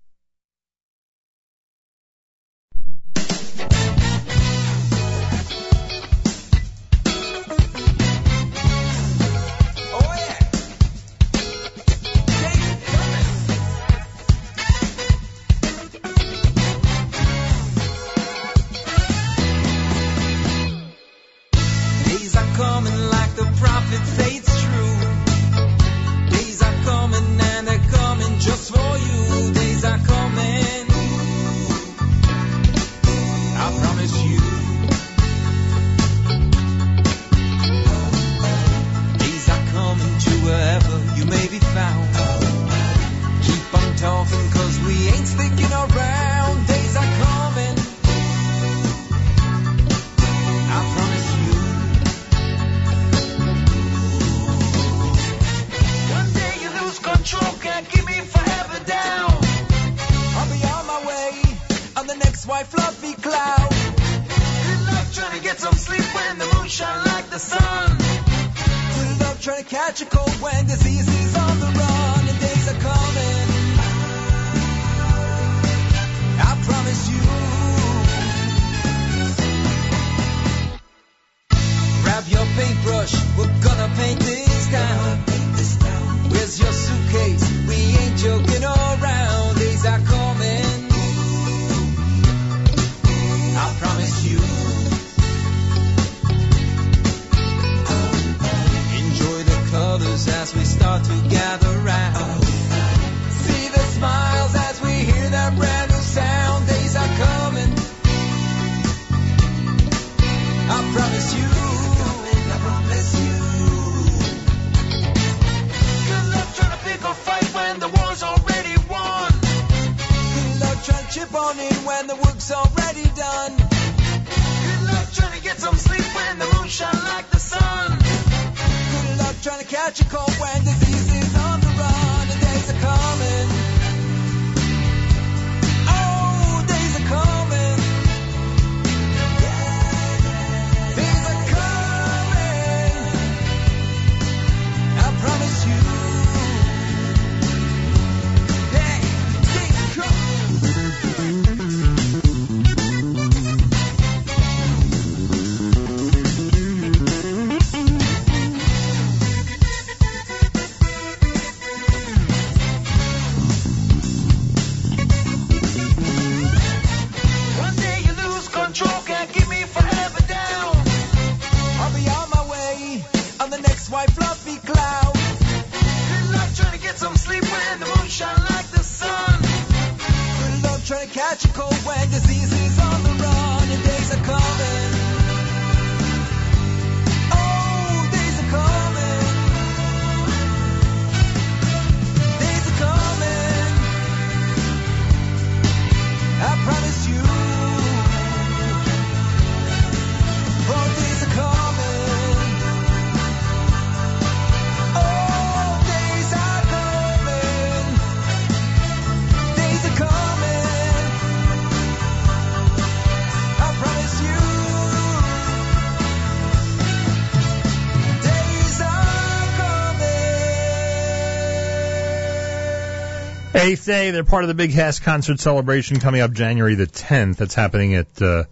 Coming. 223.63 223.77
Day, 223.85 224.11
they're 224.11 224.23
part 224.25 224.43
of 224.43 224.49
the 224.49 224.53
Big 224.53 224.71
HASC 224.71 225.03
concert 225.03 225.39
celebration 225.39 225.99
coming 225.99 226.19
up 226.19 226.31
January 226.31 226.75
the 226.75 226.85
10th. 226.85 227.37
That's 227.37 227.55
happening 227.55 227.95
at 227.95 228.21
uh, 228.21 228.43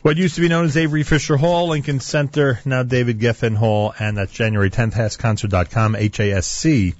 what 0.00 0.16
used 0.16 0.36
to 0.36 0.40
be 0.40 0.48
known 0.48 0.64
as 0.64 0.76
Avery 0.76 1.02
Fisher 1.02 1.36
Hall, 1.36 1.68
Lincoln 1.68 2.00
Center, 2.00 2.58
now 2.64 2.82
David 2.82 3.18
Geffen 3.18 3.54
Hall, 3.54 3.94
and 3.98 4.16
that's 4.16 4.32
January 4.32 4.70
10th, 4.70 4.94
HassConcert.com, 4.94 5.96
H-A-S-C, 5.96 6.94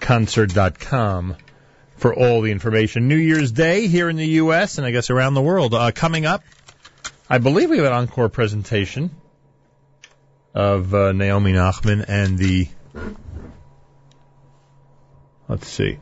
concert.com 0.00 1.36
for 1.96 2.14
all 2.14 2.40
the 2.40 2.50
information. 2.50 3.06
New 3.06 3.16
Year's 3.16 3.52
Day 3.52 3.86
here 3.86 4.08
in 4.08 4.16
the 4.16 4.26
U.S. 4.26 4.78
and 4.78 4.86
I 4.86 4.90
guess 4.90 5.10
around 5.10 5.34
the 5.34 5.42
world. 5.42 5.74
Uh, 5.74 5.92
coming 5.92 6.26
up, 6.26 6.42
I 7.30 7.38
believe 7.38 7.70
we 7.70 7.76
have 7.76 7.86
an 7.86 7.92
encore 7.92 8.28
presentation 8.28 9.10
of 10.54 10.92
uh, 10.92 11.12
Naomi 11.12 11.52
Nachman 11.52 12.04
and 12.08 12.36
the 12.36 12.68
Let's 15.48 15.66
see. 15.66 15.98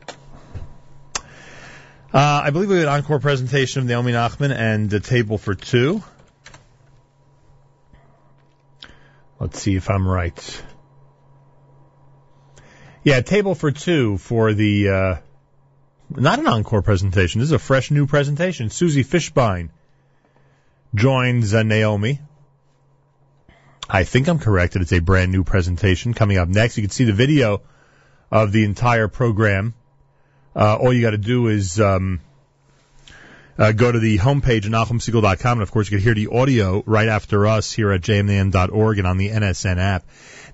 Uh, 2.13 2.41
I 2.43 2.49
believe 2.49 2.69
we 2.69 2.75
have 2.75 2.87
an 2.87 2.93
encore 2.93 3.19
presentation 3.19 3.81
of 3.81 3.87
Naomi 3.87 4.11
Nachman 4.11 4.51
and 4.51 4.89
the 4.89 4.99
table 4.99 5.37
for 5.37 5.55
two. 5.55 6.03
Let's 9.39 9.59
see 9.59 9.75
if 9.75 9.89
I'm 9.89 10.07
right. 10.07 10.63
Yeah, 13.03 13.21
table 13.21 13.55
for 13.55 13.71
two 13.71 14.17
for 14.17 14.53
the, 14.53 14.89
uh, 14.89 15.15
not 16.09 16.39
an 16.39 16.47
encore 16.47 16.81
presentation. 16.81 17.39
This 17.39 17.49
is 17.49 17.53
a 17.53 17.59
fresh 17.59 17.91
new 17.91 18.07
presentation. 18.07 18.69
Susie 18.69 19.03
Fishbein 19.03 19.69
joins 20.93 21.53
uh, 21.53 21.63
Naomi. 21.63 22.19
I 23.89 24.03
think 24.03 24.27
I'm 24.27 24.39
correct 24.39 24.73
that 24.73 24.81
it's 24.81 24.91
a 24.91 24.99
brand 24.99 25.31
new 25.31 25.45
presentation 25.45 26.13
coming 26.13 26.37
up 26.37 26.49
next. 26.49 26.77
You 26.77 26.83
can 26.83 26.89
see 26.89 27.05
the 27.05 27.13
video 27.13 27.61
of 28.31 28.51
the 28.51 28.63
entire 28.63 29.07
program. 29.07 29.73
Uh, 30.55 30.75
all 30.75 30.91
you 30.91 31.01
got 31.01 31.11
to 31.11 31.17
do 31.17 31.47
is 31.47 31.79
um, 31.79 32.19
uh, 33.57 33.71
go 33.71 33.91
to 33.91 33.99
the 33.99 34.17
homepage 34.17 34.65
at 34.65 34.71
NachumSegal.com, 34.71 35.57
and 35.57 35.61
of 35.61 35.71
course 35.71 35.89
you 35.89 35.97
can 35.97 36.03
hear 36.03 36.13
the 36.13 36.27
audio 36.27 36.83
right 36.85 37.07
after 37.07 37.47
us 37.47 37.71
here 37.71 37.91
at 37.91 38.01
jmn.org 38.01 38.97
and 38.97 39.07
on 39.07 39.17
the 39.17 39.29
NSN 39.29 39.77
app. 39.77 40.05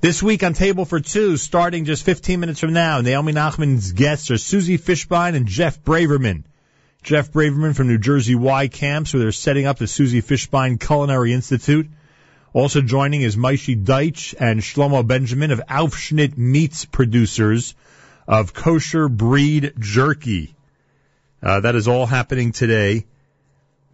This 0.01 0.21
week 0.21 0.43
on 0.43 0.53
Table 0.53 0.85
for 0.85 0.99
Two, 0.99 1.37
starting 1.37 1.85
just 1.85 2.03
15 2.03 2.39
minutes 2.39 2.59
from 2.59 2.73
now, 2.73 3.01
Naomi 3.01 3.33
Nachman's 3.33 3.93
guests 3.93 4.31
are 4.31 4.37
Susie 4.37 4.77
Fishbein 4.77 5.35
and 5.35 5.47
Jeff 5.47 5.81
Braverman. 5.83 6.43
Jeff 7.03 7.31
Braverman 7.31 7.75
from 7.75 7.87
New 7.87 7.97
Jersey 7.97 8.35
Y 8.35 8.69
Camps, 8.69 9.13
where 9.13 9.23
they're 9.23 9.31
setting 9.33 9.65
up 9.65 9.77
the 9.77 9.87
Susie 9.87 10.21
Fishbein 10.21 10.79
Culinary 10.79 11.33
Institute. 11.33 11.87
Also 12.53 12.81
joining 12.81 13.23
is 13.23 13.35
Maishi 13.35 13.83
Deitch 13.83 14.35
and 14.39 14.61
Shlomo 14.61 15.05
Benjamin 15.05 15.49
of 15.49 15.59
Aufschnitt 15.67 16.37
Meats 16.37 16.85
producers 16.85 17.73
of 18.27 18.53
kosher 18.53 19.09
breed 19.09 19.73
jerky. 19.79 20.53
Uh, 21.41 21.61
that 21.61 21.73
is 21.73 21.87
all 21.87 22.05
happening 22.05 22.51
today. 22.51 23.07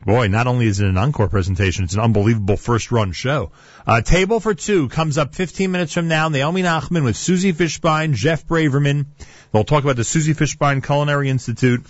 Boy, 0.05 0.27
not 0.27 0.47
only 0.47 0.67
is 0.67 0.81
it 0.81 0.89
an 0.89 0.97
encore 0.97 1.29
presentation, 1.29 1.85
it's 1.85 1.93
an 1.93 2.01
unbelievable 2.01 2.57
first 2.57 2.91
run 2.91 3.13
show. 3.13 3.53
Uh, 3.87 4.01
Table 4.01 4.41
for 4.41 4.53
Two 4.53 4.89
comes 4.89 5.17
up 5.17 5.35
15 5.35 5.71
minutes 5.71 5.93
from 5.93 6.09
now. 6.09 6.27
Naomi 6.27 6.61
Nachman 6.61 7.05
with 7.05 7.15
Susie 7.15 7.53
Fishbein, 7.53 8.13
Jeff 8.13 8.45
Braverman. 8.45 9.05
They'll 9.53 9.63
talk 9.63 9.85
about 9.85 9.95
the 9.95 10.03
Susie 10.03 10.33
Fishbein 10.33 10.83
Culinary 10.83 11.29
Institute 11.29 11.85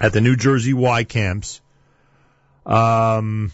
at 0.00 0.14
the 0.14 0.22
New 0.22 0.36
Jersey 0.36 0.72
Y 0.72 1.04
camps. 1.04 1.60
Um, 2.64 3.52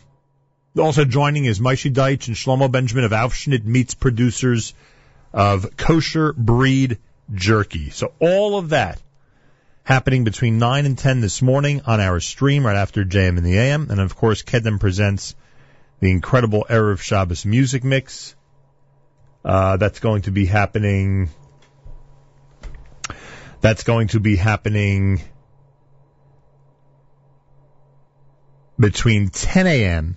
also 0.78 1.06
joining 1.06 1.46
is 1.46 1.58
Maishi 1.58 1.90
Deitch 1.90 2.26
and 2.26 2.36
Shlomo 2.36 2.70
Benjamin 2.70 3.04
of 3.04 3.12
Aufschnitt 3.12 3.64
Meats 3.64 3.94
Producers 3.94 4.74
of 5.32 5.74
Kosher 5.78 6.34
Breed 6.34 6.98
Jerky. 7.32 7.88
So 7.88 8.12
all 8.20 8.58
of 8.58 8.70
that 8.70 9.00
happening 9.84 10.24
between 10.24 10.58
9 10.58 10.84
and 10.84 10.98
10 10.98 11.22
this 11.22 11.40
morning 11.40 11.80
on 11.86 12.00
our 12.00 12.20
stream 12.20 12.66
right 12.66 12.76
after 12.76 13.06
JM 13.06 13.38
and 13.38 13.46
the 13.46 13.56
AM. 13.56 13.90
And 13.90 14.00
of 14.00 14.16
course, 14.16 14.42
Kedem 14.42 14.78
presents 14.78 15.34
the 16.00 16.10
incredible 16.10 16.66
Erev 16.68 17.00
Shabbos 17.00 17.46
music 17.46 17.82
mix. 17.82 18.34
Uh, 19.42 19.78
that's 19.78 20.00
going 20.00 20.22
to 20.22 20.30
be 20.30 20.44
happening. 20.44 21.30
That's 23.62 23.84
going 23.84 24.08
to 24.08 24.20
be 24.20 24.36
happening 24.36 25.22
between 28.78 29.30
10 29.30 29.66
a.m 29.66 30.16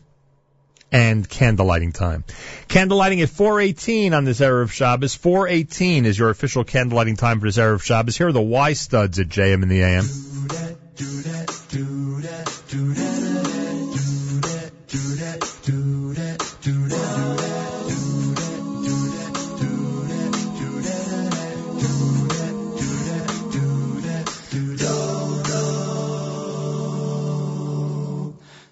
and 0.92 1.28
candlelighting 1.28 1.94
time. 1.94 2.24
Candlelighting 2.68 3.22
at 3.22 3.30
418 3.30 4.14
on 4.14 4.26
this 4.26 4.40
erev 4.40 4.64
of 4.64 4.74
Shabbos. 4.74 5.16
418 5.16 6.06
is 6.06 6.18
your 6.18 6.30
official 6.30 6.64
candlelighting 6.64 7.18
time 7.18 7.40
for 7.40 7.48
this 7.48 7.58
erev 7.58 7.76
of 7.76 7.84
Shabbos. 7.84 8.18
Here 8.18 8.28
are 8.28 8.32
the 8.32 8.42
Y-Studs 8.42 9.20
at 9.20 9.28
JM 9.28 9.64
in 9.64 9.70
the 9.70 9.82
AM. 9.82 10.06
Do 10.06 10.08
that, 10.48 10.76
do 10.98 12.22
that, 12.22 12.62
do 12.70 12.94
that, 12.94 13.09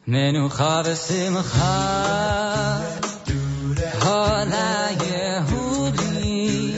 منو 0.09 0.49
خواب 0.49 0.93
سمخا 0.93 2.79
حالا 4.01 4.89
یهودی 4.91 6.75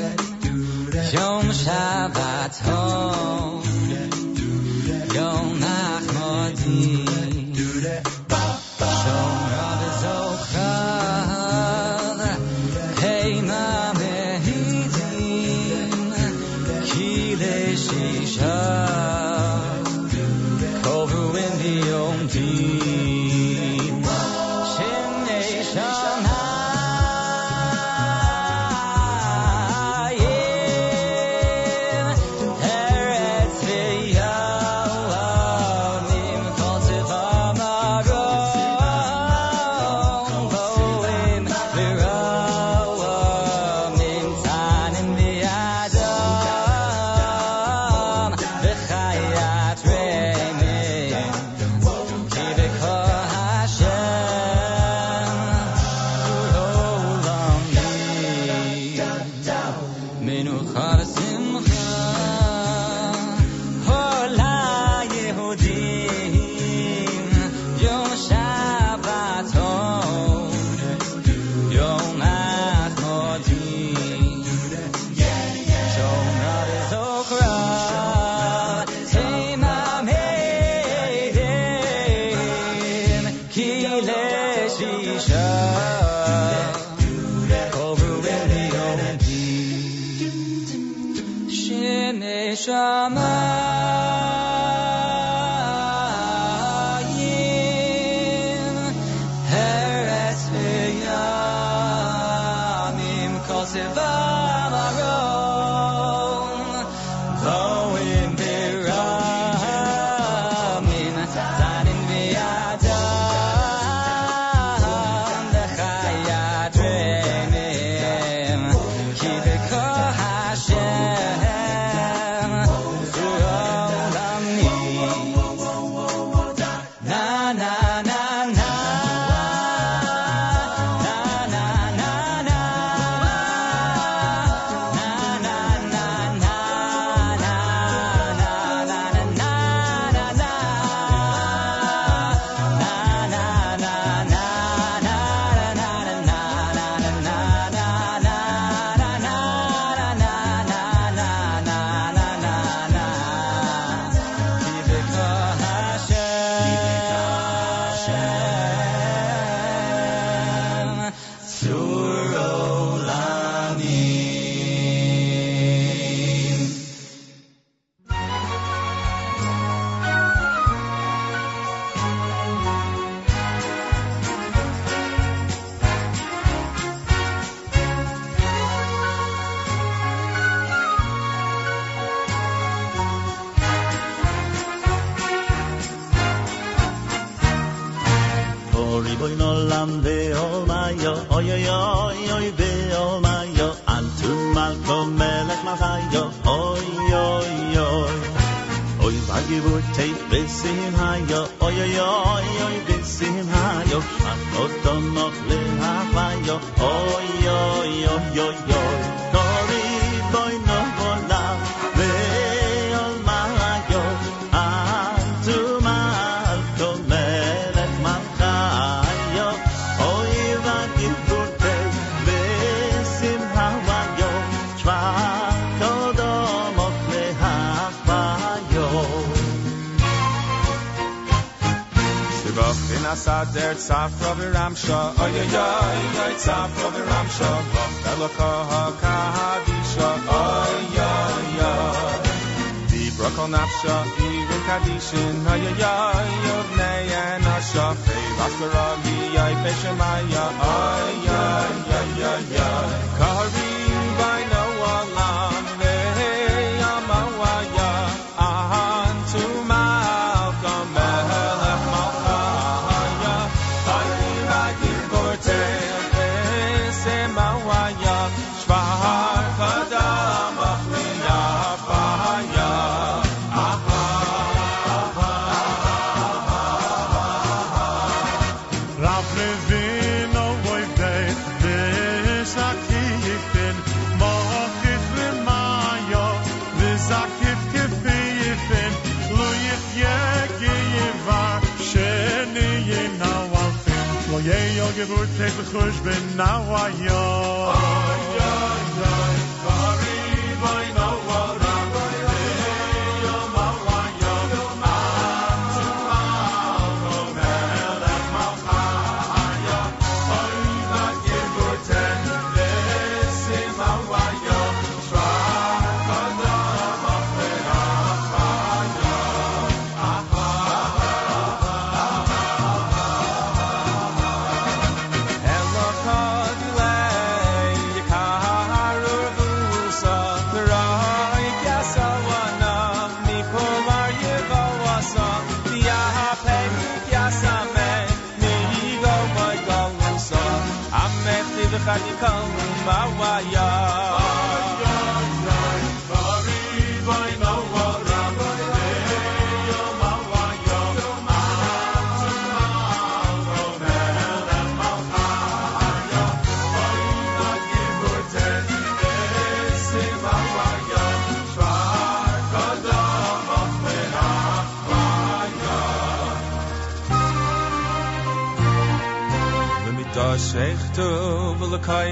یوم 1.13 1.51
شبت 1.51 2.61
ها. 2.65 3.61
یوم 5.15 5.63
نخمادی 5.63 7.05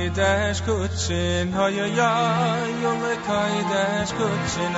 kaydesh 0.07 0.61
kutshin 0.61 1.51
hoye 1.51 1.87
ya 1.95 2.11
yom 2.83 3.01
kaydesh 3.27 4.11
kutshin 4.17 4.73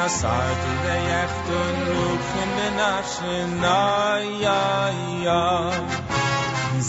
tu 0.62 0.72
de 0.84 0.96
yachtun 1.10 1.76
luk 1.90 2.22
fun 2.30 2.50
de 2.58 2.68
nashin 2.80 3.62
na 3.62 4.18
ya 4.44 4.90
ya 5.26 5.44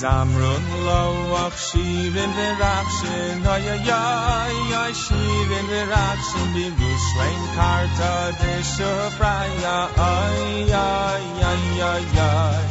zamrun 0.01 0.65
lo 0.87 1.37
ach 1.45 1.59
shiven 1.69 2.31
de 2.39 2.49
rachshin 2.63 3.43
ha 3.45 3.57
ya 3.57 3.77
ya 3.91 4.03
ya 4.73 4.83
shiven 5.03 5.67
de 5.69 5.81
rachshin 5.93 6.49
bi 6.55 6.91
shlein 7.07 7.43
karta 7.57 8.13
de 8.41 8.55
shofraya 8.75 9.79
ay 10.11 10.73
ay 10.73 11.25
ay 11.53 11.83
ay 11.93 12.05
ay. 12.29 12.70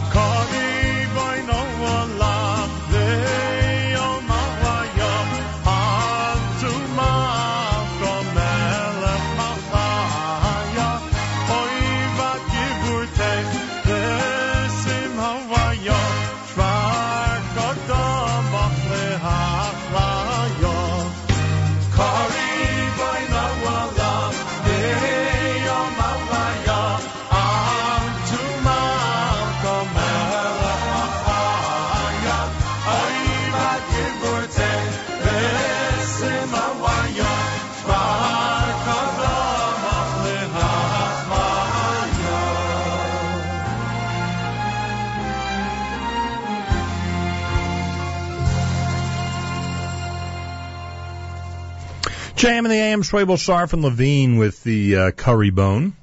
JM 52.39 52.59
and 52.59 52.67
the 52.67 52.75
AM, 52.75 53.01
Schwabel, 53.01 53.37
Sharf, 53.37 53.73
and 53.73 53.81
Levine 53.81 54.37
with 54.37 54.63
the 54.63 54.95
uh, 54.95 55.11
curry 55.11 55.49
bone. 55.49 55.97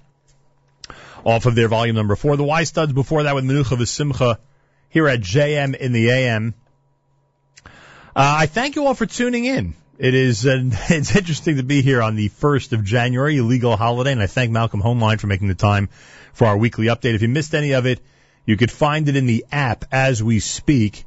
Off 1.24 1.46
of 1.46 1.54
their 1.54 1.68
volume 1.68 1.96
number 1.96 2.14
four. 2.14 2.36
The 2.36 2.44
Y-Studs 2.44 2.92
before 2.92 3.22
that 3.22 3.34
with 3.34 3.44
Menucha 3.46 3.78
V'Simcha 3.78 4.36
here 4.90 5.08
at 5.08 5.20
JM 5.20 5.74
in 5.74 5.92
the 5.92 6.10
AM. 6.10 6.52
Uh, 7.64 7.70
I 8.14 8.44
thank 8.44 8.76
you 8.76 8.86
all 8.86 8.92
for 8.92 9.06
tuning 9.06 9.46
in. 9.46 9.72
It 9.96 10.12
is 10.12 10.46
uh, 10.46 10.60
it's 10.90 11.16
interesting 11.16 11.56
to 11.56 11.62
be 11.62 11.80
here 11.80 12.02
on 12.02 12.16
the 12.16 12.28
first 12.28 12.74
of 12.74 12.84
January, 12.84 13.38
a 13.38 13.42
legal 13.42 13.74
holiday, 13.74 14.12
and 14.12 14.20
I 14.20 14.26
thank 14.26 14.50
Malcolm 14.50 14.82
Hoenlein 14.82 15.18
for 15.18 15.28
making 15.28 15.48
the 15.48 15.54
time 15.54 15.88
for 16.34 16.46
our 16.48 16.58
weekly 16.58 16.88
update. 16.88 17.14
If 17.14 17.22
you 17.22 17.28
missed 17.28 17.54
any 17.54 17.72
of 17.72 17.86
it, 17.86 18.02
you 18.44 18.58
could 18.58 18.70
find 18.70 19.08
it 19.08 19.16
in 19.16 19.24
the 19.24 19.46
app 19.50 19.86
as 19.90 20.22
we 20.22 20.40
speak. 20.40 21.06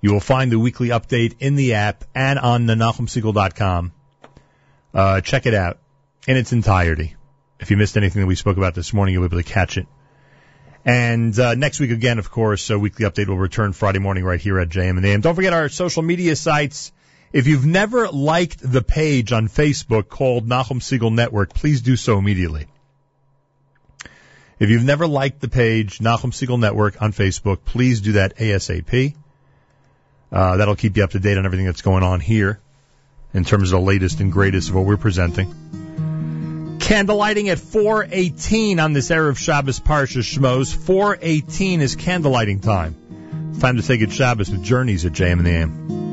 You 0.00 0.12
will 0.12 0.20
find 0.20 0.52
the 0.52 0.60
weekly 0.60 0.90
update 0.90 1.34
in 1.40 1.56
the 1.56 1.74
app 1.74 2.04
and 2.14 2.38
on 2.38 2.66
the 2.66 2.74
NachumSegal.com. 2.74 3.90
Uh, 4.94 5.20
check 5.20 5.46
it 5.46 5.54
out 5.54 5.78
in 6.26 6.36
its 6.36 6.52
entirety. 6.52 7.16
If 7.60 7.70
you 7.70 7.76
missed 7.76 7.96
anything 7.96 8.20
that 8.20 8.26
we 8.26 8.34
spoke 8.34 8.56
about 8.56 8.74
this 8.74 8.92
morning, 8.92 9.14
you'll 9.14 9.22
be 9.28 9.36
able 9.36 9.42
to 9.42 9.48
catch 9.48 9.78
it. 9.78 9.86
And 10.84 11.38
uh, 11.38 11.54
next 11.54 11.78
week 11.80 11.92
again, 11.92 12.18
of 12.18 12.30
course, 12.30 12.68
a 12.70 12.78
weekly 12.78 13.06
update 13.06 13.28
will 13.28 13.38
return 13.38 13.72
Friday 13.72 14.00
morning 14.00 14.24
right 14.24 14.40
here 14.40 14.58
at 14.58 14.68
JM 14.68 14.96
and 14.96 15.06
AM. 15.06 15.20
Don't 15.20 15.36
forget 15.36 15.52
our 15.52 15.68
social 15.68 16.02
media 16.02 16.34
sites. 16.34 16.92
If 17.32 17.46
you've 17.46 17.64
never 17.64 18.08
liked 18.08 18.58
the 18.60 18.82
page 18.82 19.32
on 19.32 19.48
Facebook 19.48 20.08
called 20.08 20.46
Nachum 20.46 20.80
Segal 20.80 21.14
Network, 21.14 21.54
please 21.54 21.80
do 21.80 21.96
so 21.96 22.18
immediately. 22.18 22.66
If 24.58 24.70
you've 24.70 24.84
never 24.84 25.06
liked 25.06 25.40
the 25.40 25.48
page 25.48 25.98
Nachum 25.98 26.32
Segal 26.32 26.58
Network 26.58 27.00
on 27.00 27.12
Facebook, 27.12 27.64
please 27.64 28.00
do 28.00 28.12
that 28.12 28.36
ASAP. 28.36 29.14
Uh, 30.30 30.56
that'll 30.56 30.76
keep 30.76 30.96
you 30.96 31.04
up 31.04 31.10
to 31.10 31.20
date 31.20 31.38
on 31.38 31.46
everything 31.46 31.66
that's 31.66 31.82
going 31.82 32.02
on 32.02 32.20
here 32.20 32.60
in 33.34 33.44
terms 33.44 33.72
of 33.72 33.80
the 33.80 33.86
latest 33.86 34.20
and 34.20 34.32
greatest 34.32 34.68
of 34.68 34.74
what 34.74 34.84
we're 34.84 34.96
presenting. 34.96 36.78
Candlelighting 36.78 37.48
at 37.48 37.58
418 37.58 38.80
on 38.80 38.92
this 38.92 39.10
Erev 39.10 39.36
Shabbos 39.36 39.80
Parsha 39.80 40.20
Shmos. 40.20 40.74
418 40.74 41.80
is 41.80 41.96
candlelighting 41.96 42.60
time. 42.60 42.96
Time 43.60 43.76
to 43.76 43.82
take 43.82 44.00
it 44.00 44.12
Shabbos 44.12 44.50
with 44.50 44.62
Journeys 44.62 45.04
at 45.06 45.12
JM 45.12 45.38
and 45.38 45.46
the 45.46 45.50
AM. 45.50 46.11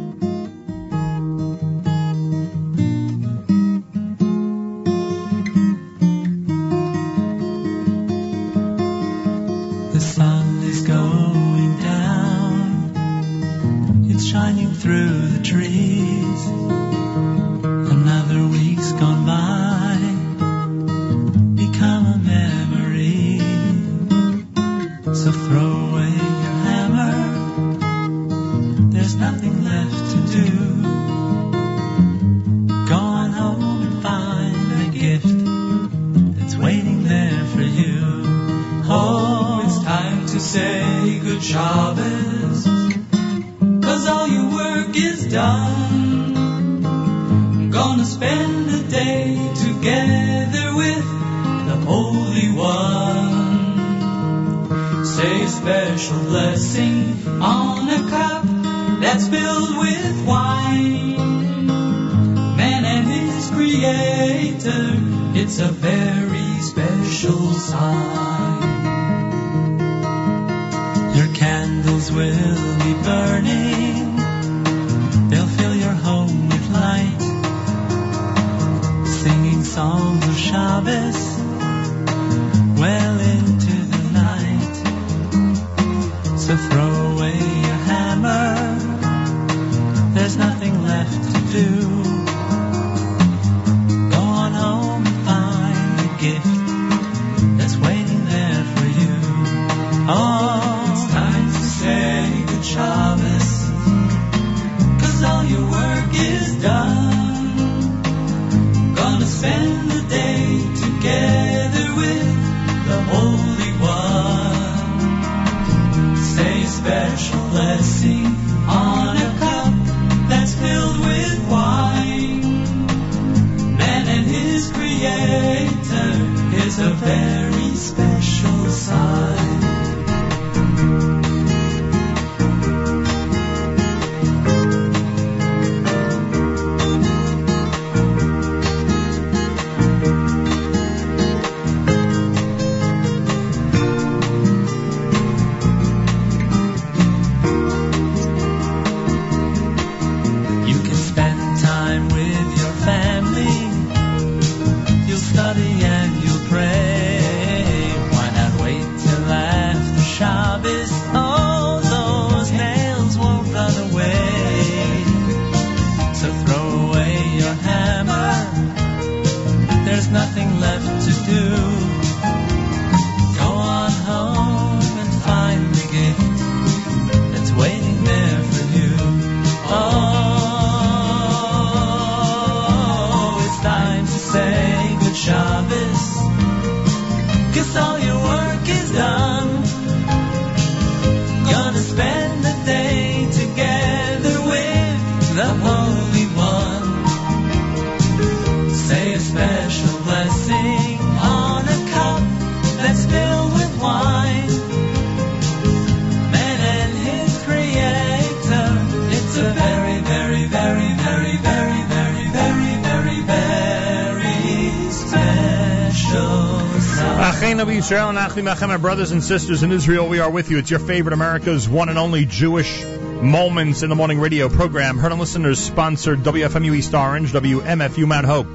Israel 217.89 218.09
and 218.09 218.19
Achim 218.19 218.45
Achem, 218.45 218.67
my 218.67 218.77
brothers 218.77 219.11
and 219.11 219.23
sisters 219.23 219.63
in 219.63 219.71
Israel, 219.71 220.07
we 220.07 220.19
are 220.19 220.29
with 220.29 220.51
you. 220.51 220.59
It's 220.59 220.69
your 220.69 220.79
favorite 220.79 221.11
America's 221.11 221.67
one 221.67 221.89
and 221.89 221.97
only 221.97 222.23
Jewish 222.23 222.83
Moments 222.83 223.81
in 223.81 223.89
the 223.89 223.95
Morning 223.95 224.19
radio 224.19 224.47
program. 224.47 224.99
Heard 224.99 225.11
on 225.11 225.17
listeners 225.17 225.57
sponsored 225.57 226.19
WFMU 226.19 226.75
East 226.75 226.93
Orange, 226.93 227.31
WMFU 227.31 228.07
Mount 228.07 228.27
Hope. 228.27 228.45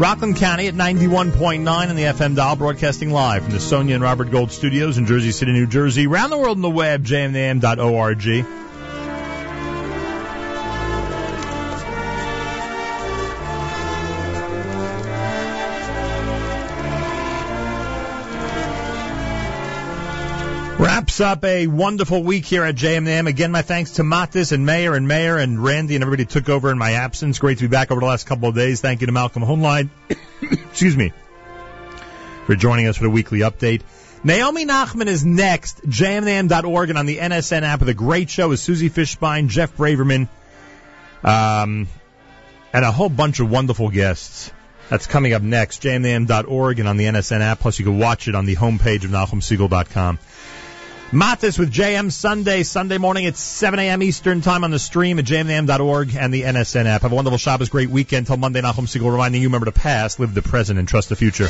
Rockland 0.00 0.36
County 0.38 0.68
at 0.68 0.74
91.9 0.74 1.68
on 1.68 1.96
the 1.96 2.04
FM 2.04 2.34
dial, 2.34 2.56
broadcasting 2.56 3.10
live 3.10 3.42
from 3.42 3.52
the 3.52 3.60
Sonia 3.60 3.94
and 3.94 4.02
Robert 4.02 4.30
Gold 4.30 4.52
studios 4.52 4.96
in 4.96 5.04
Jersey 5.04 5.32
City, 5.32 5.52
New 5.52 5.66
Jersey. 5.66 6.06
Around 6.06 6.30
the 6.30 6.38
world 6.38 6.56
on 6.56 6.62
the 6.62 6.70
web, 6.70 7.04
jmintheam.org. 7.04 8.57
Up 21.20 21.44
a 21.44 21.66
wonderful 21.66 22.22
week 22.22 22.44
here 22.44 22.62
at 22.62 22.76
JMNAM. 22.76 23.26
Again, 23.26 23.50
my 23.50 23.62
thanks 23.62 23.92
to 23.92 24.02
Matis 24.02 24.52
and 24.52 24.64
Mayor 24.64 24.94
and 24.94 25.08
Mayor 25.08 25.36
and 25.36 25.62
Randy 25.62 25.96
and 25.96 26.04
everybody 26.04 26.24
took 26.24 26.48
over 26.48 26.70
in 26.70 26.78
my 26.78 26.92
absence. 26.92 27.40
Great 27.40 27.58
to 27.58 27.64
be 27.64 27.68
back 27.68 27.90
over 27.90 28.00
the 28.00 28.06
last 28.06 28.26
couple 28.26 28.48
of 28.48 28.54
days. 28.54 28.80
Thank 28.80 29.00
you 29.00 29.08
to 29.08 29.12
Malcolm 29.12 29.42
Hoenlein. 29.42 29.90
Excuse 30.42 30.96
me. 30.96 31.12
For 32.46 32.54
joining 32.54 32.86
us 32.86 32.98
for 32.98 33.02
the 33.02 33.10
weekly 33.10 33.40
update. 33.40 33.82
Naomi 34.22 34.64
Nachman 34.64 35.06
is 35.06 35.24
next. 35.24 35.82
jmintheam.org 35.82 36.90
and 36.90 36.98
on 36.98 37.06
the 37.06 37.18
NSN 37.18 37.62
app 37.62 37.80
with 37.80 37.88
a 37.88 37.94
great 37.94 38.30
show 38.30 38.52
is 38.52 38.62
Susie 38.62 38.90
Fishbein, 38.90 39.48
Jeff 39.48 39.76
Braverman, 39.76 40.28
um, 41.24 41.88
and 42.72 42.84
a 42.84 42.92
whole 42.92 43.08
bunch 43.08 43.40
of 43.40 43.50
wonderful 43.50 43.88
guests. 43.88 44.52
That's 44.88 45.06
coming 45.06 45.32
up 45.32 45.42
next. 45.42 45.82
jmintheam.org 45.82 46.78
and 46.78 46.88
on 46.88 46.96
the 46.96 47.06
NSN 47.06 47.40
app. 47.40 47.58
Plus, 47.58 47.78
you 47.78 47.84
can 47.84 47.98
watch 47.98 48.28
it 48.28 48.34
on 48.34 48.46
the 48.46 48.54
homepage 48.56 49.04
of 49.04 49.10
NachumSegal.com. 49.10 50.18
Matis 51.10 51.58
with 51.58 51.72
JM 51.72 52.12
Sunday, 52.12 52.62
Sunday 52.64 52.98
morning 52.98 53.24
at 53.24 53.38
7 53.38 53.80
a.m. 53.80 54.02
Eastern 54.02 54.42
Time 54.42 54.62
on 54.62 54.70
the 54.70 54.78
stream 54.78 55.18
at 55.18 55.24
jmintheam.org 55.24 56.14
and 56.14 56.34
the 56.34 56.42
NSN 56.42 56.84
app. 56.84 57.00
Have 57.00 57.12
a 57.12 57.14
wonderful 57.14 57.38
Shabbos, 57.38 57.70
great 57.70 57.88
weekend. 57.88 58.26
Till 58.26 58.36
Monday, 58.36 58.60
Nachum 58.60 58.86
Segal 58.86 59.10
reminding 59.10 59.40
you, 59.40 59.48
remember 59.48 59.64
the 59.64 59.72
past, 59.72 60.20
live 60.20 60.34
the 60.34 60.42
present, 60.42 60.78
and 60.78 60.86
trust 60.86 61.08
the 61.08 61.16
future. 61.16 61.48